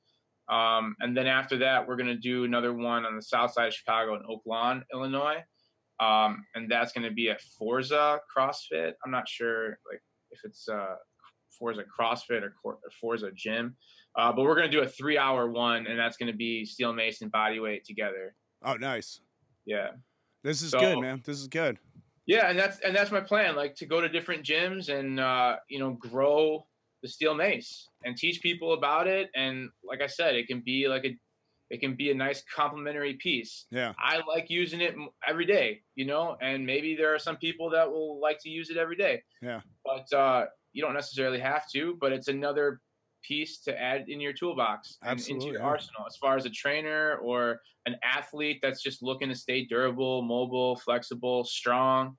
um, 0.49 0.97
and 1.01 1.17
then 1.17 1.27
after 1.27 1.59
that, 1.59 1.87
we're 1.87 1.97
gonna 1.97 2.17
do 2.17 2.45
another 2.45 2.73
one 2.73 3.05
on 3.05 3.15
the 3.15 3.23
south 3.23 3.53
side 3.53 3.69
of 3.69 3.75
Chicago 3.75 4.15
in 4.17 4.23
Oak 4.29 4.43
Lawn, 4.47 4.85
Illinois, 4.93 5.45
um, 6.01 6.45
and 6.55 6.69
that's 6.71 6.93
gonna 6.93 7.11
be 7.11 7.31
at 7.31 7.41
Forza 7.41 8.21
CrossFit. 8.35 8.95
I'm 9.05 9.11
not 9.13 9.29
sure 9.29 9.79
like 9.91 10.03
if 10.31 10.41
it's 10.45 10.69
uh, 10.69 10.97
Forza 11.59 11.85
CrossFit 11.85 12.43
or 12.43 12.55
Cor- 12.63 12.81
or 12.83 12.91
Forza 13.01 13.31
Gym, 13.33 13.77
uh, 14.17 14.33
but 14.33 14.43
we're 14.43 14.57
gonna 14.57 14.69
do 14.69 14.81
a 14.81 14.89
three 14.89 15.19
hour 15.19 15.51
one, 15.51 15.87
and 15.87 15.99
that's 15.99 16.17
gonna 16.17 16.33
be 16.33 16.65
steel 16.65 16.93
mace 16.93 17.21
and 17.23 17.31
bodyweight 17.31 17.85
together. 17.85 18.35
Oh, 18.65 18.75
nice. 18.75 19.21
Yeah. 19.67 19.91
This 20.43 20.63
is 20.63 20.71
So- 20.71 20.81
good, 20.81 20.99
man. 21.01 21.23
This 21.25 21.39
is 21.39 21.49
good. 21.49 21.79
Yeah, 22.27 22.49
and 22.49 22.59
that's 22.59 22.79
and 22.81 22.95
that's 22.95 23.11
my 23.11 23.21
plan. 23.21 23.57
Like 23.57 23.75
to 23.77 23.87
go 23.87 24.01
to 24.01 24.09
different 24.09 24.45
gyms 24.45 24.89
and 24.89 25.19
uh, 25.19 25.57
you 25.69 25.79
know 25.81 25.91
grow 25.93 26.67
the 27.03 27.09
steel 27.09 27.35
mace 27.35 27.89
and 28.05 28.17
teach 28.17 28.41
people 28.41 28.75
about 28.75 29.09
it. 29.09 29.29
And 29.35 29.71
like 29.83 30.01
I 30.01 30.07
said, 30.07 30.37
it 30.37 30.47
can 30.47 30.61
be 30.61 30.87
like 30.89 31.05
a 31.05 31.17
it 31.71 31.81
can 31.81 31.95
be 31.95 32.11
a 32.11 32.15
nice 32.15 32.43
complementary 32.55 33.15
piece. 33.15 33.65
Yeah. 33.71 33.95
I 33.99 34.21
like 34.29 34.51
using 34.51 34.81
it 34.83 34.95
every 35.27 35.47
day, 35.47 35.81
you 35.97 36.05
know, 36.05 36.37
and 36.41 36.67
maybe 36.67 36.95
there 36.95 37.15
are 37.15 37.19
some 37.19 37.37
people 37.39 37.71
that 37.71 37.91
will 37.91 38.21
like 38.21 38.39
to 38.43 38.51
use 38.51 38.69
it 38.71 38.77
every 38.77 38.97
day. 38.97 39.23
Yeah. 39.41 39.63
But 39.85 40.13
uh, 40.13 40.45
you 40.75 40.83
don't 40.83 40.93
necessarily 40.95 41.41
have 41.41 41.65
to. 41.73 41.97
But 42.01 42.13
it's 42.13 42.29
another 42.29 42.81
piece 43.23 43.61
to 43.63 43.79
add 43.81 44.09
in 44.09 44.21
your 44.21 44.33
toolbox 44.33 44.99
and 45.05 45.25
into 45.27 45.51
your 45.51 45.63
arsenal 45.63 46.05
as 46.07 46.17
far 46.17 46.37
as 46.37 46.45
a 46.47 46.51
trainer 46.51 47.17
or 47.19 47.61
an 47.87 47.97
athlete 48.03 48.61
that's 48.63 48.83
just 48.83 49.03
looking 49.03 49.29
to 49.29 49.35
stay 49.35 49.65
durable, 49.65 50.23
mobile, 50.23 50.77
flexible, 50.77 51.45
strong, 51.45 52.17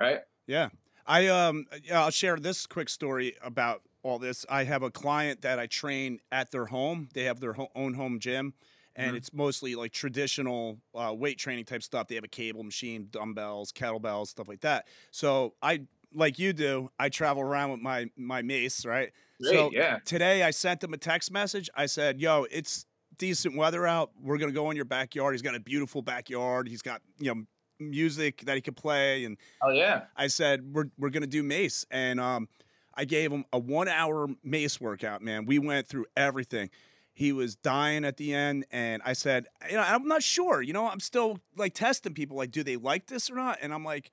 right? 0.00 0.20
Yeah. 0.46 0.70
I 1.06 1.28
um 1.28 1.66
yeah, 1.82 2.02
I'll 2.02 2.10
share 2.10 2.36
this 2.36 2.66
quick 2.66 2.88
story 2.88 3.36
about 3.42 3.82
all 4.02 4.18
this. 4.18 4.44
I 4.48 4.64
have 4.64 4.82
a 4.82 4.90
client 4.90 5.42
that 5.42 5.58
I 5.58 5.66
train 5.66 6.20
at 6.32 6.50
their 6.50 6.66
home. 6.66 7.08
They 7.14 7.24
have 7.24 7.40
their 7.40 7.52
ho- 7.52 7.70
own 7.74 7.94
home 7.94 8.18
gym 8.20 8.54
and 8.94 9.14
Mhm. 9.14 9.16
it's 9.16 9.32
mostly 9.32 9.74
like 9.74 9.92
traditional 9.92 10.80
uh, 10.94 11.14
weight 11.16 11.38
training 11.38 11.64
type 11.66 11.82
stuff. 11.82 12.08
They 12.08 12.14
have 12.14 12.24
a 12.24 12.28
cable 12.28 12.62
machine, 12.64 13.08
dumbbells, 13.10 13.72
kettlebells, 13.72 14.28
stuff 14.28 14.48
like 14.48 14.60
that. 14.62 14.88
So 15.10 15.54
I 15.62 15.86
like 16.12 16.38
you 16.38 16.52
do, 16.52 16.88
I 16.98 17.08
travel 17.08 17.42
around 17.42 17.70
with 17.72 17.80
my 17.80 18.10
my 18.16 18.42
mace, 18.42 18.84
right? 18.84 19.12
Great, 19.40 19.54
So 19.54 19.70
yeah. 19.72 19.98
today 20.04 20.42
I 20.42 20.50
sent 20.50 20.82
him 20.82 20.92
a 20.92 20.96
text 20.98 21.30
message. 21.30 21.68
I 21.74 21.86
said, 21.86 22.20
"Yo, 22.20 22.46
it's 22.50 22.86
decent 23.18 23.56
weather 23.56 23.86
out. 23.86 24.10
We're 24.20 24.38
gonna 24.38 24.52
go 24.52 24.70
in 24.70 24.76
your 24.76 24.84
backyard. 24.84 25.34
He's 25.34 25.42
got 25.42 25.54
a 25.54 25.60
beautiful 25.60 26.02
backyard. 26.02 26.68
He's 26.68 26.82
got 26.82 27.02
you 27.18 27.34
know 27.34 27.42
music 27.78 28.42
that 28.46 28.54
he 28.54 28.60
could 28.62 28.76
play, 28.76 29.24
and 29.24 29.36
Oh 29.62 29.70
yeah. 29.70 30.04
I 30.16 30.28
said 30.28 30.72
we're 30.72 30.86
we're 30.98 31.10
gonna 31.10 31.26
do 31.26 31.42
mace, 31.42 31.84
and 31.90 32.18
um, 32.20 32.48
I 32.94 33.04
gave 33.04 33.30
him 33.30 33.44
a 33.52 33.58
one 33.58 33.88
hour 33.88 34.28
mace 34.42 34.80
workout. 34.80 35.22
Man, 35.22 35.44
we 35.46 35.58
went 35.58 35.86
through 35.86 36.06
everything. 36.16 36.70
He 37.12 37.32
was 37.32 37.56
dying 37.56 38.04
at 38.04 38.18
the 38.18 38.34
end, 38.34 38.66
and 38.70 39.00
I 39.02 39.14
said, 39.14 39.46
you 39.70 39.76
know, 39.76 39.82
I'm 39.82 40.06
not 40.06 40.22
sure. 40.22 40.60
You 40.60 40.74
know, 40.74 40.86
I'm 40.86 41.00
still 41.00 41.38
like 41.56 41.72
testing 41.72 42.12
people. 42.12 42.36
Like, 42.36 42.50
do 42.50 42.62
they 42.62 42.76
like 42.76 43.06
this 43.06 43.30
or 43.30 43.36
not? 43.36 43.58
And 43.62 43.72
I'm 43.72 43.84
like, 43.84 44.10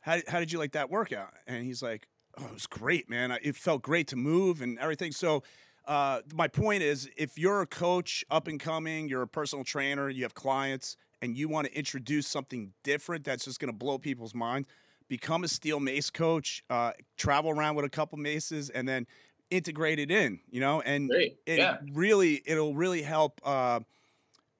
how 0.00 0.18
how 0.28 0.38
did 0.40 0.50
you 0.52 0.58
like 0.58 0.72
that 0.72 0.90
workout? 0.90 1.32
And 1.46 1.64
he's 1.64 1.82
like, 1.82 2.08
oh, 2.38 2.46
it 2.46 2.52
was 2.54 2.66
great, 2.66 3.08
man. 3.10 3.32
I- 3.32 3.40
It 3.42 3.56
felt 3.56 3.82
great 3.82 4.08
to 4.08 4.16
move 4.16 4.60
and 4.62 4.78
everything. 4.78 5.12
So. 5.12 5.42
Uh, 5.84 6.20
my 6.32 6.46
point 6.46 6.80
is, 6.80 7.10
if 7.16 7.36
you're 7.36 7.60
a 7.60 7.66
coach, 7.66 8.24
up 8.30 8.46
and 8.46 8.60
coming, 8.60 9.08
you're 9.08 9.22
a 9.22 9.26
personal 9.26 9.64
trainer, 9.64 10.08
you 10.08 10.22
have 10.22 10.32
clients, 10.32 10.96
and 11.20 11.36
you 11.36 11.48
want 11.48 11.66
to 11.66 11.76
introduce 11.76 12.28
something 12.28 12.72
different 12.84 13.24
that's 13.24 13.46
just 13.46 13.58
going 13.58 13.66
to 13.72 13.76
blow 13.76 13.98
people's 13.98 14.32
mind, 14.32 14.66
become 15.08 15.42
a 15.42 15.48
steel 15.48 15.80
mace 15.80 16.08
coach, 16.08 16.62
uh, 16.70 16.92
travel 17.16 17.50
around 17.50 17.74
with 17.74 17.84
a 17.84 17.88
couple 17.88 18.16
maces, 18.16 18.70
and 18.70 18.88
then 18.88 19.08
integrate 19.50 19.98
it 19.98 20.08
in. 20.12 20.38
You 20.52 20.60
know, 20.60 20.80
and 20.82 21.10
Great. 21.10 21.38
it 21.46 21.58
yeah. 21.58 21.78
really 21.92 22.40
it'll 22.46 22.76
really 22.76 23.02
help. 23.02 23.40
Uh, 23.44 23.80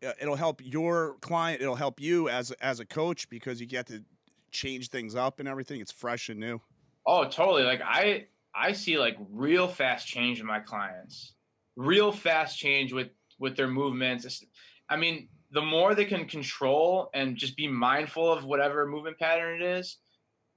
uh, 0.05 0.13
it'll 0.21 0.35
help 0.35 0.61
your 0.65 1.19
client. 1.21 1.63
It'll 1.63 1.77
help 1.77 2.01
you 2.01 2.29
as 2.29 2.51
as 2.61 2.81
a 2.81 2.85
coach 2.85 3.29
because 3.29 3.61
you 3.61 3.69
get 3.69 3.87
to 3.87 4.03
change 4.51 4.89
things 4.89 5.15
up 5.15 5.39
and 5.39 5.49
everything. 5.49 5.81
It's 5.81 5.93
fresh 5.93 6.29
and 6.29 6.41
new. 6.41 6.61
Oh, 7.07 7.25
totally. 7.29 7.65
Like 7.65 7.83
I 7.85 8.27
I 8.55 8.73
see 8.73 8.99
like 8.99 9.17
real 9.31 9.69
fast 9.69 10.07
change 10.07 10.41
in 10.41 10.47
my 10.47 10.61
clients. 10.61 11.35
Real 11.77 12.13
fast 12.13 12.59
change 12.59 12.93
with 12.93 13.09
with 13.39 13.57
their 13.57 13.69
movements. 13.69 14.45
I 14.89 14.97
mean, 14.97 15.29
the 15.51 15.63
more 15.63 15.95
they 15.95 16.05
can 16.05 16.27
control 16.27 17.11
and 17.15 17.37
just 17.37 17.57
be 17.57 17.67
mindful 17.67 18.31
of 18.33 18.45
whatever 18.45 18.87
movement 18.87 19.19
pattern 19.19 19.61
it 19.61 19.65
is 19.65 19.99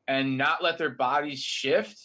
and 0.08 0.38
not 0.38 0.62
let 0.64 0.78
their 0.78 0.92
bodies 0.92 1.42
shift, 1.42 2.00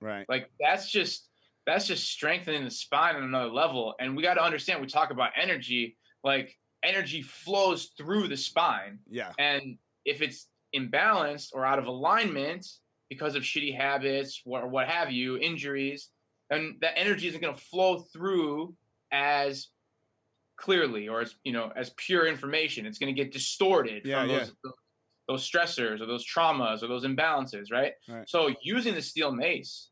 Right. 0.00 0.26
like 0.28 0.50
that's 0.60 0.90
just 0.90 1.28
that's 1.66 1.86
just 1.86 2.08
strengthening 2.08 2.64
the 2.64 2.70
spine 2.70 3.16
on 3.16 3.22
another 3.22 3.50
level. 3.50 3.94
And 3.98 4.14
we 4.14 4.22
got 4.22 4.34
to 4.34 4.42
understand 4.42 4.80
we 4.80 4.86
talk 4.86 5.10
about 5.10 5.30
energy, 5.34 5.96
like 6.22 6.58
energy 6.82 7.22
flows 7.22 7.92
through 7.96 8.28
the 8.28 8.36
spine. 8.36 8.98
Yeah. 9.08 9.32
And 9.38 9.78
if 10.04 10.20
it's 10.20 10.48
imbalanced 10.76 11.54
or 11.54 11.64
out 11.64 11.78
of 11.78 11.86
alignment 11.86 12.66
because 13.08 13.34
of 13.34 13.42
shitty 13.42 13.76
habits 13.76 14.42
or 14.44 14.68
what 14.68 14.88
have 14.88 15.10
you, 15.10 15.36
injuries, 15.36 16.10
and 16.50 16.76
that 16.80 16.98
energy 16.98 17.28
isn't 17.28 17.40
going 17.40 17.54
to 17.54 17.60
flow 17.60 17.98
through 18.12 18.74
as 19.12 19.68
clearly 20.56 21.08
or 21.08 21.20
as 21.20 21.34
you 21.44 21.52
know 21.52 21.72
as 21.76 21.90
pure 21.96 22.26
information. 22.26 22.86
It's 22.86 22.98
going 22.98 23.14
to 23.14 23.20
get 23.20 23.32
distorted 23.32 24.02
Yeah, 24.04 24.20
from 24.20 24.30
yeah. 24.30 24.38
those, 24.38 24.52
those 25.28 25.50
stressors 25.50 26.00
or 26.00 26.06
those 26.06 26.24
traumas 26.26 26.82
or 26.82 26.88
those 26.88 27.04
imbalances, 27.04 27.72
right? 27.72 27.92
Right. 28.08 28.28
So 28.28 28.54
using 28.62 28.94
the 28.94 29.02
steel 29.02 29.32
mace 29.32 29.90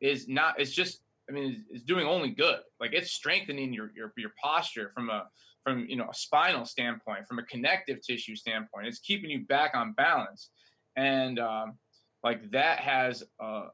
is 0.00 0.28
not. 0.28 0.60
It's 0.60 0.72
just. 0.72 1.00
I 1.30 1.34
mean, 1.34 1.52
it's, 1.52 1.62
it's 1.70 1.84
doing 1.84 2.06
only 2.06 2.30
good. 2.30 2.60
Like 2.80 2.94
it's 2.94 3.12
strengthening 3.12 3.72
your 3.72 3.90
your 3.94 4.12
your 4.16 4.32
posture 4.42 4.90
from 4.94 5.10
a 5.10 5.26
from 5.62 5.86
you 5.88 5.96
know 5.96 6.08
a 6.10 6.14
spinal 6.14 6.64
standpoint, 6.64 7.26
from 7.28 7.38
a 7.38 7.42
connective 7.44 8.00
tissue 8.00 8.34
standpoint. 8.34 8.86
It's 8.86 8.98
keeping 8.98 9.28
you 9.28 9.44
back 9.46 9.72
on 9.74 9.92
balance, 9.92 10.50
and 10.96 11.38
um, 11.38 11.74
like 12.22 12.50
that 12.50 12.80
has 12.80 13.22
uh, 13.40 13.68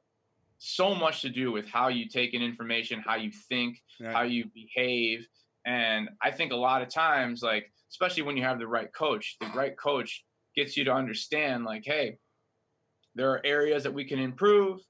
so 0.59 0.95
much 0.95 1.23
to 1.23 1.29
do 1.29 1.53
with 1.53 1.67
how 1.69 1.89
you 1.89 2.09
take 2.09 2.35
in 2.35 2.43
information, 2.43 3.01
how 3.01 3.17
you 3.17 3.31
think, 3.49 3.83
Right. 4.01 4.13
how 4.15 4.23
you 4.23 4.47
behave, 4.55 5.27
and 5.65 6.11
I 6.21 6.31
think 6.31 6.53
a 6.53 6.57
lot 6.57 6.83
of 6.83 6.89
times, 6.89 7.43
like 7.43 7.71
especially 7.91 8.23
when 8.25 8.37
you 8.37 8.43
have 8.43 8.59
the 8.59 8.67
right 8.67 8.93
coach, 8.93 9.37
the 9.41 9.47
right 9.55 9.77
coach 9.79 10.25
gets 10.57 10.77
you 10.77 10.85
to 10.85 10.93
understand, 10.93 11.65
like, 11.65 11.85
hey, 11.85 12.19
there 13.15 13.31
are 13.31 13.41
areas 13.45 13.85
that 13.85 13.95
we 13.95 14.05
can 14.05 14.19
improve, 14.19 14.81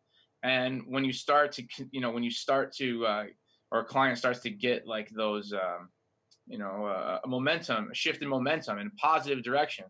and 0.43 0.83
when 0.87 1.05
you 1.05 1.13
start 1.13 1.53
to, 1.53 1.63
you 1.91 2.01
know, 2.01 2.11
when 2.11 2.23
you 2.23 2.31
start 2.31 2.73
to, 2.77 3.07
uh, 3.07 3.25
or 3.71 3.81
a 3.81 3.85
client 3.85 4.19
starts 4.19 4.41
to 4.41 4.51
get 4.51 4.87
like 4.87 5.11
those. 5.11 5.53
Um, 5.53 5.89
you 6.47 6.59
know, 6.59 6.85
uh, 6.85 7.21
a 7.25 7.27
momentum, 7.27 7.89
a 7.91 7.95
shift 7.95 8.21
in 8.21 8.29
momentum 8.29 8.79
in 8.79 8.89
a 8.89 8.91
positive 9.01 9.43
direction. 9.43 9.87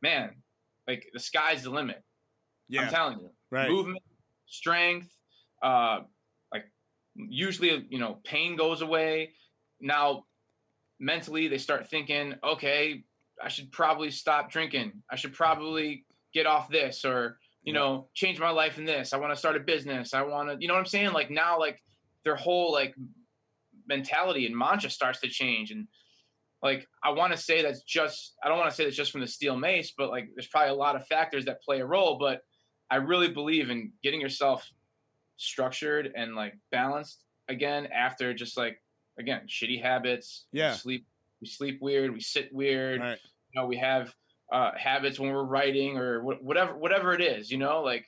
Man, 0.00 0.30
like 0.86 1.10
the 1.12 1.18
sky's 1.18 1.64
the 1.64 1.70
limit. 1.70 2.04
I'm 2.76 2.88
telling 2.88 3.20
you. 3.20 3.30
Right. 3.50 3.70
Movement, 3.70 4.02
strength, 4.46 5.08
uh, 5.62 6.00
like 6.52 6.64
usually, 7.14 7.86
you 7.90 7.98
know, 7.98 8.18
pain 8.24 8.56
goes 8.56 8.82
away. 8.82 9.34
Now, 9.80 10.24
mentally, 11.00 11.48
they 11.48 11.58
start 11.58 11.88
thinking, 11.88 12.34
okay, 12.44 13.04
I 13.42 13.48
should 13.48 13.70
probably 13.72 14.10
stop 14.10 14.50
drinking. 14.50 15.02
I 15.10 15.16
should 15.16 15.32
probably 15.32 16.04
get 16.34 16.46
off 16.46 16.68
this 16.68 17.04
or, 17.04 17.38
you 17.62 17.72
Yeah. 17.72 17.80
know, 17.80 18.08
change 18.14 18.38
my 18.38 18.50
life 18.50 18.78
in 18.78 18.84
this. 18.84 19.12
I 19.12 19.16
want 19.16 19.32
to 19.32 19.38
start 19.38 19.56
a 19.56 19.60
business. 19.60 20.12
I 20.12 20.22
want 20.22 20.50
to, 20.50 20.56
you 20.60 20.68
know 20.68 20.74
what 20.74 20.80
I'm 20.80 20.86
saying? 20.86 21.12
Like 21.12 21.30
now, 21.30 21.58
like 21.58 21.82
their 22.24 22.36
whole 22.36 22.72
like 22.72 22.94
mentality 23.86 24.44
and 24.46 24.56
mantra 24.56 24.90
starts 24.90 25.20
to 25.20 25.28
change. 25.28 25.70
And 25.70 25.86
like, 26.62 26.86
I 27.02 27.10
want 27.10 27.32
to 27.32 27.38
say 27.38 27.62
that's 27.62 27.82
just, 27.82 28.34
I 28.42 28.48
don't 28.48 28.58
want 28.58 28.70
to 28.70 28.76
say 28.76 28.84
that's 28.84 28.96
just 28.96 29.12
from 29.12 29.20
the 29.20 29.26
steel 29.28 29.56
mace, 29.56 29.92
but 29.96 30.10
like 30.10 30.28
there's 30.34 30.48
probably 30.48 30.70
a 30.70 30.74
lot 30.74 30.96
of 30.96 31.06
factors 31.06 31.44
that 31.46 31.62
play 31.62 31.80
a 31.80 31.86
role. 31.86 32.18
But 32.18 32.42
I 32.90 32.96
really 32.96 33.28
believe 33.28 33.70
in 33.70 33.92
getting 34.02 34.20
yourself 34.20 34.68
structured 35.36 36.12
and 36.16 36.34
like 36.34 36.54
balanced 36.70 37.24
again 37.48 37.86
after 37.86 38.34
just 38.34 38.56
like, 38.56 38.80
again, 39.18 39.42
shitty 39.48 39.80
habits. 39.82 40.46
We 40.52 40.60
Yeah. 40.60 40.72
sleep, 40.72 41.06
we 41.40 41.46
sleep 41.46 41.80
weird. 41.80 42.12
We 42.12 42.20
sit 42.20 42.52
weird. 42.52 43.00
Right. 43.00 43.18
You 43.52 43.60
know, 43.60 43.66
we 43.66 43.76
have 43.76 44.14
uh, 44.52 44.72
habits 44.76 45.18
when 45.18 45.30
we're 45.30 45.44
writing 45.44 45.96
or 45.98 46.20
wh- 46.22 46.42
whatever, 46.42 46.76
whatever 46.76 47.12
it 47.12 47.20
is, 47.20 47.50
you 47.50 47.58
know, 47.58 47.82
like 47.82 48.06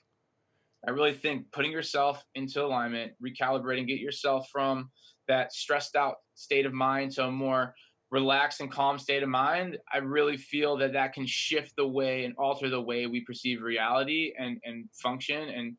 I 0.86 0.90
really 0.92 1.12
think 1.12 1.52
putting 1.52 1.70
yourself 1.70 2.24
into 2.34 2.64
alignment, 2.64 3.12
recalibrating, 3.22 3.86
get 3.86 3.98
yourself 4.00 4.48
from 4.50 4.90
that 5.28 5.52
stressed 5.52 5.94
out 5.96 6.16
state 6.34 6.64
of 6.64 6.72
mind 6.72 7.12
to 7.12 7.26
a 7.26 7.30
more 7.30 7.74
relaxed 8.10 8.60
and 8.60 8.70
calm 8.70 8.98
state 8.98 9.22
of 9.22 9.28
mind. 9.28 9.78
I 9.92 9.98
really 9.98 10.36
feel 10.36 10.76
that 10.78 10.92
that 10.92 11.12
can 11.12 11.26
shift 11.26 11.74
the 11.76 11.86
way 11.86 12.24
and 12.24 12.34
alter 12.36 12.68
the 12.68 12.80
way 12.80 13.06
we 13.06 13.20
perceive 13.20 13.62
reality 13.62 14.32
and 14.38 14.58
and 14.64 14.88
function, 14.92 15.48
and 15.48 15.76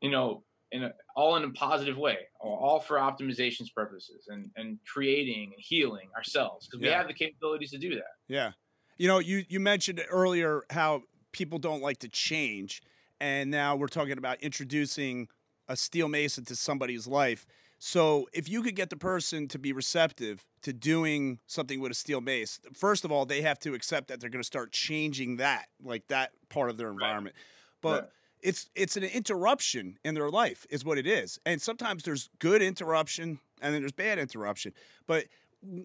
you 0.00 0.10
know, 0.10 0.44
in 0.72 0.84
a, 0.84 0.92
all 1.14 1.36
in 1.36 1.44
a 1.44 1.50
positive 1.50 1.96
way, 1.96 2.18
all 2.40 2.58
all 2.62 2.80
for 2.80 2.96
optimizations 2.96 3.72
purposes 3.74 4.26
and 4.28 4.50
and 4.56 4.78
creating 4.90 5.52
and 5.54 5.58
healing 5.58 6.08
ourselves 6.16 6.66
because 6.66 6.82
we 6.82 6.88
have 6.88 7.06
the 7.06 7.14
capabilities 7.14 7.70
to 7.70 7.78
do 7.78 7.94
that. 7.94 8.14
Yeah. 8.28 8.52
You 8.98 9.08
know, 9.08 9.18
you 9.18 9.44
you 9.48 9.60
mentioned 9.60 10.02
earlier 10.10 10.62
how 10.70 11.02
people 11.32 11.58
don't 11.58 11.82
like 11.82 11.98
to 11.98 12.08
change, 12.08 12.82
and 13.20 13.50
now 13.50 13.76
we're 13.76 13.88
talking 13.88 14.18
about 14.18 14.40
introducing 14.42 15.28
a 15.68 15.76
steel 15.76 16.08
mason 16.08 16.44
to 16.46 16.56
somebody's 16.56 17.06
life. 17.06 17.46
So, 17.84 18.28
if 18.32 18.48
you 18.48 18.62
could 18.62 18.76
get 18.76 18.90
the 18.90 18.96
person 18.96 19.48
to 19.48 19.58
be 19.58 19.72
receptive 19.72 20.46
to 20.62 20.72
doing 20.72 21.40
something 21.48 21.80
with 21.80 21.90
a 21.90 21.96
steel 21.96 22.20
mace, 22.20 22.60
first 22.72 23.04
of 23.04 23.10
all, 23.10 23.26
they 23.26 23.42
have 23.42 23.58
to 23.58 23.74
accept 23.74 24.06
that 24.06 24.20
they're 24.20 24.30
going 24.30 24.40
to 24.40 24.46
start 24.46 24.70
changing 24.70 25.38
that, 25.38 25.66
like 25.82 26.06
that 26.06 26.30
part 26.48 26.70
of 26.70 26.76
their 26.76 26.90
environment. 26.92 27.34
But 27.80 28.04
Right. 28.04 28.10
it's 28.40 28.70
it's 28.76 28.96
an 28.96 29.02
interruption 29.02 29.98
in 30.04 30.14
their 30.14 30.30
life, 30.30 30.64
is 30.70 30.84
what 30.84 30.96
it 30.96 31.08
is. 31.08 31.40
And 31.44 31.60
sometimes 31.60 32.04
there's 32.04 32.30
good 32.38 32.62
interruption, 32.62 33.40
and 33.60 33.74
then 33.74 33.82
there's 33.82 33.90
bad 33.90 34.16
interruption. 34.20 34.74
But 35.08 35.26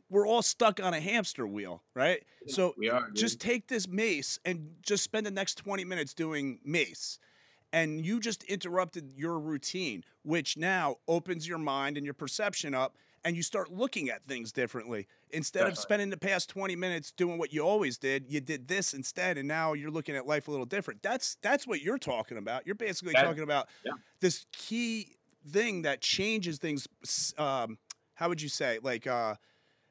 we're 0.07 0.27
all 0.27 0.43
stuck 0.43 0.79
on 0.79 0.93
a 0.93 0.99
hamster 1.01 1.47
wheel, 1.47 1.81
right? 1.95 2.23
So 2.45 2.75
we 2.77 2.89
are 2.91 3.09
just 3.11 3.39
take 3.39 3.69
this 3.69 3.87
mace 3.87 4.37
and 4.45 4.75
just 4.83 5.03
spend 5.03 5.25
the 5.25 5.31
next 5.31 5.55
20 5.55 5.83
minutes 5.83 6.13
doing 6.13 6.59
mace. 6.63 7.17
And 7.73 8.05
you 8.05 8.19
just 8.19 8.43
interrupted 8.43 9.11
your 9.15 9.39
routine, 9.39 10.03
which 10.23 10.55
now 10.57 10.97
opens 11.07 11.47
your 11.47 11.57
mind 11.57 11.97
and 11.97 12.05
your 12.05 12.13
perception 12.13 12.73
up, 12.73 12.95
and 13.25 13.35
you 13.35 13.43
start 13.43 13.71
looking 13.71 14.09
at 14.09 14.23
things 14.25 14.53
differently. 14.53 15.05
Instead 15.31 15.59
Definitely. 15.59 15.71
of 15.73 15.77
spending 15.79 16.09
the 16.09 16.17
past 16.17 16.49
20 16.49 16.75
minutes 16.77 17.11
doing 17.11 17.37
what 17.37 17.51
you 17.51 17.61
always 17.61 17.97
did, 17.97 18.25
you 18.29 18.39
did 18.39 18.69
this 18.69 18.93
instead, 18.93 19.37
and 19.37 19.47
now 19.47 19.73
you're 19.73 19.91
looking 19.91 20.15
at 20.15 20.25
life 20.25 20.47
a 20.47 20.51
little 20.51 20.65
different. 20.65 21.01
That's 21.03 21.35
that's 21.41 21.67
what 21.67 21.81
you're 21.81 21.97
talking 21.97 22.37
about. 22.37 22.65
You're 22.65 22.75
basically 22.75 23.13
That- 23.13 23.23
talking 23.25 23.43
about 23.43 23.67
yeah. 23.85 23.91
this 24.21 24.45
key 24.53 25.17
thing 25.49 25.81
that 25.81 25.99
changes 25.99 26.57
things. 26.59 26.87
Um, 27.37 27.77
how 28.13 28.29
would 28.29 28.41
you 28.41 28.49
say? 28.49 28.79
Like, 28.81 29.05
uh, 29.07 29.35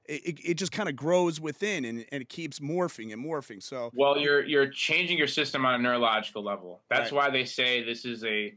it, 0.09 0.41
it- 0.45 0.55
just 0.55 0.73
kind 0.73 0.89
of 0.89 0.97
grows 0.97 1.41
within 1.41 1.85
and, 1.85 2.05
and 2.11 2.23
it 2.23 2.29
keeps 2.29 2.59
morphing 2.61 3.13
and 3.13 3.25
morphing. 3.25 3.63
So, 3.63 3.91
Well, 3.95 4.19
you're 4.19 4.45
you're 4.45 4.69
changing 4.69 5.19
your 5.19 5.27
system 5.27 5.65
on 5.67 5.75
a 5.75 5.79
neurological 5.79 6.43
level. 6.43 6.83
That's 6.91 7.13
Right. 7.13 7.27
why 7.27 7.31
they 7.31 7.45
say 7.45 7.83
this 7.83 8.05
is 8.05 8.25
a 8.25 8.55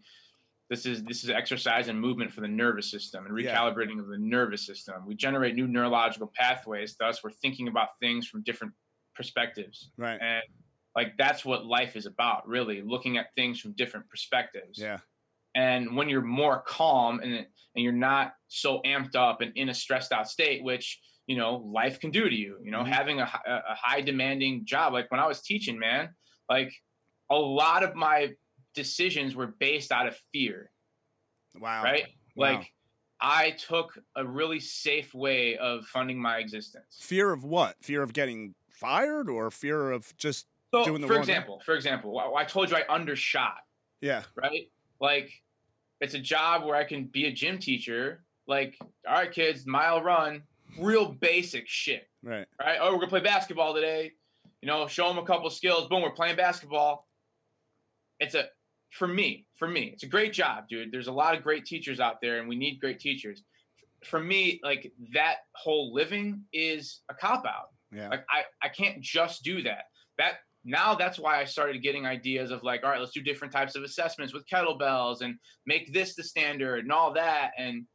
this 0.69 0.85
is 0.85 1.03
this 1.03 1.23
is 1.23 1.29
exercise 1.29 1.87
and 1.87 1.99
movement 1.99 2.31
for 2.31 2.41
the 2.41 2.47
nervous 2.47 2.89
system 2.89 3.25
and 3.25 3.37
Yeah. 3.39 3.55
recalibrating 3.55 3.99
of 3.99 4.07
the 4.07 4.17
nervous 4.19 4.65
system. 4.65 5.05
We 5.05 5.15
generate 5.15 5.55
new 5.55 5.67
neurological 5.67 6.31
pathways. 6.35 6.95
Thus, 6.95 7.23
we're 7.23 7.31
thinking 7.31 7.67
about 7.67 7.89
things 7.99 8.27
from 8.27 8.43
different 8.43 8.73
perspectives, 9.15 9.89
right. 9.97 10.19
and 10.21 10.43
like 10.95 11.17
that's 11.17 11.43
what 11.43 11.65
life 11.65 11.95
is 11.95 12.05
about, 12.05 12.47
really, 12.47 12.81
looking 12.81 13.17
at 13.17 13.33
things 13.35 13.59
from 13.59 13.73
different 13.73 14.07
perspectives. 14.09 14.79
Yeah. 14.79 14.99
And 15.55 15.95
when 15.95 16.07
you're 16.09 16.21
more 16.21 16.61
calm 16.61 17.19
and 17.19 17.33
and 17.75 17.83
you're 17.83 17.91
not 17.91 18.33
so 18.47 18.81
amped 18.83 19.15
up 19.15 19.41
and 19.41 19.51
in 19.55 19.69
a 19.69 19.73
stressed 19.73 20.11
out 20.11 20.29
state, 20.29 20.63
which 20.63 20.99
you 21.29 21.37
know 21.37 21.57
life 21.57 21.99
can 21.99 22.09
do 22.09 22.27
to 22.27 22.35
you, 22.35 22.57
you 22.65 22.71
know, 22.71 22.83
Mhm. 22.83 22.87
having 22.99 23.17
a, 23.21 23.27
a 23.45 23.75
high 23.75 24.01
demanding 24.01 24.65
job, 24.65 24.93
like 24.93 25.09
when 25.11 25.19
I 25.19 25.27
was 25.27 25.41
teaching, 25.43 25.77
man, 25.77 26.15
like 26.49 26.71
a 27.29 27.35
lot 27.37 27.83
of 27.83 27.93
my 27.95 28.33
decisions 28.73 29.35
were 29.35 29.47
based 29.67 29.91
out 29.91 30.07
of 30.07 30.17
fear, 30.33 30.71
Wow. 31.55 31.83
right? 31.83 32.07
Wow. 32.35 32.53
Like 32.53 32.73
I 33.21 33.51
took 33.51 33.97
a 34.15 34.25
really 34.25 34.59
safe 34.59 35.13
way 35.13 35.57
of 35.57 35.85
funding 35.85 36.19
my 36.19 36.37
existence. 36.39 36.97
Fear 36.99 37.31
of 37.31 37.43
what? 37.43 37.75
Fear 37.83 38.01
of 38.01 38.11
getting 38.13 38.55
fired 38.71 39.29
or 39.29 39.51
fear 39.51 39.91
of 39.91 40.15
just, 40.17 40.47
So, 40.73 40.83
Doing 40.85 41.01
the 41.01 41.07
for 41.07 41.13
wrong 41.15 41.25
thing? 41.25 41.35
example, 41.35 41.61
for 41.65 41.75
example, 41.75 42.19
I 42.35 42.43
told 42.45 42.71
you 42.71 42.77
I 42.77 42.85
undershot. 42.89 43.57
yeah. 44.01 44.23
right? 44.35 44.71
Like 44.99 45.29
it's 46.01 46.15
a 46.15 46.19
job 46.33 46.63
where 46.65 46.75
I 46.75 46.85
can 46.85 47.05
be 47.05 47.25
a 47.25 47.31
gym 47.31 47.59
teacher. 47.59 48.23
Like, 48.47 48.77
all 49.07 49.13
right, 49.13 49.31
kids, 49.31 49.67
mile 49.67 50.01
run, 50.01 50.43
real 50.77 51.11
basic 51.13 51.67
shit, 51.67 52.07
Right. 52.23 52.47
right? 52.59 52.77
Oh, 52.79 52.91
we're 52.93 52.99
gonna 52.99 53.07
play 53.07 53.19
basketball 53.21 53.73
today. 53.73 54.13
You 54.61 54.67
know, 54.67 54.87
show 54.87 55.07
them 55.07 55.17
a 55.17 55.25
couple 55.25 55.49
skills. 55.49 55.87
Boom, 55.87 56.01
we're 56.01 56.11
playing 56.11 56.35
basketball. 56.35 57.07
It's 58.19 58.35
a 58.35 58.49
for 58.91 59.07
me, 59.07 59.45
for 59.55 59.67
me, 59.67 59.91
it's 59.93 60.03
a 60.03 60.07
great 60.07 60.33
job, 60.33 60.67
dude. 60.67 60.91
There's 60.91 61.07
a 61.07 61.11
lot 61.11 61.35
of 61.37 61.43
great 61.43 61.63
teachers 61.65 61.99
out 61.99 62.21
there, 62.21 62.39
and 62.39 62.49
we 62.49 62.55
need 62.55 62.79
great 62.79 62.99
teachers. 62.99 63.43
For 64.03 64.19
me, 64.19 64.59
like 64.63 64.91
that 65.13 65.37
whole 65.53 65.93
living 65.93 66.43
is 66.53 67.01
a 67.09 67.13
cop 67.13 67.45
out. 67.45 67.67
Yeah. 67.91 68.09
Like 68.09 68.25
I, 68.29 68.43
I 68.63 68.69
can't 68.69 68.99
just 69.01 69.43
do 69.43 69.61
that. 69.63 69.85
That 70.17 70.39
now 70.65 70.95
that's 70.95 71.19
why 71.19 71.39
I 71.39 71.45
started 71.45 71.81
getting 71.83 72.05
ideas 72.05 72.51
of 72.51 72.63
like, 72.63 72.83
all 72.83 72.89
right, 72.89 72.99
let's 72.99 73.11
do 73.13 73.21
different 73.21 73.53
types 73.53 73.75
of 73.75 73.83
assessments 73.83 74.33
with 74.33 74.47
kettlebells 74.47 75.21
and 75.21 75.35
make 75.65 75.93
this 75.93 76.15
the 76.15 76.23
standard 76.23 76.79
and 76.79 76.91
all 76.91 77.13
that, 77.13 77.51
and 77.57 77.85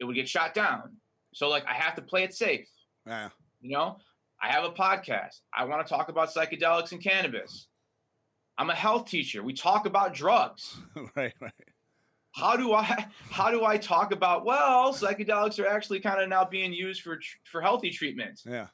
it 0.00 0.04
would 0.04 0.14
get 0.14 0.28
shot 0.28 0.54
down. 0.54 0.94
So 1.38 1.48
like 1.48 1.64
I 1.68 1.74
have 1.74 1.94
to 1.94 2.02
play 2.02 2.24
it 2.24 2.34
safe. 2.34 2.66
yeah. 3.06 3.28
You 3.60 3.70
know, 3.70 3.98
I 4.42 4.48
have 4.48 4.64
a 4.64 4.70
podcast. 4.70 5.40
I 5.56 5.64
want 5.66 5.86
to 5.86 5.88
talk 5.88 6.08
about 6.08 6.34
psychedelics 6.34 6.90
and 6.90 7.00
cannabis. 7.00 7.68
I'm 8.58 8.70
a 8.70 8.74
health 8.74 9.08
teacher. 9.08 9.44
We 9.44 9.52
talk 9.52 9.86
about 9.86 10.14
drugs. 10.14 10.76
right. 11.16 11.32
Right. 11.40 11.52
How 12.34 12.56
do 12.56 12.72
I 12.72 13.06
how 13.30 13.52
do 13.52 13.64
I 13.64 13.76
talk 13.76 14.10
about 14.10 14.44
well, 14.44 14.92
psychedelics 14.92 15.62
are 15.62 15.68
actually 15.68 16.00
kind 16.00 16.20
of 16.20 16.28
now 16.28 16.44
being 16.44 16.72
used 16.72 17.02
for 17.02 17.20
for 17.44 17.60
healthy 17.60 17.90
treatments. 17.90 18.42
Yeah. 18.44 18.66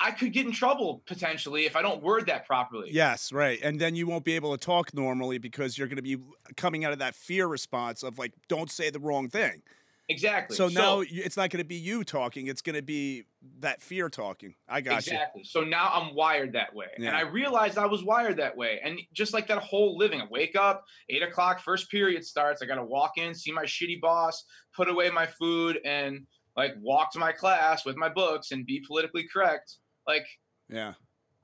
I 0.00 0.10
could 0.10 0.32
get 0.32 0.46
in 0.46 0.52
trouble 0.52 1.00
potentially 1.06 1.64
if 1.64 1.76
I 1.76 1.82
don't 1.82 2.02
word 2.02 2.26
that 2.26 2.44
properly. 2.44 2.90
Yes, 2.90 3.32
right. 3.32 3.60
And 3.62 3.80
then 3.80 3.94
you 3.94 4.08
won't 4.08 4.24
be 4.24 4.34
able 4.34 4.50
to 4.50 4.58
talk 4.58 4.92
normally 4.92 5.38
because 5.38 5.78
you're 5.78 5.86
going 5.86 5.96
to 5.96 6.02
be 6.02 6.18
coming 6.56 6.84
out 6.84 6.92
of 6.92 6.98
that 6.98 7.14
fear 7.14 7.46
response 7.46 8.02
of 8.02 8.18
like, 8.18 8.32
don't 8.48 8.68
say 8.68 8.90
the 8.90 8.98
wrong 8.98 9.28
thing. 9.28 9.62
Exactly. 10.08 10.56
So, 10.56 10.68
now 10.68 11.00
it's 11.00 11.36
not 11.36 11.48
going 11.48 11.62
to 11.62 11.68
be 11.68 11.76
you 11.76 12.04
talking; 12.04 12.46
it's 12.48 12.60
going 12.60 12.76
to 12.76 12.82
be 12.82 13.24
that 13.60 13.80
fear 13.80 14.10
talking. 14.10 14.54
I 14.68 14.80
got 14.80 14.98
exactly. 14.98 15.44
So 15.44 15.62
now 15.62 15.90
I'm 15.92 16.14
wired 16.14 16.52
that 16.52 16.74
way, 16.74 16.88
and 16.96 17.08
I 17.08 17.22
realized 17.22 17.78
I 17.78 17.86
was 17.86 18.04
wired 18.04 18.36
that 18.36 18.54
way. 18.56 18.80
And 18.84 19.00
just 19.14 19.32
like 19.32 19.46
that 19.46 19.58
whole 19.58 19.96
living, 19.96 20.20
I 20.20 20.26
wake 20.30 20.56
up 20.56 20.84
eight 21.08 21.22
o'clock, 21.22 21.60
first 21.60 21.90
period 21.90 22.24
starts. 22.24 22.60
I 22.62 22.66
got 22.66 22.74
to 22.74 22.84
walk 22.84 23.12
in, 23.16 23.34
see 23.34 23.50
my 23.50 23.64
shitty 23.64 24.00
boss, 24.00 24.44
put 24.76 24.88
away 24.88 25.10
my 25.10 25.26
food, 25.26 25.78
and 25.84 26.26
like 26.56 26.74
walk 26.80 27.12
to 27.12 27.18
my 27.18 27.32
class 27.32 27.86
with 27.86 27.96
my 27.96 28.08
books 28.08 28.50
and 28.52 28.66
be 28.66 28.82
politically 28.86 29.26
correct. 29.32 29.78
Like. 30.06 30.26
Yeah. 30.68 30.94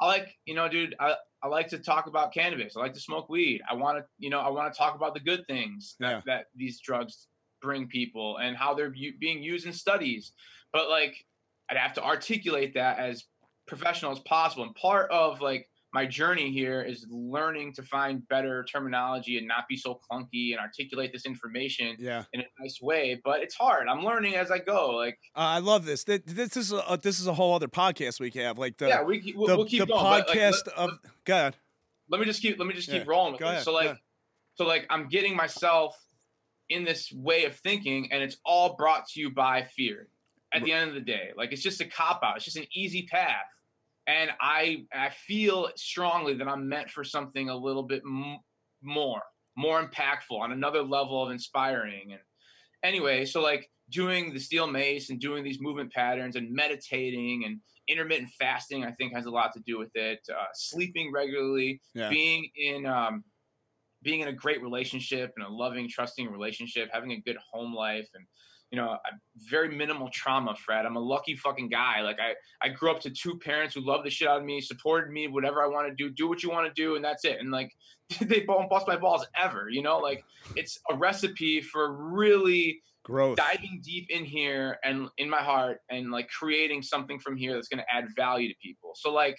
I 0.02 0.06
like, 0.06 0.34
you 0.46 0.54
know, 0.54 0.66
dude, 0.66 0.94
I, 0.98 1.14
I 1.42 1.48
like 1.48 1.68
to 1.68 1.78
talk 1.78 2.06
about 2.06 2.32
cannabis. 2.32 2.74
I 2.74 2.80
like 2.80 2.94
to 2.94 3.00
smoke 3.00 3.28
weed. 3.28 3.60
I 3.70 3.74
want 3.74 3.98
to, 3.98 4.04
you 4.18 4.30
know, 4.30 4.40
I 4.40 4.48
want 4.48 4.72
to 4.72 4.78
talk 4.78 4.94
about 4.94 5.12
the 5.12 5.20
good 5.20 5.44
things 5.46 5.96
that, 6.00 6.10
Yeah. 6.10 6.20
that 6.24 6.44
these 6.56 6.80
drugs 6.80 7.28
bring 7.60 7.86
people 7.86 8.38
and 8.38 8.56
how 8.56 8.74
they're 8.74 8.94
u- 8.94 9.14
being 9.18 9.42
used 9.42 9.66
in 9.66 9.72
studies. 9.72 10.32
But 10.72 10.88
like, 10.88 11.14
I'd 11.70 11.76
have 11.76 11.92
to 11.94 12.04
articulate 12.04 12.74
that 12.74 12.98
as 12.98 13.24
professional 13.66 14.12
as 14.12 14.18
possible. 14.20 14.64
And 14.64 14.74
part 14.74 15.10
of 15.10 15.40
like 15.40 15.68
my 15.92 16.06
journey 16.06 16.52
here 16.52 16.82
is 16.82 17.04
learning 17.10 17.72
to 17.74 17.82
find 17.82 18.26
better 18.28 18.64
terminology 18.64 19.38
and 19.38 19.46
not 19.48 19.66
be 19.68 19.76
so 19.76 19.98
clunky 20.10 20.52
and 20.52 20.60
articulate 20.60 21.12
this 21.12 21.26
information 21.26 21.96
Yeah. 21.98 22.24
in 22.32 22.40
a 22.40 22.44
nice 22.60 22.78
way. 22.80 23.20
But 23.24 23.40
it's 23.40 23.54
hard. 23.56 23.88
I'm 23.88 24.04
learning 24.04 24.36
as 24.36 24.50
I 24.52 24.58
go. 24.58 24.90
Like, 24.90 25.18
Uh, 25.36 25.40
I 25.40 25.58
love 25.58 25.84
this. 25.84 26.04
Th- 26.04 26.22
This 26.24 26.56
is 26.56 26.72
a 26.72 26.98
this 27.02 27.18
is 27.20 27.26
a 27.26 27.34
whole 27.34 27.54
other 27.54 27.66
podcast 27.68 28.20
we 28.20 28.30
can 28.30 28.42
have. 28.42 28.56
Like 28.58 28.76
the 28.78 28.86
yeah, 28.88 29.02
we, 29.02 29.20
keep- 29.20 29.36
we'll, 29.36 29.48
the, 29.48 29.56
we'll 29.56 29.66
keep 29.66 29.80
the 29.80 29.86
going. 29.86 30.02
but, 30.02 30.28
like, 30.28 30.38
podcast 30.38 30.66
let- 30.68 30.76
of 30.76 30.90
God. 31.24 31.56
let 32.08 32.20
me 32.20 32.26
just 32.26 32.40
keep 32.42 32.58
let 32.58 32.66
me 32.68 32.74
just 32.74 32.88
keep 32.88 33.02
Yeah, 33.04 33.10
rolling 33.10 33.32
with 33.32 33.40
go 33.40 33.48
ahead, 33.48 33.62
So 33.64 33.72
like 33.72 33.96
so 34.54 34.66
like 34.66 34.86
I'm 34.90 35.08
getting 35.08 35.34
myself 35.36 35.96
in 36.70 36.84
this 36.84 37.12
way 37.12 37.44
of 37.44 37.54
thinking 37.56 38.10
and 38.12 38.22
it's 38.22 38.38
all 38.44 38.76
brought 38.76 39.06
to 39.08 39.20
you 39.20 39.30
by 39.30 39.64
fear 39.76 40.08
at 40.54 40.64
the 40.64 40.72
end 40.72 40.88
of 40.88 40.94
the 40.94 41.00
day. 41.00 41.30
Like 41.36 41.52
it's 41.52 41.62
just 41.62 41.80
a 41.80 41.84
cop 41.84 42.20
out. 42.24 42.36
It's 42.36 42.44
just 42.44 42.56
an 42.56 42.66
easy 42.74 43.06
path. 43.06 43.46
And 44.06 44.30
I 44.40 44.86
I 44.92 45.10
feel 45.10 45.68
strongly 45.76 46.34
that 46.34 46.48
I'm 46.48 46.68
meant 46.68 46.90
for 46.90 47.04
something 47.04 47.48
a 47.50 47.56
little 47.56 47.82
bit 47.82 48.02
m- 48.06 48.38
more, 48.82 49.20
more 49.56 49.82
impactful 49.86 50.38
on 50.40 50.52
another 50.52 50.82
level 50.82 51.22
of 51.22 51.30
inspiring. 51.30 52.12
And 52.12 52.20
anyway, 52.82 53.24
so 53.26 53.40
like 53.42 53.68
doing 53.90 54.32
the 54.32 54.40
steel 54.40 54.66
mace 54.66 55.10
and 55.10 55.20
doing 55.20 55.44
these 55.44 55.60
movement 55.60 55.92
patterns 55.92 56.36
and 56.36 56.50
meditating 56.52 57.44
and 57.44 57.60
intermittent 57.88 58.30
fasting, 58.38 58.84
I 58.84 58.92
think 58.92 59.12
has 59.14 59.26
a 59.26 59.30
lot 59.30 59.52
to 59.54 59.60
do 59.66 59.78
with 59.78 59.90
it. 59.94 60.20
Uh, 60.32 60.44
sleeping 60.54 61.10
regularly, 61.12 61.80
Yeah. 61.94 62.08
being 62.08 62.48
in 62.56 62.86
um, 62.86 63.24
being 64.02 64.20
in 64.20 64.28
a 64.28 64.32
great 64.32 64.62
relationship 64.62 65.32
and 65.36 65.46
a 65.46 65.50
loving, 65.50 65.88
trusting 65.88 66.30
relationship, 66.30 66.88
having 66.92 67.12
a 67.12 67.20
good 67.20 67.36
home 67.52 67.74
life, 67.74 68.08
and 68.14 68.24
you 68.70 68.76
know, 68.76 68.90
I- 69.04 69.10
very 69.50 69.74
minimal 69.74 70.08
trauma. 70.12 70.54
Fred, 70.54 70.86
I'm 70.86 70.94
a 70.96 71.00
lucky 71.00 71.34
fucking 71.34 71.70
guy. 71.70 72.02
Like 72.02 72.18
I, 72.20 72.34
I 72.64 72.68
grew 72.68 72.92
up 72.92 73.00
to 73.00 73.10
two 73.10 73.36
parents 73.38 73.74
who 73.74 73.80
loved 73.84 74.06
the 74.06 74.10
shit 74.10 74.28
out 74.28 74.38
of 74.38 74.44
me, 74.44 74.60
supported 74.60 75.10
me, 75.10 75.26
whatever 75.26 75.60
I 75.62 75.66
want 75.66 75.88
to 75.88 75.94
do, 75.94 76.08
do 76.10 76.28
what 76.28 76.42
you 76.44 76.50
want 76.50 76.72
to 76.72 76.82
do, 76.82 76.94
and 76.94 77.04
that's 77.04 77.24
it. 77.24 77.38
And 77.40 77.50
like, 77.50 77.72
they 78.20 78.44
won't 78.46 78.70
bust 78.70 78.86
my 78.86 78.96
balls 78.96 79.26
ever. 79.36 79.68
You 79.68 79.82
know, 79.82 79.98
like 79.98 80.22
it's 80.54 80.78
a 80.88 80.94
recipe 80.94 81.60
for 81.60 81.92
really 82.12 82.80
Growth. 83.02 83.36
diving 83.38 83.80
deep 83.84 84.06
in 84.08 84.24
here 84.24 84.78
and 84.84 85.08
in 85.18 85.28
my 85.28 85.42
heart 85.42 85.78
and 85.90 86.12
like 86.12 86.28
creating 86.28 86.82
something 86.82 87.18
from 87.18 87.36
here 87.36 87.54
that's 87.54 87.68
going 87.68 87.82
to 87.82 87.92
add 87.92 88.06
value 88.16 88.48
to 88.48 88.54
people. 88.62 88.92
So 88.94 89.12
like 89.12 89.36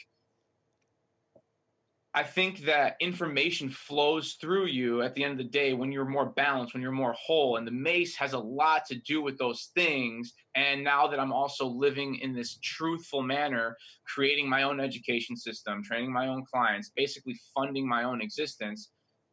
I 2.14 2.24
think 2.24 2.60
that 2.66 2.98
information 3.00 3.70
flows 3.70 4.34
through 4.34 4.66
you 4.66 5.02
at 5.02 5.16
the 5.16 5.24
end 5.24 5.32
of 5.32 5.38
the 5.38 5.52
day 5.52 5.74
when 5.74 5.94
you're 5.94 6.04
more 6.04 6.26
balanced, 6.26 6.74
when 6.74 6.84
you're 6.84 6.92
more 6.92 7.14
whole. 7.14 7.56
And 7.56 7.66
the 7.66 7.72
mace 7.72 8.16
has 8.18 8.34
a 8.34 8.40
lot 8.40 8.86
to 8.88 8.96
do 8.96 9.22
with 9.22 9.38
those 9.38 9.72
things. 9.76 10.34
And 10.56 10.84
now 10.84 11.08
that 11.08 11.22
I'm 11.22 11.32
also 11.32 11.66
living 11.66 12.16
in 12.16 12.34
this 12.34 12.60
truthful 12.62 13.22
manner, 13.22 13.78
creating 14.06 14.50
my 14.50 14.64
own 14.64 14.82
education 14.82 15.38
system, 15.38 15.82
training 15.84 16.12
my 16.12 16.28
own 16.28 16.44
clients, 16.52 16.92
basically 16.94 17.40
funding 17.56 17.88
my 17.88 18.04
own 18.04 18.22
existence, 18.22 18.92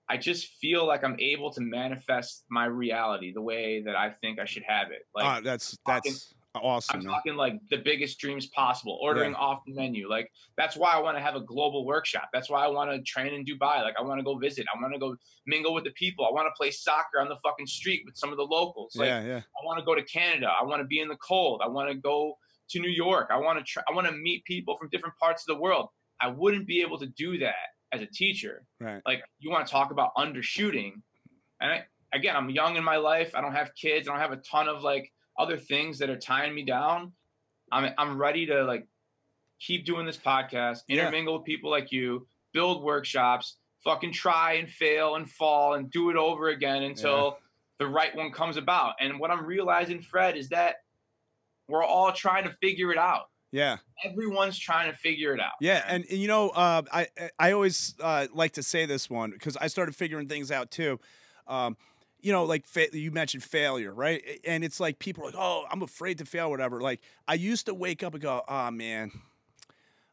I 0.08 0.16
just 0.16 0.46
feel 0.60 0.86
like 0.86 1.02
I'm 1.02 1.18
able 1.18 1.52
to 1.52 1.60
manifest 1.60 2.44
my 2.48 2.66
reality 2.66 3.32
the 3.32 3.42
way 3.42 3.82
that 3.84 3.96
I 3.96 4.10
think 4.22 4.38
I 4.38 4.44
should 4.44 4.62
have 4.66 4.92
it. 4.92 5.02
Like 5.14 5.24
Ah, 5.26 5.40
that's 5.42 5.76
that's 5.84 6.32
awesome. 6.62 7.00
I'm 7.00 7.06
talking 7.06 7.36
like 7.36 7.54
the 7.70 7.78
biggest 7.78 8.18
dreams 8.18 8.46
possible, 8.46 8.98
ordering 9.00 9.34
off 9.34 9.60
the 9.66 9.74
menu. 9.74 10.08
Like 10.08 10.30
that's 10.56 10.76
why 10.76 10.92
I 10.92 11.00
want 11.00 11.16
to 11.16 11.22
have 11.22 11.34
a 11.34 11.40
global 11.40 11.84
workshop. 11.84 12.28
That's 12.32 12.50
why 12.50 12.64
I 12.64 12.68
want 12.68 12.90
to 12.90 13.02
train 13.02 13.34
in 13.34 13.44
Dubai. 13.44 13.82
Like 13.82 13.94
I 13.98 14.02
want 14.02 14.18
to 14.18 14.24
go 14.24 14.36
visit. 14.36 14.66
I 14.74 14.80
want 14.80 14.94
to 14.94 15.00
go 15.00 15.16
mingle 15.46 15.74
with 15.74 15.84
the 15.84 15.90
people. 15.92 16.26
I 16.26 16.32
want 16.32 16.46
to 16.46 16.56
play 16.56 16.70
soccer 16.70 17.20
on 17.20 17.28
the 17.28 17.36
fucking 17.42 17.66
street 17.66 18.02
with 18.04 18.16
some 18.16 18.30
of 18.30 18.36
the 18.36 18.44
locals. 18.44 18.94
Like 18.96 19.08
yeah, 19.08 19.22
yeah. 19.24 19.38
I 19.38 19.64
want 19.64 19.78
to 19.78 19.84
go 19.84 19.94
to 19.94 20.02
Canada. 20.02 20.48
I 20.48 20.64
want 20.64 20.80
to 20.80 20.86
be 20.86 21.00
in 21.00 21.08
the 21.08 21.16
cold. 21.16 21.60
I 21.64 21.68
want 21.68 21.90
to 21.90 21.96
go 21.96 22.36
to 22.70 22.80
New 22.80 22.90
York. 22.90 23.28
I 23.30 23.38
want 23.38 23.58
to 23.58 23.64
try, 23.64 23.82
I 23.88 23.94
want 23.94 24.06
to 24.06 24.12
meet 24.12 24.44
people 24.44 24.76
from 24.78 24.88
different 24.90 25.16
parts 25.18 25.42
of 25.48 25.54
the 25.54 25.60
world. 25.60 25.88
I 26.20 26.28
wouldn't 26.28 26.66
be 26.66 26.80
able 26.80 26.98
to 26.98 27.06
do 27.06 27.38
that 27.38 27.54
as 27.92 28.02
a 28.02 28.06
teacher. 28.06 28.64
Right. 28.80 29.00
Like 29.06 29.22
you 29.38 29.50
want 29.50 29.66
to 29.66 29.72
talk 29.72 29.90
about 29.90 30.10
undershooting, 30.16 30.92
and 31.60 31.72
I, 31.72 31.84
again, 32.12 32.36
I'm 32.36 32.50
young 32.50 32.76
in 32.76 32.84
my 32.84 32.96
life. 32.96 33.34
I 33.34 33.40
don't 33.40 33.54
have 33.54 33.70
kids. 33.74 34.08
I 34.08 34.12
don't 34.12 34.20
have 34.20 34.32
a 34.32 34.42
ton 34.42 34.68
of 34.68 34.82
like 34.82 35.10
other 35.38 35.56
things 35.56 35.98
that 35.98 36.10
are 36.10 36.18
tying 36.18 36.54
me 36.54 36.64
down. 36.64 37.12
I'm 37.70 37.92
I'm 37.96 38.18
ready 38.18 38.46
to 38.46 38.64
like 38.64 38.86
keep 39.60 39.84
doing 39.84 40.06
this 40.06 40.16
podcast, 40.16 40.80
Yeah. 40.88 41.00
intermingle 41.02 41.34
with 41.38 41.44
people 41.44 41.70
like 41.70 41.90
you, 41.92 42.26
build 42.52 42.82
workshops, 42.82 43.56
fucking 43.84 44.12
try 44.12 44.54
and 44.54 44.68
fail 44.68 45.16
and 45.16 45.28
fall 45.30 45.74
and 45.74 45.90
do 45.90 46.10
it 46.10 46.16
over 46.16 46.48
again 46.48 46.82
until 46.84 47.38
the 47.78 47.86
right 47.86 48.14
one 48.14 48.30
comes 48.32 48.56
about. 48.56 48.94
And 49.00 49.18
what 49.20 49.30
I'm 49.30 49.44
realizing, 49.44 50.00
Fred, 50.02 50.36
is 50.36 50.48
that 50.50 50.76
we're 51.68 51.84
all 51.84 52.12
trying 52.12 52.44
to 52.44 52.50
figure 52.60 52.90
it 52.92 52.98
out. 52.98 53.28
Yeah. 53.50 53.76
Everyone's 54.04 54.58
trying 54.58 54.90
to 54.90 54.96
figure 54.96 55.34
it 55.34 55.40
out. 55.40 55.52
Yeah, 55.60 55.82
and, 55.86 56.04
and 56.10 56.18
you 56.18 56.28
know, 56.28 56.50
uh, 56.50 56.82
I 56.92 57.08
I 57.38 57.52
always 57.52 57.94
uh, 58.00 58.26
like 58.34 58.52
to 58.52 58.62
say 58.62 58.86
this 58.86 59.08
one 59.10 59.30
because 59.30 59.56
I 59.56 59.66
started 59.68 59.94
figuring 59.96 60.28
things 60.28 60.50
out 60.50 60.70
too. 60.70 61.00
Um, 61.46 61.76
you 62.20 62.32
know, 62.32 62.44
like 62.44 62.66
fa- 62.66 62.96
you 62.96 63.10
mentioned 63.10 63.42
failure, 63.42 63.92
right? 63.92 64.22
And 64.44 64.64
it's 64.64 64.80
like 64.80 64.98
people 64.98 65.24
are 65.24 65.26
like, 65.26 65.36
"Oh, 65.38 65.64
I'm 65.70 65.82
afraid 65.82 66.18
to 66.18 66.24
fail," 66.24 66.50
whatever. 66.50 66.80
Like 66.80 67.00
I 67.26 67.34
used 67.34 67.66
to 67.66 67.74
wake 67.74 68.02
up 68.02 68.14
and 68.14 68.22
go, 68.22 68.42
"Oh 68.48 68.70
man, 68.70 69.10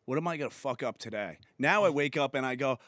what 0.06 0.18
am 0.18 0.28
I 0.28 0.38
gonna 0.38 0.50
fuck 0.50 0.84
up 0.84 0.98
today?" 0.98 1.38
Now 1.58 1.86
I 1.86 1.90
mm. 1.90 1.94
wake 1.94 2.18
up 2.18 2.36
and 2.36 2.46
I 2.46 2.56
go, 2.56 2.80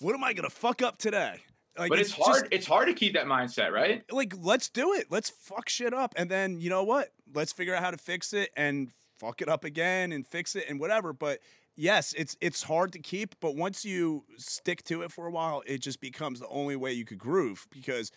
"What 0.00 0.14
am 0.14 0.24
I 0.24 0.32
gonna 0.32 0.50
fuck 0.50 0.82
up 0.82 0.98
today?" 0.98 1.42
Like, 1.78 1.88
but 1.88 1.98
it's, 1.98 2.10
just- 2.10 2.20
hard. 2.20 2.48
it's 2.50 2.66
hard 2.66 2.88
to 2.88 2.94
keep 2.94 3.14
that 3.14 3.26
mindset, 3.26 3.72
right? 3.72 4.02
like 4.12 4.34
let's 4.42 4.68
do 4.68 4.92
it 4.92 5.06
let's 5.10 5.30
fuck 5.30 5.70
shit 5.70 5.94
up 5.94 6.12
and 6.16 6.30
then 6.30 6.60
you 6.60 6.68
know 6.68 6.84
what 6.84 7.08
let's 7.34 7.50
figure 7.52 7.74
out 7.74 7.82
how 7.82 7.90
to 7.90 7.96
fix 7.96 8.34
it 8.34 8.50
and 8.58 8.90
fuck 9.18 9.40
it 9.40 9.48
up 9.48 9.64
again 9.64 10.12
and 10.12 10.26
fix 10.26 10.54
it 10.54 10.64
and 10.68 10.78
whatever 10.78 11.14
but 11.14 11.38
yes 11.76 12.14
it's 12.16 12.36
it's 12.40 12.64
hard 12.64 12.92
to 12.92 12.98
keep 12.98 13.34
but 13.40 13.56
once 13.56 13.84
you 13.84 14.24
stick 14.36 14.82
to 14.84 15.02
it 15.02 15.10
for 15.10 15.26
a 15.26 15.30
while 15.30 15.62
it 15.66 15.78
just 15.78 16.00
becomes 16.00 16.40
the 16.40 16.48
only 16.48 16.76
way 16.76 16.92
you 16.92 17.04
could 17.04 17.18
groove 17.18 17.66
because 17.70 18.12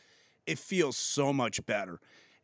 it 0.46 0.60
feels 0.60 0.98
so 0.98 1.34
much 1.34 1.66
better. 1.66 2.00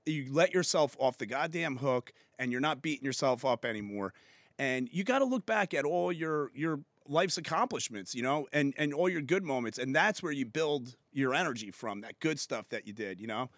You 0.05 0.27
let 0.31 0.53
yourself 0.53 0.95
off 0.99 1.17
the 1.17 1.25
goddamn 1.25 1.77
hook 1.77 2.11
and 2.39 2.51
you're 2.51 2.61
not 2.61 2.81
beating 2.81 3.05
yourself 3.05 3.45
up 3.45 3.65
anymore 3.65 4.13
and 4.57 4.89
you 4.91 5.03
got 5.03 5.19
to 5.19 5.25
look 5.25 5.45
back 5.45 5.73
at 5.73 5.85
all 5.85 6.11
your 6.11 6.51
your 6.55 6.79
life's 7.07 7.37
accomplishments 7.37 8.15
you 8.15 8.23
know 8.23 8.47
and 8.51 8.73
and 8.77 8.93
all 8.93 9.07
your 9.09 9.21
good 9.21 9.43
moments 9.43 9.77
and 9.77 9.95
that's 9.95 10.23
where 10.23 10.31
you 10.31 10.45
build 10.45 10.95
your 11.13 11.33
energy 11.35 11.69
from 11.69 12.01
that 12.01 12.19
good 12.19 12.39
stuff 12.39 12.67
that 12.69 12.87
you 12.87 12.93
did 12.93 13.19
you 13.19 13.27
know 13.27 13.49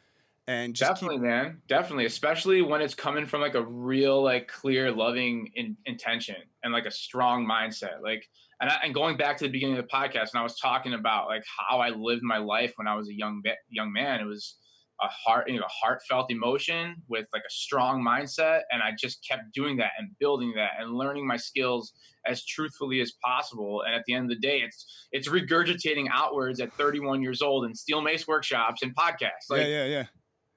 and 0.47 0.75
just 0.75 0.89
definitely, 0.89 1.17
keep, 1.17 1.23
man. 1.23 1.61
Definitely, 1.67 2.05
especially 2.05 2.61
when 2.61 2.81
it's 2.81 2.93
coming 2.93 3.25
from 3.25 3.41
like 3.41 3.55
a 3.55 3.63
real, 3.63 4.21
like 4.21 4.47
clear, 4.47 4.91
loving 4.91 5.49
in, 5.55 5.77
intention 5.85 6.35
and 6.63 6.73
like 6.73 6.85
a 6.85 6.91
strong 6.91 7.47
mindset. 7.47 8.01
Like, 8.03 8.27
and, 8.59 8.69
I, 8.69 8.79
and 8.83 8.93
going 8.93 9.15
back 9.15 9.37
to 9.37 9.45
the 9.45 9.51
beginning 9.51 9.77
of 9.77 9.85
the 9.85 9.89
podcast, 9.89 10.31
and 10.33 10.39
I 10.39 10.43
was 10.43 10.57
talking 10.59 10.93
about 10.93 11.27
like 11.27 11.43
how 11.57 11.79
I 11.79 11.89
lived 11.89 12.23
my 12.23 12.39
life 12.39 12.73
when 12.75 12.87
I 12.87 12.95
was 12.95 13.07
a 13.07 13.13
young 13.13 13.41
young 13.69 13.93
man. 13.93 14.19
It 14.19 14.25
was 14.25 14.57
a 15.01 15.07
heart, 15.07 15.49
you 15.49 15.59
know, 15.59 15.67
heartfelt 15.69 16.29
emotion 16.29 16.95
with 17.07 17.25
like 17.33 17.43
a 17.47 17.51
strong 17.51 18.03
mindset, 18.03 18.61
and 18.69 18.83
I 18.83 18.91
just 18.99 19.25
kept 19.27 19.43
doing 19.53 19.77
that 19.77 19.91
and 19.97 20.09
building 20.19 20.53
that 20.57 20.71
and 20.79 20.93
learning 20.93 21.25
my 21.25 21.37
skills 21.37 21.93
as 22.25 22.45
truthfully 22.45 22.99
as 22.99 23.13
possible. 23.23 23.83
And 23.85 23.95
at 23.95 24.03
the 24.07 24.13
end 24.13 24.25
of 24.25 24.29
the 24.29 24.45
day, 24.45 24.59
it's 24.59 25.07
it's 25.13 25.29
regurgitating 25.29 26.07
outwards 26.11 26.59
at 26.59 26.73
31 26.73 27.21
years 27.21 27.41
old 27.41 27.65
in 27.65 27.73
steel 27.73 28.01
mace 28.01 28.27
workshops 28.27 28.81
and 28.81 28.93
podcasts. 28.93 29.49
Like, 29.49 29.61
yeah 29.61 29.67
yeah 29.67 29.85
yeah 29.85 30.05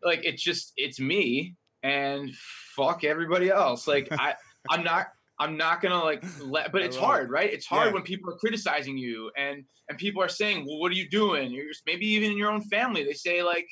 like 0.03 0.25
it's 0.25 0.43
just 0.43 0.73
it's 0.77 1.01
me 1.01 1.55
and 1.83 2.35
fuck 2.75 3.05
everybody 3.05 3.51
else. 3.51 3.87
Like 3.87 4.09
i 4.13 4.35
i'm 4.71 4.83
not 4.83 5.07
i'm 5.39 5.57
not 5.57 5.81
gonna 5.81 6.03
like 6.03 6.25
let 6.41 6.73
but 6.73 6.83
it's 6.83 6.97
hard 6.97 7.31
right? 7.31 7.53
It's 7.53 7.67
hard 7.67 7.89
Yeah. 7.89 7.95
when 7.95 8.03
people 8.03 8.31
are 8.31 8.37
criticizing 8.37 8.99
you 8.99 9.31
and 9.37 9.65
and 9.89 9.99
people 9.99 10.23
are 10.23 10.29
saying 10.29 10.65
well 10.67 10.79
what 10.79 10.91
are 10.91 10.97
you 10.97 11.09
doing? 11.09 11.51
You're 11.53 11.69
just, 11.69 11.83
maybe 11.87 12.07
even 12.07 12.33
in 12.33 12.39
your 12.39 12.51
own 12.51 12.63
family 12.63 13.05
they 13.05 13.13
say 13.13 13.43
like 13.43 13.67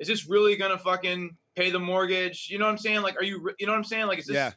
is 0.00 0.08
this 0.08 0.28
really 0.28 0.56
gonna 0.56 0.78
fucking 0.78 1.36
pay 1.56 1.70
the 1.70 1.80
mortgage? 1.80 2.48
You 2.50 2.58
know 2.58 2.66
what 2.66 2.72
i'm 2.72 2.78
saying? 2.78 3.02
Like 3.02 3.16
are 3.16 3.24
you 3.24 3.50
you 3.58 3.66
know 3.66 3.72
what 3.72 3.78
i'm 3.78 3.84
saying? 3.84 4.06
Like 4.06 4.18
is 4.18 4.26
this 4.26 4.34
yeah. 4.34 4.52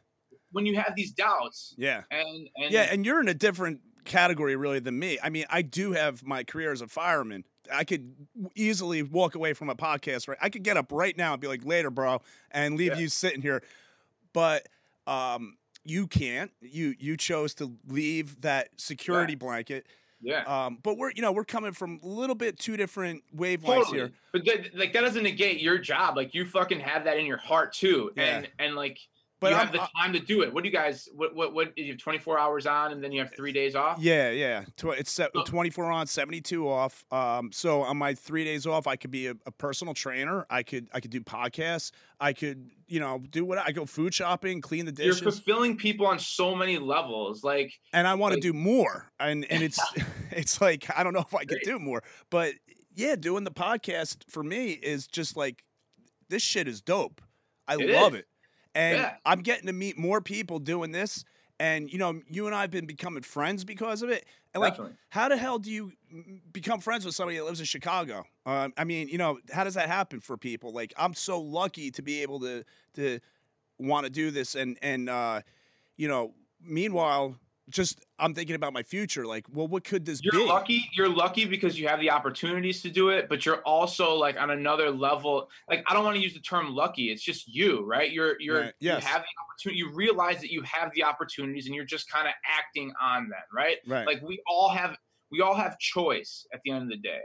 when 0.52 0.66
you 0.66 0.76
have 0.76 0.94
these 0.96 1.12
doubts 1.12 1.76
yeah. 1.78 2.04
and 2.12 2.50
and 2.56 2.72
yeah 2.72 2.88
and 2.92 3.06
you're 3.06 3.22
in 3.22 3.28
a 3.28 3.34
different 3.34 3.82
category 4.06 4.56
really 4.56 4.80
than 4.80 4.98
me. 4.98 5.20
I 5.22 5.30
mean 5.30 5.46
i 5.50 5.62
do 5.62 5.92
have 5.92 6.26
my 6.26 6.44
career 6.44 6.72
as 6.72 6.82
a 6.82 6.88
fireman 6.88 7.44
i 7.74 7.84
could 7.84 8.14
easily 8.56 9.02
walk 9.04 9.36
away 9.36 9.54
from 9.54 9.70
a 9.70 9.76
podcast 9.76 10.28
right 10.28 10.38
i 10.42 10.50
could 10.50 10.64
get 10.64 10.78
up 10.78 10.92
right 10.92 11.18
now 11.18 11.34
and 11.34 11.42
be 11.42 11.48
like 11.48 11.66
later 11.66 11.90
bro 11.90 12.22
and 12.52 12.76
leave 12.76 12.94
Yeah. 12.94 13.00
you 13.00 13.08
sitting 13.10 13.42
here 13.42 13.62
but 14.34 14.68
um 15.06 15.58
you 15.86 16.08
can't 16.08 16.52
you 16.62 16.96
you 17.00 17.16
chose 17.18 17.54
to 17.56 17.72
leave 17.88 18.42
that 18.42 18.70
security 18.78 19.36
blanket 19.36 19.86
yeah 20.22 20.44
um 20.66 20.80
but 20.84 20.98
we're 20.98 21.12
you 21.16 21.22
know 21.22 21.32
we're 21.32 21.46
coming 21.46 21.72
from 21.72 22.00
a 22.04 22.08
little 22.08 22.36
bit 22.36 22.58
two 22.60 22.76
different 22.76 23.24
wavelengths 23.36 23.64
totally. 23.66 23.98
here 23.98 24.12
But 24.34 24.46
that, 24.46 24.76
like 24.76 24.94
that 24.94 25.02
doesn't 25.02 25.24
negate 25.24 25.62
your 25.62 25.78
job. 25.78 26.18
Like 26.18 26.34
you 26.34 26.46
fucking 26.46 26.80
have 26.80 27.04
that 27.06 27.18
in 27.20 27.26
your 27.28 27.38
heart 27.38 27.72
too, 27.74 28.12
Yeah. 28.18 28.24
and 28.38 28.48
and 28.60 28.76
like 28.76 28.98
but 29.40 29.52
you 29.52 29.56
I'm- 29.58 29.68
have 29.68 29.74
the 29.74 29.88
time 30.00 30.14
to 30.14 30.20
do 30.20 30.42
it. 30.44 30.54
What 30.54 30.64
do 30.64 30.70
you 30.70 30.76
guys? 30.76 31.08
What 31.16 31.36
what 31.36 31.54
what? 31.54 31.78
You 31.78 31.92
have 31.92 31.98
twenty 31.98 32.18
four 32.20 32.40
hours 32.40 32.66
on, 32.66 32.92
and 32.92 33.04
then 33.04 33.12
you 33.12 33.20
have 33.20 33.34
three 33.36 33.52
days 33.52 33.76
off. 33.76 34.00
Yeah, 34.00 34.32
yeah. 34.32 34.66
It's 34.84 35.12
se- 35.12 35.30
24 35.46 35.92
on, 35.92 36.08
72 36.08 36.68
off. 36.68 37.06
Um, 37.12 37.52
so 37.52 37.82
on 37.84 37.98
my 37.98 38.14
three 38.16 38.44
days 38.44 38.66
off, 38.66 38.88
I 38.88 38.96
could 38.96 39.12
be 39.12 39.28
a, 39.28 39.36
a 39.46 39.52
personal 39.52 39.94
trainer. 39.94 40.46
I 40.50 40.64
could 40.64 40.88
I 40.94 41.00
could 41.00 41.12
do 41.12 41.22
podcasts. 41.22 41.92
I 42.20 42.34
could 42.34 42.70
you 42.88 43.00
know 43.00 43.22
do 43.30 43.46
what 43.46 43.58
I 43.60 43.72
go 43.72 43.86
food 43.86 44.14
shopping, 44.14 44.62
clean 44.62 44.86
the 44.86 44.92
dishes. 44.92 45.22
You're 45.22 45.32
fulfilling 45.32 45.78
people 45.78 46.08
on 46.08 46.18
so 46.20 46.56
many 46.56 46.78
levels. 46.78 47.44
Like 47.44 47.74
and 47.94 48.08
I 48.08 48.16
want 48.16 48.32
to 48.34 48.38
like- 48.38 48.44
do 48.44 48.54
more. 48.54 49.12
And 49.20 49.46
and 49.52 49.62
it's 49.62 49.80
it's 50.32 50.60
like 50.62 50.88
I 50.98 51.04
don't 51.04 51.14
know 51.14 51.20
if 51.28 51.36
I 51.36 51.46
could 51.46 51.60
do 51.64 51.78
more, 51.80 52.02
but 52.30 52.54
yeah, 52.96 53.16
doing 53.16 53.44
the 53.44 53.52
podcast 53.52 54.24
for 54.28 54.42
me 54.42 54.72
is 54.72 55.06
just 55.06 55.38
like 55.38 55.64
this 56.30 56.42
shit 56.42 56.68
is 56.68 56.82
dope. 56.82 57.22
I 57.68 57.76
It 57.76 57.90
love 57.92 58.16
is. 58.16 58.22
it, 58.22 58.26
and 58.78 58.98
Yeah. 58.98 59.16
I'm 59.26 59.42
getting 59.42 59.66
to 59.68 59.74
meet 59.74 59.98
more 59.98 60.22
people 60.22 60.60
doing 60.60 60.92
this. 60.92 61.26
And 61.60 61.92
you 61.92 61.98
know, 61.98 62.22
you 62.30 62.46
and 62.46 62.56
I 62.56 62.62
have 62.62 62.72
been 62.72 62.86
becoming 62.86 63.24
friends 63.24 63.66
because 63.66 64.04
of 64.04 64.10
it. 64.10 64.26
And 64.54 64.62
like, 64.62 64.74
definitely. 64.74 64.96
how 65.10 65.28
the 65.28 65.38
hell 65.38 65.58
do 65.58 65.72
you 65.72 65.92
become 66.54 66.80
friends 66.80 67.04
with 67.04 67.16
somebody 67.16 67.38
that 67.38 67.46
lives 67.46 67.60
in 67.60 67.66
Chicago? 67.66 68.26
Um, 68.46 68.74
I 68.78 68.84
mean, 68.84 69.08
you 69.10 69.18
know, 69.18 69.40
how 69.52 69.64
does 69.64 69.74
that 69.74 69.88
happen 69.88 70.20
for 70.20 70.38
people? 70.38 70.72
Like, 70.72 70.94
I'm 70.98 71.16
so 71.16 71.40
lucky 71.42 71.90
to 71.92 72.02
be 72.04 72.22
able 72.22 72.40
to 72.42 72.64
to 72.94 73.20
want 73.80 74.06
to 74.06 74.12
do 74.12 74.30
this, 74.30 74.54
and 74.54 74.78
and 74.84 75.10
uh, 75.10 75.42
you 75.98 76.08
know, 76.08 76.34
meanwhile, 76.62 77.36
just 77.70 78.06
I'm 78.20 78.34
thinking 78.34 78.56
about 78.56 78.74
my 78.74 78.84
future. 78.84 79.26
Like, 79.26 79.46
well, 79.52 79.68
what 79.68 79.84
could 79.84 80.06
this 80.06 80.22
You're 80.24 80.34
be? 80.34 80.46
lucky. 80.46 80.90
You're 80.96 81.10
lucky 81.10 81.46
because 81.46 81.80
you 81.80 81.88
have 81.88 82.00
the 82.00 82.12
opportunities 82.12 82.82
to 82.84 82.90
do 82.90 83.10
it, 83.10 83.28
but 83.30 83.46
you're 83.46 83.62
also 83.62 84.16
like 84.16 84.40
on 84.40 84.52
another 84.52 84.90
level. 84.90 85.50
Like 85.70 85.84
I 85.88 85.94
don't 85.94 86.04
want 86.04 86.16
to 86.16 86.22
use 86.22 86.34
the 86.34 86.40
term 86.40 86.74
lucky. 86.74 87.12
It's 87.12 87.24
just 87.24 87.48
you, 87.48 87.86
right? 87.86 88.12
You're 88.12 88.40
you're 88.40 88.62
Right. 88.62 88.74
Yes. 88.80 89.02
you 89.04 89.08
have 89.10 89.22
the 89.22 89.28
opportunity. 89.44 89.78
You 89.80 89.94
realize 89.94 90.40
that 90.42 90.52
you 90.52 90.62
have 90.64 90.92
the 90.94 91.04
opportunities, 91.04 91.66
and 91.66 91.76
you're 91.76 91.86
just 91.86 92.10
kind 92.10 92.28
of 92.28 92.34
acting 92.58 92.94
on 93.02 93.24
them, 93.30 93.40
right? 93.54 93.78
Right. 93.88 94.08
like 94.08 94.22
we 94.22 94.42
all 94.48 94.70
have 94.70 94.98
we 95.32 95.42
all 95.42 95.56
have 95.56 95.78
choice 95.80 96.46
at 96.54 96.62
the 96.64 96.72
end 96.72 96.84
of 96.84 96.90
the 96.90 96.98
day 96.98 97.22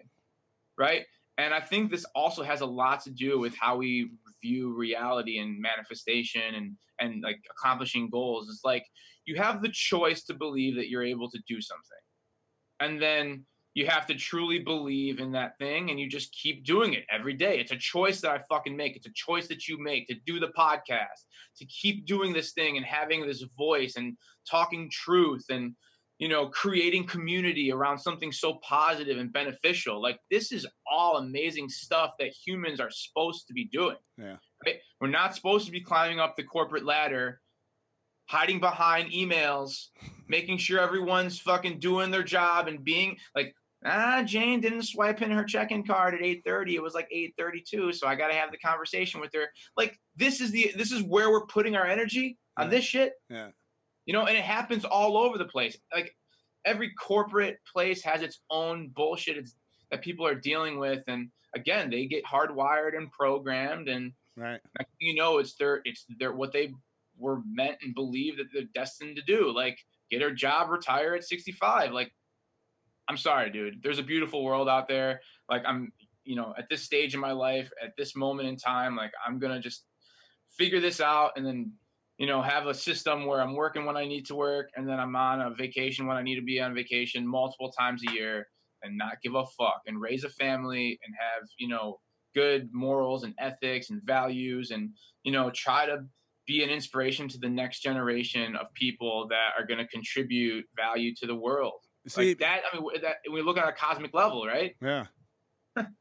right 0.78 1.04
and 1.38 1.52
i 1.54 1.60
think 1.60 1.90
this 1.90 2.04
also 2.14 2.42
has 2.42 2.62
a 2.62 2.66
lot 2.66 3.00
to 3.04 3.10
do 3.10 3.38
with 3.38 3.54
how 3.56 3.76
we 3.76 4.10
view 4.42 4.74
reality 4.74 5.38
and 5.38 5.60
manifestation 5.60 6.54
and 6.54 6.76
and 7.00 7.22
like 7.22 7.38
accomplishing 7.50 8.10
goals 8.10 8.48
it's 8.48 8.64
like 8.64 8.84
you 9.24 9.36
have 9.36 9.62
the 9.62 9.68
choice 9.68 10.24
to 10.24 10.34
believe 10.34 10.76
that 10.76 10.88
you're 10.88 11.04
able 11.04 11.30
to 11.30 11.38
do 11.46 11.60
something. 11.60 11.98
And 12.80 13.00
then 13.00 13.44
you 13.74 13.86
have 13.86 14.06
to 14.06 14.14
truly 14.14 14.58
believe 14.58 15.18
in 15.18 15.32
that 15.32 15.56
thing 15.58 15.90
and 15.90 15.98
you 15.98 16.08
just 16.08 16.34
keep 16.34 16.64
doing 16.64 16.92
it 16.94 17.04
every 17.10 17.32
day. 17.32 17.58
It's 17.58 17.72
a 17.72 17.76
choice 17.76 18.20
that 18.20 18.30
i 18.30 18.38
fucking 18.50 18.76
make. 18.76 18.96
It's 18.96 19.06
a 19.06 19.12
choice 19.14 19.48
that 19.48 19.66
you 19.66 19.82
make 19.82 20.06
to 20.08 20.14
do 20.26 20.40
the 20.40 20.52
podcast 20.58 21.24
to 21.56 21.64
keep 21.66 22.06
doing 22.06 22.32
this 22.32 22.52
thing 22.52 22.76
and 22.76 22.84
having 22.84 23.26
this 23.26 23.44
voice 23.56 23.94
and 23.96 24.16
talking 24.50 24.90
truth 24.90 25.44
and 25.48 25.74
you 26.18 26.28
know 26.28 26.48
creating 26.48 27.04
community 27.06 27.72
around 27.72 27.98
something 27.98 28.30
so 28.32 28.54
positive 28.62 29.18
and 29.18 29.32
beneficial 29.32 30.00
like 30.00 30.18
this 30.30 30.52
is 30.52 30.66
all 30.90 31.16
amazing 31.16 31.68
stuff 31.68 32.12
that 32.18 32.28
humans 32.46 32.80
are 32.80 32.90
supposed 32.90 33.46
to 33.48 33.54
be 33.54 33.64
doing 33.66 33.96
Yeah. 34.18 34.36
right 34.64 34.76
we're 35.00 35.08
not 35.08 35.34
supposed 35.34 35.66
to 35.66 35.72
be 35.72 35.80
climbing 35.80 36.20
up 36.20 36.36
the 36.36 36.44
corporate 36.44 36.84
ladder 36.84 37.40
hiding 38.28 38.60
behind 38.60 39.10
emails 39.10 39.88
making 40.28 40.58
sure 40.58 40.80
everyone's 40.80 41.38
fucking 41.38 41.78
doing 41.80 42.10
their 42.10 42.22
job 42.22 42.68
and 42.68 42.84
being 42.84 43.16
like 43.34 43.54
ah 43.84 44.22
jane 44.24 44.60
didn't 44.60 44.82
swipe 44.84 45.22
in 45.22 45.30
her 45.30 45.44
check-in 45.44 45.84
card 45.84 46.14
at 46.14 46.20
8.30 46.20 46.74
it 46.74 46.82
was 46.82 46.94
like 46.94 47.08
8.32 47.14 47.94
so 47.94 48.06
i 48.06 48.14
gotta 48.14 48.34
have 48.34 48.50
the 48.52 48.58
conversation 48.58 49.20
with 49.20 49.32
her 49.34 49.46
like 49.76 49.98
this 50.16 50.40
is 50.40 50.50
the 50.52 50.72
this 50.76 50.92
is 50.92 51.02
where 51.02 51.30
we're 51.30 51.46
putting 51.46 51.74
our 51.74 51.86
energy 51.86 52.38
on 52.56 52.66
Yeah. 52.66 52.70
this 52.70 52.84
shit 52.84 53.12
Yeah. 53.28 53.48
You 54.06 54.12
know 54.12 54.26
and 54.26 54.36
it 54.36 54.44
happens 54.44 54.84
all 54.84 55.16
over 55.16 55.38
the 55.38 55.44
place 55.44 55.76
like 55.94 56.14
every 56.64 56.92
corporate 56.94 57.58
place 57.70 58.02
has 58.02 58.22
its 58.22 58.40
own 58.50 58.88
bullshit 58.94 59.36
it's, 59.36 59.56
that 59.90 60.02
people 60.02 60.26
are 60.26 60.34
dealing 60.34 60.78
with 60.78 61.02
and 61.08 61.28
again 61.54 61.90
they 61.90 62.06
get 62.06 62.24
hardwired 62.24 62.96
and 62.96 63.10
programmed 63.10 63.88
and 63.88 64.12
Right. 64.34 64.60
you 64.98 65.14
know 65.14 65.36
it's 65.38 65.56
their 65.56 65.82
it's 65.84 66.06
their 66.18 66.32
what 66.32 66.52
they 66.52 66.72
were 67.18 67.40
meant 67.46 67.78
and 67.82 67.94
believe 67.94 68.36
that 68.38 68.46
they're 68.52 68.64
destined 68.74 69.16
to 69.16 69.22
do. 69.22 69.52
Like 69.54 69.78
get 70.10 70.22
a 70.22 70.34
job, 70.34 70.70
retire 70.70 71.14
at 71.14 71.24
65. 71.24 71.92
Like, 71.92 72.12
I'm 73.08 73.16
sorry, 73.16 73.50
dude. 73.50 73.82
There's 73.82 73.98
a 73.98 74.02
beautiful 74.02 74.44
world 74.44 74.68
out 74.68 74.88
there. 74.88 75.20
Like 75.48 75.62
I'm, 75.66 75.92
you 76.24 76.36
know, 76.36 76.54
at 76.56 76.68
this 76.68 76.82
stage 76.82 77.14
in 77.14 77.20
my 77.20 77.32
life, 77.32 77.70
at 77.82 77.92
this 77.96 78.14
moment 78.14 78.48
in 78.48 78.56
time, 78.56 78.96
like 78.96 79.12
I'm 79.26 79.38
gonna 79.38 79.60
just 79.60 79.84
figure 80.56 80.80
this 80.80 81.00
out 81.00 81.32
and 81.36 81.46
then 81.46 81.72
you 82.18 82.26
know, 82.26 82.42
have 82.42 82.66
a 82.66 82.74
system 82.74 83.26
where 83.26 83.40
I'm 83.40 83.54
working 83.54 83.84
when 83.84 83.96
I 83.96 84.04
need 84.04 84.26
to 84.26 84.34
work 84.34 84.70
and 84.76 84.88
then 84.88 85.00
I'm 85.00 85.16
on 85.16 85.40
a 85.40 85.50
vacation 85.54 86.06
when 86.06 86.16
I 86.16 86.22
need 86.22 86.36
to 86.36 86.42
be 86.42 86.60
on 86.60 86.74
vacation 86.74 87.26
multiple 87.26 87.72
times 87.72 88.02
a 88.08 88.12
year 88.12 88.46
and 88.82 88.96
not 88.96 89.22
give 89.22 89.34
a 89.34 89.44
fuck 89.58 89.82
and 89.86 90.00
raise 90.00 90.24
a 90.24 90.28
family 90.28 90.98
and 91.04 91.14
have, 91.18 91.48
you 91.58 91.68
know, 91.68 91.98
good 92.34 92.68
morals 92.72 93.24
and 93.24 93.34
ethics 93.38 93.90
and 93.90 94.02
values 94.04 94.70
and, 94.70 94.90
you 95.22 95.32
know, 95.32 95.50
try 95.54 95.86
to 95.86 96.04
be 96.46 96.62
an 96.62 96.70
inspiration 96.70 97.28
to 97.28 97.38
the 97.38 97.48
next 97.48 97.80
generation 97.80 98.56
of 98.56 98.66
people 98.74 99.26
that 99.28 99.50
are 99.58 99.66
going 99.66 99.78
to 99.78 99.86
contribute 99.86 100.64
value 100.76 101.14
to 101.14 101.26
the 101.26 101.34
world. 101.34 101.80
See, 102.08 102.30
like 102.30 102.38
that, 102.38 102.62
I 102.72 102.76
mean, 102.76 102.84
that 103.02 103.16
we 103.32 103.42
look 103.42 103.56
at 103.56 103.68
a 103.68 103.72
cosmic 103.72 104.12
level, 104.12 104.44
right? 104.44 104.74
Yeah. 104.82 105.06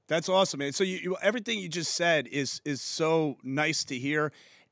That's 0.07 0.27
awesome, 0.27 0.59
man. 0.59 0.73
So 0.73 0.83
you, 0.83 0.97
you, 0.97 1.17
everything 1.21 1.59
you 1.59 1.69
just 1.69 1.95
said 1.95 2.27
is 2.27 2.61
is 2.65 2.81
so 2.81 3.37
nice 3.43 3.85
to 3.85 3.97
hear, 3.97 4.31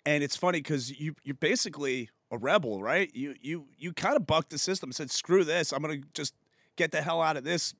and 0.09 0.23
it's 0.23 0.35
funny 0.35 0.57
because 0.59 0.99
you 0.99 1.15
you're 1.23 1.35
basically 1.35 2.09
a 2.31 2.37
rebel, 2.37 2.81
right? 2.81 3.11
You 3.13 3.35
you 3.41 3.67
you 3.77 3.93
kind 3.93 4.15
of 4.15 4.25
bucked 4.25 4.49
the 4.49 4.57
system, 4.57 4.91
said 4.91 5.11
screw 5.11 5.43
this, 5.43 5.71
I'm 5.71 5.83
gonna 5.83 5.99
just 6.15 6.33
get 6.75 6.91
the 6.91 7.01
hell 7.01 7.21
out 7.21 7.37
of 7.37 7.43
this 7.43 7.75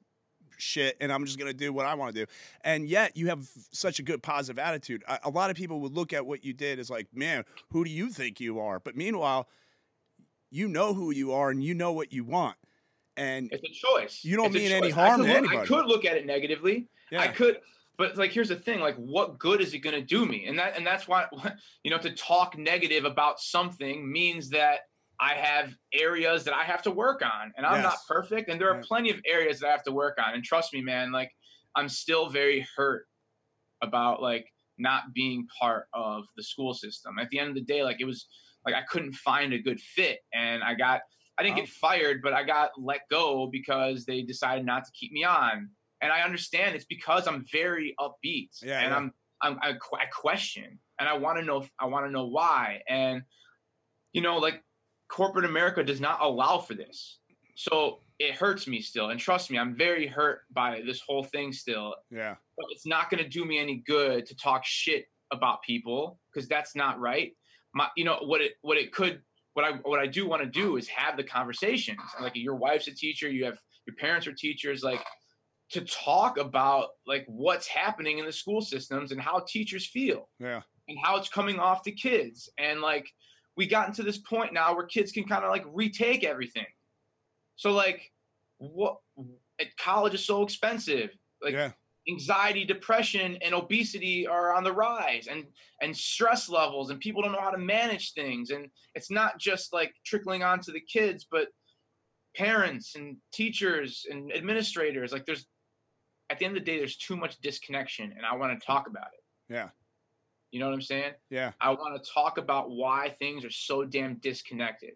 shit 0.58 0.96
and 1.00 1.12
I'm 1.12 1.26
just 1.26 1.40
going 1.40 1.50
to 1.50 1.58
do 1.58 1.72
what 1.72 1.86
I 1.86 1.94
want 1.96 2.14
to 2.14 2.26
do. 2.26 2.32
And 2.66 2.86
yet 2.90 3.16
you 3.16 3.28
have 3.28 3.48
such 3.72 4.00
a 4.00 4.04
good 4.04 4.22
positive 4.22 4.60
attitude. 4.60 5.06
A, 5.08 5.20
a, 5.24 5.30
lot 5.30 5.50
of 5.50 5.56
people 5.56 5.80
would 5.80 5.94
look 5.94 6.12
at 6.12 6.26
what 6.26 6.44
you 6.44 6.52
did 6.52 6.80
as 6.80 6.90
like, 6.90 7.08
man, 7.14 7.46
who 7.72 7.86
do 7.86 7.90
you 7.90 8.10
think 8.10 8.42
you 8.42 8.60
are? 8.60 8.78
But 8.78 8.98
meanwhile, 8.98 9.48
you 10.52 10.68
know 10.68 10.94
who 10.94 11.12
you 11.12 11.32
are 11.32 11.50
and 11.50 11.64
you 11.64 11.74
know 11.74 11.94
what 11.94 12.12
you 12.12 12.26
want. 12.26 12.58
And 13.16 13.50
it's 13.54 13.64
a 13.64 13.72
choice. 13.72 14.20
You 14.24 14.36
don't 14.36 14.48
it's 14.48 14.56
mean 14.56 14.72
any 14.74 14.90
harm 14.90 15.22
to 15.22 15.28
look, 15.28 15.38
anybody. 15.38 15.60
I 15.60 15.66
could 15.66 15.86
look 15.86 16.04
at 16.04 16.18
it 16.18 16.26
negatively. 16.26 16.90
Yeah. 17.10 17.22
I 17.22 17.30
could, 17.30 17.60
but 18.00 18.18
like 18.18 18.32
here's 18.32 18.50
the 18.50 18.56
thing 18.56 18.80
like 18.80 18.96
what 18.96 19.38
good 19.38 19.62
is 19.62 19.76
it 19.76 19.80
going 19.80 19.94
to 19.94 20.02
do 20.02 20.26
me 20.26 20.46
and 20.48 20.58
that 20.58 20.76
and 20.76 20.88
that's 20.88 21.08
why 21.08 21.26
you 21.84 21.92
know 21.92 22.00
to 22.00 22.10
talk 22.12 22.58
negative 22.58 23.06
about 23.06 23.40
something 23.40 24.12
means 24.12 24.50
that 24.50 24.80
I 25.22 25.34
have 25.34 25.76
areas 25.94 26.46
that 26.46 26.54
I 26.54 26.64
have 26.64 26.82
to 26.84 26.92
work 26.92 27.22
on, 27.22 27.52
and 27.58 27.66
I'm 27.66 27.82
yes. 27.82 27.84
not 27.84 27.98
perfect. 28.08 28.50
And 28.50 28.60
there 28.60 28.72
are 28.72 28.78
yeah. 28.78 28.88
plenty 28.88 29.10
of 29.10 29.20
areas 29.26 29.60
that 29.60 29.68
I 29.68 29.72
have 29.72 29.84
to 29.84 29.92
work 29.92 30.18
on. 30.18 30.34
And 30.34 30.44
trust 30.44 30.74
me, 30.74 30.82
man, 30.82 31.12
like 31.12 31.30
I'm 31.76 31.90
still 31.90 32.30
very 32.30 32.66
hurt 32.76 33.06
about 33.82 34.22
like 34.22 34.48
not 34.78 35.14
being 35.14 35.46
part 35.60 35.88
of 35.94 36.24
the 36.38 36.44
school 36.44 36.74
system. 36.74 37.20
At 37.20 37.30
the 37.32 37.40
end 37.40 37.50
of 37.50 37.56
the 37.56 37.62
day, 37.62 37.84
like 37.84 37.98
it 38.00 38.06
was 38.06 38.28
like 38.66 38.76
I 38.76 38.84
couldn't 38.90 39.14
find 39.14 39.54
a 39.54 39.60
good 39.60 39.82
fit, 39.82 40.20
and 40.34 40.64
I 40.64 40.74
got 40.74 41.02
I 41.38 41.44
didn't 41.44 41.58
oh. 41.58 41.62
get 41.62 41.70
fired, 41.70 42.22
but 42.24 42.34
I 42.34 42.44
got 42.44 42.72
let 42.78 43.02
go 43.12 43.50
because 43.52 44.06
they 44.06 44.22
decided 44.22 44.66
not 44.66 44.86
to 44.86 44.92
keep 44.98 45.12
me 45.12 45.26
on. 45.26 45.70
And 46.02 46.12
I 46.12 46.22
understand 46.22 46.76
it's 46.76 46.86
because 46.86 47.28
I'm 47.28 47.46
very 47.52 47.96
upbeat, 48.00 48.50
yeah, 48.62 48.80
and 48.80 48.92
yeah. 48.92 48.96
I'm 48.96 49.14
I'm 49.42 49.60
I, 49.62 49.70
I 49.72 50.06
question, 50.06 50.80
and 51.00 51.10
I 51.10 51.18
want 51.18 51.40
to 51.40 51.46
know 51.46 51.66
I 51.80 51.86
want 51.86 52.06
to 52.06 52.12
know 52.12 52.28
why, 52.28 52.82
and 52.88 53.24
you 54.14 54.22
know 54.22 54.38
like 54.38 54.64
corporate 55.10 55.46
America 55.46 55.84
does 55.84 56.00
not 56.00 56.22
allow 56.22 56.60
for 56.60 56.76
this. 56.76 57.20
So 57.56 58.00
it 58.20 58.36
hurts 58.36 58.68
me 58.68 58.82
still. 58.82 59.10
And 59.10 59.20
trust 59.20 59.52
me, 59.52 59.58
I'm 59.58 59.76
very 59.76 60.08
hurt 60.08 60.42
by 60.52 60.82
this 60.86 61.02
whole 61.06 61.24
thing 61.24 61.52
still. 61.52 61.96
Yeah. 62.10 62.36
But 62.58 62.68
it's 62.70 62.86
not 62.86 63.10
going 63.10 63.22
to 63.24 63.30
do 63.30 63.44
me 63.44 63.60
any 63.60 63.84
good 63.86 64.26
to 64.28 64.36
talk 64.36 64.64
shit 64.66 65.06
about 65.32 65.62
people 65.64 66.20
because 66.32 66.48
that's 66.48 66.76
not 66.76 67.00
right. 67.00 67.34
My, 67.74 67.88
you 67.96 68.04
know 68.04 68.18
what 68.22 68.42
it 68.42 68.54
what 68.62 68.78
it 68.78 68.92
could 68.92 69.22
what 69.54 69.66
I 69.66 69.72
what 69.84 70.00
I 70.00 70.08
do 70.08 70.28
want 70.28 70.42
to 70.42 70.50
do 70.50 70.78
is 70.78 70.88
have 70.88 71.18
the 71.18 71.24
conversations. 71.24 72.00
Like 72.20 72.36
your 72.36 72.56
wife's 72.56 72.88
a 72.88 72.96
teacher, 72.96 73.30
you 73.30 73.46
have 73.46 73.60
your 73.86 73.96
parents 73.96 74.26
are 74.28 74.34
teachers. 74.34 74.84
Like 74.84 75.04
to 75.72 75.82
talk 75.82 76.38
about 76.38 76.90
like 77.06 77.26
what's 77.28 77.68
happening 77.68 78.18
in 78.18 78.26
the 78.26 78.32
school 78.32 78.62
systems 78.62 79.12
and 79.12 79.22
how 79.22 79.44
teachers 79.48 79.86
feel. 79.86 80.30
Yeah. 80.40 80.62
And 80.88 80.98
how 81.02 81.18
it's 81.18 81.30
coming 81.30 81.60
off 81.60 81.84
to 81.84 81.92
kids 81.92 82.50
and 82.58 82.82
like 82.82 83.08
we 83.56 83.68
gotten 83.68 83.94
to 83.94 84.04
this 84.04 84.18
point 84.18 84.54
now 84.54 84.74
where 84.74 84.86
kids 84.86 85.12
can 85.12 85.26
kind 85.26 85.44
of 85.44 85.52
like 85.52 85.66
retake 85.72 86.24
everything. 86.24 86.66
So 87.58 87.72
like 87.72 88.10
what 88.58 88.98
college 89.78 90.14
is 90.14 90.26
so 90.26 90.44
expensive. 90.44 91.10
Like 91.44 91.54
yeah. 91.54 91.72
anxiety, 92.10 92.66
depression, 92.66 93.38
and 93.42 93.54
obesity 93.54 94.26
are 94.26 94.56
on 94.56 94.64
the 94.64 94.72
rise 94.72 95.28
and 95.30 95.46
and 95.82 95.96
stress 95.96 96.50
levels 96.50 96.90
and 96.90 97.00
people 97.00 97.22
don't 97.22 97.34
know 97.34 97.42
how 97.42 97.52
to 97.52 97.58
manage 97.58 98.14
things. 98.14 98.50
And 98.50 98.68
it's 98.96 99.12
not 99.12 99.40
just 99.40 99.74
like 99.74 99.94
trickling 100.06 100.42
onto 100.42 100.72
the 100.72 100.82
kids, 100.82 101.28
but 101.30 101.50
parents 102.36 102.96
and 102.96 103.18
teachers 103.34 104.06
and 104.10 104.32
administrators. 104.34 105.12
Like 105.12 105.26
there's 105.26 105.48
at 106.30 106.40
the 106.40 106.46
end 106.46 106.58
of 106.58 106.64
the 106.64 106.72
day, 106.72 106.78
there's 106.78 106.98
too 106.98 107.16
much 107.16 107.40
disconnection 107.42 108.14
and 108.16 108.26
I 108.26 108.36
want 108.36 108.60
to 108.60 108.66
talk 108.66 108.88
about 108.88 109.08
it. 109.14 109.54
Yeah. 109.54 109.70
You 110.52 110.60
know 110.60 110.68
what 110.68 110.74
I'm 110.74 110.82
saying? 110.82 111.14
Yeah. 111.30 111.52
I 111.62 111.72
want 111.72 112.02
to 112.02 112.12
talk 112.12 112.38
about 112.38 112.72
why 112.72 113.16
things 113.20 113.46
are 113.46 113.52
so 113.52 113.86
damn 113.86 114.16
disconnected. 114.16 114.94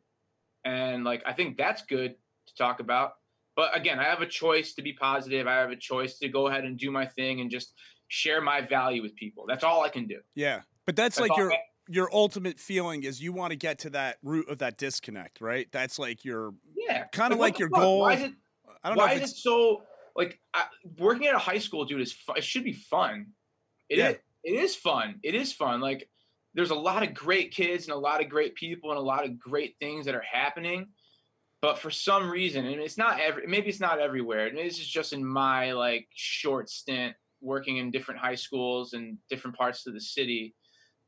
And 0.66 1.04
like 1.04 1.24
I 1.26 1.34
think 1.34 1.58
that's 1.58 1.84
good 1.84 2.16
to 2.48 2.56
talk 2.56 2.80
about. 2.80 3.14
But 3.56 3.76
again, 3.78 4.00
I 4.00 4.06
have 4.06 4.22
a 4.22 4.28
choice 4.28 4.74
to 4.74 4.82
be 4.82 4.94
positive. 4.94 5.46
I 5.46 5.56
have 5.56 5.70
a 5.70 5.76
choice 5.76 6.18
to 6.20 6.28
go 6.28 6.48
ahead 6.48 6.64
and 6.64 6.78
do 6.78 6.90
my 6.90 7.06
thing 7.06 7.42
and 7.42 7.52
just 7.52 7.74
share 8.08 8.42
my 8.42 8.62
value 8.62 9.02
with 9.02 9.16
people. 9.16 9.46
That's 9.48 9.64
all 9.64 9.84
I 9.84 9.90
can 9.90 10.08
do. 10.08 10.20
Yeah. 10.34 10.62
But 10.86 10.96
that's, 10.96 11.18
that's 11.18 11.30
like 11.30 11.38
your 11.38 11.52
I, 11.52 11.58
your 11.88 12.10
ultimate 12.14 12.60
feeling 12.60 13.04
is 13.04 13.22
you 13.22 13.34
want 13.34 13.52
to 13.52 13.58
get 13.58 13.80
to 13.80 13.90
that 13.92 14.18
root 14.24 14.50
of 14.50 14.60
that 14.60 14.78
disconnect, 14.78 15.42
right? 15.42 15.68
That's 15.72 16.00
like 16.00 16.24
your 16.26 16.54
yeah, 16.76 17.06
kind 17.12 17.34
of 17.34 17.40
like, 17.40 17.54
like 17.54 17.60
your 17.60 17.70
fuck? 17.70 17.80
goal. 17.80 18.00
Why 18.02 18.14
is 18.14 18.22
it? 18.24 18.34
I 18.84 18.90
don't 18.90 18.98
why 18.98 19.06
know. 19.06 19.14
Why 19.14 19.22
is 19.22 19.32
it 19.32 19.36
so 19.36 19.84
like 20.16 20.40
I, 20.54 20.66
working 20.98 21.28
at 21.28 21.36
a 21.36 21.40
high 21.40 21.58
school, 21.58 21.86
dude? 21.86 22.02
Is 22.02 22.16
it 22.36 22.44
should 22.44 22.64
be 22.64 22.74
fun. 22.74 23.28
It 23.90 23.98
yeah. 23.98 24.10
is 24.10 24.16
it 24.44 24.52
is 24.52 24.76
fun. 24.76 25.20
It 25.24 25.36
is 25.36 25.54
fun. 25.54 25.82
Like 25.82 26.10
there's 26.54 26.72
a 26.72 26.76
lot 26.76 27.04
of 27.04 27.14
great 27.14 27.52
kids 27.52 27.86
and 27.86 27.94
a 27.94 28.00
lot 28.00 28.22
of 28.22 28.30
great 28.30 28.56
people 28.56 28.92
and 28.92 29.00
a 29.00 29.04
lot 29.04 29.26
of 29.26 29.40
great 29.40 29.76
things 29.80 30.06
that 30.06 30.16
are 30.16 30.26
happening. 30.30 30.88
But 31.62 31.80
for 31.80 31.90
some 31.90 32.30
reason, 32.30 32.66
and 32.66 32.82
it's 32.82 32.98
not 32.98 33.20
every 33.20 33.48
maybe 33.48 33.70
it's 33.70 33.80
not 33.80 34.00
everywhere. 34.00 34.52
Maybe 34.54 34.68
this 34.68 34.80
is 34.80 34.88
just 34.88 35.14
in 35.14 35.26
my 35.26 35.72
like 35.72 36.08
short 36.14 36.70
stint 36.70 37.16
working 37.42 37.78
in 37.78 37.92
different 37.92 38.20
high 38.20 38.36
schools 38.36 38.94
and 38.94 39.18
different 39.30 39.58
parts 39.58 39.88
of 39.88 39.94
the 39.94 40.02
city. 40.02 40.54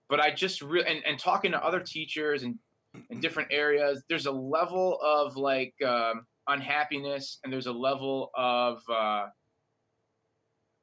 But 0.10 0.20
I 0.20 0.32
just 0.32 0.62
really 0.62 0.88
and, 0.88 1.06
and 1.06 1.20
talking 1.20 1.52
to 1.52 1.64
other 1.64 1.82
teachers 1.82 2.44
and 2.44 2.56
in 3.10 3.20
different 3.20 3.50
areas, 3.52 4.04
there's 4.08 4.26
a 4.26 4.32
level 4.32 4.98
of 5.04 5.36
like 5.36 5.74
um, 5.86 6.26
unhappiness 6.48 7.40
and 7.44 7.52
there's 7.52 7.68
a 7.68 7.72
level 7.74 8.30
of 8.36 8.80
uh, 8.94 9.26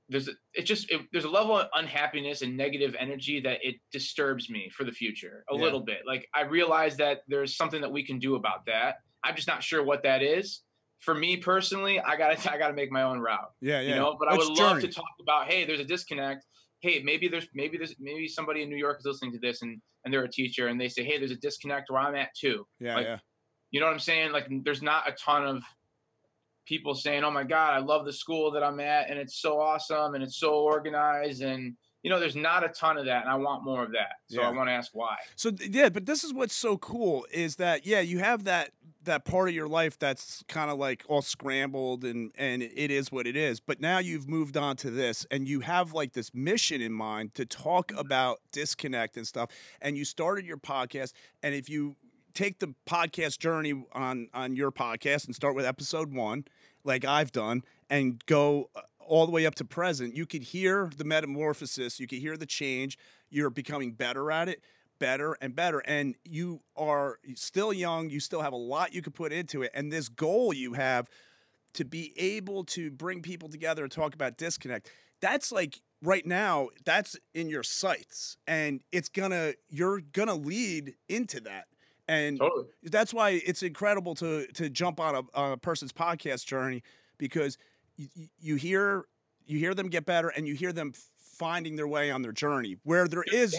there's 0.09 0.29
a, 0.29 0.33
it 0.55 0.63
just 0.63 0.91
it, 0.91 1.01
there's 1.13 1.25
a 1.25 1.31
level 1.31 1.59
of 1.59 1.69
unhappiness 1.75 2.43
and 2.43 2.57
negative 2.57 2.95
energy 2.99 3.41
that 3.41 3.59
it 3.63 3.77
disturbs 3.93 4.51
me 4.51 4.71
for 4.77 4.85
the 4.85 4.93
future 4.93 5.45
a 5.51 5.57
yeah. 5.57 5.63
little 5.63 5.81
bit. 5.81 5.99
Like 6.07 6.29
I 6.35 6.43
realize 6.43 6.97
that 6.99 7.21
there's 7.29 7.57
something 7.57 7.81
that 7.81 7.91
we 7.91 8.05
can 8.05 8.19
do 8.19 8.35
about 8.35 8.67
that. 8.67 8.97
I'm 9.25 9.35
just 9.35 9.49
not 9.49 9.63
sure 9.63 9.83
what 9.83 10.03
that 10.03 10.23
is. 10.23 10.63
For 11.01 11.15
me 11.15 11.37
personally, 11.39 11.99
I 11.99 12.17
gotta 12.17 12.51
I 12.53 12.59
gotta 12.59 12.75
make 12.75 12.93
my 12.93 13.03
own 13.03 13.19
route. 13.19 13.51
Yeah, 13.61 13.81
yeah. 13.81 13.91
You 13.91 13.95
know, 13.97 14.17
but 14.19 14.29
I 14.29 14.37
would 14.37 14.59
love 14.59 14.81
to 14.81 14.89
talk 14.89 15.05
about 15.21 15.49
hey, 15.49 15.65
there's 15.65 15.81
a 15.81 15.85
disconnect. 15.85 16.45
Hey, 16.81 17.01
maybe 17.05 17.29
there's 17.29 17.49
maybe 17.55 17.79
there's 17.79 17.95
maybe 17.99 18.29
somebody 18.29 18.63
in 18.63 18.69
New 18.69 18.77
York 18.77 18.99
is 19.01 19.07
listening 19.07 19.33
to 19.33 19.39
this 19.39 19.63
and 19.63 19.81
and 20.05 20.13
they're 20.13 20.25
a 20.25 20.31
teacher 20.31 20.69
and 20.69 20.81
they 20.81 20.89
say, 20.89 21.05
hey, 21.05 21.19
there's 21.19 21.31
a 21.31 21.37
disconnect 21.37 21.91
where 21.91 22.01
I'm 22.01 22.15
at 22.17 22.31
too. 22.39 22.67
Yeah, 22.81 22.97
like, 22.97 23.07
yeah. 23.07 23.19
You 23.73 23.81
know 23.81 23.87
what 23.87 23.93
I'm 23.93 23.99
saying? 23.99 24.31
Like, 24.31 24.47
there's 24.63 24.83
not 24.83 25.09
a 25.09 25.13
ton 25.13 25.45
of 25.45 25.63
people 26.67 26.95
saying, 26.95 27.25
"Oh 27.25 27.31
my 27.31 27.43
God, 27.43 27.75
I 27.75 27.79
love 27.79 28.05
the 28.05 28.13
school 28.13 28.53
that 28.53 28.63
I'm 28.63 28.79
at, 28.79 29.11
and 29.11 29.19
it's 29.19 29.41
so 29.41 29.61
awesome, 29.61 30.15
and 30.15 30.23
it's 30.23 30.37
so 30.39 30.55
organized." 30.55 31.43
And 31.43 31.77
you 32.03 32.11
know, 32.11 32.21
there's 32.21 32.37
not 32.37 32.65
a 32.65 32.69
ton 32.69 32.99
of 32.99 33.07
that, 33.07 33.23
and 33.23 33.31
I 33.31 33.37
want 33.37 33.65
more 33.65 33.83
of 33.83 33.93
that. 33.93 34.17
So 34.29 34.41
yeah. 34.41 34.49
I 34.49 34.51
want 34.53 34.69
to 34.69 34.73
ask 34.73 34.91
why. 34.93 35.17
So 35.37 35.53
yeah, 35.59 35.89
but 35.89 36.07
this 36.07 36.23
is 36.23 36.33
what's 36.33 36.55
so 36.55 36.77
cool 36.77 37.27
is 37.33 37.57
that 37.57 37.87
yeah, 37.87 38.01
you 38.01 38.19
have 38.19 38.45
that 38.45 38.71
that 39.05 39.25
part 39.25 39.49
of 39.49 39.55
your 39.55 39.69
life 39.69 39.99
that's 39.99 40.45
kind 40.49 40.71
of 40.71 40.79
like 40.79 41.05
all 41.09 41.23
scrambled 41.23 42.05
and 42.05 42.31
and 42.37 42.63
it 42.63 42.91
is 42.91 43.11
what 43.11 43.27
it 43.27 43.37
is 43.37 43.61
but 43.61 43.81
now 43.81 43.99
you've 43.99 44.29
moved 44.29 44.57
on 44.57 44.77
to 44.77 44.91
this 44.91 45.27
and 45.31 45.49
you 45.49 45.61
have 45.61 45.93
like 45.93 46.13
this 46.13 46.33
mission 46.35 46.81
in 46.81 46.93
mind 46.93 47.35
to 47.35 47.45
talk 47.45 47.89
mm-hmm. 47.89 47.99
about 47.99 48.41
disconnect 48.53 49.17
and 49.17 49.27
stuff 49.27 49.51
and 49.81 49.97
you 49.97 50.05
started 50.05 50.47
your 50.47 50.57
podcast 50.57 51.13
and 51.43 51.55
if 51.55 51.69
you 51.69 51.97
take 52.35 52.59
the 52.59 52.75
podcast 52.87 53.39
journey 53.39 53.85
on 53.93 54.29
on 54.33 54.57
your 54.57 54.71
podcast 54.71 55.27
and 55.27 55.35
start 55.35 55.55
with 55.55 55.65
episode 55.65 56.13
one, 56.13 56.45
like 56.85 57.05
I've 57.05 57.33
done, 57.33 57.63
and 57.91 58.25
go 58.27 58.71
uh, 58.75 58.81
all 58.99 59.27
the 59.27 59.33
way 59.33 59.47
up 59.47 59.55
to 59.57 59.65
present, 59.65 60.15
you 60.15 60.27
could 60.27 60.43
hear 60.43 60.91
the 60.97 61.05
metamorphosis, 61.05 62.01
you 62.01 62.07
could 62.07 62.19
hear 62.19 62.37
the 62.37 62.47
change. 62.47 62.99
You're 63.31 63.51
becoming 63.51 63.93
better 63.93 64.31
at 64.31 64.49
it, 64.49 64.63
better 64.99 65.37
and 65.41 65.55
better, 65.55 65.81
and 65.81 66.15
you 66.25 66.61
are 66.77 67.19
still 67.35 67.73
young. 67.73 68.11
You 68.11 68.21
still 68.21 68.43
have 68.43 68.53
a 68.53 68.57
lot 68.57 68.95
you 68.95 69.03
could 69.03 69.15
put 69.15 69.33
into 69.33 69.63
it, 69.63 69.71
and 69.75 69.93
this 69.93 70.09
goal 70.09 70.53
you 70.53 70.75
have 70.75 71.09
to 71.75 71.85
be 71.85 72.13
able 72.17 72.65
to 72.65 72.91
bring 72.91 73.23
people 73.23 73.49
together 73.49 73.83
and 73.83 73.91
talk 73.91 74.15
about 74.15 74.37
disconnect. 74.37 74.91
That's 75.21 75.53
like 75.53 75.81
right 76.03 76.27
now 76.27 76.69
that's 76.85 77.17
in 77.33 77.49
your 77.49 77.63
sights 77.63 78.37
and 78.47 78.83
it's 78.91 79.09
gonna 79.09 79.53
you're 79.71 80.01
gonna 80.01 80.35
lead 80.35 80.95
into 81.09 81.41
that 81.41 81.67
and 82.13 82.39
Totally. 82.39 82.67
that's 82.85 83.15
why 83.15 83.31
it's 83.31 83.63
incredible 83.63 84.15
to 84.17 84.47
to 84.49 84.69
jump 84.69 85.01
on 85.01 85.15
a, 85.15 85.23
on 85.35 85.53
a 85.53 85.57
person's 85.57 85.93
podcast 85.93 86.45
journey 86.47 86.83
because 87.19 87.57
you, 87.97 88.29
you 88.39 88.55
hear 88.57 89.07
you 89.47 89.59
hear 89.59 89.75
them 89.75 89.89
get 89.89 90.05
better 90.05 90.29
and 90.29 90.47
you 90.47 90.55
hear 90.55 90.73
them 90.73 90.93
finding 91.17 91.77
their 91.77 91.89
way 91.89 92.11
on 92.11 92.23
their 92.23 92.33
journey 92.33 92.77
where 92.83 93.09
there 93.09 93.25
is 93.33 93.59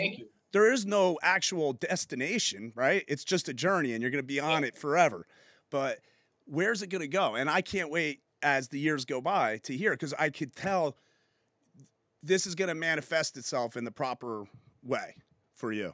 there 0.51 0.72
is 0.72 0.86
no 0.86 1.18
actual 1.24 1.74
destination 1.74 2.72
right? 2.76 3.04
It's 3.08 3.24
just 3.24 3.49
a 3.49 3.54
journey 3.54 3.93
and 3.93 4.01
you're 4.01 4.12
going 4.12 4.24
to 4.24 4.28
be 4.28 4.39
on 4.39 4.64
it 4.64 4.78
forever. 4.78 5.26
But 5.72 5.99
where's 6.45 6.82
it 6.84 6.88
going 6.88 7.01
to 7.01 7.08
go? 7.08 7.36
And 7.36 7.49
i 7.49 7.62
can't 7.62 7.89
wait 7.89 8.22
as 8.43 8.68
the 8.68 8.80
years 8.80 9.06
go 9.06 9.22
by 9.22 9.58
to 9.60 9.76
hear 9.76 9.91
because 9.91 10.14
i 10.20 10.30
could 10.30 10.54
tell 10.56 10.97
this 12.22 12.45
is 12.45 12.56
going 12.56 12.68
to 12.68 12.76
manifest 12.76 13.38
itself 13.38 13.76
in 13.78 13.84
the 13.86 13.91
proper 13.91 14.45
way 14.84 15.16
for 15.56 15.72
you 15.72 15.93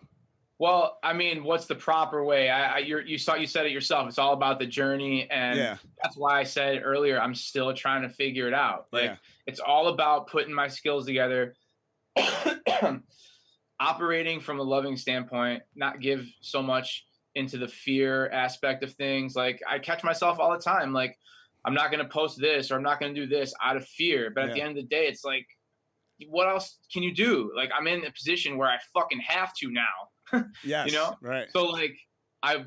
Well, 0.59 0.99
I 1.01 1.13
mean, 1.13 1.45
what's 1.45 1.67
the 1.67 1.75
proper 1.75 2.23
way? 2.23 2.49
I, 2.49 2.75
I 2.75 2.77
you're, 2.79 3.01
you 3.01 3.17
saw 3.17 3.35
you 3.35 3.47
said 3.47 3.65
it 3.65 3.71
yourself. 3.71 4.09
It's 4.09 4.19
all 4.19 4.33
about 4.33 4.59
the 4.59 4.65
journey, 4.65 5.29
and 5.31 5.57
yeah 5.57 5.77
that's 6.03 6.17
why 6.17 6.39
I 6.39 6.43
said 6.43 6.81
earlier. 6.83 7.19
I'm 7.19 7.33
still 7.33 7.73
trying 7.73 8.01
to 8.01 8.09
figure 8.09 8.47
it 8.47 8.53
out. 8.53 8.87
Like 8.91 9.05
yeah 9.05 9.15
it's 9.49 9.59
all 9.59 9.87
about 9.87 10.27
putting 10.27 10.53
my 10.53 10.67
skills 10.67 11.07
together, 11.07 11.55
operating 13.79 14.39
from 14.39 14.59
a 14.59 14.63
loving 14.63 14.95
standpoint, 14.95 15.63
not 15.75 16.01
give 16.01 16.27
so 16.41 16.61
much 16.61 17.05
into 17.33 17.57
the 17.57 17.67
fear 17.67 18.29
aspect 18.29 18.83
of 18.83 18.93
things. 18.93 19.35
Like 19.35 19.59
I 19.67 19.79
catch 19.79 20.03
myself 20.03 20.39
all 20.39 20.51
the 20.51 20.59
time. 20.59 20.93
Like 20.93 21.17
I'm 21.65 21.73
not 21.73 21.89
going 21.91 22.03
to 22.03 22.09
post 22.09 22.39
this 22.39 22.69
or 22.69 22.75
I'm 22.75 22.83
not 22.83 22.99
going 22.99 23.13
to 23.13 23.19
do 23.19 23.27
this 23.27 23.51
out 23.63 23.75
of 23.75 23.87
fear. 23.87 24.29
But 24.29 24.49
at 24.49 24.53
the 24.53 24.61
end 24.61 24.69
of 24.69 24.75
the 24.75 24.83
day, 24.83 25.07
it's 25.07 25.25
like, 25.25 25.47
what 26.27 26.47
else 26.47 26.77
can 26.93 27.01
you 27.01 27.13
do? 27.13 27.51
Like 27.55 27.71
I'm 27.75 27.87
in 27.87 28.05
a 28.05 28.11
position 28.11 28.55
where 28.55 28.69
I 28.69 28.77
fucking 28.93 29.21
have 29.21 29.53
to 29.55 29.71
now. 29.71 30.09
yes 30.63 30.87
you 30.87 30.93
know? 30.93 31.15
right 31.21 31.47
So 31.51 31.65
like 31.65 31.97
I 32.43 32.65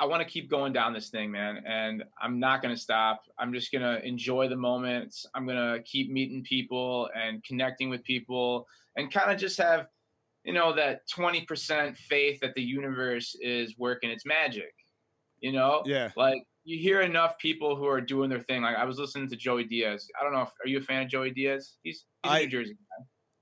I 0.00 0.06
want 0.06 0.22
to 0.22 0.28
keep 0.28 0.48
going 0.48 0.72
down 0.72 0.92
this 0.92 1.08
thing, 1.10 1.28
man, 1.30 1.60
and 1.66 2.04
I'm 2.22 2.38
not 2.38 2.62
going 2.62 2.72
to 2.72 2.80
stop. 2.80 3.22
I'm 3.36 3.52
just 3.52 3.72
going 3.72 3.82
to 3.82 4.04
enjoy 4.06 4.48
the 4.48 4.56
moments. 4.56 5.26
I'm 5.34 5.44
going 5.44 5.56
to 5.56 5.82
keep 5.82 6.08
meeting 6.08 6.44
people 6.44 7.10
and 7.16 7.42
connecting 7.42 7.90
with 7.90 8.04
people 8.04 8.64
and 8.96 9.12
kind 9.12 9.32
of 9.32 9.38
just 9.38 9.58
have 9.58 9.88
you 10.44 10.52
know 10.52 10.72
that 10.74 11.00
20% 11.14 11.96
faith 11.96 12.38
that 12.40 12.54
the 12.54 12.62
universe 12.62 13.36
is 13.40 13.74
working 13.76 14.10
its 14.10 14.24
magic. 14.24 14.72
You 15.40 15.52
know? 15.52 15.82
yeah 15.84 16.10
Like 16.16 16.42
you 16.64 16.78
hear 16.78 17.00
enough 17.00 17.36
people 17.38 17.74
who 17.74 17.86
are 17.86 18.00
doing 18.00 18.30
their 18.30 18.40
thing. 18.40 18.62
Like 18.62 18.76
I 18.76 18.84
was 18.84 18.98
listening 18.98 19.28
to 19.30 19.36
Joey 19.36 19.64
Diaz. 19.64 20.08
I 20.18 20.22
don't 20.22 20.32
know 20.32 20.42
if 20.42 20.50
are 20.64 20.68
you 20.68 20.78
a 20.78 20.80
fan 20.80 21.02
of 21.02 21.08
Joey 21.08 21.30
Diaz? 21.32 21.74
He's, 21.82 22.04
he's 22.22 22.32
I- 22.32 22.40
New 22.40 22.48
Jersey. 22.48 22.76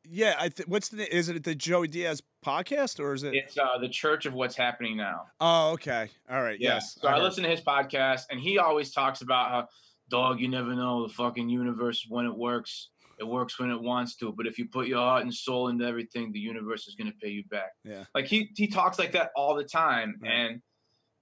yeah 0.08 0.36
i 0.38 0.48
th- 0.48 0.68
what's 0.68 0.88
the 0.88 1.04
is 1.14 1.28
it 1.28 1.42
the 1.42 1.52
joey 1.52 1.88
diaz 1.88 2.22
podcast 2.47 3.01
or 3.01 3.12
is 3.12 3.24
it 3.24 3.34
It's 3.34 3.59
uh, 3.59 3.78
the 3.80 3.88
Church 3.88 4.24
of 4.26 4.32
What's 4.34 4.57
Happening 4.57 4.97
Now. 4.97 5.22
oh 5.40 5.72
okay 5.72 6.09
all 6.30 6.42
right 6.42 6.59
Yeah. 6.61 6.74
yes 6.74 6.97
So 7.01 7.09
I 7.09 7.12
heard. 7.14 7.22
listen 7.24 7.42
to 7.44 7.51
his 7.51 7.61
podcast, 7.61 8.22
and 8.30 8.38
he 8.40 8.59
always 8.59 8.92
talks 8.92 9.20
about 9.22 9.51
how, 9.51 9.66
dog, 10.09 10.40
you 10.40 10.49
never 10.49 10.74
know 10.74 11.07
the 11.07 11.12
fucking 11.12 11.49
universe 11.49 12.07
when 12.09 12.24
it 12.26 12.36
works. 12.36 12.90
It 13.18 13.26
works 13.26 13.59
when 13.59 13.70
it 13.70 13.80
wants 13.80 14.14
to, 14.16 14.32
but 14.36 14.47
if 14.47 14.59
you 14.59 14.68
put 14.68 14.86
your 14.86 14.99
heart 14.99 15.22
and 15.22 15.32
soul 15.34 15.68
into 15.68 15.84
everything, 15.86 16.30
the 16.32 16.38
universe 16.38 16.86
is 16.86 16.94
gonna 16.94 17.12
pay 17.20 17.30
you 17.30 17.42
back. 17.51 17.70
Yeah. 17.84 18.05
Like 18.14 18.26
he 18.26 18.51
he 18.57 18.66
talks 18.68 18.99
like 18.99 19.12
that 19.12 19.30
all 19.34 19.55
the 19.57 19.64
time, 19.64 20.16
Right. 20.22 20.30
and 20.32 20.62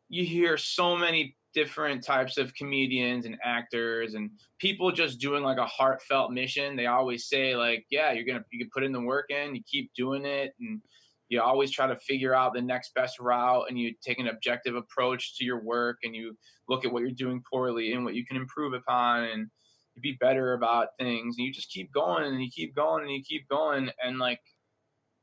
you 0.08 0.24
hear 0.24 0.56
so 0.58 0.96
many 0.96 1.36
different 1.54 2.04
types 2.04 2.36
of 2.36 2.52
comedians 2.56 3.26
and 3.26 3.36
actors 3.44 4.14
and 4.14 4.28
people 4.58 4.90
just 4.90 5.20
doing 5.20 5.42
like 5.44 5.56
a 5.58 5.66
heartfelt 5.66 6.32
mission. 6.32 6.74
They 6.74 6.86
always 6.86 7.28
say 7.28 7.54
like, 7.56 7.86
yeah, 7.90 8.10
you're 8.12 8.24
gonna 8.26 8.44
you 8.50 8.58
can 8.58 8.70
put 8.74 8.82
in 8.82 8.90
the 8.92 9.00
work 9.00 9.30
in, 9.30 9.54
you 9.54 9.62
keep 9.70 9.90
doing 9.96 10.24
it, 10.24 10.52
and 10.60 10.82
you 11.28 11.40
always 11.40 11.70
try 11.70 11.86
to 11.86 11.96
figure 11.96 12.34
out 12.34 12.52
the 12.54 12.60
next 12.62 12.94
best 12.94 13.18
route 13.18 13.64
and 13.68 13.78
you 13.78 13.94
take 14.02 14.18
an 14.18 14.28
objective 14.28 14.74
approach 14.74 15.36
to 15.36 15.44
your 15.44 15.62
work 15.62 15.98
and 16.02 16.14
you 16.14 16.36
look 16.68 16.84
at 16.84 16.92
what 16.92 17.00
you're 17.00 17.10
doing 17.10 17.42
poorly 17.50 17.92
and 17.92 18.04
what 18.04 18.14
you 18.14 18.24
can 18.26 18.36
improve 18.36 18.72
upon 18.74 19.24
and 19.24 19.48
you 19.94 20.02
be 20.02 20.16
better 20.20 20.52
about 20.54 20.88
things 20.98 21.36
and 21.38 21.46
you 21.46 21.52
just 21.52 21.70
keep 21.70 21.92
going 21.92 22.24
and 22.24 22.42
you 22.42 22.50
keep 22.54 22.74
going 22.74 23.02
and 23.04 23.12
you 23.12 23.22
keep 23.22 23.48
going 23.48 23.90
and 24.04 24.18
like 24.18 24.40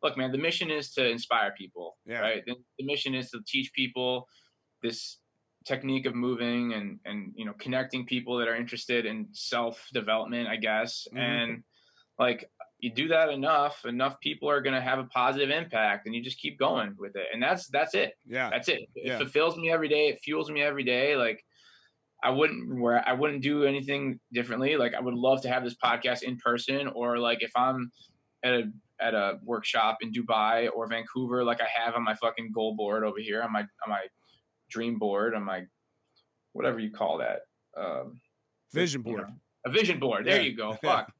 look 0.02 0.18
man 0.18 0.32
the 0.32 0.38
mission 0.38 0.72
is 0.72 0.92
to 0.94 1.08
inspire 1.08 1.54
people 1.58 1.98
Yeah. 2.06 2.20
right 2.22 2.44
the, 2.46 2.56
the 2.80 2.86
mission 2.86 3.14
is 3.14 3.30
to 3.32 3.40
teach 3.46 3.72
people 3.74 4.28
this 4.82 5.18
technique 5.66 6.08
of 6.08 6.16
moving 6.16 6.74
and 6.74 7.00
and 7.06 7.34
you 7.36 7.46
know 7.46 7.54
connecting 7.60 8.06
people 8.06 8.38
that 8.38 8.48
are 8.48 8.56
interested 8.56 9.06
in 9.06 9.28
self 9.34 9.88
development 9.94 10.48
i 10.48 10.56
guess 10.56 11.08
Mhm. 11.14 11.20
and 11.20 11.64
like 12.18 12.50
you 12.82 12.92
do 12.94 13.08
that 13.08 13.30
enough 13.30 13.86
enough 13.86 14.20
people 14.20 14.50
are 14.50 14.60
going 14.62 14.74
to 14.76 14.82
have 14.82 15.00
a 15.00 15.04
positive 15.06 15.50
impact 15.50 16.06
and 16.06 16.16
you 16.16 16.22
just 16.22 16.40
keep 16.40 16.58
going 16.60 16.96
with 16.98 17.16
it 17.16 17.28
and 17.34 17.42
that's 17.42 17.68
that's 17.68 17.94
it 17.94 18.14
yeah 18.28 18.50
that's 18.50 18.68
it 18.68 18.82
it 18.96 19.06
Yeah. 19.08 19.18
fulfills 19.18 19.56
me 19.56 19.70
every 19.72 19.88
day 19.88 20.08
it 20.10 20.20
fuels 20.20 20.50
me 20.50 20.62
every 20.62 20.84
day 20.84 21.16
like 21.16 21.44
i 22.24 22.30
wouldn't 22.30 22.80
where 22.82 23.08
i 23.08 23.14
wouldn't 23.14 23.44
do 23.44 23.64
anything 23.66 24.20
differently 24.34 24.78
like 24.78 24.94
i 24.96 25.00
would 25.00 25.14
love 25.14 25.42
to 25.44 25.50
have 25.50 25.64
this 25.64 25.76
podcast 25.76 26.24
in 26.24 26.38
person 26.38 26.88
or 26.88 27.18
like 27.20 27.42
if 27.44 27.52
i'm 27.56 27.92
at 28.44 28.54
a 28.54 28.64
at 29.00 29.14
a 29.14 29.38
workshop 29.44 29.98
in 30.02 30.12
dubai 30.12 30.68
or 30.76 30.88
vancouver 30.88 31.44
like 31.44 31.62
i 31.62 31.68
have 31.82 31.94
on 31.96 32.04
my 32.04 32.16
fucking 32.16 32.52
goal 32.52 32.76
board 32.76 33.04
over 33.04 33.20
here 33.20 33.42
on 33.44 33.52
my 33.52 33.62
on 33.62 33.90
my 33.90 34.04
dream 34.72 34.98
board 34.98 35.36
on 35.36 35.44
my 35.44 35.62
whatever 36.54 36.80
you 36.80 36.92
call 36.92 37.20
that 37.20 37.42
um 37.78 38.20
vision 38.74 39.02
you 39.02 39.14
board 39.14 39.22
know, 39.28 39.34
a 39.66 39.70
vision 39.70 40.00
board. 40.00 40.26
There 40.26 40.38
Yeah. 40.38 40.42
you 40.50 40.56
go. 40.58 40.74
Fuck. 40.84 41.12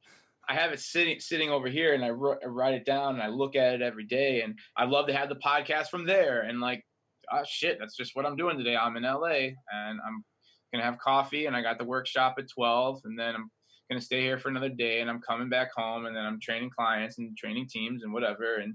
I 0.52 0.54
have 0.54 0.72
it 0.72 0.80
sitting 0.80 1.18
sitting 1.18 1.48
over 1.48 1.66
here, 1.66 1.94
and 1.94 2.04
I, 2.04 2.08
wr- 2.08 2.38
I 2.42 2.46
write 2.46 2.74
it 2.74 2.84
down, 2.84 3.14
and 3.14 3.22
I 3.22 3.28
look 3.28 3.56
at 3.56 3.72
it 3.72 3.80
every 3.80 4.04
day, 4.04 4.42
and 4.42 4.58
I 4.76 4.84
love 4.84 5.06
to 5.06 5.14
have 5.14 5.30
the 5.30 5.36
podcast 5.36 5.88
from 5.88 6.04
there. 6.04 6.42
And 6.42 6.60
like, 6.60 6.84
ah, 7.30 7.42
shit, 7.44 7.78
that's 7.80 7.96
just 7.96 8.14
what 8.14 8.26
I'm 8.26 8.36
doing 8.36 8.58
today. 8.58 8.76
I'm 8.76 8.98
in 8.98 9.04
LA, 9.04 9.54
and 9.72 9.98
I'm 10.06 10.22
gonna 10.70 10.84
have 10.84 10.98
coffee, 10.98 11.46
and 11.46 11.56
I 11.56 11.62
got 11.62 11.78
the 11.78 11.86
workshop 11.86 12.34
at 12.38 12.50
12, 12.50 13.00
and 13.04 13.18
then 13.18 13.34
I'm 13.34 13.50
gonna 13.90 14.02
stay 14.02 14.20
here 14.20 14.38
for 14.38 14.50
another 14.50 14.68
day, 14.68 15.00
and 15.00 15.08
I'm 15.08 15.22
coming 15.22 15.48
back 15.48 15.70
home, 15.74 16.04
and 16.04 16.14
then 16.14 16.26
I'm 16.26 16.38
training 16.38 16.68
clients 16.76 17.16
and 17.16 17.34
training 17.34 17.68
teams 17.68 18.02
and 18.02 18.12
whatever. 18.12 18.56
And 18.56 18.74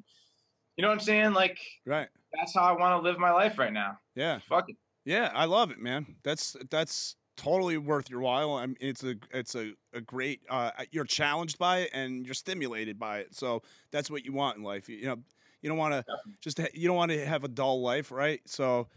you 0.78 0.82
know 0.82 0.88
what 0.88 0.96
I'm 0.96 1.00
saying? 1.00 1.34
Like, 1.34 1.60
right 1.86 2.08
that's 2.34 2.56
how 2.56 2.64
I 2.64 2.72
want 2.72 3.00
to 3.00 3.08
live 3.08 3.20
my 3.20 3.32
life 3.32 3.60
right 3.60 3.74
now. 3.74 4.00
yeah 4.16 4.40
Fuck 4.50 4.70
it. 4.70 4.78
Yeah, 5.06 5.32
I 5.34 5.46
love 5.46 5.70
it, 5.70 5.80
man. 5.80 6.16
That's 6.24 6.56
that's 6.72 7.16
totally 7.38 7.78
worth 7.78 8.10
your 8.10 8.20
while. 8.20 8.56
I 8.56 8.66
mean, 8.66 8.78
it's 8.82 9.04
a 9.04 9.16
it's 9.32 9.56
a, 9.56 9.72
a 9.94 10.02
great. 10.02 10.42
Uh, 10.50 10.72
you're 10.92 11.06
challenged 11.06 11.58
by 11.58 11.80
it 11.80 11.92
and 11.94 12.26
you're 12.26 12.34
stimulated 12.34 13.00
by 13.00 13.20
it. 13.20 13.34
So 13.34 13.62
that's 13.92 14.12
what 14.12 14.26
you 14.26 14.34
want 14.34 14.58
in 14.58 14.64
life. 14.64 14.90
You, 14.90 14.98
you 14.98 15.06
know, 15.06 15.18
you 15.62 15.70
don't 15.70 15.78
want 15.78 15.94
to 15.94 16.06
just 16.42 16.60
ha- 16.60 16.68
you 16.74 16.88
don't 16.88 16.98
want 16.98 17.12
to 17.12 17.26
have 17.26 17.44
a 17.44 17.48
dull 17.48 17.82
life, 17.82 18.12
right? 18.12 18.42
So, 18.46 18.88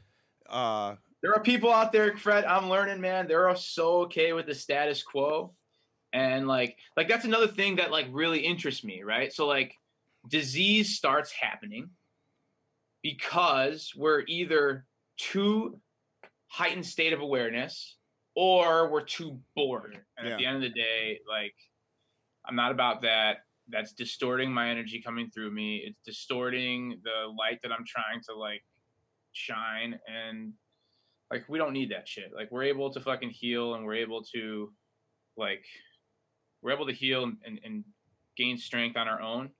uh, 0.49 0.97
there 1.22 1.32
are 1.32 1.43
people 1.43 1.72
out 1.72 1.93
there, 1.93 2.16
Fred. 2.16 2.45
I'm 2.45 2.68
learning, 2.68 3.01
man. 3.01 3.28
They're 3.28 3.55
so 3.57 4.03
okay 4.03 4.32
with 4.32 4.47
the 4.47 4.55
status 4.55 5.03
quo, 5.03 5.53
and 6.12 6.49
like, 6.49 6.78
like 6.97 7.09
that's 7.09 7.26
another 7.26 7.49
thing 7.49 7.76
that 7.76 7.91
like 7.91 8.07
really 8.11 8.41
interests 8.41 8.82
me, 8.82 9.03
right? 9.03 9.32
So 9.32 9.47
like, 9.47 9.74
disease 10.28 10.97
starts 10.97 11.30
happening 11.30 11.91
because 13.03 13.93
we're 13.97 14.24
either 14.26 14.86
too 15.18 15.78
heightened 16.49 16.86
state 16.86 17.12
of 17.12 17.20
awareness 17.20 17.97
or 18.34 18.88
we're 18.90 19.04
too 19.04 19.40
bored. 19.54 19.98
And 20.16 20.26
Yeah. 20.26 20.32
at 20.34 20.38
the 20.38 20.46
end 20.46 20.56
of 20.56 20.62
the 20.62 20.70
day, 20.70 21.20
like, 21.28 21.54
I'm 22.46 22.56
not 22.56 22.72
about 22.72 23.02
that. 23.02 23.38
That's 23.68 23.92
distorting 23.92 24.52
my 24.52 24.68
energy 24.70 25.00
coming 25.02 25.30
through 25.30 25.50
me. 25.52 25.78
It's 25.78 26.00
distorting 26.04 27.00
the 27.04 27.28
light 27.38 27.60
that 27.62 27.70
I'm 27.72 27.84
trying 27.86 28.20
to 28.28 28.34
like 28.34 28.64
shine 29.32 29.98
and 30.08 30.52
like 31.30 31.48
we 31.48 31.58
don't 31.58 31.72
need 31.72 31.90
that 31.92 32.08
shit. 32.08 32.32
Like 32.34 32.50
we're 32.50 32.64
able 32.64 32.90
to 32.92 33.00
fucking 33.00 33.30
heal 33.30 33.74
and 33.74 33.84
we're 33.84 33.94
able 33.94 34.22
to 34.34 34.72
like 35.36 35.64
we're 36.62 36.72
able 36.72 36.86
to 36.86 36.92
heal 36.92 37.22
and, 37.24 37.36
and, 37.46 37.60
and 37.64 37.84
gain 38.36 38.56
strength 38.58 38.96
on 38.96 39.06
our 39.06 39.20
own 39.20 39.50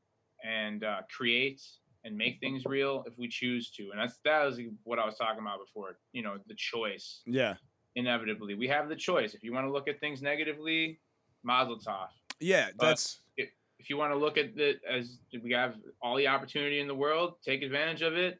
and 0.44 0.82
uh, 0.82 1.02
create 1.16 1.62
and 2.02 2.16
make 2.16 2.40
things 2.40 2.64
real 2.66 3.04
if 3.06 3.16
we 3.18 3.28
choose 3.28 3.70
to. 3.72 3.90
And 3.92 4.00
that's 4.00 4.18
that 4.24 4.44
was 4.44 4.58
what 4.82 4.98
I 4.98 5.06
was 5.06 5.16
talking 5.16 5.40
about 5.40 5.60
before. 5.64 5.98
You 6.12 6.22
know, 6.22 6.38
the 6.48 6.54
choice. 6.56 7.22
yeah, 7.26 7.54
Inevitably, 7.97 8.55
we 8.55 8.68
have 8.68 8.88
the 8.88 8.97
choice. 8.97 9.34
If 9.34 9.43
you 9.43 9.53
want 9.53 9.66
to 9.66 9.72
look 9.72 9.88
at 9.88 9.99
things 10.01 10.22
negatively, 10.22 11.01
Mazel 11.43 11.78
tov. 11.78 12.09
yeah. 12.38 12.68
That's 12.78 13.20
If 13.36 13.88
you 13.88 13.97
want 13.97 14.12
to 14.12 14.16
look 14.18 14.36
at 14.36 14.57
it 14.59 14.80
as 14.88 15.18
we 15.43 15.53
have 15.53 15.76
all 16.03 16.16
the 16.16 16.28
opportunity 16.28 16.80
in 16.80 16.86
the 16.86 16.95
world, 16.95 17.34
take 17.45 17.62
advantage 17.62 18.03
of 18.03 18.14
it. 18.14 18.38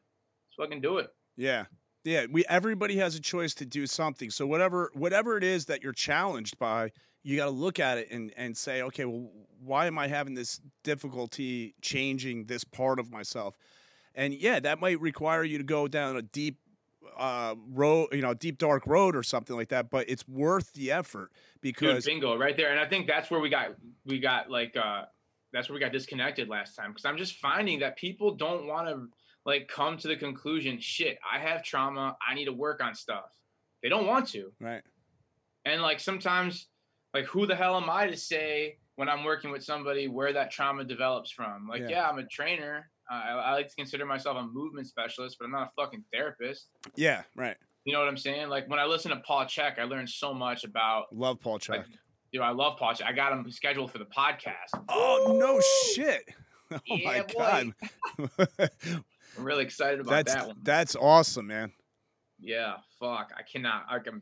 Let's 0.59 0.69
fucking 0.69 0.81
do 0.81 0.99
it. 0.99 1.09
yeah, 1.35 1.65
yeah. 2.03 2.27
We 2.31 2.45
everybody 2.47 2.97
has 2.97 3.15
a 3.15 3.19
choice 3.19 3.53
to 3.55 3.65
do 3.65 3.87
something. 3.87 4.29
So 4.29 4.45
whatever 4.45 4.91
whatever 4.93 5.37
it 5.37 5.43
is 5.43 5.65
that 5.65 5.81
you're 5.81 5.93
challenged 5.93 6.59
by, 6.59 6.91
you 7.23 7.37
got 7.37 7.45
to 7.45 7.51
look 7.51 7.79
at 7.79 7.97
it 7.97 8.09
and 8.11 8.31
and 8.37 8.55
say, 8.55 8.83
okay, 8.83 9.05
well, 9.05 9.31
why 9.63 9.87
am 9.87 9.97
I 9.97 10.07
having 10.07 10.35
this 10.35 10.61
difficulty 10.83 11.75
changing 11.81 12.45
this 12.45 12.63
part 12.63 12.99
of 12.99 13.11
myself? 13.11 13.57
And 14.13 14.33
yeah, 14.33 14.59
that 14.59 14.79
might 14.79 14.99
require 14.99 15.43
you 15.43 15.57
to 15.57 15.63
go 15.63 15.87
down 15.87 16.17
a 16.17 16.21
deep 16.21 16.57
uh 17.17 17.55
road, 17.71 18.09
you 18.11 18.21
know, 18.21 18.33
deep 18.33 18.57
dark 18.57 18.85
road 18.87 19.15
or 19.15 19.23
something 19.23 19.55
like 19.55 19.69
that, 19.69 19.89
but 19.89 20.09
it's 20.09 20.27
worth 20.27 20.73
the 20.73 20.91
effort 20.91 21.31
because 21.61 22.03
Dude, 22.05 22.13
bingo 22.13 22.37
right 22.37 22.55
there. 22.55 22.71
And 22.71 22.79
I 22.79 22.87
think 22.87 23.07
that's 23.07 23.29
where 23.29 23.39
we 23.39 23.49
got 23.49 23.75
we 24.05 24.19
got 24.19 24.49
like 24.49 24.75
uh 24.77 25.03
that's 25.53 25.69
where 25.69 25.73
we 25.73 25.79
got 25.79 25.91
disconnected 25.91 26.47
last 26.47 26.75
time 26.75 26.91
because 26.91 27.05
I'm 27.05 27.17
just 27.17 27.35
finding 27.35 27.79
that 27.79 27.97
people 27.97 28.35
don't 28.35 28.67
want 28.67 28.87
to 28.87 29.07
like 29.45 29.67
come 29.67 29.97
to 29.97 30.07
the 30.07 30.15
conclusion, 30.15 30.79
shit, 30.79 31.17
I 31.29 31.39
have 31.39 31.63
trauma, 31.63 32.15
I 32.27 32.35
need 32.35 32.45
to 32.45 32.53
work 32.53 32.81
on 32.83 32.93
stuff. 32.95 33.35
They 33.81 33.89
don't 33.89 34.05
want 34.07 34.27
to. 34.29 34.51
Right. 34.59 34.83
And 35.65 35.81
like 35.81 35.99
sometimes, 35.99 36.67
like 37.13 37.25
who 37.25 37.45
the 37.47 37.55
hell 37.55 37.75
am 37.75 37.89
I 37.89 38.07
to 38.07 38.15
say 38.15 38.77
when 38.95 39.09
I'm 39.09 39.23
working 39.23 39.51
with 39.51 39.63
somebody 39.63 40.07
where 40.07 40.31
that 40.33 40.51
trauma 40.51 40.83
develops 40.83 41.31
from? 41.31 41.67
Like, 41.67 41.81
Yeah. 41.81 41.89
yeah, 41.89 42.09
I'm 42.09 42.19
a 42.19 42.25
trainer. 42.25 42.89
I, 43.11 43.31
I 43.31 43.51
like 43.53 43.67
to 43.69 43.75
consider 43.75 44.05
myself 44.05 44.37
a 44.37 44.43
movement 44.47 44.87
specialist, 44.87 45.37
but 45.39 45.45
I'm 45.45 45.51
not 45.51 45.67
a 45.67 45.81
fucking 45.81 46.03
therapist. 46.13 46.67
Yeah. 46.95 47.23
Right. 47.35 47.57
You 47.85 47.93
know 47.93 47.99
what 47.99 48.07
I'm 48.07 48.17
saying? 48.17 48.49
Like 48.49 48.69
when 48.69 48.79
I 48.79 48.85
listen 48.85 49.11
to 49.11 49.17
Paul 49.17 49.45
Chek, 49.45 49.79
I 49.79 49.83
learned 49.83 50.09
so 50.09 50.33
much 50.33 50.63
about. 50.63 51.13
Love 51.15 51.39
Paul 51.41 51.59
Chek. 51.59 51.69
Like, 51.69 51.85
You 52.31 52.39
know, 52.39 52.45
I 52.45 52.51
love 52.51 52.77
Paul 52.77 52.93
Chek. 52.93 53.05
I 53.05 53.11
got 53.11 53.33
him 53.33 53.49
scheduled 53.51 53.91
for 53.91 53.97
the 53.97 54.05
podcast. 54.05 54.79
oh 54.89 55.35
no 55.39 55.59
shit. 55.93 56.23
Oh 56.73 56.79
Yeah, 56.85 57.05
my 57.05 57.25
god. 57.37 57.73
I'm 59.37 59.43
really 59.43 59.63
excited 59.65 59.99
about 59.99 60.11
that's 60.11 60.33
that 60.33 60.47
one. 60.47 60.55
that's 60.63 60.95
awesome, 60.95 61.47
man. 61.47 61.73
Yeah, 62.39 62.75
fuck. 62.97 63.31
I 63.37 63.41
cannot. 63.43 63.87
Like, 63.91 64.07
I'm 64.07 64.21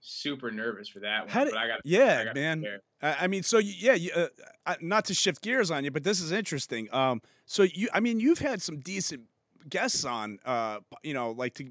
super 0.00 0.50
nervous 0.50 0.88
for 0.88 1.00
that 1.00 1.26
one. 1.34 1.44
Did- 1.44 1.52
but 1.52 1.58
I 1.58 1.66
got. 1.68 1.80
Yeah, 1.84 2.20
I 2.20 2.24
gotta 2.24 2.40
man. 2.40 2.60
prepare. 2.62 2.80
I 3.02 3.26
mean, 3.26 3.42
so 3.42 3.58
yeah, 3.58 3.94
you, 3.94 4.10
uh, 4.14 4.74
not 4.80 5.06
to 5.06 5.14
shift 5.14 5.42
gears 5.42 5.70
on 5.70 5.84
you, 5.84 5.90
but 5.90 6.04
this 6.04 6.20
is 6.20 6.32
interesting. 6.32 6.88
Um, 6.92 7.22
so 7.46 7.62
you, 7.62 7.88
I 7.94 8.00
mean, 8.00 8.20
you've 8.20 8.40
had 8.40 8.60
some 8.60 8.78
decent 8.80 9.22
guests 9.68 10.04
on, 10.04 10.38
uh, 10.44 10.80
you 11.02 11.14
know, 11.14 11.30
like 11.30 11.54
to, 11.54 11.66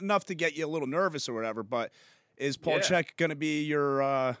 enough 0.00 0.24
to 0.26 0.34
get 0.34 0.56
you 0.56 0.66
a 0.66 0.68
little 0.68 0.88
nervous 0.88 1.28
or 1.28 1.32
whatever. 1.32 1.62
But 1.62 1.92
is 2.36 2.56
Paul 2.56 2.74
Yeah. 2.74 2.80
Chek 3.02 3.16
going 3.16 3.30
to 3.30 3.36
be 3.36 3.62
your? 3.62 4.02
Uh, 4.02 4.34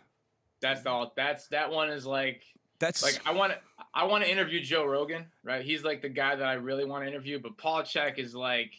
That's 0.60 0.84
all. 0.86 1.12
That's 1.16 1.46
that 1.48 1.70
one 1.70 1.90
is 1.90 2.04
like 2.06 2.42
that's 2.80 3.02
like 3.02 3.20
I 3.24 3.32
want 3.32 3.52
to 3.52 3.58
I 3.94 4.04
want 4.04 4.24
to 4.24 4.30
interview 4.30 4.60
Joe 4.60 4.84
Rogan, 4.84 5.26
right? 5.44 5.64
He's 5.64 5.84
like 5.84 6.02
the 6.02 6.08
guy 6.08 6.34
that 6.34 6.46
I 6.46 6.54
really 6.54 6.84
want 6.84 7.04
to 7.04 7.08
interview, 7.08 7.38
but 7.38 7.56
Paul 7.56 7.82
Chek 7.82 8.18
is 8.18 8.34
like 8.34 8.72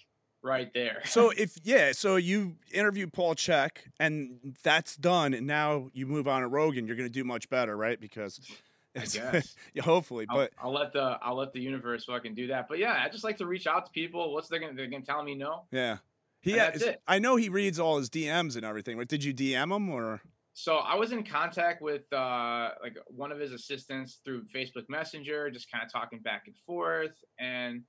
right 0.46 0.72
there. 0.74 1.02
so 1.06 1.30
if 1.38 1.58
yeah, 1.64 1.92
so 1.92 2.16
you 2.16 2.56
interview 2.72 3.08
Paul 3.08 3.36
Chek 3.36 3.72
and 4.00 4.56
that's 4.64 4.96
done, 4.96 5.34
and 5.34 5.46
now 5.46 5.90
you 5.94 6.06
move 6.06 6.28
on 6.28 6.42
to 6.42 6.48
Rogan, 6.48 6.88
you're 6.88 6.96
going 6.96 7.10
to 7.10 7.14
do 7.14 7.24
much 7.24 7.50
better, 7.50 7.76
right? 7.76 8.00
Because 8.00 8.40
I 8.96 9.00
guess. 9.00 9.56
yeah, 9.74 9.84
hopefully, 9.84 10.26
I'll, 10.30 10.38
but 10.38 10.52
I'll 10.62 10.74
let 10.74 10.94
the 10.94 11.18
I'll 11.22 11.36
let 11.36 11.52
the 11.52 11.60
universe 11.60 12.06
fucking 12.06 12.36
do 12.36 12.48
that. 12.48 12.68
But 12.70 12.80
yeah, 12.80 13.02
I 13.04 13.10
just 13.10 13.24
like 13.24 13.38
to 13.38 13.46
reach 13.46 13.68
out 13.68 13.86
to 13.88 13.92
people. 13.92 14.34
What's 14.34 14.48
they 14.48 14.60
gonna 14.60 14.74
they're 14.74 14.88
gonna 14.88 15.04
tell 15.04 15.24
me 15.24 15.36
no? 15.36 15.64
yeah. 15.72 15.98
He, 16.42 16.52
And 16.52 16.62
ha- 16.62 16.68
that's 16.68 16.84
it. 16.84 17.02
I 17.08 17.18
know 17.18 17.38
he 17.38 17.50
reads 17.50 17.80
all 17.80 17.98
his 17.98 18.08
DMs 18.08 18.56
and 18.56 18.64
everything. 18.64 18.98
But 18.98 19.08
did 19.08 19.24
you 19.24 19.34
DM 19.34 19.76
him 19.76 19.90
or? 19.90 20.22
So 20.54 20.76
I 20.76 20.94
was 20.96 21.12
in 21.12 21.24
contact 21.24 21.82
with 21.82 22.04
uh, 22.14 22.70
like 22.84 22.98
one 23.08 23.32
of 23.32 23.40
his 23.40 23.52
assistants 23.52 24.20
through 24.24 24.44
Facebook 24.56 24.88
Messenger, 24.88 25.50
just 25.50 25.72
kind 25.72 25.84
of 25.84 25.92
talking 25.92 26.20
back 26.20 26.44
and 26.46 26.56
forth. 26.68 27.16
And 27.40 27.82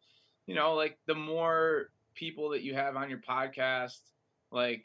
you 0.47 0.55
know, 0.55 0.75
like 0.75 0.99
the 1.07 1.15
more 1.15 1.91
people 2.17 2.51
that 2.51 2.63
you 2.63 2.75
have 2.75 2.97
on 2.97 3.09
your 3.09 3.21
podcast, 3.21 4.01
like 4.51 4.85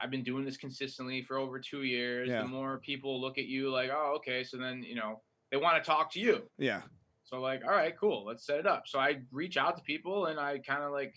I've 0.00 0.10
been 0.10 0.24
doing 0.24 0.44
this 0.44 0.56
consistently 0.56 1.22
for 1.22 1.36
over 1.38 1.58
two 1.58 1.82
years. 1.82 2.28
Yeah. 2.28 2.42
The 2.42 2.48
more 2.48 2.78
people 2.78 3.20
look 3.20 3.38
at 3.38 3.46
you, 3.46 3.70
like, 3.70 3.90
oh, 3.92 4.14
okay, 4.16 4.44
so 4.44 4.56
then 4.56 4.82
you 4.82 4.94
know 4.94 5.20
they 5.50 5.56
want 5.56 5.82
to 5.82 5.86
talk 5.86 6.12
to 6.12 6.20
you. 6.20 6.42
Yeah. 6.58 6.82
So 7.24 7.40
like, 7.40 7.62
all 7.64 7.70
right, 7.70 7.94
cool, 7.98 8.24
let's 8.26 8.46
set 8.46 8.58
it 8.58 8.66
up. 8.66 8.84
So 8.86 8.98
I 8.98 9.20
reach 9.32 9.56
out 9.56 9.76
to 9.76 9.82
people 9.82 10.26
and 10.26 10.38
I 10.38 10.58
kind 10.58 10.82
of 10.82 10.92
like 10.92 11.14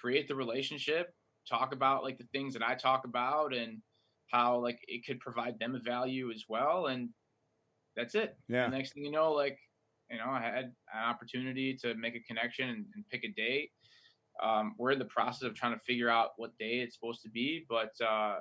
create 0.00 0.28
the 0.28 0.34
relationship, 0.34 1.14
talk 1.48 1.72
about 1.72 2.02
like 2.02 2.18
the 2.18 2.26
things 2.32 2.52
that 2.54 2.62
I 2.62 2.74
talk 2.74 3.04
about 3.04 3.54
and 3.54 3.78
how 4.30 4.58
like 4.58 4.78
it 4.88 5.06
could 5.06 5.20
provide 5.20 5.58
them 5.58 5.74
a 5.74 5.78
value 5.78 6.30
as 6.30 6.44
well. 6.48 6.86
And 6.86 7.08
that's 7.96 8.14
it. 8.14 8.36
Yeah. 8.48 8.68
The 8.68 8.76
next 8.76 8.92
thing 8.92 9.04
you 9.04 9.10
know, 9.10 9.32
like, 9.32 9.58
you 10.10 10.18
know, 10.18 10.28
I 10.28 10.40
had 10.40 10.64
an 10.94 11.04
opportunity 11.08 11.74
to 11.82 11.94
make 11.94 12.14
a 12.14 12.20
connection 12.20 12.68
and, 12.68 12.84
and 12.94 13.08
pick 13.10 13.24
a 13.24 13.28
date. 13.28 13.70
Um, 14.42 14.74
we're 14.78 14.92
in 14.92 14.98
the 14.98 15.04
process 15.06 15.42
of 15.42 15.54
trying 15.54 15.74
to 15.74 15.80
figure 15.80 16.08
out 16.08 16.30
what 16.36 16.56
day 16.58 16.80
it's 16.80 16.94
supposed 16.94 17.22
to 17.22 17.28
be, 17.28 17.64
but 17.68 17.90
uh, 18.04 18.36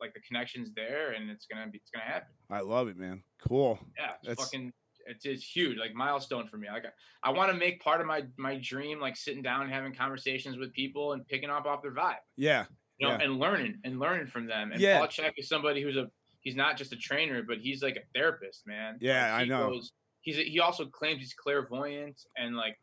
like 0.00 0.12
the 0.14 0.20
connection's 0.20 0.70
there 0.74 1.12
and 1.12 1.30
it's 1.30 1.46
gonna 1.46 1.66
be 1.70 1.78
it's 1.78 1.90
gonna 1.90 2.04
happen. 2.04 2.28
I 2.50 2.60
love 2.60 2.88
it, 2.88 2.96
man. 2.96 3.22
Cool. 3.48 3.78
Yeah, 3.98 4.12
it's 4.20 4.28
That's- 4.28 4.44
fucking 4.50 4.72
it's, 5.08 5.24
it's 5.24 5.44
huge, 5.44 5.78
like 5.78 5.94
milestone 5.94 6.48
for 6.48 6.56
me. 6.58 6.66
Like 6.68 6.84
I, 6.84 7.28
I 7.28 7.30
want 7.32 7.52
to 7.52 7.56
make 7.56 7.80
part 7.80 8.00
of 8.00 8.06
my 8.08 8.24
my 8.36 8.58
dream 8.62 9.00
like 9.00 9.16
sitting 9.16 9.42
down 9.42 9.62
and 9.62 9.70
having 9.72 9.94
conversations 9.94 10.58
with 10.58 10.72
people 10.72 11.12
and 11.12 11.26
picking 11.28 11.48
up 11.50 11.64
off 11.64 11.80
their 11.82 11.94
vibe, 11.94 12.16
Yeah. 12.36 12.64
you 12.98 13.06
know, 13.08 13.14
Yeah. 13.14 13.22
and 13.24 13.38
learning 13.38 13.78
and 13.84 13.98
learning 14.00 14.26
from 14.26 14.46
them. 14.46 14.72
And 14.72 14.80
Yeah. 14.80 14.98
Paul 14.98 15.06
Chek 15.08 15.32
is 15.36 15.48
somebody 15.48 15.80
who's 15.82 15.96
a 15.96 16.10
he's 16.40 16.56
not 16.56 16.76
just 16.76 16.92
a 16.92 16.96
trainer, 16.96 17.42
but 17.42 17.58
he's 17.58 17.82
like 17.82 17.96
a 17.96 18.04
therapist, 18.18 18.66
man. 18.66 18.98
Yeah, 19.00 19.32
Like, 19.32 19.42
I 19.42 19.44
know. 19.44 19.70
goes- 19.70 19.92
he's 20.22 20.38
a, 20.38 20.42
he 20.42 20.58
also 20.60 20.86
claims 20.86 21.20
he's 21.20 21.34
clairvoyant 21.34 22.20
and 22.36 22.56
like 22.56 22.76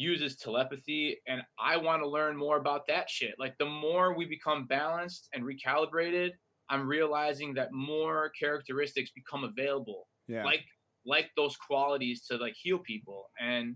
uses 0.00 0.36
telepathy 0.36 1.18
and 1.28 1.42
I 1.58 1.76
want 1.76 2.02
to 2.02 2.08
learn 2.08 2.36
more 2.36 2.56
about 2.56 2.86
that 2.88 3.10
shit. 3.10 3.34
Like 3.38 3.54
the 3.58 3.66
more 3.66 4.14
we 4.16 4.24
become 4.24 4.66
balanced 4.66 5.28
and 5.34 5.44
recalibrated, 5.44 6.30
I'm 6.70 6.86
realizing 6.86 7.52
that 7.54 7.68
more 7.72 8.30
characteristics 8.38 9.10
become 9.14 9.44
available 9.44 10.06
Yeah. 10.28 10.44
like 10.44 10.64
like 11.04 11.28
those 11.36 11.56
qualities 11.56 12.26
to 12.28 12.36
like 12.36 12.54
heal 12.54 12.78
people 12.78 13.20
and 13.40 13.74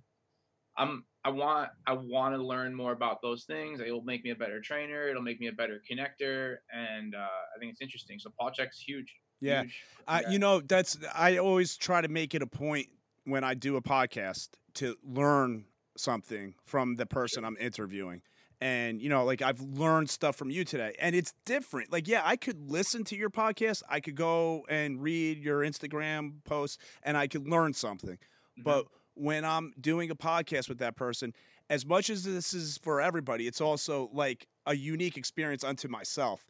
i'm 0.77 1.05
i 1.25 1.31
want 1.31 1.70
i 1.87 1.93
want 1.93 2.35
to 2.35 2.43
learn 2.53 2.75
more 2.75 2.93
about 2.93 3.16
those 3.22 3.45
things 3.45 3.81
it 3.81 3.91
will 3.91 4.05
make 4.05 4.22
me 4.25 4.31
a 4.31 4.35
better 4.35 4.61
trainer 4.61 5.09
it'll 5.09 5.22
make 5.31 5.41
me 5.41 5.47
a 5.49 5.53
better 5.53 5.81
connector 5.91 6.57
and 6.72 7.14
uh, 7.14 7.18
i 7.55 7.59
think 7.59 7.72
it's 7.72 7.81
interesting 7.81 8.18
so 8.18 8.31
paul 8.39 8.51
chek's 8.51 8.79
huge 8.79 9.11
Yeah. 9.41 9.62
huge. 9.62 9.77
I, 10.07 10.20
Yeah. 10.20 10.31
you 10.33 10.39
know, 10.39 10.61
that's 10.61 10.99
I 11.14 11.39
always 11.39 11.77
try 11.77 12.01
to 12.03 12.09
make 12.09 12.35
it 12.35 12.43
a 12.43 12.47
point 12.47 12.89
when 13.25 13.43
I 13.51 13.55
do 13.55 13.77
a 13.77 13.83
podcast 13.83 14.49
to 14.75 14.97
learn 15.03 15.64
something 15.97 16.55
from 16.64 16.97
the 16.97 17.07
person 17.07 17.45
I'm 17.45 17.57
interviewing. 17.59 18.22
And 18.61 19.03
you 19.03 19.09
know, 19.09 19.24
like 19.24 19.42
I've 19.42 19.61
learned 19.61 20.09
stuff 20.09 20.36
from 20.36 20.51
you 20.51 20.64
today, 20.64 20.95
and 21.01 21.14
it's 21.14 21.34
different. 21.45 21.92
Like, 21.92 22.09
yeah, 22.09 22.22
I 22.24 22.36
could 22.36 22.70
listen 22.70 23.05
to 23.05 23.16
your 23.16 23.28
podcast, 23.30 23.82
I 23.88 24.01
could 24.01 24.14
go 24.14 24.64
and 24.68 25.03
read 25.03 25.38
your 25.38 25.61
Instagram 25.61 26.42
posts, 26.45 26.78
and 27.03 27.16
I 27.16 27.26
could 27.26 27.49
learn 27.49 27.74
something. 27.74 28.16
Mhm. 28.59 28.64
But 28.64 28.86
when 29.14 29.45
I'm 29.45 29.74
doing 29.80 30.11
a 30.11 30.14
podcast 30.14 30.68
with 30.68 30.78
that 30.78 30.97
person, 30.97 31.34
as 31.68 31.84
much 31.84 32.11
as 32.11 32.24
this 32.24 32.55
is 32.55 32.78
for 32.78 33.01
everybody, 33.01 33.47
it's 33.47 33.61
also 33.61 34.09
like 34.12 34.47
a 34.66 34.74
unique 34.74 35.16
experience 35.16 35.64
unto 35.64 35.88
myself. 35.88 36.47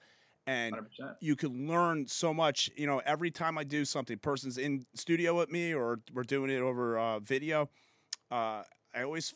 And 0.47 0.74
100% 0.74 1.16
you 1.20 1.36
can 1.36 1.66
learn 1.68 2.07
so 2.07 2.34
much. 2.34 2.70
You 2.76 2.86
know, 2.86 3.01
every 3.07 3.30
time 3.30 3.57
I 3.57 3.64
do 3.64 3.84
something, 3.84 4.18
person's 4.18 4.59
in 4.59 4.84
studio 4.95 5.34
with 5.36 5.51
me 5.51 5.72
or 5.74 6.01
we're 6.12 6.22
doing 6.22 6.51
it 6.51 6.61
over 6.61 6.99
uh, 6.99 7.18
video. 7.20 7.70
Uh, 8.30 8.62
I 8.95 9.03
always, 9.03 9.34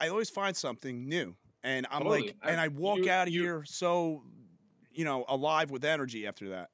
I 0.00 0.08
always 0.08 0.30
find 0.30 0.56
something 0.56 1.08
new, 1.08 1.34
and 1.62 1.86
I'm 1.90 2.02
Totally. 2.02 2.22
like, 2.28 2.36
I- 2.42 2.50
and 2.50 2.60
I 2.60 2.68
walk 2.68 2.98
you- 2.98 3.10
out 3.10 3.28
of 3.28 3.34
you- 3.34 3.42
here 3.42 3.64
so, 3.64 4.22
you 4.92 5.04
know, 5.04 5.24
alive 5.28 5.70
with 5.70 5.84
energy 5.84 6.26
after 6.26 6.50
that. 6.50 6.70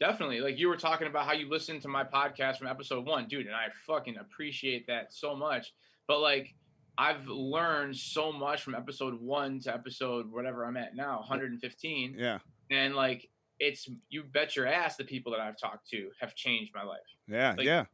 definitely 0.00 0.40
like 0.40 0.58
you 0.58 0.66
were 0.68 0.76
talking 0.76 1.06
about 1.06 1.24
how 1.24 1.32
you 1.32 1.48
listened 1.48 1.80
to 1.80 1.86
my 1.88 2.02
podcast 2.02 2.58
from 2.58 2.66
episode 2.66 3.06
one 3.06 3.26
dude 3.28 3.46
and 3.46 3.54
i 3.54 3.66
fucking 3.86 4.16
appreciate 4.18 4.84
that 4.88 5.12
so 5.14 5.36
much 5.36 5.72
but 6.08 6.18
like 6.18 6.52
i've 6.98 7.24
learned 7.28 7.96
so 7.96 8.32
much 8.32 8.60
from 8.62 8.74
episode 8.74 9.14
one 9.14 9.60
to 9.60 9.72
episode 9.72 10.30
whatever 10.30 10.66
i'm 10.66 10.76
at 10.76 10.96
now 10.96 11.20
115 11.20 12.16
Yeah, 12.18 12.40
and 12.72 12.96
like 12.96 13.30
it's 13.60 13.88
you 14.08 14.24
bet 14.24 14.56
your 14.56 14.66
ass 14.66 14.96
the 14.96 15.04
people 15.04 15.30
that 15.32 15.40
I've 15.40 15.56
talked 15.56 15.88
to 15.90 16.10
have 16.20 16.34
changed 16.34 16.72
my 16.74 16.82
life. 16.82 16.98
yeah, 17.28 17.54
Like- 17.56 17.64
yeah, 17.64 17.84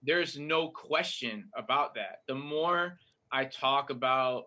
There's 0.00 0.38
no 0.38 0.70
question 0.70 1.50
about 1.56 1.94
that. 1.96 2.20
The 2.28 2.36
more 2.36 2.98
I 3.32 3.44
talk 3.44 3.90
about 3.90 4.44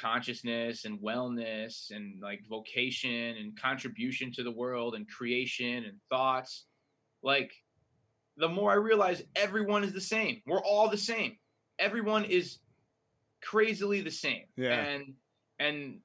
consciousness 0.00 0.84
and 0.84 0.98
wellness 1.00 1.90
and 1.90 2.20
like 2.22 2.40
vocation 2.48 3.36
and 3.36 3.60
contribution 3.60 4.32
to 4.32 4.42
the 4.42 4.50
world 4.50 4.94
and 4.94 5.08
creation 5.08 5.84
and 5.84 5.98
thoughts, 6.08 6.66
like 7.22 7.52
the 8.36 8.48
more 8.48 8.72
I 8.72 8.76
realize 8.76 9.22
everyone 9.36 9.84
is 9.84 9.92
the 9.92 10.00
same. 10.00 10.40
We're 10.46 10.62
all 10.62 10.88
the 10.88 10.96
same. 10.96 11.36
Everyone 11.78 12.24
is 12.24 12.58
crazily 13.42 14.00
the 14.00 14.10
same. 14.10 14.44
Yeah. 14.56 14.72
And 14.72 15.14
and 15.58 15.98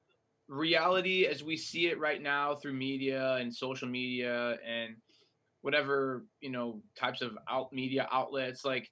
reality 0.48 1.26
as 1.26 1.44
we 1.44 1.58
see 1.58 1.88
it 1.88 2.00
right 2.00 2.22
now 2.22 2.56
through 2.56 2.74
media 2.74 3.36
and 3.36 3.54
social 3.54 3.88
media 3.88 4.58
and 4.66 4.96
whatever 5.62 6.26
you 6.40 6.50
know 6.50 6.82
types 6.98 7.22
of 7.22 7.38
out 7.50 7.74
media 7.74 8.08
outlets 8.12 8.64
like 8.64 8.90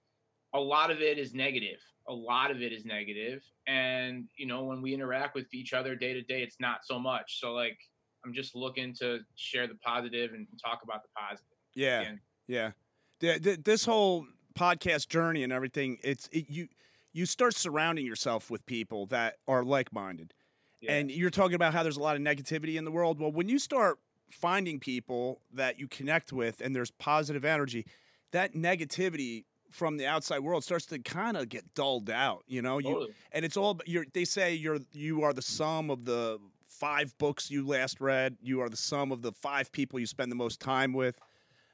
a 0.53 0.59
lot 0.59 0.91
of 0.91 0.99
it 1.01 1.17
is 1.17 1.33
negative 1.33 1.79
a 2.07 2.13
lot 2.13 2.51
of 2.51 2.61
it 2.61 2.71
is 2.71 2.85
negative 2.85 3.41
and 3.67 4.25
you 4.37 4.45
know 4.45 4.63
when 4.63 4.81
we 4.81 4.93
interact 4.93 5.35
with 5.35 5.51
each 5.53 5.73
other 5.73 5.95
day 5.95 6.13
to 6.13 6.21
day 6.21 6.41
it's 6.41 6.57
not 6.59 6.79
so 6.83 6.99
much 6.99 7.39
so 7.39 7.53
like 7.53 7.77
i'm 8.23 8.33
just 8.33 8.55
looking 8.55 8.93
to 8.93 9.19
share 9.35 9.67
the 9.67 9.75
positive 9.75 10.33
and 10.33 10.47
talk 10.63 10.81
about 10.83 11.01
the 11.03 11.09
positive 11.15 11.55
yeah, 11.75 12.01
again. 12.01 12.21
yeah. 12.47 12.71
Th- 13.19 13.41
th- 13.41 13.59
this 13.63 13.85
whole 13.85 14.25
podcast 14.57 15.09
journey 15.09 15.43
and 15.43 15.53
everything, 15.53 15.99
it's 16.03 16.27
it, 16.31 16.49
you. 16.49 16.69
You 17.13 17.25
start 17.25 17.55
surrounding 17.55 18.05
yourself 18.05 18.51
with 18.51 18.65
people 18.65 19.05
that 19.05 19.35
are 19.47 19.63
like-minded. 19.63 20.33
Yeah. 20.81 20.95
And 20.95 21.09
you're 21.09 21.29
talking 21.29 21.55
about 21.55 21.73
how 21.73 21.81
there's 21.81 21.95
a 21.95 22.01
lot 22.01 22.17
of 22.17 22.21
negativity 22.21 22.75
in 22.75 22.83
the 22.83 22.91
world. 22.91 23.21
Well, 23.21 23.31
when 23.31 23.47
you 23.47 23.57
start 23.57 23.99
finding 24.29 24.81
people 24.81 25.39
that 25.53 25.79
you 25.79 25.87
connect 25.87 26.33
with 26.33 26.59
and 26.59 26.75
there's 26.75 26.91
positive 26.91 27.45
energy, 27.45 27.85
that 28.33 28.53
negativity 28.53 29.45
from 29.75 29.97
the 29.97 30.07
outside 30.07 30.39
world 30.39 30.63
starts 30.63 30.85
to 30.87 30.99
kind 30.99 31.35
of 31.35 31.49
get 31.49 31.75
dulled 31.75 32.09
out. 32.09 32.43
You 32.47 32.61
know, 32.61 32.79
you 32.79 32.93
Totally. 32.93 33.13
and 33.33 33.43
it's 33.45 33.57
all 33.57 33.79
you're. 33.85 34.05
They 34.13 34.25
say 34.25 34.55
you're 34.55 34.79
you 34.93 35.23
are 35.23 35.33
the 35.33 35.41
sum 35.41 35.89
of 35.89 36.05
the 36.05 36.39
five 36.67 37.17
books 37.17 37.51
you 37.51 37.67
last 37.67 37.99
read. 37.99 38.37
You 38.41 38.61
are 38.61 38.69
the 38.69 38.77
sum 38.77 39.11
of 39.11 39.21
the 39.21 39.31
five 39.31 39.71
people 39.71 39.99
you 39.99 40.05
spend 40.05 40.31
the 40.31 40.35
most 40.35 40.59
time 40.59 40.93
with. 40.93 41.19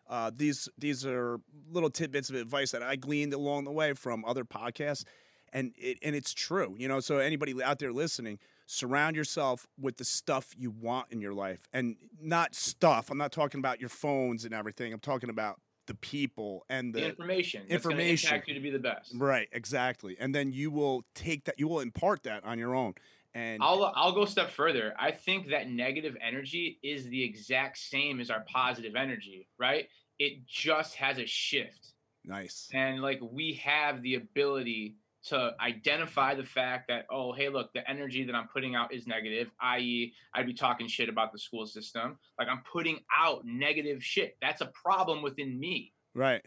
Uh, 0.09 0.31
these 0.35 0.67
these 0.77 1.05
are 1.05 1.39
little 1.71 1.89
tidbits 1.89 2.29
of 2.29 2.35
advice 2.35 2.71
that 2.71 2.83
I 2.83 2.95
gleaned 2.95 3.33
along 3.33 3.63
the 3.65 3.71
way 3.71 3.93
from 3.93 4.25
other 4.25 4.43
podcasts, 4.43 5.05
and 5.53 5.73
it, 5.77 5.99
and 6.01 6.15
it's 6.15 6.33
true. 6.33 6.75
You 6.77 6.87
know, 6.87 6.99
so 6.99 7.19
anybody 7.19 7.61
out 7.63 7.79
there 7.79 7.93
listening, 7.93 8.39
surround 8.65 9.15
yourself 9.15 9.67
with 9.79 9.97
the 9.97 10.05
stuff 10.05 10.53
you 10.57 10.71
want 10.71 11.07
in 11.11 11.21
your 11.21 11.33
life, 11.33 11.67
and 11.71 11.95
not 12.19 12.55
stuff. 12.55 13.09
I'm 13.11 13.17
not 13.17 13.31
talking 13.31 13.59
about 13.59 13.79
your 13.79 13.89
phones 13.89 14.43
and 14.43 14.53
everything. 14.53 14.91
I'm 14.91 14.99
talking 14.99 15.29
about 15.29 15.59
the 15.91 15.97
people 15.97 16.65
and 16.69 16.93
The, 16.93 17.01
the 17.01 17.09
information. 17.09 17.63
Information. 17.67 18.29
impact 18.29 18.47
you 18.47 18.53
to 18.53 18.59
be 18.61 18.69
the 18.69 18.79
best. 18.79 19.13
right, 19.17 19.49
exactly. 19.51 20.15
And 20.19 20.33
then 20.33 20.53
you 20.53 20.71
will 20.71 21.03
take 21.15 21.43
that. 21.45 21.55
You 21.59 21.67
will 21.67 21.81
impart 21.81 22.23
that 22.23 22.45
on 22.45 22.57
your 22.57 22.73
own. 22.73 22.93
And 23.33 23.61
I'll 23.61 23.91
I'll 23.95 24.11
go 24.13 24.23
a 24.23 24.27
step 24.27 24.49
further. 24.51 24.93
I 24.99 25.11
think 25.11 25.49
that 25.49 25.69
negative 25.69 26.15
energy 26.21 26.79
is 26.83 27.05
the 27.07 27.23
exact 27.23 27.77
same 27.77 28.19
as 28.21 28.29
our 28.29 28.41
positive 28.47 28.95
energy, 28.95 29.47
right? 29.57 29.87
It 30.19 30.45
just 30.47 30.95
has 30.95 31.17
a 31.17 31.25
shift. 31.25 31.93
nice. 32.25 32.69
And 32.73 33.01
like 33.01 33.19
we 33.21 33.53
have 33.63 34.01
the 34.01 34.15
ability 34.15 34.95
to 35.23 35.51
identify 35.61 36.33
the 36.33 36.43
fact 36.43 36.87
that, 36.87 37.05
oh, 37.11 37.31
hey, 37.31 37.49
look, 37.49 37.71
the 37.73 37.87
energy 37.89 38.23
that 38.25 38.33
I'm 38.35 38.47
putting 38.47 38.75
out 38.75 38.93
is 38.93 39.05
negative, 39.05 39.51
i.e., 39.61 40.13
I'd 40.33 40.47
be 40.47 40.53
talking 40.53 40.87
shit 40.87 41.09
about 41.09 41.31
the 41.31 41.37
school 41.39 41.65
system. 41.67 42.17
Like 42.39 42.47
I'm 42.47 42.61
putting 42.71 42.99
out 43.15 43.45
negative 43.45 44.03
shit. 44.03 44.35
That's 44.41 44.61
a 44.61 44.71
problem 44.83 45.21
within 45.21 45.59
me, 45.59 45.93
Right. 46.15 46.43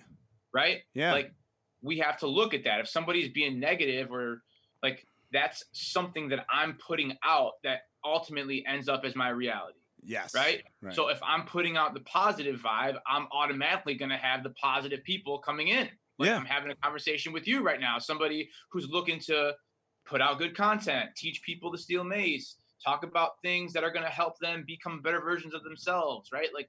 right? 0.52 0.80
Yeah. 0.92 1.12
Like 1.12 1.32
we 1.82 1.98
have 1.98 2.18
to 2.18 2.26
look 2.26 2.52
at 2.54 2.64
that. 2.64 2.80
If 2.80 2.88
somebody's 2.88 3.28
being 3.30 3.60
negative 3.60 4.10
or 4.10 4.42
like 4.82 5.06
that's 5.32 5.64
something 5.72 6.28
that 6.30 6.44
I'm 6.52 6.74
putting 6.84 7.16
out 7.24 7.52
that 7.62 7.82
ultimately 8.04 8.64
ends 8.66 8.88
up 8.88 9.04
as 9.04 9.14
my 9.14 9.28
reality, 9.28 9.78
yes. 10.04 10.34
right? 10.34 10.62
Right. 10.82 10.94
So 10.94 11.08
if 11.08 11.20
I'm 11.22 11.44
putting 11.46 11.76
out 11.76 11.94
the 11.94 12.00
positive 12.00 12.60
vibe, 12.60 12.96
I'm 13.06 13.26
automatically 13.32 13.94
going 13.94 14.10
to 14.10 14.16
have 14.16 14.42
the 14.42 14.50
positive 14.50 15.04
people 15.04 15.38
coming 15.38 15.68
in. 15.68 15.88
Like 16.18 16.28
Yeah. 16.28 16.36
I'm 16.38 16.46
having 16.46 16.70
a 16.70 16.76
conversation 16.76 17.32
with 17.32 17.46
you 17.46 17.62
right 17.62 17.80
now, 17.80 17.98
somebody 17.98 18.50
who's 18.70 18.88
looking 18.88 19.18
to 19.20 19.54
put 20.06 20.20
out 20.20 20.38
good 20.38 20.56
content, 20.56 21.10
teach 21.16 21.42
people 21.42 21.72
to 21.72 21.78
steel 21.78 22.04
mace, 22.04 22.56
talk 22.84 23.04
about 23.04 23.32
things 23.42 23.72
that 23.72 23.84
are 23.84 23.90
going 23.90 24.04
to 24.04 24.10
help 24.10 24.38
them 24.40 24.64
become 24.66 25.00
better 25.02 25.20
versions 25.20 25.54
of 25.54 25.62
themselves, 25.64 26.30
right? 26.32 26.48
Like 26.54 26.68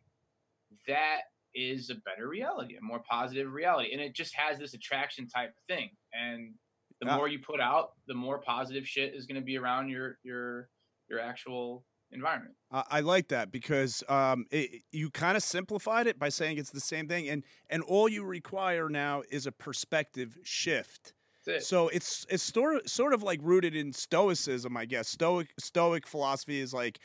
that 0.88 1.22
is 1.54 1.90
a 1.90 1.96
better 1.96 2.28
reality, 2.28 2.76
a 2.78 2.82
more 2.82 3.02
positive 3.10 3.52
reality. 3.52 3.92
And 3.94 4.02
it 4.02 4.14
just 4.16 4.36
has 4.36 4.58
this 4.60 4.74
attraction 4.74 5.28
type 5.28 5.54
thing. 5.68 5.90
And 6.14 6.56
the 7.02 7.08
Yeah. 7.08 7.16
more 7.18 7.28
you 7.28 7.40
put 7.40 7.60
out, 7.60 7.94
the 8.08 8.14
more 8.14 8.40
positive 8.42 8.88
shit 8.88 9.14
is 9.14 9.26
going 9.26 9.40
to 9.40 9.46
be 9.46 9.58
around 9.58 9.90
your 9.90 10.18
your 10.24 10.70
your 11.10 11.20
actual 11.20 11.86
environment. 12.12 12.56
I 12.72 12.84
I 12.92 13.00
like 13.02 13.30
that 13.30 13.52
because 13.52 14.04
um, 14.10 14.46
it, 14.52 14.84
you 14.92 15.10
kind 15.10 15.38
of 15.38 15.44
simplified 15.44 16.08
it 16.08 16.18
by 16.20 16.30
saying 16.30 16.58
it's 16.58 16.72
the 16.72 16.80
same 16.80 17.08
thing, 17.08 17.30
and 17.30 17.44
and 17.70 17.84
all 17.84 18.08
you 18.08 18.24
require 18.24 18.90
now 18.90 19.24
is 19.30 19.46
a 19.46 19.52
perspective 19.52 20.38
shift. 20.44 21.14
It. 21.48 21.64
So 21.64 21.90
it's 21.90 22.26
it's 22.30 22.44
sort 22.44 22.78
of, 22.78 22.90
sort 22.90 23.14
of 23.14 23.22
like 23.22 23.40
rooted 23.44 23.76
in 23.76 23.94
stoicism, 23.94 24.76
I 24.76 24.86
guess. 24.86 25.08
Stoic 25.08 25.50
stoic 25.60 26.08
philosophy 26.08 26.60
is 26.60 26.74
like 26.74 27.00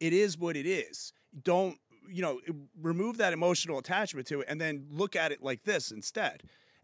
it 0.00 0.12
is 0.12 0.36
what 0.36 0.56
it 0.56 0.66
is. 0.66 1.12
Don't 1.42 1.78
you 2.08 2.22
know? 2.22 2.40
Remove 2.80 3.16
that 3.18 3.32
emotional 3.32 3.78
attachment 3.78 4.26
to 4.28 4.40
it, 4.40 4.46
and 4.48 4.60
then 4.60 4.86
look 4.90 5.16
at 5.16 5.32
it 5.32 5.42
like 5.42 5.64
this 5.64 5.90
instead. 5.90 6.42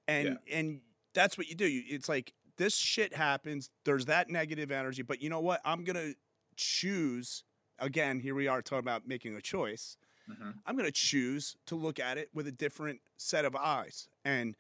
And 0.09 0.39
and 0.51 0.81
that's 1.15 1.37
what 1.37 1.49
you 1.49 1.55
do. 1.55 1.67
You, 1.67 1.83
it's 1.87 2.09
like 2.09 2.33
this 2.57 2.77
shit 2.77 3.15
happens. 3.15 3.71
There's 3.85 4.07
that 4.07 4.31
negative 4.31 4.71
energy, 4.71 5.03
but 5.03 5.21
you 5.21 5.29
know 5.31 5.41
what? 5.41 5.61
I'm 5.65 5.85
gonna 5.85 6.15
choose. 6.57 7.45
Again, 7.83 8.21
here 8.21 8.37
we 8.37 8.47
are 8.47 8.63
talking 8.63 8.79
about 8.79 9.09
making 9.09 9.35
a 9.35 9.41
choice. 9.41 9.97
Mhm. 10.31 10.55
I'm 10.65 10.77
going 10.77 10.87
to 10.87 10.93
choose 10.93 11.57
to 11.67 11.75
look 11.75 11.99
at 11.99 12.17
it 12.17 12.31
with 12.33 12.47
a 12.47 12.53
different 12.53 13.01
set 13.17 13.45
of 13.45 13.57
eyes. 13.57 14.09
And 14.25 14.57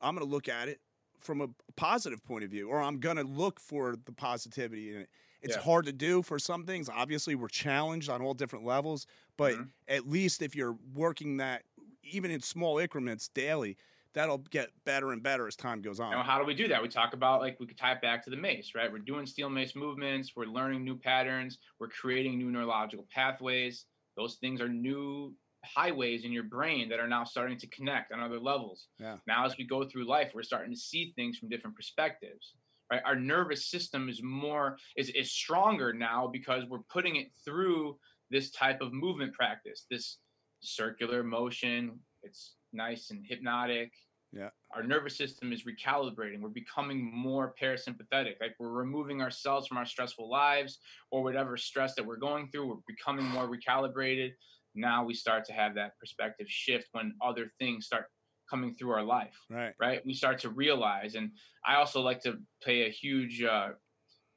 I'm 0.00 0.14
going 0.14 0.24
to 0.24 0.30
look 0.32 0.48
at 0.48 0.68
it 0.68 0.80
from 1.18 1.40
a 1.40 1.48
positive 1.74 2.22
point 2.22 2.44
of 2.44 2.50
view, 2.50 2.68
or 2.68 2.80
I'm 2.80 3.00
going 3.00 3.16
to 3.16 3.24
look 3.24 3.58
for 3.58 3.96
the 3.96 4.12
positivity 4.12 4.94
in 4.94 5.00
it. 5.02 5.10
It's 5.42 5.56
Yeah. 5.56 5.62
hard 5.62 5.84
to 5.86 5.92
do 5.92 6.22
for 6.22 6.38
some 6.38 6.64
things. 6.64 6.88
Obviously, 6.88 7.34
we're 7.34 7.48
challenged 7.48 8.08
on 8.08 8.22
all 8.22 8.34
different 8.34 8.64
levels, 8.64 9.06
but 9.36 9.54
Mhm. 9.54 9.72
at 9.88 10.06
least 10.08 10.40
if 10.40 10.54
you're 10.54 10.78
working 10.94 11.38
that, 11.38 11.64
even 12.04 12.30
in 12.30 12.40
small 12.40 12.78
increments 12.78 13.28
daily, 13.28 13.76
that'll 14.14 14.38
get 14.38 14.70
better 14.86 15.12
and 15.12 15.22
better 15.22 15.46
as 15.46 15.56
time 15.56 15.82
goes 15.82 16.00
on. 16.00 16.12
Now, 16.12 16.22
how 16.22 16.38
do 16.38 16.44
we 16.44 16.54
do 16.54 16.68
that? 16.68 16.82
We 16.82 16.88
talk 16.88 17.12
about 17.12 17.40
like 17.40 17.58
we 17.60 17.66
could 17.66 17.76
tie 17.76 17.92
it 17.92 18.00
back 18.00 18.24
to 18.24 18.30
the 18.30 18.36
mace, 18.36 18.72
right? 18.74 18.90
We're 18.90 18.98
doing 18.98 19.26
steel 19.26 19.50
mace 19.50 19.74
movements, 19.76 20.32
we're 20.36 20.46
learning 20.46 20.84
new 20.84 20.96
patterns, 20.96 21.58
we're 21.78 21.88
creating 21.88 22.38
new 22.38 22.50
neurological 22.50 23.06
pathways. 23.12 23.86
Those 24.16 24.36
things 24.36 24.60
are 24.60 24.68
new 24.68 25.34
highways 25.64 26.24
in 26.24 26.32
your 26.32 26.44
brain 26.44 26.88
that 26.88 27.00
are 27.00 27.08
now 27.08 27.24
starting 27.24 27.58
to 27.58 27.66
connect 27.68 28.12
on 28.12 28.20
other 28.20 28.38
levels. 28.38 28.86
Yeah. 28.98 29.16
Now, 29.26 29.44
as 29.44 29.56
we 29.58 29.66
go 29.66 29.84
through 29.84 30.06
life, 30.06 30.32
we're 30.34 30.42
starting 30.42 30.72
to 30.72 30.78
see 30.78 31.12
things 31.16 31.38
from 31.38 31.48
different 31.48 31.76
perspectives. 31.76 32.54
Right? 32.92 33.02
Our 33.04 33.16
nervous 33.16 33.66
system 33.66 34.08
is 34.08 34.22
more 34.22 34.76
is 34.96 35.08
is 35.10 35.32
stronger 35.32 35.92
now 35.92 36.28
because 36.32 36.64
we're 36.68 36.84
putting 36.92 37.16
it 37.16 37.28
through 37.44 37.98
this 38.30 38.50
type 38.50 38.80
of 38.80 38.92
movement 38.92 39.32
practice, 39.32 39.86
this 39.90 40.18
circular 40.60 41.22
motion. 41.22 41.98
It's 42.22 42.54
nice 42.74 43.10
and 43.10 43.24
hypnotic 43.24 43.92
Yeah. 44.32 44.50
our 44.74 44.82
nervous 44.82 45.16
system 45.16 45.52
is 45.52 45.62
recalibrating. 45.64 46.40
We're 46.40 46.48
becoming 46.48 47.00
more 47.14 47.54
parasympathetic. 47.60 48.34
Like 48.40 48.56
we're 48.58 48.68
removing 48.70 49.22
ourselves 49.22 49.68
from 49.68 49.78
our 49.78 49.86
stressful 49.86 50.28
lives 50.28 50.80
or 51.12 51.22
whatever 51.22 51.56
stress 51.56 51.94
that 51.94 52.04
we're 52.04 52.16
going 52.16 52.48
through. 52.50 52.66
We're 52.68 52.86
becoming 52.86 53.26
more 53.26 53.48
recalibrated. 53.48 54.32
Now 54.74 55.04
we 55.04 55.14
start 55.14 55.44
to 55.46 55.52
have 55.52 55.74
that 55.76 55.96
perspective 56.00 56.48
shift 56.48 56.88
when 56.92 57.14
other 57.22 57.52
things 57.60 57.86
start 57.86 58.06
coming 58.50 58.74
through 58.74 58.90
our 58.90 59.04
life, 59.04 59.38
right. 59.48 59.72
right? 59.80 60.04
We 60.04 60.14
start 60.14 60.40
to 60.40 60.50
realize. 60.50 61.14
And 61.14 61.30
I 61.64 61.76
also 61.76 62.00
like 62.00 62.20
to 62.22 62.38
play 62.62 62.86
a 62.86 62.90
huge, 62.90 63.42
uh, 63.42 63.68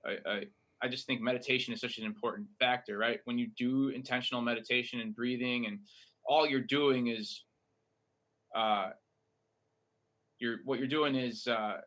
I, 0.05 0.11
I, 0.29 0.43
I 0.83 0.87
just 0.87 1.07
think 1.07 1.21
meditation 1.21 1.73
is 1.73 1.81
such 1.81 1.97
an 1.97 2.05
important 2.05 2.47
factor, 2.59 2.99
right? 2.99 3.19
When 3.25 3.39
you 3.39 3.47
do 3.57 3.89
intentional 3.89 4.43
meditation 4.43 4.99
and 4.99 5.15
breathing, 5.15 5.65
and 5.65 5.79
all 6.23 6.47
you're 6.47 6.61
doing 6.61 7.07
is, 7.07 7.43
uh, 8.55 8.89
you're 10.39 10.57
what 10.65 10.79
you're 10.79 10.87
doing 10.87 11.15
is 11.15 11.47
uh, 11.47 11.77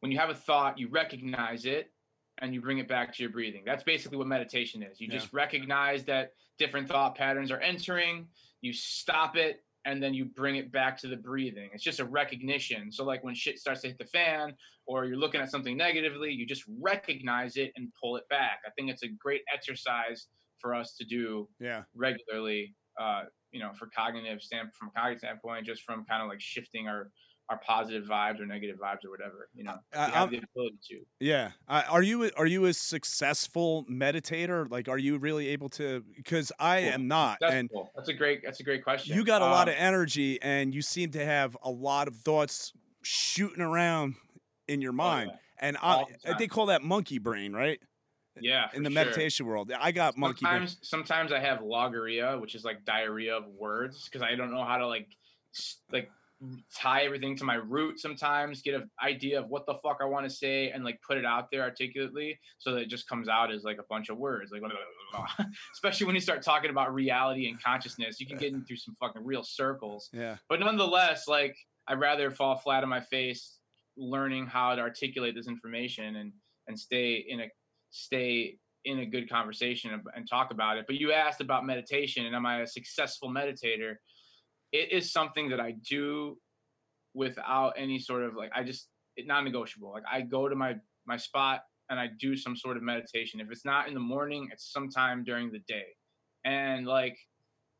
when 0.00 0.12
you 0.12 0.18
have 0.18 0.30
a 0.30 0.34
thought, 0.34 0.78
you 0.78 0.88
recognize 0.88 1.64
it 1.64 1.90
and 2.38 2.52
you 2.52 2.60
bring 2.60 2.78
it 2.78 2.88
back 2.88 3.14
to 3.14 3.22
your 3.22 3.30
breathing. 3.30 3.62
That's 3.64 3.82
basically 3.84 4.18
what 4.18 4.26
meditation 4.26 4.82
is. 4.82 5.00
You 5.00 5.06
Yeah. 5.08 5.18
just 5.18 5.32
recognize 5.32 6.04
that 6.04 6.32
different 6.58 6.88
thought 6.88 7.14
patterns 7.14 7.50
are 7.50 7.60
entering, 7.60 8.28
you 8.60 8.72
stop 8.72 9.36
it, 9.36 9.64
and 9.86 10.02
then 10.02 10.14
you 10.14 10.24
bring 10.24 10.56
it 10.56 10.72
back 10.72 10.98
to 10.98 11.08
the 11.08 11.16
breathing. 11.16 11.70
It's 11.72 11.82
just 11.82 12.00
a 12.00 12.04
recognition. 12.04 12.90
So, 12.90 13.04
like 13.04 13.22
when 13.22 13.34
shit 13.34 13.58
starts 13.58 13.82
to 13.82 13.88
hit 13.88 13.98
the 13.98 14.06
fan 14.06 14.54
or 14.86 15.04
you're 15.04 15.16
looking 15.16 15.40
at 15.40 15.50
something 15.50 15.76
negatively, 15.76 16.32
you 16.32 16.46
just 16.46 16.64
recognize 16.80 17.56
it 17.56 17.72
and 17.76 17.92
pull 18.00 18.16
it 18.16 18.28
back. 18.28 18.60
I 18.66 18.70
think 18.70 18.90
it's 18.90 19.02
a 19.02 19.08
great 19.08 19.42
exercise 19.52 20.28
for 20.58 20.74
us 20.74 20.96
to 20.96 21.04
do 21.04 21.48
Yeah. 21.60 21.84
regularly 21.94 22.74
uh 22.98 23.24
you 23.54 23.60
know 23.60 23.70
for 23.78 23.86
cognitive 23.96 24.42
stand 24.42 24.68
from 24.74 24.88
a 24.88 24.90
cognitive 24.90 25.20
standpoint 25.20 25.64
just 25.64 25.82
from 25.82 26.04
kind 26.04 26.22
of 26.22 26.28
like 26.28 26.40
shifting 26.40 26.88
our 26.88 27.10
our 27.50 27.60
positive 27.66 28.04
vibes 28.04 28.40
or 28.40 28.46
negative 28.46 28.76
vibes 28.78 29.04
or 29.04 29.10
whatever 29.10 29.48
you 29.54 29.62
know 29.64 29.76
we 29.92 29.98
have 29.98 30.30
the 30.30 30.38
ability 30.38 30.76
to 30.88 31.00
Yeah. 31.20 31.50
Uh, 31.68 31.82
are 31.90 32.02
you 32.02 32.30
are 32.36 32.46
you 32.46 32.64
a 32.64 32.72
successful 32.72 33.84
meditator? 33.90 34.70
Like, 34.70 34.88
are 34.88 34.96
you 34.98 35.18
really 35.18 35.48
able 35.48 35.68
to? 35.70 36.02
Because 36.16 36.50
I 36.58 36.80
Well, 36.80 36.94
am 36.94 37.06
not, 37.08 37.38
that's 37.40 37.52
and 37.52 37.70
that's 37.94 38.08
a 38.08 38.14
great 38.14 38.40
that's 38.42 38.60
a 38.60 38.62
great 38.62 38.82
question 38.82 39.14
you 39.14 39.24
got 39.24 39.42
a 39.42 39.46
lot 39.46 39.68
Um, 39.68 39.74
of 39.74 39.80
energy, 39.80 40.40
and 40.42 40.74
you 40.74 40.80
seem 40.82 41.10
to 41.12 41.24
have 41.24 41.56
a 41.62 41.70
lot 41.70 42.08
of 42.08 42.16
thoughts 42.16 42.72
shooting 43.02 43.60
around 43.60 44.14
in 44.66 44.80
your 44.80 44.92
oh, 44.92 44.96
mind. 44.96 45.30
yeah. 45.30 45.38
And 45.58 45.76
I, 45.82 46.04
the 46.24 46.34
they 46.38 46.46
call 46.48 46.66
that 46.66 46.82
monkey 46.82 47.18
brain, 47.18 47.52
right? 47.52 47.78
Yeah 48.40 48.66
In 48.74 48.82
the 48.82 48.90
sure. 48.90 48.94
meditation 49.04 49.46
world, 49.46 49.72
I 49.78 49.92
got 49.92 50.16
monkey 50.16 50.40
sometimes 50.44 50.78
sometimes 50.82 51.32
i 51.32 51.38
have 51.38 51.60
logorrhea 51.62 52.38
which 52.38 52.54
is 52.54 52.64
like 52.64 52.84
diarrhea 52.84 53.36
of 53.36 53.44
words 53.46 54.08
because 54.08 54.22
i 54.22 54.34
don't 54.34 54.50
know 54.52 54.64
how 54.64 54.76
to 54.78 54.86
like 54.86 55.08
like 55.92 56.10
tie 56.76 57.02
everything 57.04 57.36
to 57.36 57.44
my 57.44 57.54
root 57.54 57.98
sometimes 57.98 58.60
get 58.60 58.74
an 58.74 58.90
idea 59.02 59.38
of 59.40 59.48
what 59.48 59.64
the 59.66 59.74
fuck 59.82 59.98
i 60.02 60.04
want 60.04 60.28
to 60.28 60.30
say 60.34 60.70
and 60.70 60.84
like 60.84 60.98
put 61.06 61.16
it 61.16 61.24
out 61.24 61.46
there 61.50 61.62
articulately 61.62 62.38
so 62.58 62.72
that 62.72 62.80
it 62.82 62.88
just 62.88 63.08
comes 63.08 63.28
out 63.28 63.50
as 63.52 63.62
like 63.62 63.78
a 63.78 63.84
bunch 63.88 64.08
of 64.10 64.18
words 64.18 64.50
like 64.52 64.60
especially 65.72 66.04
when 66.06 66.14
you 66.14 66.20
start 66.20 66.42
talking 66.42 66.70
about 66.70 66.92
reality 66.92 67.48
and 67.48 67.62
consciousness 67.62 68.20
you 68.20 68.26
can 68.26 68.36
get 68.36 68.52
into 68.52 68.76
some 68.76 68.94
fucking 69.00 69.24
real 69.24 69.42
circles 69.44 70.10
Yeah. 70.12 70.36
but 70.48 70.60
nonetheless 70.60 71.28
like 71.28 71.56
i'd 71.88 72.00
rather 72.00 72.30
fall 72.30 72.56
flat 72.56 72.82
on 72.82 72.88
my 72.90 73.00
face 73.00 73.58
learning 73.96 74.46
how 74.46 74.74
to 74.74 74.82
articulate 74.82 75.34
this 75.36 75.46
information 75.46 76.16
and 76.16 76.32
and 76.66 76.78
stay 76.78 77.24
in 77.28 77.40
a 77.40 77.48
stay 77.94 78.56
in 78.84 78.98
a 78.98 79.06
good 79.06 79.30
conversation 79.30 79.90
and, 80.14 80.28
talk 80.28 80.50
about 80.50 80.76
it 80.76 80.84
but 80.86 80.96
you 80.96 81.12
asked 81.12 81.40
about 81.40 81.64
meditation 81.64 82.26
and 82.26 82.34
am 82.34 82.44
i 82.44 82.60
a 82.60 82.66
successful 82.66 83.30
meditator 83.30 83.94
it 84.72 84.92
is 84.92 85.12
something 85.12 85.48
that 85.48 85.60
i 85.60 85.72
do 85.88 86.36
without 87.14 87.74
any 87.76 87.98
sort 87.98 88.22
of 88.22 88.34
like 88.34 88.50
I 88.54 88.62
just 88.62 88.88
it 89.16 89.26
non-negotiable. 89.26 89.90
Like 89.90 90.02
I 90.10 90.20
go 90.20 90.48
to 90.48 90.56
my 90.56 90.76
my 91.06 91.16
spot 91.16 91.62
and 91.90 91.98
I 91.98 92.08
do 92.18 92.36
some 92.36 92.56
sort 92.56 92.76
of 92.76 92.82
meditation. 92.82 93.40
If 93.40 93.50
it's 93.50 93.64
not 93.64 93.88
in 93.88 93.94
the 93.94 94.00
morning, 94.00 94.48
it's 94.52 94.72
sometime 94.72 95.22
during 95.22 95.52
the 95.52 95.60
day. 95.68 95.86
And 96.44 96.86
like 96.86 97.16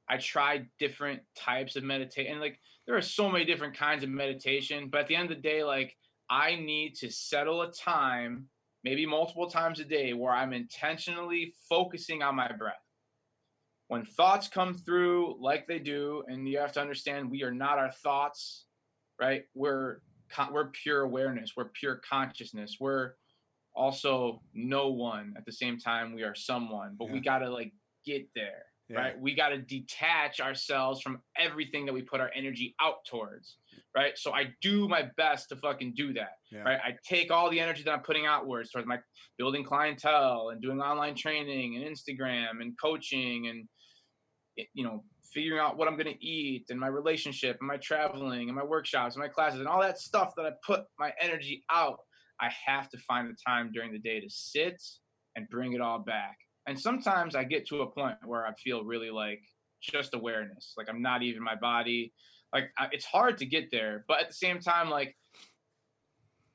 I 0.08 0.18
try 0.18 0.66
different 0.78 1.22
types 1.36 1.76
of 1.76 1.82
meditation. 1.82 2.38
Like 2.38 2.58
there 2.86 2.96
are 2.96 3.02
so 3.02 3.30
many 3.30 3.44
different 3.44 3.76
kinds 3.76 4.04
of 4.04 4.10
meditation, 4.10 4.88
but 4.90 5.02
at 5.02 5.08
the 5.08 5.16
end 5.16 5.30
of 5.30 5.36
the 5.36 5.42
day, 5.42 5.64
like 5.64 5.96
I 6.30 6.54
need 6.54 6.94
to 6.96 7.10
settle 7.10 7.62
a 7.62 7.72
time, 7.72 8.46
maybe 8.84 9.06
multiple 9.06 9.48
times 9.48 9.80
a 9.80 9.84
day, 9.84 10.12
where 10.12 10.32
I'm 10.32 10.52
intentionally 10.52 11.54
focusing 11.68 12.22
on 12.22 12.36
my 12.36 12.52
breath. 12.52 12.74
When 13.88 14.04
thoughts 14.04 14.48
come 14.48 14.74
through 14.74 15.36
like 15.40 15.66
they 15.66 15.78
do, 15.78 16.22
and 16.28 16.48
you 16.48 16.58
have 16.58 16.72
to 16.72 16.80
understand 16.80 17.30
we 17.30 17.42
are 17.42 17.52
not 17.52 17.78
our 17.78 17.92
thoughts, 17.92 18.66
right? 19.20 19.44
We're 19.54 19.98
we're 20.52 20.70
pure 20.70 21.02
awareness, 21.02 21.52
we're 21.56 21.70
pure 21.78 22.00
consciousness, 22.08 22.76
we're 22.80 23.12
also 23.74 24.40
no 24.54 24.88
one 24.88 25.34
at 25.36 25.44
the 25.44 25.52
same 25.52 25.78
time 25.78 26.14
we 26.14 26.22
are 26.22 26.34
someone, 26.34 26.96
but 26.98 27.08
yeah. 27.08 27.14
we 27.14 27.20
got 27.20 27.38
to 27.38 27.50
like 27.50 27.72
get 28.06 28.28
there 28.34 28.64
yeah. 28.88 28.98
right? 28.98 29.20
We 29.20 29.34
got 29.34 29.48
to 29.48 29.58
detach 29.58 30.40
ourselves 30.40 31.00
from 31.00 31.20
everything 31.38 31.86
that 31.86 31.92
we 31.92 32.02
put 32.02 32.20
our 32.20 32.30
energy 32.34 32.74
out 32.80 33.04
towards, 33.08 33.56
right? 33.96 34.16
So 34.16 34.32
I 34.32 34.48
do 34.60 34.88
my 34.88 35.08
best 35.16 35.48
to 35.50 35.56
fucking 35.56 35.94
do 35.96 36.12
that, 36.14 36.32
yeah. 36.52 36.60
right? 36.60 36.80
I 36.84 36.94
take 37.06 37.30
all 37.30 37.50
the 37.50 37.60
energy 37.60 37.82
that 37.84 37.92
I'm 37.92 38.02
putting 38.02 38.26
outwards 38.26 38.70
towards 38.70 38.86
my 38.86 38.98
building 39.38 39.64
clientele 39.64 40.50
and 40.52 40.60
doing 40.60 40.80
online 40.80 41.14
training 41.14 41.76
and 41.76 41.84
Instagram 41.84 42.60
and 42.60 42.74
coaching 42.80 43.48
and 43.48 43.68
you 44.72 44.84
know 44.84 45.02
figuring 45.32 45.58
out 45.58 45.76
what 45.76 45.88
I'm 45.88 45.96
going 45.96 46.14
to 46.14 46.24
eat 46.24 46.66
and 46.70 46.78
my 46.78 46.86
relationship 46.86 47.56
and 47.60 47.66
my 47.66 47.76
traveling 47.78 48.48
and 48.48 48.56
my 48.56 48.62
workshops 48.62 49.16
and 49.16 49.22
my 49.22 49.28
classes 49.28 49.58
and 49.58 49.68
all 49.68 49.80
that 49.80 49.98
stuff 49.98 50.32
that 50.36 50.46
I 50.46 50.50
put 50.64 50.84
my 50.98 51.12
energy 51.20 51.64
out. 51.72 51.98
I 52.40 52.50
have 52.66 52.88
to 52.90 52.98
find 52.98 53.28
the 53.28 53.36
time 53.44 53.70
during 53.72 53.92
the 53.92 53.98
day 53.98 54.20
to 54.20 54.28
sit 54.28 54.80
and 55.34 55.48
bring 55.48 55.72
it 55.72 55.80
all 55.80 55.98
back 55.98 56.36
and 56.66 56.78
sometimes 56.78 57.34
I 57.34 57.44
get 57.44 57.66
to 57.68 57.82
a 57.82 57.90
point 57.90 58.16
where 58.24 58.46
I 58.46 58.54
feel 58.54 58.84
really 58.84 59.10
like 59.10 59.42
just 59.80 60.14
awareness, 60.14 60.74
like 60.76 60.88
I'm 60.88 61.02
not 61.02 61.22
even 61.22 61.42
my 61.42 61.54
body. 61.54 62.12
Like 62.52 62.70
I, 62.78 62.88
it's 62.92 63.04
hard 63.04 63.38
to 63.38 63.46
get 63.46 63.70
there, 63.70 64.04
but 64.08 64.20
at 64.20 64.28
the 64.28 64.34
same 64.34 64.60
time, 64.60 64.88
like 64.90 65.16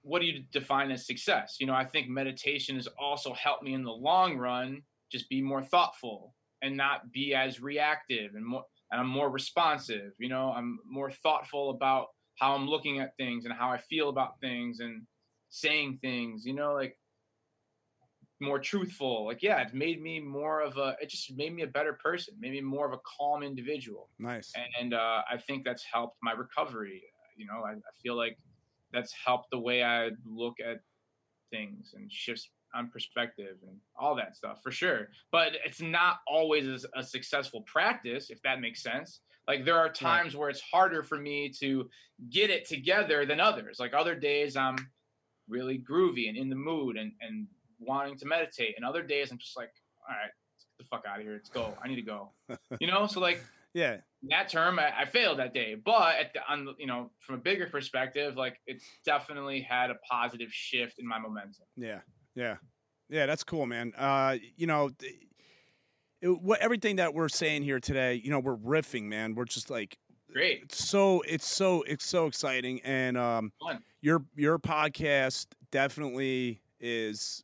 what 0.02 0.22
do 0.22 0.28
you 0.28 0.44
define 0.52 0.92
as 0.92 1.06
success? 1.06 1.58
You 1.60 1.68
know, 1.68 1.74
I 1.74 1.86
think 1.86 2.08
meditation 2.08 2.76
has 2.76 2.88
also 3.00 3.34
helped 3.34 3.64
me 3.64 3.74
in 3.74 3.84
the 3.84 3.92
long 3.92 4.38
run 4.38 4.82
just 5.12 5.30
be 5.30 5.42
more 5.42 5.62
thoughtful 5.62 6.34
and 6.62 6.76
not 6.76 7.12
be 7.12 7.34
as 7.34 7.62
reactive 7.62 8.36
and 8.36 8.46
more 8.46 8.64
and 8.92 9.00
I'm 9.00 9.08
more 9.08 9.30
responsive. 9.30 10.14
You 10.18 10.30
know, 10.30 10.52
I'm 10.52 10.80
more 10.86 11.12
thoughtful 11.12 11.70
about 11.72 12.08
how 12.40 12.56
I'm 12.56 12.68
looking 12.68 13.00
at 13.00 13.16
things 13.18 13.46
and 13.46 13.54
how 13.54 13.70
I 13.70 13.78
feel 13.78 14.10
about 14.10 14.40
things 14.42 14.80
and 14.80 15.04
saying 15.50 16.00
things. 16.02 16.44
You 16.46 16.54
know, 16.56 16.74
like 16.74 16.98
more 18.42 18.60
truthful. 18.60 19.26
Like, 19.26 19.42
yeah, 19.42 19.62
it's 19.62 19.74
made 19.74 20.02
me 20.02 20.20
more 20.20 20.62
of 20.62 20.78
a. 20.78 20.96
It 21.02 21.10
just 21.10 21.36
made 21.36 21.54
me 21.56 21.64
a 21.64 21.68
better 21.68 21.94
person. 21.94 22.36
Made 22.40 22.52
me 22.52 22.62
more 22.62 22.86
of 22.86 22.94
a 22.94 23.00
calm 23.18 23.44
individual. 23.44 24.10
Nice. 24.20 24.54
And 24.80 24.94
uh, 24.94 25.22
I 25.30 25.38
think 25.38 25.66
that's 25.66 25.84
helped 25.84 26.18
my 26.22 26.32
recovery. 26.32 27.04
You 27.38 27.48
know, 27.48 27.64
I, 27.66 27.72
I 27.72 27.92
feel 28.02 28.16
like 28.16 28.38
that's 28.92 29.14
helped 29.14 29.52
the 29.52 29.60
way 29.60 29.84
I 29.84 30.10
look 30.26 30.56
at 30.60 30.80
things 31.52 31.94
and 31.96 32.12
shifts 32.12 32.50
on 32.74 32.90
perspective 32.90 33.58
and 33.68 33.78
all 33.98 34.16
that 34.16 34.36
stuff 34.36 34.62
for 34.62 34.72
sure. 34.72 35.10
But 35.32 35.54
it's 35.66 35.82
not 35.82 36.18
always 36.28 36.86
a 36.96 37.04
successful 37.04 37.62
practice, 37.62 38.30
if 38.30 38.42
that 38.44 38.62
makes 38.62 38.84
sense. 38.84 39.22
Like 39.48 39.66
there 39.66 39.78
are 39.78 39.90
times 39.90 40.34
right. 40.34 40.40
where 40.40 40.50
it's 40.50 40.62
harder 40.62 41.02
for 41.02 41.18
me 41.18 41.52
to 41.60 41.90
get 42.30 42.52
it 42.52 42.68
together 42.68 43.26
than 43.26 43.40
others. 43.40 43.78
Like 43.80 43.94
other 43.94 44.14
days 44.14 44.56
I'm 44.56 44.76
really 45.48 45.80
groovy 45.80 46.30
and 46.30 46.38
in 46.38 46.50
the 46.50 46.56
mood 46.56 46.96
and 46.98 47.12
and 47.22 47.48
wanting 47.80 48.18
to 48.18 48.26
meditate, 48.26 48.76
and 48.76 48.86
other 48.86 49.02
days 49.02 49.32
I'm 49.32 49.38
just 49.38 49.58
like, 49.58 49.72
all 50.08 50.16
right, 50.16 50.32
get 50.78 50.78
the 50.78 50.86
fuck 50.86 51.06
out 51.08 51.20
of 51.20 51.24
here. 51.26 51.34
Let's 51.34 51.50
go. 51.50 51.74
I 51.84 51.88
need 51.88 51.96
to 51.96 52.02
go. 52.02 52.32
you 52.80 52.88
know, 52.88 53.08
so 53.08 53.20
like, 53.20 53.44
yeah, 53.74 53.98
that 54.30 54.50
term 54.50 54.80
I, 54.80 55.02
I, 55.02 55.06
failed 55.06 55.40
that 55.40 55.54
day, 55.54 55.76
but 55.76 56.16
at 56.20 56.34
the, 56.34 56.42
on 56.50 56.76
you 56.78 56.88
know 56.88 57.12
from 57.20 57.36
a 57.36 57.40
bigger 57.40 57.68
perspective, 57.68 58.36
like 58.36 58.60
it's 58.68 58.86
definitely 59.06 59.62
had 59.62 59.92
a 59.92 59.96
positive 60.10 60.50
shift 60.52 61.00
in 61.00 61.08
my 61.08 61.20
momentum. 61.20 61.66
Yeah, 61.78 62.00
yeah, 62.36 62.56
yeah. 63.10 63.26
That's 63.26 63.44
cool, 63.44 63.66
man. 63.66 63.94
Uh, 63.98 64.38
you 64.56 64.68
know. 64.68 64.90
It, 65.02 65.16
what 66.22 66.60
everything 66.60 66.98
that 66.98 67.14
we're 67.14 67.30
saying 67.30 67.64
here 67.64 67.80
today, 67.80 68.16
you 68.22 68.30
know, 68.30 68.40
we're 68.40 68.58
riffing, 68.58 69.04
man. 69.04 69.36
We're 69.36 69.46
just 69.46 69.70
like 69.70 69.98
great. 70.32 70.64
It's 70.64 70.86
so 70.86 71.22
it's 71.22 71.48
so 71.48 71.84
it's 71.84 72.06
so 72.06 72.28
exciting, 72.28 72.82
and 72.84 73.18
um, 73.18 73.52
Fun. 73.62 73.80
your 74.02 74.24
your 74.36 74.60
podcast 74.60 75.48
definitely 75.72 76.62
is 76.80 77.44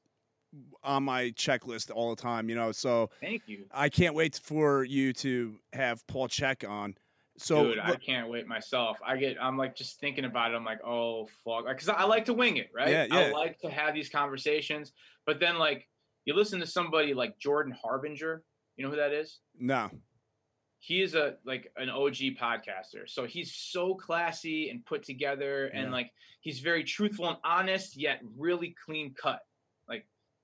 on 0.84 1.03
my 1.03 1.32
checklist 1.32 1.91
all 1.94 2.15
the 2.15 2.22
time, 2.22 2.49
you 2.49 2.56
know. 2.56 2.72
So 2.72 3.10
thank 3.22 3.44
you. 3.48 3.65
I 3.72 3.90
can't 3.90 4.15
wait 4.15 4.40
for 4.44 4.84
you 4.84 5.14
to 5.14 5.56
have 5.73 6.06
Paul 6.07 6.27
Chek 6.27 6.68
on. 6.68 6.95
So 7.38 7.65
Dude, 7.65 7.80
I 7.80 7.95
can't 7.95 8.30
wait 8.30 8.48
myself. 8.48 8.98
I 9.06 9.18
get 9.18 9.38
I'm 9.41 9.57
like 9.57 9.76
just 9.76 9.99
thinking 9.99 10.26
about 10.26 10.52
it. 10.52 10.56
I'm 10.56 10.64
like, 10.64 10.80
oh 10.86 11.27
fuck, 11.44 11.65
because 11.68 11.90
I 11.90 12.03
like 12.06 12.26
to 12.26 12.34
wing 12.34 12.57
it, 12.57 12.69
right? 12.73 12.90
Yeah, 12.90 13.06
yeah. 13.10 13.19
I 13.19 13.32
like 13.32 13.60
to 13.60 13.69
have 13.69 13.94
these 13.94 14.10
conversations, 14.10 14.94
but 15.26 15.40
then 15.40 15.57
like 15.57 15.88
you 16.23 16.34
listen 16.34 16.60
to 16.60 16.68
somebody 16.68 17.14
like 17.14 17.38
Jordan 17.38 17.76
Harbinger. 17.82 18.44
You 18.77 18.86
know 18.86 18.91
who 18.91 18.98
that 18.98 19.11
is? 19.11 19.40
No. 19.60 19.90
He 20.80 21.02
is 21.02 21.15
a 21.15 21.36
like 21.45 21.72
an 21.77 21.90
OG 21.90 22.38
podcaster. 22.40 23.07
So 23.07 23.26
he's 23.26 23.53
so 23.53 23.95
classy 23.95 24.69
and 24.69 24.86
put 24.86 25.03
together 25.03 25.68
and 25.68 25.88
yeah. 25.88 25.91
like 25.91 26.11
he's 26.41 26.60
very 26.60 26.84
truthful 26.84 27.27
and 27.27 27.38
honest 27.44 27.98
yet 27.98 28.22
really 28.38 28.76
clean 28.86 29.14
cut 29.14 29.40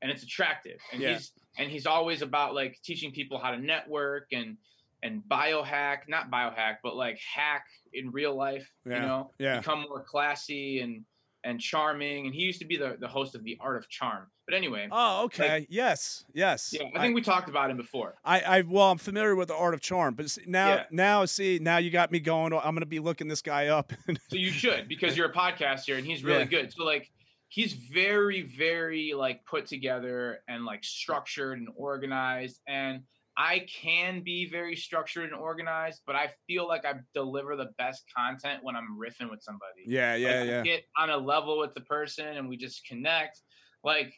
and 0.01 0.11
it's 0.11 0.23
attractive. 0.23 0.79
And 0.91 1.01
yeah. 1.01 1.13
he's 1.13 1.31
and 1.57 1.69
he's 1.69 1.85
always 1.85 2.21
about 2.21 2.55
like 2.55 2.79
teaching 2.83 3.11
people 3.11 3.37
how 3.37 3.51
to 3.51 3.57
network 3.57 4.27
and 4.31 4.57
and 5.03 5.23
biohack, 5.29 5.99
not 6.07 6.29
biohack, 6.29 6.77
but 6.83 6.95
like 6.95 7.19
hack 7.19 7.65
in 7.93 8.11
real 8.11 8.35
life. 8.35 8.69
Yeah. 8.85 8.95
You 8.95 9.01
know, 9.01 9.31
yeah. 9.39 9.57
become 9.57 9.85
more 9.87 10.03
classy 10.03 10.79
and 10.81 11.03
and 11.43 11.59
charming. 11.59 12.27
And 12.27 12.35
he 12.35 12.41
used 12.41 12.59
to 12.59 12.65
be 12.65 12.77
the, 12.77 12.97
the 12.99 13.07
host 13.07 13.33
of 13.33 13.43
the 13.43 13.57
Art 13.59 13.77
of 13.77 13.89
Charm. 13.89 14.27
But 14.45 14.55
anyway. 14.55 14.87
Oh, 14.91 15.25
okay. 15.25 15.49
Like, 15.49 15.67
yes. 15.69 16.23
Yes. 16.33 16.71
Yeah, 16.71 16.81
I 16.95 16.99
think 16.99 17.11
I, 17.11 17.13
we 17.13 17.21
talked 17.21 17.49
about 17.49 17.71
him 17.71 17.77
before. 17.77 18.15
I, 18.23 18.41
I 18.41 18.61
well, 18.61 18.91
I'm 18.91 18.97
familiar 18.97 19.35
with 19.35 19.47
the 19.47 19.55
Art 19.55 19.73
of 19.73 19.81
Charm, 19.81 20.13
but 20.13 20.37
now 20.45 20.75
yeah. 20.75 20.83
now 20.91 21.25
see 21.25 21.59
now 21.61 21.77
you 21.77 21.89
got 21.89 22.11
me 22.11 22.19
going. 22.19 22.53
I'm 22.53 22.75
gonna 22.75 22.85
be 22.85 22.99
looking 22.99 23.27
this 23.27 23.41
guy 23.41 23.67
up. 23.67 23.93
so 24.07 24.15
you 24.35 24.51
should 24.51 24.87
because 24.87 25.17
you're 25.17 25.29
a 25.29 25.33
podcaster 25.33 25.97
and 25.97 26.05
he's 26.05 26.23
really 26.23 26.39
yeah. 26.39 26.45
good. 26.45 26.73
So 26.73 26.83
like 26.83 27.09
he's 27.51 27.73
very 27.73 28.41
very 28.41 29.13
like 29.13 29.45
put 29.45 29.67
together 29.67 30.39
and 30.47 30.65
like 30.65 30.83
structured 30.83 31.59
and 31.59 31.67
organized 31.75 32.61
and 32.67 33.01
i 33.37 33.65
can 33.69 34.21
be 34.21 34.49
very 34.49 34.75
structured 34.75 35.25
and 35.25 35.33
organized 35.33 36.01
but 36.07 36.15
i 36.15 36.29
feel 36.47 36.65
like 36.65 36.85
i 36.85 36.93
deliver 37.13 37.57
the 37.57 37.69
best 37.77 38.03
content 38.15 38.63
when 38.63 38.75
i'm 38.75 38.97
riffing 38.97 39.29
with 39.29 39.43
somebody. 39.43 39.83
Yeah 39.85 40.15
yeah 40.15 40.39
like, 40.39 40.49
yeah. 40.49 40.61
get 40.63 40.83
on 40.97 41.09
a 41.09 41.17
level 41.17 41.59
with 41.59 41.73
the 41.73 41.81
person 41.81 42.25
and 42.25 42.47
we 42.49 42.57
just 42.57 42.85
connect. 42.85 43.41
Like 43.83 44.13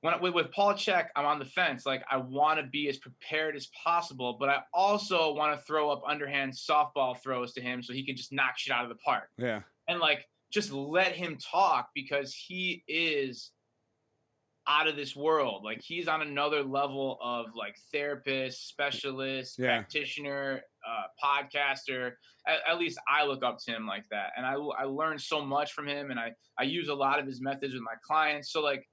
when 0.00 0.18
with, 0.22 0.32
with 0.32 0.50
paul 0.50 0.72
chek 0.72 1.08
i'm 1.16 1.26
on 1.26 1.38
the 1.38 1.44
fence. 1.44 1.84
Like 1.84 2.02
i 2.10 2.16
want 2.16 2.58
to 2.58 2.66
be 2.66 2.88
as 2.88 2.96
prepared 2.96 3.54
as 3.54 3.68
possible 3.84 4.38
but 4.40 4.48
i 4.48 4.60
also 4.72 5.34
want 5.34 5.58
to 5.58 5.66
throw 5.66 5.90
up 5.90 6.02
underhand 6.08 6.54
softball 6.54 7.20
throws 7.22 7.52
to 7.52 7.60
him 7.60 7.82
so 7.82 7.92
he 7.92 8.02
can 8.02 8.16
just 8.16 8.32
knock 8.32 8.56
shit 8.56 8.74
out 8.74 8.84
of 8.84 8.88
the 8.88 8.96
park. 9.04 9.28
Yeah. 9.36 9.60
And 9.88 10.00
like 10.00 10.24
just 10.52 10.72
let 10.72 11.12
him 11.12 11.38
talk 11.38 11.88
because 11.94 12.34
he 12.34 12.82
is 12.88 13.52
out 14.68 14.86
of 14.86 14.96
this 14.96 15.16
world. 15.16 15.62
Like 15.64 15.80
he's 15.82 16.08
on 16.08 16.22
another 16.22 16.62
level 16.62 17.18
of 17.22 17.46
like 17.56 17.76
therapist, 17.92 18.68
specialist, 18.68 19.56
yeah. 19.58 19.78
practitioner, 19.78 20.62
uh, 20.86 21.04
podcaster. 21.22 22.12
At, 22.46 22.58
at, 22.68 22.78
least 22.78 22.98
I 23.08 23.24
look 23.24 23.44
up 23.44 23.58
to 23.66 23.72
him 23.72 23.86
like 23.86 24.04
that, 24.10 24.30
and 24.36 24.46
I 24.46 24.54
I 24.54 24.84
learned 24.84 25.20
so 25.20 25.44
much 25.44 25.72
from 25.72 25.86
him, 25.86 26.10
and 26.10 26.20
I 26.20 26.32
I 26.58 26.64
use 26.64 26.88
a 26.88 26.94
lot 26.94 27.18
of 27.18 27.26
his 27.26 27.40
methods 27.40 27.74
with 27.74 27.82
my 27.82 27.94
clients. 28.06 28.52
So 28.52 28.60
like 28.60 28.86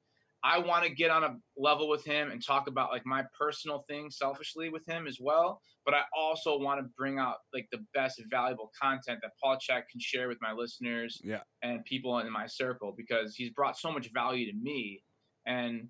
I 0.43 0.59
want 0.59 0.85
to 0.85 0.89
get 0.89 1.09
on 1.09 1.23
a 1.23 1.35
level 1.57 1.89
with 1.89 2.05
him 2.05 2.31
and 2.31 2.45
talk 2.45 2.67
about 2.67 2.91
like 2.91 3.05
my 3.05 3.23
personal 3.37 3.83
things 3.89 4.17
selfishly 4.17 4.69
with 4.69 4.87
him 4.87 5.07
as 5.07 5.17
well. 5.19 5.61
But 5.83 5.93
I 5.93 6.01
also 6.15 6.59
want 6.59 6.79
to 6.79 6.89
bring 6.97 7.17
out 7.17 7.37
like 7.53 7.67
the 7.71 7.83
best 7.93 8.21
valuable 8.29 8.71
content 8.79 9.19
that 9.21 9.31
Paul 9.41 9.55
Chek 9.55 9.83
can 9.91 9.99
share 9.99 10.27
with 10.27 10.37
my 10.41 10.51
listeners 10.51 11.19
yeah. 11.23 11.39
and 11.63 11.83
people 11.85 12.19
in 12.19 12.31
my 12.31 12.45
circle 12.45 12.93
because 12.95 13.35
he's 13.35 13.49
brought 13.51 13.77
so 13.77 13.91
much 13.91 14.11
value 14.13 14.51
to 14.51 14.57
me. 14.57 15.01
And, 15.45 15.87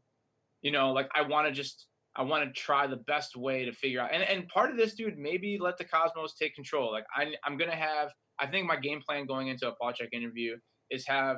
you 0.62 0.72
know, 0.72 0.92
like 0.92 1.10
I 1.14 1.24
want 1.24 1.48
to 1.48 1.54
just, 1.54 1.88
I 2.16 2.22
want 2.22 2.46
to 2.46 2.60
try 2.60 2.88
the 2.88 2.98
best 3.08 3.36
way 3.36 3.66
to 3.66 3.72
figure 3.74 4.00
out. 4.00 4.14
And, 4.14 4.24
and 4.24 4.48
part 4.48 4.72
of 4.72 4.78
this, 4.78 4.94
dude, 4.94 5.18
maybe 5.18 5.58
let 5.60 5.78
the 5.78 5.86
cosmos 5.86 6.36
take 6.36 6.56
control. 6.56 6.92
Like 6.92 7.06
I, 7.16 7.34
I'm 7.44 7.58
going 7.58 7.72
to 7.72 7.78
have, 7.78 8.12
I 8.40 8.48
think 8.48 8.66
my 8.66 8.78
game 8.78 9.02
plan 9.08 9.26
going 9.26 9.50
into 9.50 9.68
a 9.68 9.76
Paul 9.76 9.92
Chek 9.92 10.10
interview 10.14 10.56
is 10.90 11.06
have 11.08 11.38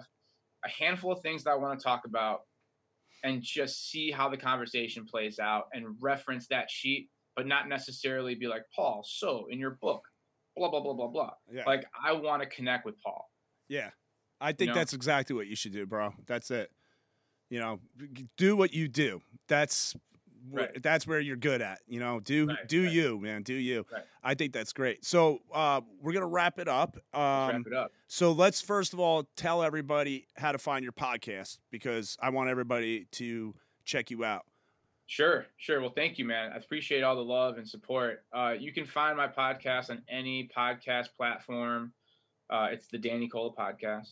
a 0.66 0.70
handful 0.70 1.12
of 1.12 1.22
things 1.22 1.44
that 1.46 1.52
I 1.52 1.56
want 1.56 1.80
to 1.80 1.84
talk 1.84 2.02
about 2.06 2.42
and 3.24 3.42
just 3.42 3.90
see 3.90 4.12
how 4.12 4.30
the 4.30 4.38
conversation 4.38 5.06
plays 5.06 5.40
out 5.40 5.66
and 5.74 5.96
reference 6.00 6.48
that 6.48 6.70
sheet, 6.70 7.10
but 7.36 7.48
not 7.48 7.68
necessarily 7.68 8.36
be 8.36 8.48
like, 8.48 8.64
Paul, 8.76 9.04
so 9.06 9.48
in 9.50 9.60
your 9.60 9.78
book, 9.82 10.02
blah, 10.56 10.70
blah, 10.70 10.82
blah, 10.82 10.94
blah, 10.94 11.08
blah. 11.08 11.32
Yeah. 11.52 11.64
Like, 11.66 11.86
I 12.06 12.14
want 12.14 12.42
to 12.44 12.50
connect 12.50 12.86
with 12.86 12.96
Paul. 13.02 13.30
Yeah. 13.68 13.90
I 14.42 14.54
think 14.54 14.70
know? 14.70 14.76
that's 14.76 14.94
exactly 14.94 15.36
what 15.36 15.48
you 15.48 15.56
should 15.56 15.74
do, 15.74 15.86
bro. 15.86 16.14
That's 16.28 16.52
it. 16.52 16.72
You 17.50 17.60
know, 17.60 17.80
do 18.38 18.56
what 18.56 18.74
you 18.74 18.88
do. 18.88 19.22
That's 19.48 19.96
Right. 20.52 20.82
that's 20.82 21.06
where 21.08 21.20
you're 21.20 21.36
good 21.36 21.62
at. 21.62 21.80
You 21.88 22.00
know, 22.00 22.20
do 22.20 22.48
Right, 22.48 22.68
do 22.68 22.84
right. 22.84 22.92
you, 22.92 23.20
man. 23.20 23.44
Do 23.44 23.54
you. 23.54 23.86
I 24.24 24.34
think 24.34 24.54
that's 24.54 24.74
great. 24.74 25.06
So 25.06 25.40
uh, 25.54 25.82
we're 26.02 26.14
gonna 26.14 26.28
wrap 26.28 26.60
it 26.60 26.68
up. 26.68 26.98
Um, 27.14 27.22
wrap 27.22 27.62
it 27.68 27.74
up. 27.74 27.92
so 28.08 28.32
let's 28.32 28.62
first 28.62 28.94
of 28.94 29.00
all 29.00 29.28
tell 29.36 29.64
everybody 29.64 30.28
how 30.38 30.52
to 30.52 30.58
find 30.58 30.84
your 30.84 30.94
podcast 30.94 31.60
because 31.72 32.18
I 32.22 32.30
want 32.30 32.50
everybody 32.50 33.06
to 33.14 33.56
check 33.86 34.12
you 34.12 34.24
out. 34.24 34.46
Sure, 35.08 35.48
sure. 35.58 35.82
Well, 35.82 35.94
thank 35.96 36.20
you, 36.20 36.26
man. 36.26 36.52
I 36.54 36.58
appreciate 36.58 37.02
all 37.02 37.16
the 37.16 37.24
love 37.24 37.58
and 37.58 37.68
support. 37.68 38.24
Uh, 38.32 38.54
you 38.60 38.72
can 38.72 38.86
find 38.86 39.18
my 39.18 39.28
podcast 39.28 39.90
on 39.90 40.04
any 40.08 40.48
podcast 40.56 41.08
platform. 41.18 41.94
Uh, 42.50 42.68
it's 42.72 42.88
the 42.90 42.98
Danny 43.00 43.28
Cola 43.28 43.52
Podcast, 43.52 44.12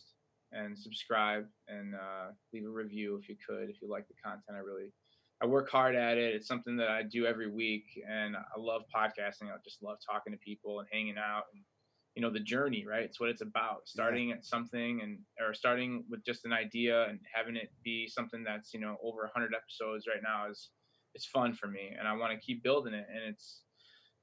and 0.50 0.76
subscribe 0.76 1.46
and 1.68 1.94
uh, 1.94 2.32
leave 2.52 2.64
a 2.64 2.68
review 2.68 3.16
if 3.20 3.28
you 3.28 3.36
could. 3.46 3.68
If 3.70 3.80
you 3.80 3.88
like 3.88 4.08
the 4.08 4.14
content, 4.24 4.56
I 4.56 4.58
really, 4.58 4.92
I 5.40 5.46
work 5.46 5.70
hard 5.70 5.94
at 5.94 6.18
it. 6.18 6.34
It's 6.34 6.48
something 6.48 6.76
that 6.78 6.88
I 6.88 7.02
do 7.02 7.26
every 7.26 7.48
week, 7.48 7.84
and 8.08 8.36
I 8.36 8.58
love 8.58 8.82
podcasting. 8.94 9.44
I 9.44 9.56
just 9.64 9.82
love 9.82 9.98
talking 10.04 10.32
to 10.32 10.38
people 10.38 10.80
and 10.80 10.88
hanging 10.90 11.16
out, 11.16 11.44
and 11.54 11.62
you 12.14 12.22
know 12.22 12.30
the 12.30 12.40
journey, 12.40 12.84
right? 12.88 13.04
It's 13.04 13.20
what 13.20 13.28
it's 13.30 13.42
about. 13.42 13.86
Starting 13.86 14.32
at 14.32 14.44
something 14.44 15.00
and 15.02 15.18
or 15.40 15.54
starting 15.54 16.04
with 16.10 16.24
just 16.24 16.44
an 16.44 16.52
idea 16.52 17.04
and 17.08 17.20
having 17.32 17.54
it 17.54 17.70
be 17.84 18.08
something 18.08 18.42
that's 18.42 18.74
you 18.74 18.80
know 18.80 18.96
over 19.02 19.22
100 19.22 19.52
episodes 19.54 20.06
right 20.08 20.22
now 20.22 20.50
is 20.50 20.70
it's 21.14 21.26
fun 21.26 21.54
for 21.54 21.66
me 21.66 21.94
and 21.98 22.06
I 22.06 22.12
want 22.14 22.32
to 22.32 22.38
keep 22.38 22.62
building 22.62 22.94
it. 22.94 23.06
And 23.12 23.22
it's 23.28 23.62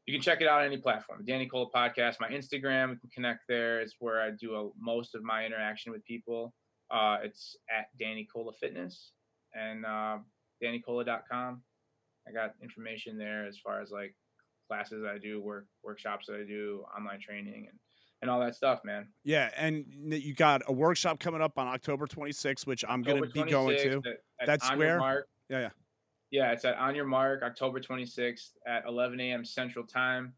you 0.06 0.14
can 0.14 0.22
check 0.22 0.42
it 0.42 0.48
out 0.48 0.60
on 0.60 0.66
any 0.66 0.78
platform. 0.78 1.24
Danny 1.26 1.48
Cola 1.48 1.68
Podcast, 1.76 2.18
my 2.20 2.30
Instagram, 2.30 2.92
we 2.92 2.98
can 2.98 3.10
connect 3.14 3.42
there. 3.48 3.82
It's 3.82 3.96
where 4.00 4.22
I 4.22 4.32
do 4.40 4.56
a, 4.56 4.70
most 4.80 5.16
of 5.16 5.24
my 5.24 5.46
interaction 5.46 5.92
with 5.92 6.06
people. 6.06 6.54
Uh, 6.92 7.18
it's 7.24 7.56
at 7.76 7.88
Danny 8.00 8.28
Cola 8.32 8.52
Fitness 8.60 9.14
and 9.56 9.86
uh, 9.86 10.18
DannyCola.com. 10.64 11.62
I 12.28 12.32
got 12.32 12.54
information 12.62 13.18
there 13.18 13.46
as 13.46 13.58
far 13.58 13.82
as 13.82 13.92
like 13.92 14.16
classes 14.68 15.04
I 15.06 15.18
do, 15.20 15.42
work 15.42 15.68
workshops 15.84 16.26
that 16.28 16.38
I 16.38 16.44
do, 16.44 16.84
online 16.98 17.20
training, 17.20 17.68
and 17.70 17.80
and 18.22 18.32
all 18.32 18.40
that 18.40 18.56
stuff, 18.56 18.80
man. 18.84 19.08
Yeah, 19.24 19.52
and 19.56 19.86
you 20.08 20.34
got 20.34 20.64
a 20.68 20.72
workshop 20.74 21.20
coming 21.20 21.42
up 21.42 21.60
on 21.60 21.68
October 21.68 22.08
26th, 22.08 22.66
which 22.66 22.84
I'm 22.88 23.04
going 23.04 23.22
to 23.22 23.30
be 23.30 23.44
going 23.44 23.78
to. 23.78 23.98
at- 23.98 24.06
at 24.40 24.48
That's 24.48 24.70
where? 24.76 24.98
Mark. 24.98 25.28
Yeah, 25.50 25.60
yeah. 25.60 25.70
Yeah, 26.32 26.52
it's 26.52 26.66
at 26.66 26.76
On 26.78 26.96
Your 26.96 27.06
Mark, 27.06 27.44
October 27.44 27.80
26th 27.80 28.52
at 28.66 28.84
11 28.88 29.20
a.m. 29.20 29.46
Central 29.46 29.86
Time. 29.86 30.34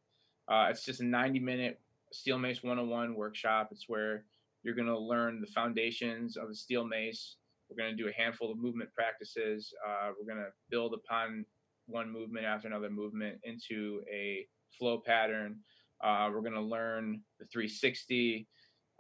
Uh, 0.50 0.68
it's 0.70 0.84
just 0.84 1.00
a 1.00 1.06
90 1.06 1.40
minute 1.40 1.80
Steel 2.12 2.38
Mace 2.38 2.62
101 2.62 3.16
workshop. 3.16 3.70
It's 3.72 3.86
where 3.88 4.26
you're 4.64 4.76
going 4.76 4.88
to 4.88 4.98
learn 4.98 5.40
the 5.40 5.48
foundations 5.48 6.36
of 6.36 6.50
the 6.50 6.56
steel 6.56 6.86
mace. 6.86 7.38
We're 7.70 7.76
going 7.76 7.96
to 7.96 8.02
do 8.02 8.10
a 8.10 8.14
handful 8.14 8.52
of 8.52 8.58
movement 8.58 8.94
practices. 8.94 9.74
Uh, 9.86 10.12
we're 10.18 10.32
going 10.32 10.44
to 10.44 10.52
build 10.70 10.94
upon 10.94 11.46
one 11.88 12.12
movement 12.12 12.46
after 12.46 12.68
another 12.68 12.90
movement 12.90 13.40
into 13.44 14.02
a 14.12 14.48
flow 14.78 15.00
pattern. 15.00 15.58
Uh, 16.04 16.30
we're 16.34 16.42
going 16.42 16.54
to 16.54 16.62
learn 16.62 17.22
the 17.40 17.46
360. 17.46 18.48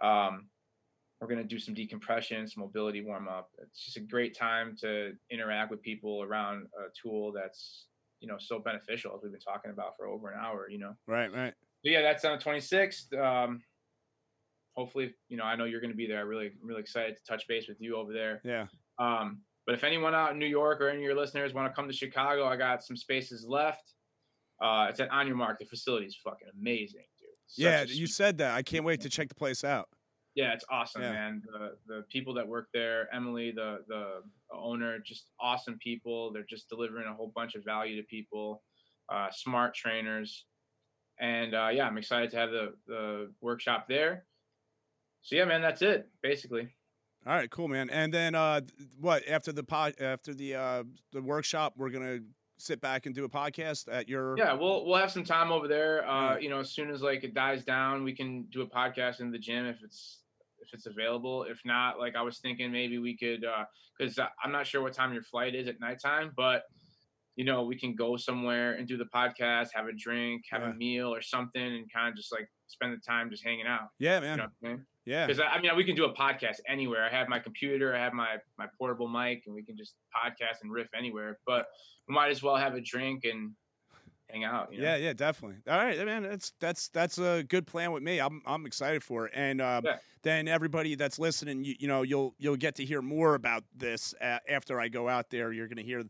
Um, 0.01 0.47
we're 1.19 1.27
going 1.27 1.41
to 1.41 1.47
do 1.47 1.59
some 1.59 1.73
decompression, 1.73 2.47
some 2.47 2.61
mobility 2.61 3.01
warm 3.01 3.27
up. 3.27 3.49
It's 3.61 3.83
just 3.83 3.97
a 3.97 4.01
great 4.01 4.37
time 4.37 4.75
to 4.81 5.13
interact 5.31 5.71
with 5.71 5.81
people 5.81 6.21
around 6.21 6.67
a 6.77 6.89
tool 7.01 7.31
that's, 7.31 7.85
you 8.19 8.27
know, 8.27 8.37
so 8.37 8.59
beneficial 8.59 9.13
as 9.15 9.21
we've 9.23 9.31
been 9.31 9.41
talking 9.41 9.71
about 9.71 9.97
for 9.97 10.07
over 10.07 10.31
an 10.31 10.39
hour, 10.39 10.67
you 10.69 10.77
know. 10.77 10.93
Right, 11.07 11.31
right. 11.33 11.53
But 11.83 11.91
yeah, 11.91 12.01
that's 12.01 12.23
on 12.25 12.37
the 12.37 12.43
26th. 12.43 13.13
Um, 13.19 13.61
hopefully, 14.77 15.13
you 15.27 15.35
know, 15.37 15.43
I 15.43 15.55
know 15.55 15.65
you're 15.65 15.81
going 15.81 15.91
to 15.91 15.97
be 15.97 16.07
there. 16.07 16.21
I'm 16.21 16.27
really, 16.27 16.51
really 16.61 16.79
excited 16.81 17.17
to 17.17 17.23
touch 17.27 17.47
base 17.47 17.67
with 17.67 17.81
you 17.81 17.97
over 17.97 18.13
there. 18.13 18.39
Yeah. 18.45 18.67
Um, 18.99 19.41
but 19.65 19.73
if 19.75 19.83
anyone 19.83 20.13
out 20.15 20.31
in 20.31 20.39
New 20.39 20.45
York 20.45 20.79
or 20.79 20.87
any 20.87 20.99
of 20.99 21.03
your 21.03 21.15
listeners 21.17 21.53
want 21.53 21.69
to 21.69 21.75
come 21.75 21.87
to 21.87 21.93
Chicago, 21.93 22.45
I 22.45 22.55
got 22.55 22.83
some 22.83 22.95
spaces 22.95 23.45
left. 23.47 23.93
Uh, 24.61 24.87
it's 24.89 24.99
at 24.99 25.09
On 25.11 25.27
Your 25.27 25.35
Mark. 25.35 25.59
The 25.59 25.65
facility 25.65 26.05
is 26.05 26.15
fucking 26.23 26.47
amazing, 26.59 27.01
dude. 27.19 27.27
Such 27.47 27.63
yeah, 27.63 27.83
you 27.83 28.07
said 28.07 28.37
that. 28.37 28.53
I 28.55 28.61
can't 28.61 28.85
wait 28.85 29.01
to 29.01 29.09
check 29.09 29.27
the 29.29 29.35
place 29.35 29.63
out. 29.63 29.89
yeah, 30.35 30.53
it's 30.53 30.65
awesome, 30.69 31.01
Yeah. 31.01 31.11
man. 31.11 31.41
The 31.51 31.71
the 31.87 32.03
people 32.09 32.33
that 32.35 32.47
work 32.47 32.67
there, 32.73 33.07
Emily, 33.13 33.51
the 33.51 33.79
the 33.87 34.21
owner, 34.53 34.99
just 34.99 35.31
awesome 35.39 35.77
people. 35.79 36.31
They're 36.31 36.45
just 36.49 36.69
delivering 36.69 37.07
a 37.07 37.13
whole 37.13 37.31
bunch 37.35 37.55
of 37.55 37.63
value 37.65 37.95
to 38.01 38.03
people. 38.07 38.63
Uh, 39.09 39.27
smart 39.31 39.73
trainers, 39.75 40.45
and 41.19 41.53
uh, 41.55 41.69
yeah, 41.71 41.85
I'm 41.87 41.97
excited 41.97 42.29
to 42.31 42.37
have 42.37 42.51
the 42.51 42.73
the 42.87 43.31
workshop 43.41 43.87
there. 43.87 44.25
So 45.27 45.35
yeah, 45.35 45.43
man, 45.43 45.61
that's 45.61 45.81
it 45.81 46.07
basically. 46.23 46.69
All 47.25 47.33
right, 47.33 47.51
cool, 47.51 47.67
man. 47.67 47.89
And 47.89 48.13
then 48.13 48.33
uh 48.33 48.61
what 48.97 49.27
after 49.27 49.51
the 49.51 49.61
pod 49.63 49.95
after 49.99 50.33
the 50.33 50.55
uh 50.55 50.83
the 51.11 51.21
workshop, 51.21 51.73
we're 51.75 51.89
gonna 51.89 52.19
sit 52.57 52.79
back 52.79 53.05
and 53.07 53.13
do 53.13 53.25
a 53.25 53.29
podcast 53.29 53.91
at 53.91 54.07
your 54.07 54.37
Yeah, 54.37 54.53
we'll 54.53 54.85
we'll 54.85 54.95
have 54.95 55.11
some 55.11 55.25
time 55.25 55.51
over 55.51 55.67
there. 55.67 56.07
Uh, 56.07 56.37
you 56.37 56.49
know, 56.49 56.59
as 56.59 56.71
soon 56.71 56.89
as 56.89 57.01
like 57.01 57.25
it 57.25 57.33
dies 57.33 57.65
down, 57.65 58.05
we 58.05 58.15
can 58.15 58.43
do 58.53 58.61
a 58.61 58.69
podcast 58.69 59.19
in 59.19 59.29
the 59.29 59.37
gym 59.37 59.65
if 59.65 59.83
it's 59.83 60.21
if 60.61 60.69
it's 60.73 60.85
available. 60.85 61.43
If 61.43 61.59
not, 61.65 61.99
like 61.99 62.15
I 62.15 62.21
was 62.21 62.39
thinking 62.39 62.71
maybe 62.71 62.97
we 62.97 63.17
could 63.17 63.43
uh 63.43 63.65
because 63.99 64.17
I'm 64.17 64.53
not 64.53 64.65
sure 64.65 64.81
what 64.81 64.93
time 64.93 65.11
your 65.11 65.23
flight 65.23 65.55
is 65.55 65.67
at 65.67 65.81
nighttime, 65.81 66.31
but 66.37 66.63
you 67.35 67.43
know, 67.43 67.63
we 67.65 67.77
can 67.77 67.95
go 67.95 68.15
somewhere 68.15 68.75
and 68.75 68.87
do 68.87 68.95
the 68.95 69.05
podcast, 69.13 69.71
have 69.73 69.87
a 69.87 69.93
drink, 69.93 70.45
have 70.49 70.61
Yeah. 70.61 70.69
a 70.71 70.73
meal 70.73 71.13
or 71.13 71.21
something, 71.21 71.61
and 71.61 71.91
kind 71.91 72.07
of 72.07 72.15
just 72.15 72.31
like 72.31 72.47
spend 72.67 72.93
the 72.93 73.01
time 73.05 73.29
just 73.29 73.43
hanging 73.43 73.67
out. 73.67 73.89
Yeah, 73.99 74.15
You 74.15 74.21
man. 74.21 74.37
know 74.37 74.47
I 74.63 74.67
mean? 74.69 74.85
Yeah. 75.07 75.25
Because 75.25 75.41
I 75.41 75.59
mean, 75.61 75.73
we 75.77 75.85
can 75.85 75.95
do 75.95 76.03
a 76.03 76.13
podcast 76.13 76.57
anywhere. 76.67 77.05
I 77.05 77.09
have 77.09 77.29
my 77.29 77.39
computer, 77.39 77.95
I 77.95 77.99
have 77.99 78.13
my 78.13 78.35
my 78.57 78.67
portable 78.77 79.07
mic, 79.07 79.43
and 79.45 79.55
we 79.55 79.63
can 79.63 79.77
just 79.77 79.93
podcast 80.13 80.61
and 80.63 80.71
riff 80.71 80.89
anywhere. 80.93 81.39
But 81.47 81.67
we 82.09 82.13
might 82.13 82.29
as 82.29 82.43
well 82.43 82.57
have 82.57 82.75
a 82.75 82.81
drink 82.81 83.23
and 83.23 83.53
hang 84.29 84.43
out. 84.43 84.73
You 84.73 84.81
know? 84.81 84.83
Yeah, 84.83 84.97
yeah, 84.97 85.13
definitely. 85.13 85.59
All 85.65 85.77
right, 85.77 86.05
man. 86.05 86.23
That's 86.23 86.51
that's 86.59 86.89
that's 86.89 87.19
a 87.19 87.43
good 87.47 87.65
plan 87.65 87.93
with 87.93 88.03
me. 88.03 88.19
I'm 88.19 88.41
I'm 88.45 88.65
excited 88.65 89.01
for 89.01 89.27
it. 89.27 89.31
And 89.33 89.61
um, 89.61 89.83
Yeah. 89.85 89.95
then 90.23 90.49
everybody 90.49 90.95
that's 90.95 91.17
listening, 91.17 91.63
you, 91.63 91.75
you 91.79 91.87
know, 91.87 92.01
you'll 92.01 92.35
you'll 92.37 92.57
get 92.57 92.75
to 92.75 92.85
hear 92.85 93.01
more 93.01 93.35
about 93.35 93.63
this 93.73 94.13
after 94.19 94.77
I 94.77 94.89
go 94.89 95.07
out 95.07 95.29
there. 95.29 95.53
You're 95.53 95.69
gonna 95.69 95.83
hear 95.83 96.03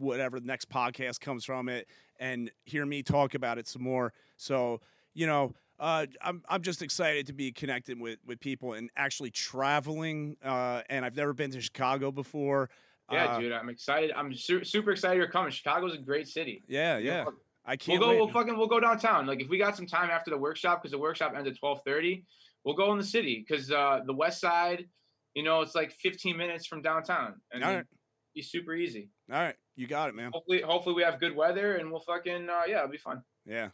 whatever 0.00 0.40
the 0.40 0.46
next 0.46 0.68
podcast 0.68 1.20
comes 1.20 1.44
from 1.44 1.68
it, 1.68 1.86
and 2.18 2.50
hear 2.64 2.84
me 2.84 3.04
talk 3.04 3.34
about 3.34 3.58
it 3.58 3.68
some 3.68 3.82
more. 3.82 4.12
So 4.36 4.80
you 5.14 5.28
know. 5.28 5.54
Uh, 5.78 6.06
I'm 6.20 6.42
I'm 6.48 6.62
just 6.62 6.80
excited 6.82 7.26
to 7.26 7.32
be 7.32 7.50
connected 7.52 8.00
with, 8.00 8.18
with 8.26 8.40
people 8.40 8.74
and 8.74 8.90
actually 8.96 9.30
traveling. 9.30 10.36
Uh, 10.44 10.82
and 10.88 11.04
I've 11.04 11.16
never 11.16 11.32
been 11.32 11.50
to 11.52 11.60
Chicago 11.60 12.12
before. 12.12 12.70
Yeah, 13.10 13.24
Uh, 13.26 13.40
dude, 13.40 13.52
I'm 13.52 13.68
excited. 13.68 14.12
I'm 14.16 14.32
su- 14.32 14.64
super 14.64 14.92
excited 14.92 15.16
you're 15.18 15.26
coming. 15.28 15.50
Chicago's 15.50 15.94
a 15.94 15.98
great 15.98 16.28
city. 16.28 16.62
Yeah, 16.68 16.98
yeah. 16.98 17.24
fuck- 17.24 17.34
I 17.64 17.70
We'll 17.72 17.76
can't 17.78 18.00
go. 18.00 18.08
wait. 18.08 18.16
We'll 18.16 18.28
fucking. 18.28 18.56
We'll 18.56 18.66
go 18.68 18.80
downtown. 18.80 19.26
Like 19.26 19.40
if 19.40 19.48
we 19.48 19.56
got 19.58 19.76
some 19.76 19.86
time 19.86 20.10
after 20.10 20.30
the 20.30 20.38
workshop, 20.38 20.82
because 20.82 20.90
the 20.92 20.98
workshop 20.98 21.34
ends 21.36 21.48
at 21.48 21.56
12:30, 21.60 22.24
we'll 22.64 22.74
go 22.74 22.90
in 22.92 22.98
the 22.98 23.04
city. 23.04 23.44
Because 23.46 23.70
uh, 23.70 24.00
the 24.04 24.12
West 24.14 24.40
Side, 24.40 24.86
you 25.34 25.42
know, 25.44 25.60
it's 25.60 25.74
like 25.74 25.92
15 25.92 26.36
minutes 26.36 26.66
from 26.66 26.82
downtown, 26.82 27.40
and 27.52 27.62
All 27.62 27.70
it'd 27.72 27.86
be 28.34 28.42
super 28.42 28.74
easy. 28.74 29.10
All 29.32 29.38
right, 29.40 29.54
you 29.76 29.86
got 29.86 30.08
it, 30.08 30.14
man. 30.16 30.30
Hopefully, 30.32 30.60
hopefully 30.60 30.94
we 30.96 31.02
have 31.02 31.20
good 31.20 31.36
weather, 31.36 31.76
and 31.76 31.90
we'll 31.90 32.00
fucking. 32.00 32.48
Uh, 32.48 32.62
yeah, 32.66 32.78
it'll 32.78 32.88
be 32.88 32.98
fun. 32.98 33.22
Yeah. 33.46 33.68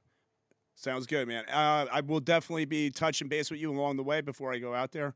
Sounds 0.80 1.06
good, 1.06 1.26
man. 1.26 1.44
Uh, 1.48 1.86
I 1.90 2.00
will 2.02 2.20
definitely 2.20 2.64
be 2.64 2.88
touching 2.90 3.26
base 3.26 3.50
with 3.50 3.58
you 3.58 3.72
along 3.72 3.96
the 3.96 4.04
way 4.04 4.20
before 4.20 4.52
I 4.52 4.58
go 4.58 4.74
out 4.74 4.92
there 4.92 5.12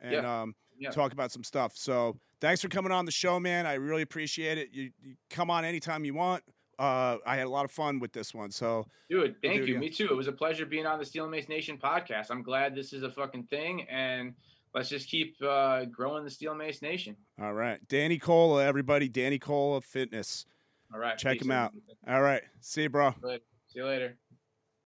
and 0.00 0.24
um, 0.24 0.54
Yeah. 0.78 0.90
talk 0.90 1.12
about 1.12 1.30
some 1.30 1.44
stuff. 1.44 1.76
So 1.76 2.16
thanks 2.40 2.62
for 2.62 2.68
coming 2.68 2.92
on 2.92 3.04
the 3.04 3.10
show, 3.12 3.38
man. 3.38 3.66
I 3.66 3.74
really 3.74 4.00
appreciate 4.00 4.56
it. 4.56 4.70
You, 4.72 4.90
you 5.02 5.16
come 5.28 5.50
on 5.50 5.66
anytime 5.66 6.06
you 6.06 6.14
want. 6.14 6.42
Uh, 6.78 7.18
I 7.26 7.36
had 7.36 7.46
a 7.46 7.50
lot 7.50 7.66
of 7.66 7.70
fun 7.70 7.98
with 7.98 8.12
this 8.12 8.32
one. 8.32 8.50
So 8.50 8.86
Dude, 9.10 9.20
We'll 9.20 9.32
thank 9.42 9.58
you. 9.58 9.62
again. 9.76 9.80
Me 9.80 9.90
too. 9.90 10.06
It 10.10 10.16
was 10.16 10.28
a 10.28 10.32
pleasure 10.32 10.64
being 10.64 10.86
on 10.86 10.98
the 10.98 11.04
Steel 11.04 11.28
Mace 11.28 11.46
Nation 11.48 11.76
podcast. 11.76 12.30
I'm 12.30 12.42
glad 12.42 12.74
this 12.74 12.94
is 12.94 13.02
a 13.02 13.10
fucking 13.10 13.44
thing, 13.44 13.82
and 13.90 14.32
let's 14.74 14.88
just 14.88 15.10
keep 15.10 15.36
uh, 15.42 15.84
growing 15.84 16.24
the 16.24 16.30
Steel 16.30 16.54
Mace 16.54 16.80
Nation. 16.80 17.14
all 17.38 17.52
right, 17.52 17.86
Danny 17.88 18.18
Cola, 18.18 18.64
everybody. 18.64 19.10
Danny 19.10 19.38
Cola 19.38 19.82
Fitness. 19.82 20.46
All 20.92 20.98
right, 20.98 21.18
Check 21.18 21.42
him 21.42 21.50
out. 21.50 21.74
All 22.08 22.22
right, 22.22 22.42
see 22.60 22.84
you, 22.84 22.88
bro. 22.88 23.14
See 23.22 23.78
you 23.78 23.84
later. 23.84 24.16